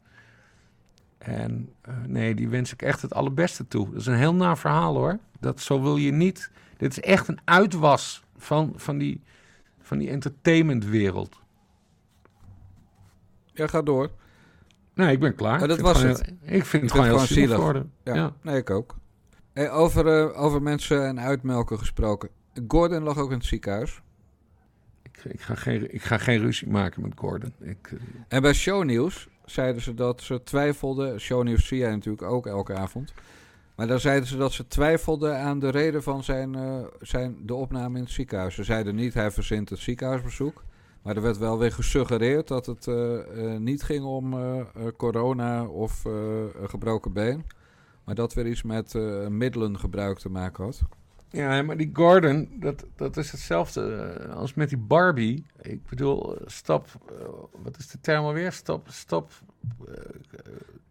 En 1.17 1.73
eh, 1.81 1.93
nee, 2.07 2.35
die 2.35 2.49
wens 2.49 2.73
ik 2.73 2.81
echt 2.81 3.01
het 3.01 3.13
allerbeste 3.13 3.67
toe. 3.67 3.89
Dat 3.89 3.99
is 3.99 4.05
een 4.05 4.15
heel 4.15 4.35
naar 4.35 4.57
verhaal 4.57 4.95
hoor. 4.95 5.19
Dat 5.39 5.61
zo 5.61 5.81
wil 5.81 5.97
je 5.97 6.11
niet. 6.11 6.51
Dit 6.77 6.91
is 6.91 6.99
echt 6.99 7.27
een 7.27 7.39
uitwas 7.43 8.23
van, 8.37 8.73
van 8.75 8.97
die, 8.97 9.21
van 9.81 9.97
die 9.97 10.09
entertainmentwereld. 10.09 11.39
Ja, 13.53 13.67
ga 13.67 13.81
door. 13.81 14.11
Nee, 14.95 15.11
ik 15.11 15.19
ben 15.19 15.35
klaar. 15.35 15.59
Dat 15.59 15.69
Ik 15.69 15.75
vind 15.75 15.87
was 15.87 16.01
het 16.01 16.25
heel- 16.41 16.55
ik 16.57 16.65
vind 16.65 16.83
het 16.83 16.91
gewoon 16.91 17.07
heel 17.07 17.19
zielig 17.19 17.57
worden. 17.57 17.91
Ja. 18.03 18.13
Ja. 18.15 18.33
nee, 18.41 18.57
ik 18.57 18.69
ook. 18.69 18.95
Hey, 19.53 19.71
over, 19.71 20.07
eh, 20.07 20.41
over 20.41 20.61
mensen 20.61 21.05
en 21.05 21.19
uitmelken 21.19 21.77
gesproken. 21.79 22.29
Gordon 22.67 23.03
lag 23.03 23.17
ook 23.17 23.31
in 23.31 23.37
het 23.37 23.45
ziekenhuis. 23.45 24.01
Ik, 25.03 25.23
ik, 25.23 25.41
ga 25.41 25.55
geen, 25.55 25.93
ik 25.93 26.03
ga 26.03 26.17
geen 26.17 26.39
ruzie 26.39 26.67
maken 26.69 27.01
met 27.01 27.11
Gordon. 27.15 27.53
Ik, 27.59 27.77
eh, 27.91 27.99
En 28.27 28.41
bij 28.41 28.53
Shownieuws 28.53 29.27
zeiden 29.45 29.81
ze 29.81 29.93
dat 29.93 30.21
ze 30.21 30.43
twijfelden. 30.43 31.19
Shownieuws 31.19 31.67
zie 31.67 31.77
jij 31.77 31.89
natuurlijk 31.91 32.23
ook 32.23 32.47
elke 32.47 32.73
avond. 32.73 33.13
Maar 33.75 33.87
dan 33.87 33.99
zeiden 33.99 34.27
ze 34.29 34.37
dat 34.37 34.51
ze 34.51 34.67
twijfelden 34.67 35.39
aan 35.39 35.59
de 35.59 35.69
reden 35.69 36.03
van 36.03 36.23
zijn, 36.23 36.55
eh, 36.55 36.83
zijn, 37.01 37.35
de 37.45 37.53
opname 37.53 37.97
in 37.97 38.03
het 38.03 38.13
ziekenhuis. 38.13 38.55
Ze 38.55 38.63
zeiden 38.63 38.95
niet 38.95 39.13
hij 39.13 39.31
verzint 39.31 39.69
het 39.69 39.79
ziekenhuisbezoek. 39.79 40.63
Maar 41.05 41.15
er 41.15 41.21
werd 41.21 41.37
wel 41.37 41.57
weer 41.59 41.71
gesuggereerd 41.71 42.47
dat 42.47 42.65
het 42.65 42.87
eh, 42.87 43.19
eh, 43.53 43.59
niet 43.59 43.83
ging 43.83 44.03
om 44.05 44.33
eh, 44.33 44.61
corona 44.97 45.65
of 45.65 46.03
een 46.05 46.69
gebroken 46.69 47.13
been. 47.13 47.45
Maar 48.03 48.15
dat 48.15 48.33
weer 48.33 48.47
iets 48.47 48.63
met 48.63 48.95
eh, 48.95 49.27
middelengebruik 49.27 50.17
te 50.17 50.29
maken 50.29 50.63
had. 50.63 50.81
Ja, 51.29 51.61
maar 51.61 51.77
die 51.77 51.89
Gordon, 51.93 52.49
dat, 52.59 52.85
dat 52.95 53.17
is 53.17 53.31
hetzelfde 53.31 54.17
als 54.35 54.53
met 54.53 54.69
die 54.69 54.77
Barbie. 54.77 55.45
Ik 55.61 55.85
bedoel, 55.89 56.37
stop, 56.45 56.87
eh, 57.09 57.25
wat 57.63 57.77
is 57.77 57.87
de 57.87 57.99
term 58.01 58.23
alweer? 58.25 58.51
Stop, 58.51 58.87
stop. 58.89 59.31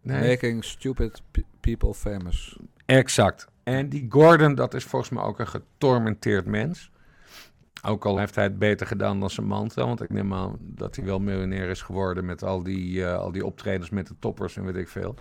nee. 0.01 0.29
Making 0.29 0.63
stupid 0.63 1.21
pe- 1.31 1.43
people 1.59 1.93
famous. 1.93 2.59
Exact. 2.85 3.47
En 3.63 3.89
die 3.89 4.05
Gordon, 4.09 4.55
dat 4.55 4.73
is 4.73 4.83
volgens 4.83 5.11
mij 5.11 5.23
ook 5.23 5.39
een 5.39 5.47
getormenteerd 5.47 6.45
mens. 6.45 6.91
Ook 7.85 8.05
al 8.05 8.17
heeft 8.17 8.35
hij 8.35 8.43
het 8.43 8.59
beter 8.59 8.87
gedaan 8.87 9.19
dan 9.19 9.29
Samantha. 9.29 9.85
Want 9.85 10.01
ik 10.01 10.09
neem 10.09 10.33
aan 10.33 10.57
dat 10.59 10.95
hij 10.95 11.05
wel 11.05 11.19
miljonair 11.19 11.69
is 11.69 11.81
geworden 11.81 12.25
met 12.25 12.43
al 12.43 12.63
die, 12.63 13.05
eh, 13.05 13.17
al 13.17 13.31
die 13.31 13.45
optredens 13.45 13.89
met 13.89 14.07
de 14.07 14.15
toppers 14.19 14.57
en 14.57 14.65
weet 14.65 14.75
ik 14.75 14.87
veel. 14.87 15.15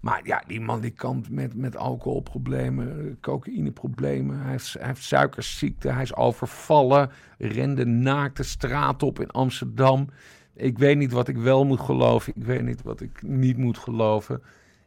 Maar 0.00 0.20
ja, 0.24 0.42
die 0.46 0.60
man 0.60 0.80
die 0.80 0.90
kampt 0.90 1.30
met, 1.30 1.54
met 1.54 1.76
alcoholproblemen, 1.76 3.18
cocaïneproblemen. 3.20 4.40
Hij 4.40 4.50
heeft, 4.50 4.72
hij 4.72 4.86
heeft 4.86 5.02
suikerziekte, 5.02 5.88
hij 5.88 6.02
is 6.02 6.14
overvallen. 6.14 7.10
Rende 7.38 7.84
naakt 7.84 8.36
de 8.36 8.42
straat 8.42 9.02
op 9.02 9.20
in 9.20 9.30
Amsterdam. 9.30 10.08
Ik 10.54 10.78
weet 10.78 10.96
niet 10.96 11.12
wat 11.12 11.28
ik 11.28 11.36
wel 11.36 11.64
moet 11.64 11.80
geloven. 11.80 12.32
Ik 12.36 12.44
weet 12.44 12.62
niet 12.62 12.82
wat 12.82 13.00
ik 13.00 13.22
niet 13.22 13.56
moet 13.56 13.78
geloven. 13.78 14.42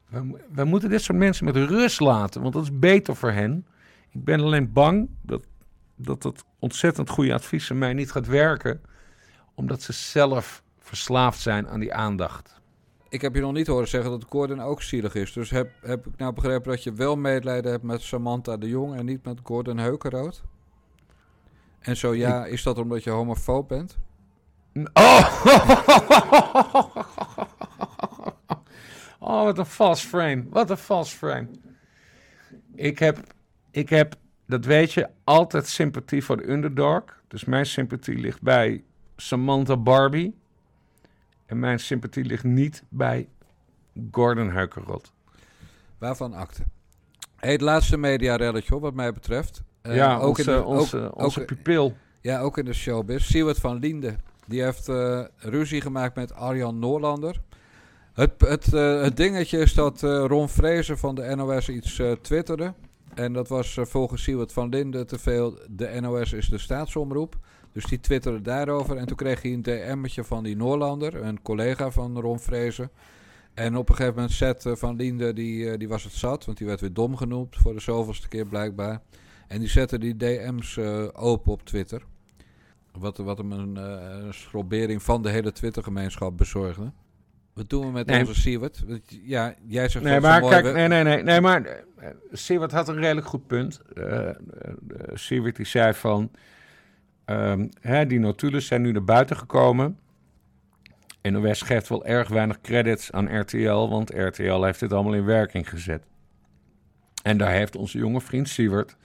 We, 0.10 0.40
we 0.52 0.64
moeten 0.64 0.90
dit 0.90 1.02
soort 1.02 1.18
mensen 1.18 1.46
met 1.46 1.56
rust 1.56 2.00
laten, 2.00 2.42
want 2.42 2.54
dat 2.54 2.64
is 2.64 2.80
beter 2.80 3.16
voor 3.16 3.32
hen. 3.32 3.66
Ik 4.10 4.24
ben 4.24 4.40
alleen 4.40 4.74
bang 4.74 5.10
dat 5.22 5.48
dat, 6.04 6.22
dat 6.22 6.46
ontzettend 6.60 7.10
goede 7.10 7.34
advies 7.34 7.68
van 7.68 7.78
mij 7.78 7.94
niet 7.94 8.12
gaat 8.12 8.28
werken, 8.28 8.82
omdat 9.56 9.82
ze 9.82 9.94
zelf 9.94 10.64
verslaafd 10.80 11.40
zijn 11.40 11.68
aan 11.68 11.80
die 11.80 11.94
aandacht. 11.94 12.62
Ik 13.10 13.22
heb 13.22 13.36
je 13.36 13.42
nog 13.42 13.54
niet 13.54 13.68
horen 13.68 13.88
zeggen 13.88 14.12
dat 14.12 14.26
Gordon 14.30 14.62
ook 14.62 14.82
zielig 14.82 15.16
is. 15.16 15.34
Dus 15.34 15.50
heb, 15.50 15.72
heb 15.82 16.08
ik 16.08 16.18
nou 16.18 16.34
begrepen 16.34 16.72
dat 16.72 16.84
je 16.84 16.94
wel 16.94 17.16
medelijden 17.16 17.72
hebt 17.72 17.84
met 17.84 18.02
Samantha 18.02 18.58
de 18.58 18.68
Jong 18.68 18.96
en 18.96 19.06
niet 19.06 19.26
met 19.26 19.40
Gordon 19.44 19.78
Heukenrood? 19.78 20.44
En 21.80 21.98
zo 21.98 22.14
ja, 22.14 22.46
is 22.46 22.64
dat 22.64 22.78
omdat 22.78 23.04
je 23.04 23.10
homofoob 23.10 23.68
bent? 23.68 23.98
Oh! 24.94 25.30
oh, 29.20 29.44
wat 29.44 29.58
een 29.58 29.66
false 29.66 30.08
frame. 30.08 30.46
Wat 30.50 30.70
een 30.70 30.78
false 30.78 31.18
frame. 31.18 31.48
Ik 32.76 33.00
heb, 33.00 33.20
ik 33.72 33.90
heb, 33.90 34.16
dat 34.54 34.66
weet 34.66 34.94
je, 34.94 35.10
altijd 35.24 35.68
sympathie 35.68 36.24
voor 36.24 36.38
de 36.38 36.50
underdog. 36.52 37.04
Dus 37.28 37.46
mijn 37.46 37.66
sympathie 37.66 38.18
ligt 38.18 38.42
bij 38.42 38.84
Samantha 39.16 39.78
Barbie. 39.78 40.36
En 41.46 41.60
mijn 41.60 41.80
sympathie 41.80 42.26
ligt 42.26 42.44
niet 42.44 42.84
bij 42.90 43.28
Gordon 44.12 44.50
Heukerot. 44.52 45.12
Waarvan? 45.98 46.34
Hey, 47.36 47.52
het 47.52 47.62
laatste 47.62 47.98
mediarelletje 47.98 48.80
wat 48.80 48.94
mij 48.94 49.12
betreft. 49.14 49.62
Eh, 49.82 49.96
Ja, 49.96 50.20
onze- 50.28 50.64
onze- 50.64 51.12
onze 51.16 51.40
ook- 51.42 51.46
pupil. 51.48 51.96
Ja, 52.22 52.40
ook 52.40 52.58
in 52.58 52.66
de 52.66 52.74
showbiz. 52.74 53.26
Siewert 53.26 53.60
van 53.60 53.80
Liende. 53.80 54.16
Die 54.48 54.64
heeft 54.64 54.88
eh, 54.90 55.24
ruzie 55.38 55.82
gemaakt 55.82 56.16
met 56.16 56.34
Arjan 56.34 56.80
Noorlander. 56.80 57.42
Het, 58.14 58.32
het, 58.38 58.74
eh, 58.74 59.02
het 59.02 59.18
dingetje 59.18 59.58
is 59.58 59.74
dat 59.74 60.02
Ron 60.02 60.50
Vrezen 60.50 60.98
van 60.98 61.16
de 61.16 61.36
NOS 61.36 61.70
iets 61.70 62.02
twitterde. 62.22 62.74
En 63.16 63.34
dat 63.34 63.48
was 63.48 63.78
eh, 63.78 63.86
volgens 63.86 64.24
Siewert 64.24 64.54
van 64.54 64.70
Linden 64.70 65.08
te 65.08 65.20
veel. 65.20 65.58
De 65.70 66.00
NOS 66.02 66.34
is 66.34 66.50
de 66.50 66.58
staatsomroep. 66.58 67.38
Dus 67.74 67.86
die 67.86 68.00
twitterde 68.00 68.42
daarover. 68.42 68.98
En 68.98 69.06
toen 69.06 69.16
kreeg 69.16 69.42
hij 69.42 69.54
een 69.54 69.62
DM'tje 69.62 70.24
van 70.24 70.44
die 70.44 70.56
Noorlander, 70.56 71.16
een 71.16 71.42
collega 71.42 71.92
van 71.92 72.20
Ron 72.20 72.40
Vrezen. 72.40 72.92
En 73.54 73.78
op 73.78 73.90
een 73.90 73.96
gegeven 73.96 74.16
moment 74.16 74.34
Seth 74.34 74.66
eh, 74.66 74.76
van 74.76 74.96
Linde, 74.96 75.34
die, 75.34 75.70
eh, 75.70 75.78
die 75.78 75.88
was 75.88 76.04
het 76.04 76.14
zat. 76.14 76.46
Want 76.46 76.58
die 76.58 76.68
werd 76.68 76.82
weer 76.82 76.94
dom 76.94 77.16
genoemd 77.16 77.56
voor 77.56 77.74
de 77.74 77.80
zoveelste 77.80 78.28
keer 78.28 78.46
blijkbaar. 78.46 79.02
En 79.48 79.60
die 79.60 79.70
zette 79.70 79.98
die 79.98 80.18
DM's 80.18 80.78
eh, 80.78 81.08
open 81.14 81.52
op 81.52 81.66
Twitter. 81.66 82.06
Wat, 82.92 83.18
wat 83.18 83.38
hem 83.38 83.52
een, 83.52 83.76
een 83.76 84.34
schrobering 84.34 85.04
van 85.04 85.22
de 85.22 85.30
hele 85.30 85.52
Twitter-gemeenschap 85.52 86.38
bezorgde. 86.38 86.92
Wat 87.54 87.70
doen 87.70 87.86
we 87.86 87.92
met 87.92 88.06
Nee. 88.08 88.20
onze 88.20 88.42
Siewert? 88.42 88.84
Ja, 89.24 89.54
jij 89.66 89.90
zegt 89.90 90.06
Nee, 90.06 90.20
maar 90.20 90.42
mooi 90.42 90.62
kijk, 90.62 90.76
nee, 90.76 90.88
nee, 90.88 91.04
nee, 91.04 91.24
nee, 91.24 91.42
maar 91.42 91.66
uh, 91.66 92.08
Siewert 92.32 92.72
had 92.72 92.88
een 92.88 92.96
redelijk 93.00 93.28
goed 93.28 93.48
punt. 93.48 93.82
Uh, 93.94 94.30
Siewert 95.14 95.56
die 95.56 95.66
zei 95.66 95.94
van, 95.94 96.32
um, 97.26 97.70
hè, 97.82 98.06
die 98.06 98.20
notulen 98.20 98.62
zijn 98.62 98.82
nu 98.82 98.92
naar 98.92 99.04
buiten 99.04 99.38
gekomen. 99.38 100.00
NOS 101.22 101.62
geeft 101.62 101.90
wel 101.90 102.06
erg 102.06 102.28
weinig 102.28 102.62
credits 102.62 103.12
aan 103.12 103.40
RTL, 103.40 103.90
want 103.90 104.14
RTL 104.14 104.64
heeft 104.64 104.80
dit 104.80 104.94
allemaal 104.94 105.14
in 105.14 105.26
werking 105.26 105.70
gezet. 105.70 106.04
En 107.24 107.38
daar 107.38 107.52
heeft 107.52 107.76
onze 107.76 107.98
jonge 107.98 108.22
vriend 108.22 108.50
Siewert, 108.50 108.96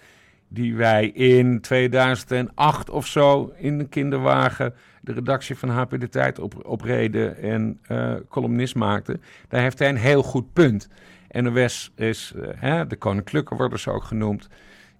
die 0.48 0.76
wij 0.76 1.06
in 1.08 1.60
2008 1.60 2.90
of 2.90 3.06
zo 3.06 3.52
in 3.56 3.78
de 3.78 3.88
kinderwagen 3.88 4.74
de 5.00 5.12
redactie 5.12 5.56
van 5.56 5.68
HP 5.68 6.00
De 6.00 6.08
Tijd 6.08 6.38
op, 6.38 6.66
opreden 6.66 7.36
en 7.36 7.80
uh, 7.88 8.14
columnist 8.28 8.74
maakte, 8.74 9.18
daar 9.48 9.62
heeft 9.62 9.78
hij 9.78 9.88
een 9.88 9.96
heel 9.96 10.22
goed 10.22 10.52
punt. 10.52 10.88
NOS 11.30 11.92
is, 11.96 12.34
hè, 12.56 12.86
de 12.86 12.96
Koninklijke 12.96 13.54
worden 13.54 13.78
ze 13.78 13.90
ook 13.90 14.04
genoemd 14.04 14.48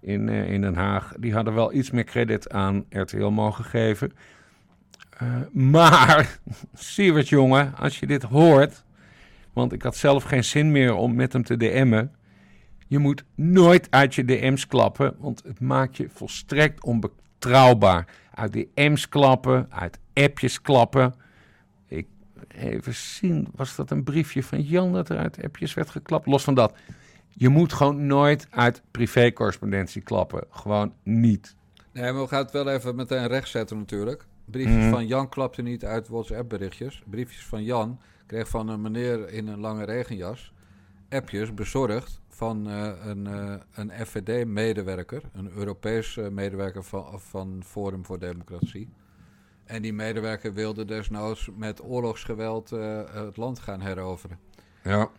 in, 0.01 0.27
uh, 0.27 0.51
in 0.51 0.61
Den 0.61 0.75
Haag, 0.75 1.13
die 1.19 1.33
hadden 1.33 1.53
wel 1.53 1.73
iets 1.73 1.91
meer 1.91 2.03
credit 2.03 2.49
aan 2.51 2.85
RTL 2.89 3.27
mogen 3.27 3.63
geven. 3.63 4.11
Maar, 5.51 6.39
Siewert 6.73 7.29
jongen, 7.29 7.75
als 7.75 7.99
je 7.99 8.07
dit 8.07 8.23
hoort, 8.23 8.83
want 9.53 9.73
ik 9.73 9.81
had 9.81 9.95
zelf 9.95 10.23
geen 10.23 10.43
zin 10.43 10.71
meer 10.71 10.93
om 10.93 11.15
met 11.15 11.33
hem 11.33 11.43
te 11.43 11.57
DM'en, 11.57 12.11
je 12.87 12.99
moet 12.99 13.23
nooit 13.35 13.87
uit 13.89 14.15
je 14.15 14.25
DM's 14.25 14.67
klappen, 14.67 15.15
want 15.19 15.43
het 15.47 15.59
maakt 15.59 15.97
je 15.97 16.09
volstrekt 16.13 16.83
onbetrouwbaar. 16.83 18.05
Uit 18.39 18.53
DM's 18.53 19.09
klappen, 19.09 19.67
uit 19.71 19.99
appjes 20.13 20.61
klappen. 20.61 21.13
Ik 21.87 22.07
even 22.47 22.93
zien, 22.93 23.47
was 23.55 23.75
dat 23.75 23.91
een 23.91 24.03
briefje 24.03 24.43
van 24.43 24.61
Jan 24.61 24.93
dat 24.93 25.09
er 25.09 25.17
uit 25.17 25.43
appjes 25.43 25.73
werd 25.73 25.89
geklapt? 25.89 26.25
Los 26.25 26.43
van 26.43 26.53
dat. 26.53 26.73
Je 27.27 27.49
moet 27.49 27.73
gewoon 27.73 28.05
nooit 28.05 28.47
uit 28.49 28.81
privécorrespondentie 28.91 30.01
klappen. 30.01 30.43
Gewoon 30.49 30.93
niet. 31.03 31.55
Nee, 31.91 32.11
maar 32.11 32.21
we 32.21 32.27
gaan 32.27 32.43
het 32.43 32.51
wel 32.51 32.69
even 32.69 32.95
meteen 32.95 33.27
rechtzetten 33.27 33.77
natuurlijk. 33.77 34.25
Briefjes 34.45 34.83
mm. 34.83 34.89
van 34.89 35.07
Jan 35.07 35.29
klapte 35.29 35.61
niet 35.61 35.85
uit 35.85 36.07
WhatsApp-berichtjes. 36.07 37.03
Briefjes 37.09 37.45
van 37.45 37.63
Jan 37.63 37.99
kreeg 38.25 38.47
van 38.47 38.69
een 38.69 38.81
meneer 38.81 39.29
in 39.29 39.47
een 39.47 39.59
lange 39.59 39.85
regenjas 39.85 40.53
appjes 41.09 41.53
bezorgd 41.53 42.21
van 42.39 42.69
eh, 42.69 42.89
een, 43.05 43.27
eh, 43.27 43.53
een 43.71 43.91
FVD-medewerker, 44.05 45.21
een 45.33 45.51
Europees 45.55 46.17
eh, 46.17 46.27
medewerker 46.27 46.83
van, 46.83 47.19
van 47.19 47.61
Forum 47.65 48.05
voor 48.05 48.19
Democratie. 48.19 48.89
En 49.65 49.81
die 49.81 49.93
medewerker 49.93 50.53
wilde 50.53 50.85
desnoods 50.85 51.49
met 51.55 51.83
oorlogsgeweld 51.83 52.69
het 53.13 53.37
land 53.37 53.59
gaan 53.59 53.81
heroveren. 53.81 54.39
Ja. 54.83 55.09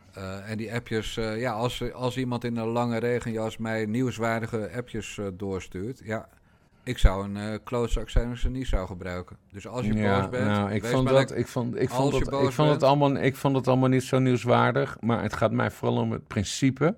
En 0.46 0.56
die 0.56 0.74
appjes, 0.74 1.14
ja, 1.14 1.52
als, 1.52 1.92
als 1.92 2.16
iemand 2.16 2.44
in 2.44 2.56
een 2.56 2.66
lange 2.66 2.98
regenjas 2.98 3.56
mij 3.56 3.86
nieuwswaardige 3.86 4.70
appjes 4.74 5.20
doorstuurt, 5.34 6.00
ja, 6.04 6.28
ik 6.82 6.98
zou 6.98 7.24
een 7.24 7.36
eh 7.36 7.58
klootzak 7.64 8.08
zijn 8.08 8.30
als 8.30 8.40
ze 8.40 8.50
niet 8.50 8.66
zou 8.66 8.86
gebruiken. 8.86 9.36
Dus 9.52 9.66
als 9.66 9.86
je 9.86 9.94
ja, 9.94 10.20
boos 10.20 10.30
bent, 10.30 10.46
nou, 10.46 10.70
ik 10.70 10.84
vond 10.84 11.08
dat, 11.08 11.36
ik 11.36 11.46
vond, 11.46 11.80
ik 11.80 11.90
vond 11.90 12.12
je 12.12 12.20
dat, 12.20 12.30
boos 12.30 12.48
ik 12.48 12.52
vond 12.52 12.70
het 12.70 12.82
allemaal, 12.82 13.16
ik 13.16 13.36
vond 13.36 13.56
het 13.56 13.68
allemaal 13.68 13.88
niet 13.88 14.02
zo 14.02 14.18
nieuwswaardig. 14.18 14.96
Maar 15.00 15.22
het 15.22 15.32
gaat 15.32 15.52
mij 15.52 15.70
vooral 15.70 15.96
om 15.96 16.12
het 16.12 16.26
principe. 16.26 16.96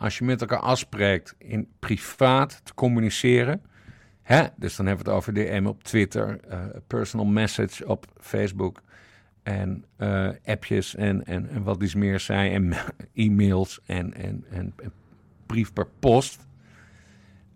Als 0.00 0.18
je 0.18 0.24
met 0.24 0.40
elkaar 0.40 0.58
afspreekt 0.58 1.34
in 1.38 1.68
privaat 1.78 2.60
te 2.64 2.74
communiceren. 2.74 3.62
Hè? 4.22 4.46
Dus 4.56 4.76
dan 4.76 4.86
hebben 4.86 5.04
we 5.04 5.10
het 5.10 5.20
over 5.20 5.34
DM 5.34 5.66
op 5.66 5.84
Twitter, 5.84 6.40
eh, 6.48 6.58
personal 6.86 7.26
message 7.26 7.88
op 7.88 8.06
Facebook. 8.20 8.82
En 9.42 9.84
eh, 9.96 10.28
appjes 10.44 10.94
en, 10.94 11.24
en, 11.26 11.48
en 11.48 11.62
wat 11.62 11.82
iets 11.82 11.94
meer 11.94 12.20
zei. 12.20 12.54
En 12.54 12.74
e-mails 13.14 13.80
en, 13.86 14.14
en, 14.14 14.44
en, 14.50 14.74
brief 15.46 15.72
per 15.72 15.88
post. 15.98 16.46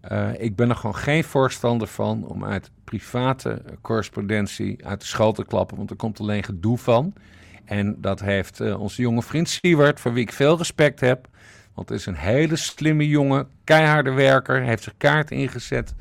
Eh, 0.01 0.41
ik 0.41 0.57
ben 0.57 0.69
er 0.69 0.77
gewoon 0.77 0.97
geen 0.97 1.25
voorstander 1.25 1.89
van 1.89 2.27
om 2.27 2.45
uit 2.45 2.71
private 2.85 3.63
correspondentie 3.81 4.87
uit 4.87 5.01
de 5.01 5.07
school 5.07 5.33
te 5.33 5.45
klappen, 5.45 5.77
want 5.77 5.91
er 5.91 5.97
komt 5.97 6.21
alleen 6.21 6.43
gedoe 6.43 6.79
van. 6.79 7.13
En 7.65 8.01
dat 8.01 8.21
heeft 8.21 8.61
onze 8.61 9.03
jonge 9.03 9.23
vriend 9.23 9.49
Siewert, 9.49 10.01
voor 10.01 10.13
wie 10.13 10.23
ik 10.23 10.33
veel 10.33 10.57
respect 10.57 11.01
heb. 11.01 11.29
Want 11.75 11.89
het 11.89 11.99
is 11.99 12.07
een 12.07 12.15
hele 12.15 12.57
slimme 12.57 13.09
jongen, 13.09 13.49
keiharde 13.65 14.11
werker, 14.11 14.63
heeft 14.63 14.83
zich 14.83 14.95
kaart 14.97 15.31
ingezet 15.31 15.95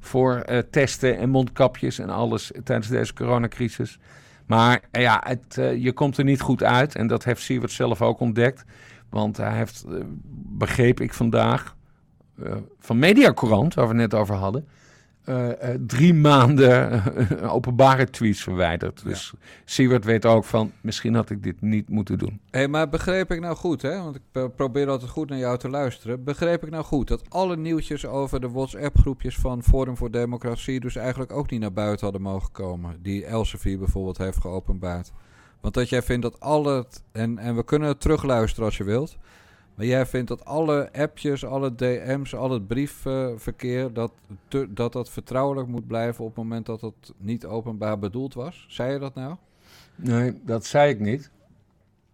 voor 0.00 0.34
eh, 0.34 0.58
testen 0.58 1.18
en 1.18 1.28
mondkapjes 1.28 1.98
en 1.98 2.10
alles 2.10 2.52
tijdens 2.64 2.88
deze 2.88 3.14
coronacrisis. 3.14 3.98
Maar 4.46 4.80
eh, 4.90 5.02
ja, 5.02 5.22
het, 5.26 5.58
eh, 5.58 5.82
je 5.82 5.92
komt 5.92 6.16
er 6.16 6.24
niet 6.24 6.40
goed 6.40 6.62
uit 6.62 6.94
en 6.94 7.06
dat 7.06 7.24
heeft 7.24 7.42
Siewert 7.42 7.72
zelf 7.72 8.02
ook 8.02 8.20
ontdekt. 8.20 8.64
Want 9.08 9.36
hij 9.36 9.56
heeft, 9.56 9.84
begreep 10.58 11.00
ik 11.00 11.14
vandaag, 11.14 11.76
van 12.78 12.98
Mediacourant, 12.98 13.74
waar 13.74 13.84
we 13.84 13.90
het 13.90 14.10
net 14.10 14.20
over 14.20 14.34
hadden, 14.34 14.68
eh, 15.24 15.72
eh, 15.72 15.80
drie 15.86 16.14
maanden 16.14 16.90
eh, 16.92 17.54
openbare 17.54 18.10
tweets 18.10 18.42
verwijderd. 18.42 19.04
Dus 19.04 19.32
Siewert 19.64 20.04
weet 20.04 20.26
ook 20.26 20.44
van, 20.44 20.72
misschien 20.80 21.14
had 21.14 21.30
ik 21.30 21.42
dit 21.42 21.60
niet 21.60 21.88
moeten 21.88 22.18
doen. 22.18 22.40
Hé, 22.50 22.68
maar 22.68 22.88
begreep 22.88 23.30
ik 23.30 23.40
nou 23.40 23.56
goed, 23.56 23.82
hè? 23.82 24.02
Want 24.02 24.16
ik 24.16 24.54
probeer 24.56 24.88
altijd 24.88 25.10
goed 25.10 25.28
naar 25.28 25.38
jou 25.38 25.58
te 25.58 25.68
luisteren. 25.68 26.24
Begreep 26.24 26.64
ik 26.64 26.70
nou 26.70 26.84
goed 26.84 27.08
dat 27.08 27.22
alle 27.28 27.56
nieuwtjes 27.56 28.06
over 28.06 28.40
de 28.40 28.50
WhatsApp-groepjes 28.50 29.36
van 29.36 29.62
Forum 29.62 29.96
voor 29.96 30.10
Democratie 30.10 30.80
dus 30.80 30.96
eigenlijk 30.96 31.32
ook 31.32 31.50
niet 31.50 31.60
naar 31.60 31.72
buiten 31.72 32.04
hadden 32.04 32.22
mogen 32.22 32.52
komen? 32.52 32.98
Die 33.02 33.24
Elsevier 33.24 33.78
bijvoorbeeld 33.78 34.18
heeft 34.18 34.40
geopenbaard. 34.40 35.12
Want 35.60 35.74
dat 35.74 35.88
jij 35.88 36.02
vindt 36.02 36.22
dat 36.22 36.40
alle... 36.40 36.86
En, 37.12 37.38
en 37.38 37.56
we 37.56 37.64
kunnen 37.64 37.88
het 37.88 38.00
terugluisteren 38.00 38.64
als 38.64 38.76
je 38.76 38.84
wilt. 38.84 39.16
Maar 39.74 39.86
jij 39.86 40.06
vindt 40.06 40.28
dat 40.28 40.44
alle 40.44 40.88
appjes, 40.92 41.44
alle 41.44 41.74
DM's, 41.74 42.34
al 42.34 42.50
het 42.50 42.66
briefverkeer... 42.66 43.92
Dat, 43.92 44.12
te- 44.48 44.72
dat 44.72 44.92
dat 44.92 45.10
vertrouwelijk 45.10 45.68
moet 45.68 45.86
blijven 45.86 46.24
op 46.24 46.34
het 46.34 46.44
moment 46.44 46.66
dat 46.66 46.80
het 46.80 47.12
niet 47.16 47.46
openbaar 47.46 47.98
bedoeld 47.98 48.34
was? 48.34 48.66
Zei 48.68 48.92
je 48.92 48.98
dat 48.98 49.14
nou? 49.14 49.36
Nee, 49.96 50.40
dat 50.44 50.64
zei 50.64 50.90
ik 50.90 51.00
niet. 51.00 51.30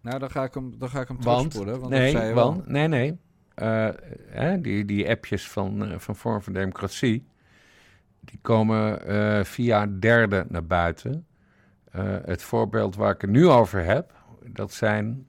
Nou, 0.01 0.19
dan 0.19 0.31
ga 0.31 0.43
ik 0.43 0.53
hem, 0.53 0.73
dan 0.77 0.89
ga 0.89 1.01
ik 1.01 1.07
hem 1.07 1.17
Want, 1.21 1.37
terugspoelen. 1.37 1.79
Want 1.79 1.91
dat 1.91 2.01
nee, 2.01 2.11
zei 2.11 2.27
je 2.27 2.33
wel. 2.33 2.45
want, 2.53 2.67
nee, 2.67 2.87
nee. 2.87 3.17
Eh, 3.53 3.89
hè, 4.27 4.61
die, 4.61 4.85
die 4.85 5.09
appjes 5.09 5.49
van, 5.49 5.85
eh, 5.85 5.99
van 5.99 6.15
Vorm 6.15 6.41
van 6.41 6.53
Democratie, 6.53 7.25
die 8.19 8.39
komen 8.41 9.07
eh, 9.07 9.43
via 9.43 9.87
derde 9.99 10.45
naar 10.49 10.65
buiten. 10.65 11.25
Het 12.25 12.41
voorbeeld 12.41 12.95
waar 12.95 13.13
ik 13.13 13.21
het 13.21 13.29
nu 13.29 13.47
over 13.47 13.83
heb, 13.83 14.13
dat 14.45 14.73
zijn 14.73 15.27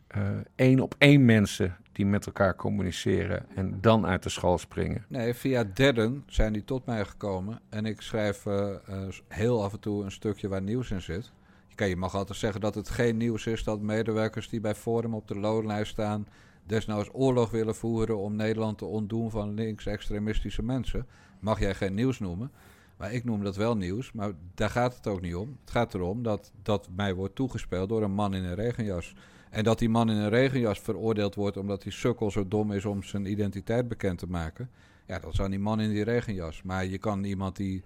één 0.54 0.80
op 0.80 0.94
één 0.98 1.24
mensen 1.24 1.76
die 1.92 2.06
met 2.06 2.26
elkaar 2.26 2.56
communiceren 2.56 3.46
en 3.54 3.78
dan 3.80 4.06
uit 4.06 4.22
de 4.22 4.28
school 4.28 4.58
springen. 4.58 5.04
Nee, 5.08 5.34
via 5.34 5.64
derden 5.64 6.22
zijn 6.26 6.52
die 6.52 6.64
tot 6.64 6.86
mij 6.86 7.04
gekomen. 7.04 7.60
En 7.68 7.86
ik 7.86 8.00
schrijf 8.00 8.46
eh, 8.46 8.70
eh, 8.70 9.08
heel 9.28 9.64
af 9.64 9.72
en 9.72 9.80
toe 9.80 10.04
een 10.04 10.12
stukje 10.12 10.48
waar 10.48 10.62
nieuws 10.62 10.90
in 10.90 11.02
zit. 11.02 11.32
Je 11.76 11.96
mag 11.96 12.14
altijd 12.14 12.38
zeggen 12.38 12.60
dat 12.60 12.74
het 12.74 12.88
geen 12.88 13.16
nieuws 13.16 13.46
is 13.46 13.64
dat 13.64 13.80
medewerkers 13.80 14.48
die 14.48 14.60
bij 14.60 14.74
Forum 14.74 15.14
op 15.14 15.28
de 15.28 15.38
loonlijst 15.38 15.92
staan... 15.92 16.26
desnoods 16.66 17.08
oorlog 17.12 17.50
willen 17.50 17.74
voeren 17.74 18.18
om 18.18 18.36
Nederland 18.36 18.78
te 18.78 18.84
ontdoen 18.84 19.30
van 19.30 19.54
links-extremistische 19.54 20.62
mensen. 20.62 21.06
Mag 21.40 21.60
jij 21.60 21.74
geen 21.74 21.94
nieuws 21.94 22.18
noemen. 22.18 22.50
Maar 22.96 23.12
ik 23.12 23.24
noem 23.24 23.44
dat 23.44 23.56
wel 23.56 23.76
nieuws, 23.76 24.12
maar 24.12 24.32
daar 24.54 24.70
gaat 24.70 24.96
het 24.96 25.06
ook 25.06 25.20
niet 25.20 25.34
om. 25.34 25.58
Het 25.60 25.70
gaat 25.70 25.94
erom 25.94 26.22
dat 26.22 26.52
dat 26.62 26.88
mij 26.96 27.14
wordt 27.14 27.34
toegespeeld 27.34 27.88
door 27.88 28.02
een 28.02 28.14
man 28.14 28.34
in 28.34 28.44
een 28.44 28.54
regenjas. 28.54 29.14
En 29.52 29.64
dat 29.64 29.78
die 29.78 29.88
man 29.88 30.10
in 30.10 30.16
een 30.16 30.28
regenjas 30.28 30.80
veroordeeld 30.80 31.34
wordt 31.34 31.56
omdat 31.56 31.82
die 31.82 31.92
sukkel 31.92 32.30
zo 32.30 32.48
dom 32.48 32.72
is 32.72 32.84
om 32.84 33.02
zijn 33.02 33.30
identiteit 33.30 33.88
bekend 33.88 34.18
te 34.18 34.26
maken. 34.26 34.70
Ja, 35.06 35.18
dat 35.18 35.32
is 35.32 35.40
aan 35.40 35.50
die 35.50 35.58
man 35.58 35.80
in 35.80 35.90
die 35.90 36.04
regenjas. 36.04 36.62
Maar 36.62 36.86
je 36.86 36.98
kan 36.98 37.24
iemand 37.24 37.56
die 37.56 37.82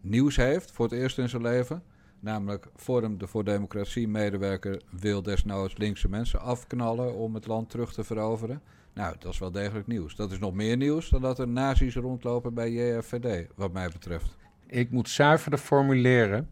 nieuws 0.00 0.36
heeft 0.36 0.70
voor 0.70 0.84
het 0.84 0.94
eerst 0.94 1.18
in 1.18 1.28
zijn 1.28 1.42
leven. 1.42 1.82
Namelijk 2.20 2.66
Forum 2.76 3.18
de 3.18 3.26
voor 3.26 3.44
Democratie 3.44 4.08
medewerker 4.08 4.82
wil 5.00 5.22
desnoods 5.22 5.76
linkse 5.76 6.08
mensen 6.08 6.40
afknallen 6.40 7.14
om 7.14 7.34
het 7.34 7.46
land 7.46 7.70
terug 7.70 7.92
te 7.92 8.04
veroveren. 8.04 8.62
Nou, 8.92 9.16
dat 9.18 9.32
is 9.32 9.38
wel 9.38 9.50
degelijk 9.50 9.86
nieuws. 9.86 10.16
Dat 10.16 10.32
is 10.32 10.38
nog 10.38 10.54
meer 10.54 10.76
nieuws 10.76 11.08
dan 11.08 11.20
dat 11.20 11.38
er 11.38 11.48
nazi's 11.48 11.94
rondlopen 11.94 12.54
bij 12.54 12.70
JFVD, 12.72 13.46
wat 13.54 13.72
mij 13.72 13.88
betreft. 13.88 14.36
Ik 14.66 14.90
moet 14.90 15.08
zuiverder 15.08 15.58
formuleren. 15.58 16.50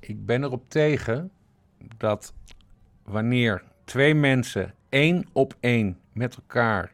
Ik 0.00 0.26
ben 0.26 0.42
erop 0.42 0.70
tegen 0.70 1.30
dat 1.96 2.32
wanneer 3.08 3.62
twee 3.84 4.14
mensen 4.14 4.74
één 4.88 5.26
op 5.32 5.56
één 5.60 5.98
met 6.12 6.36
elkaar 6.36 6.92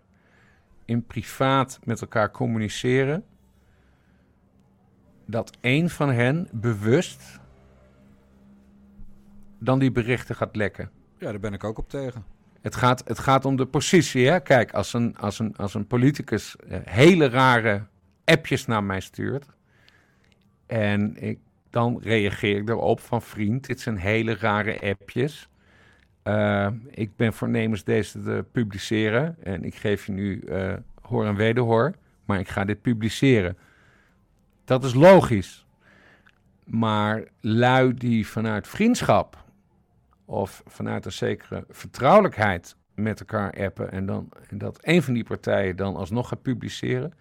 in 0.84 1.06
privaat 1.06 1.78
met 1.84 2.00
elkaar 2.00 2.30
communiceren, 2.30 3.24
dat 5.26 5.56
één 5.60 5.90
van 5.90 6.10
hen 6.10 6.48
bewust 6.52 7.40
dan 9.58 9.78
die 9.78 9.92
berichten 9.92 10.36
gaat 10.36 10.56
lekken. 10.56 10.90
Ja, 11.18 11.30
daar 11.30 11.40
ben 11.40 11.52
ik 11.52 11.64
ook 11.64 11.78
op 11.78 11.88
tegen. 11.88 12.24
Het 12.60 12.74
gaat, 12.74 13.02
het 13.06 13.18
gaat 13.18 13.44
om 13.44 13.56
de 13.56 13.66
positie. 13.66 14.28
Hè? 14.28 14.40
Kijk, 14.40 14.72
als 14.72 14.92
een, 14.92 15.16
als 15.16 15.38
een, 15.38 15.56
als 15.56 15.74
een 15.74 15.86
politicus 15.86 16.56
eh, 16.56 16.78
hele 16.84 17.28
rare 17.28 17.86
appjes 18.24 18.66
naar 18.66 18.84
mij 18.84 19.00
stuurt. 19.00 19.46
En 20.66 21.16
ik, 21.22 21.38
dan 21.70 22.00
reageer 22.02 22.56
ik 22.56 22.68
erop 22.68 23.00
van 23.00 23.22
vriend, 23.22 23.66
dit 23.66 23.80
zijn 23.80 23.96
hele 23.96 24.34
rare 24.34 24.80
appjes. 24.80 25.48
Eh, 26.24 26.68
ik 26.90 27.16
ben 27.16 27.32
voornemens 27.32 27.84
deze 27.84 28.22
te 28.22 28.44
publiceren. 28.52 29.36
En 29.42 29.64
ik 29.64 29.74
geef 29.74 30.06
je 30.06 30.12
nu 30.12 30.40
eh, 30.40 30.72
hoor 31.02 31.26
en 31.26 31.36
wederhoor. 31.36 31.94
Maar 32.24 32.38
ik 32.38 32.48
ga 32.48 32.64
dit 32.64 32.82
publiceren. 32.82 33.58
Dat 34.64 34.84
is 34.84 34.94
logisch. 34.94 35.66
Maar 36.64 37.24
lui 37.40 37.94
die 37.94 38.26
vanuit 38.26 38.68
vriendschap 38.68 39.44
of 40.24 40.62
vanuit 40.66 41.04
een 41.04 41.12
zekere 41.12 41.64
vertrouwelijkheid 41.68 42.76
met 42.94 43.20
elkaar 43.20 43.52
appen 43.52 43.92
en, 43.92 44.06
dan, 44.06 44.28
en 44.48 44.58
dat 44.58 44.78
een 44.80 45.02
van 45.02 45.14
die 45.14 45.24
partijen 45.24 45.76
dan 45.76 45.96
alsnog 45.96 46.28
gaat 46.28 46.42
publiceren. 46.42 47.12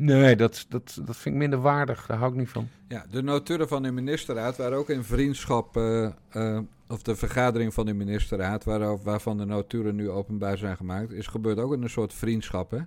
Nee, 0.00 0.36
dat, 0.36 0.66
dat, 0.68 1.00
dat 1.04 1.16
vind 1.16 1.34
ik 1.34 1.40
minder 1.40 1.60
waardig. 1.60 2.06
Daar 2.06 2.18
hou 2.18 2.32
ik 2.32 2.38
niet 2.38 2.48
van. 2.48 2.68
Ja, 2.88 3.04
de 3.10 3.22
notulen 3.22 3.68
van 3.68 3.82
de 3.82 3.92
ministerraad 3.92 4.56
waren 4.56 4.78
ook 4.78 4.88
in 4.88 5.04
vriendschap, 5.04 5.76
eh, 5.76 6.04
eh, 6.28 6.58
of 6.88 7.02
de 7.02 7.16
vergadering 7.16 7.74
van 7.74 7.86
de 7.86 7.94
ministerraad, 7.94 8.64
waar, 8.64 9.02
waarvan 9.02 9.38
de 9.38 9.44
notulen 9.44 9.96
nu 9.96 10.10
openbaar 10.10 10.58
zijn 10.58 10.76
gemaakt, 10.76 11.12
is 11.12 11.26
gebeurd 11.26 11.58
ook 11.58 11.72
in 11.72 11.82
een 11.82 11.90
soort 11.90 12.14
vriendschap. 12.14 12.70
Hè? 12.70 12.78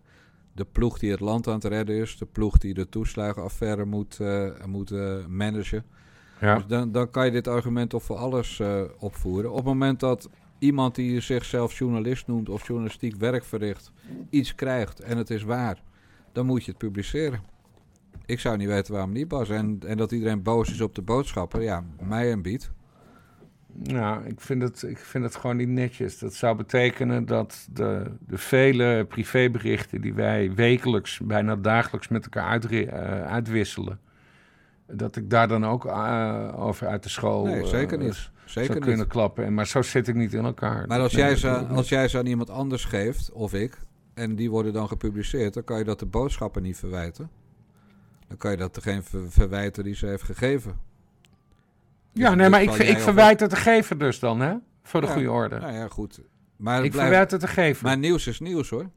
De 0.53 0.65
ploeg 0.71 0.99
die 0.99 1.11
het 1.11 1.19
land 1.19 1.47
aan 1.47 1.53
het 1.53 1.63
redden 1.63 1.95
is, 1.95 2.17
de 2.17 2.25
ploeg 2.25 2.57
die 2.57 2.73
de 2.73 2.89
toeslagenaffaire 2.89 3.85
moet, 3.85 4.19
eh, 4.19 4.49
moet 4.65 4.91
managen. 5.27 5.83
Ja. 6.39 6.55
Dus 6.55 6.65
dan, 6.65 6.91
dan 6.91 7.09
kan 7.09 7.25
je 7.25 7.31
dit 7.31 7.47
argument 7.47 7.89
toch 7.89 8.03
voor 8.03 8.17
alles 8.17 8.61
opvoeren. 8.99 9.49
Op 9.49 9.55
het 9.55 9.65
moment 9.65 9.99
dat 9.99 10.29
iemand 10.59 10.95
die 10.95 11.21
zichzelf 11.21 11.77
journalist 11.77 12.27
noemt 12.27 12.49
of 12.49 12.67
journalistiek 12.67 13.15
werk 13.15 13.43
verricht, 13.43 13.91
iets 14.29 14.55
krijgt 14.55 14.99
en 14.99 15.17
het 15.17 15.29
is 15.29 15.43
waar, 15.43 15.81
dan 16.32 16.45
moet 16.45 16.64
je 16.66 16.72
het 16.72 16.80
publiceren. 16.80 17.40
Ik 18.26 18.40
zou 18.40 18.58
niet 18.58 18.68
weten 18.68 18.94
waarom 18.94 19.12
niet, 19.12 19.28
Bas. 19.28 19.49
En, 19.49 19.80
en 19.86 19.98
dat 19.98 20.12
iedereen 20.12 20.44
boos 20.44 20.72
is 20.72 20.82
op 20.82 20.95
de 20.95 21.02
boodschappen, 21.02 21.62
ja, 21.62 21.84
mij 21.99 22.32
en 22.32 22.41
Biet. 22.41 22.72
Nou, 23.74 24.26
ik 24.26 24.41
vind, 24.41 24.62
het, 24.62 24.84
ik 24.84 24.98
vind 24.98 25.24
het 25.24 25.36
gewoon 25.36 25.56
niet 25.58 25.68
netjes. 25.68 26.20
Dat 26.20 26.34
zou 26.34 26.56
betekenen 26.58 27.26
dat 27.26 27.68
de, 27.74 28.12
de 28.28 28.38
vele 28.38 29.06
privéberichten 29.06 30.02
die 30.02 30.14
wij 30.14 30.53
wekelijks, 30.53 31.20
bijna 31.20 31.56
dagelijks 31.56 32.08
met 32.08 32.24
elkaar 32.24 32.49
uitri- 32.49 32.86
eh, 32.86 33.22
uitwisselen, 33.22 33.99
dat 34.88 35.16
ik 35.16 35.30
daar 35.30 35.48
dan 35.48 35.66
ook 35.66 35.86
eh, 35.86 36.53
over 36.56 36.88
uit 36.88 37.03
de 37.03 37.10
school 37.10 37.45
Nee, 37.45 37.66
zeker 37.66 37.99
eh, 37.99 38.03
niet. 38.03 38.30
Zeker 38.45 38.66
zou 38.66 38.80
niet. 38.80 38.88
kunnen 38.88 39.08
klappen. 39.08 39.45
En, 39.45 39.53
maar 39.53 39.68
zo 39.68 39.82
zit 39.82 40.08
ik 40.08 40.16
niet 40.16 40.34
in 40.34 40.45
elkaar. 40.45 40.88
Maar 40.88 40.99
als 40.99 41.14
nee, 41.14 41.24
jij, 41.26 41.36
ze, 41.36 41.49
als 41.49 41.90
jij 41.90 42.08
ze 42.08 42.18
aan 42.18 42.26
iemand 42.26 42.49
anders 42.49 42.86
geeft, 42.86 43.32
of 43.32 43.53
ik, 43.53 43.78
en 44.13 44.35
die 44.35 44.49
worden 44.49 44.73
dan 44.73 44.88
gepubliceerd, 44.88 45.53
dan 45.53 45.63
kan 45.63 45.77
je 45.77 45.83
dat 45.83 45.99
de 45.99 46.05
boodschappen 46.05 46.61
niet 46.61 46.77
verwijten. 46.77 47.29
Dan 48.27 48.38
kan 48.38 48.51
je 48.51 48.57
dat 48.57 48.75
degene 48.75 49.01
ver- 49.01 49.31
verwijten 49.31 49.83
die 49.83 49.95
ze 49.95 50.05
heeft 50.05 50.23
gegeven. 50.23 50.79
Ja, 52.13 52.27
Dus- 52.29 52.38
nee, 52.38 52.49
maar 52.49 52.59
dus 52.59 52.69
ik, 52.69 52.75
val 52.75 52.85
ik 52.85 52.91
jij 52.91 53.01
verwijt 53.01 53.39
het 53.39 53.49
de 53.49 53.55
gever 53.55 53.97
dus 53.97 54.19
dan, 54.19 54.39
hè? 54.39 54.55
Voor 54.83 55.01
de 55.01 55.07
Ja, 55.07 55.13
goede 55.13 55.31
orde. 55.31 55.59
Nou 55.59 55.73
ja, 55.73 55.88
goed. 55.88 56.21
Maar 56.55 56.83
ik 56.83 56.91
blijft- 56.91 57.07
verwijt 57.09 57.31
het 57.31 57.41
de 57.41 57.47
gever. 57.47 57.85
Maar 57.85 57.97
nieuws 57.97 58.27
is 58.27 58.39
nieuws 58.39 58.69
hoor. 58.69 58.89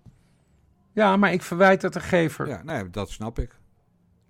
Ja, 0.93 1.17
maar 1.17 1.33
ik 1.33 1.43
verwijt 1.43 1.83
het 1.83 1.93
de 1.93 2.01
gever. 2.01 2.49
Ja, 2.49 2.63
nee, 2.63 2.91
dat 2.91 3.11
snap 3.11 3.39
ik. 3.39 3.59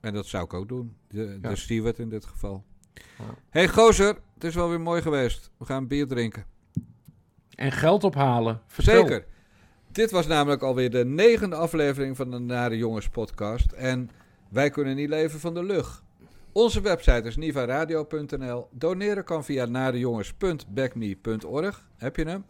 En 0.01 0.15
dat 0.15 0.27
zou 0.27 0.45
ik 0.45 0.55
ook 0.55 0.69
doen. 0.69 0.97
De, 1.09 1.39
Ja. 1.43 1.49
de 1.49 1.57
steward 1.57 1.99
in 1.99 2.09
dit 2.09 2.25
geval. 2.25 2.65
hey, 3.51 3.69
gozer, 3.69 4.17
het 4.35 4.45
is 4.45 4.55
wel 4.55 4.69
weer 4.69 4.81
mooi 4.81 5.03
geweest. 5.03 5.51
We 5.59 5.65
gaan 5.65 5.87
bier 5.87 6.07
drinken. 6.07 6.45
En 7.55 7.73
geld 7.73 8.05
ophalen. 8.05 8.61
Vertel. 8.67 9.01
Zeker. 9.07 9.25
Dit 9.95 10.11
was 10.11 10.27
namelijk 10.27 10.63
alweer 10.63 10.91
de 10.91 11.05
negende 11.05 11.57
aflevering 11.57 12.17
van 12.17 12.31
de 12.31 12.39
Nare 12.39 12.77
Jongens 12.77 13.09
podcast. 13.09 13.73
En 13.73 14.11
wij 14.51 14.71
kunnen 14.71 14.97
niet 14.97 15.09
leven 15.09 15.41
van 15.41 15.55
de 15.55 15.65
lucht. 15.65 16.03
Onze 16.53 16.81
website 16.81 17.29
is 17.29 17.37
nivaradio.nl. 17.37 18.69
Doneren 18.71 19.25
kan 19.25 19.45
via 19.45 19.65
narejongens.backme.org. 19.65 21.89
Heb 21.97 22.17
je 22.17 22.25
hem? 22.25 22.45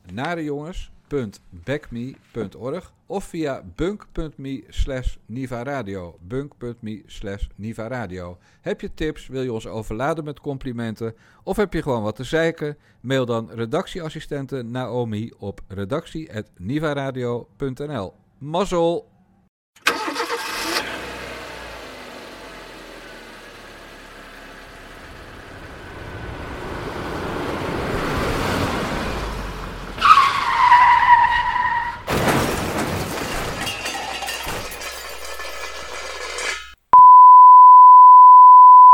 narejongens.backme.org. 1.09 2.93
Of 3.07 3.25
via 3.25 3.63
bunk.me 3.77 4.65
slash 4.69 5.17
nivaradio. 5.27 6.19
bunk.me 6.21 7.03
slash 7.07 7.47
nivaradio. 7.55 8.39
Heb 8.61 8.81
je 8.81 8.95
tips? 8.95 9.27
Wil 9.27 9.43
je 9.43 9.53
ons 9.53 9.67
overladen 9.67 10.25
met 10.25 10.41
complimenten? 10.41 11.15
Of 11.43 11.57
heb 11.57 11.73
je 11.73 11.83
gewoon 11.83 12.03
wat 12.03 12.17
te 12.17 12.25
zeiken? 12.25 12.77
Mail 13.01 13.27
dan 13.27 13.51
redactieassistente 13.51 14.63
Naomi 14.63 15.33
op 15.39 15.61
redactie.nivaradio.nl. 15.69 18.15
Mazzel! 18.39 19.13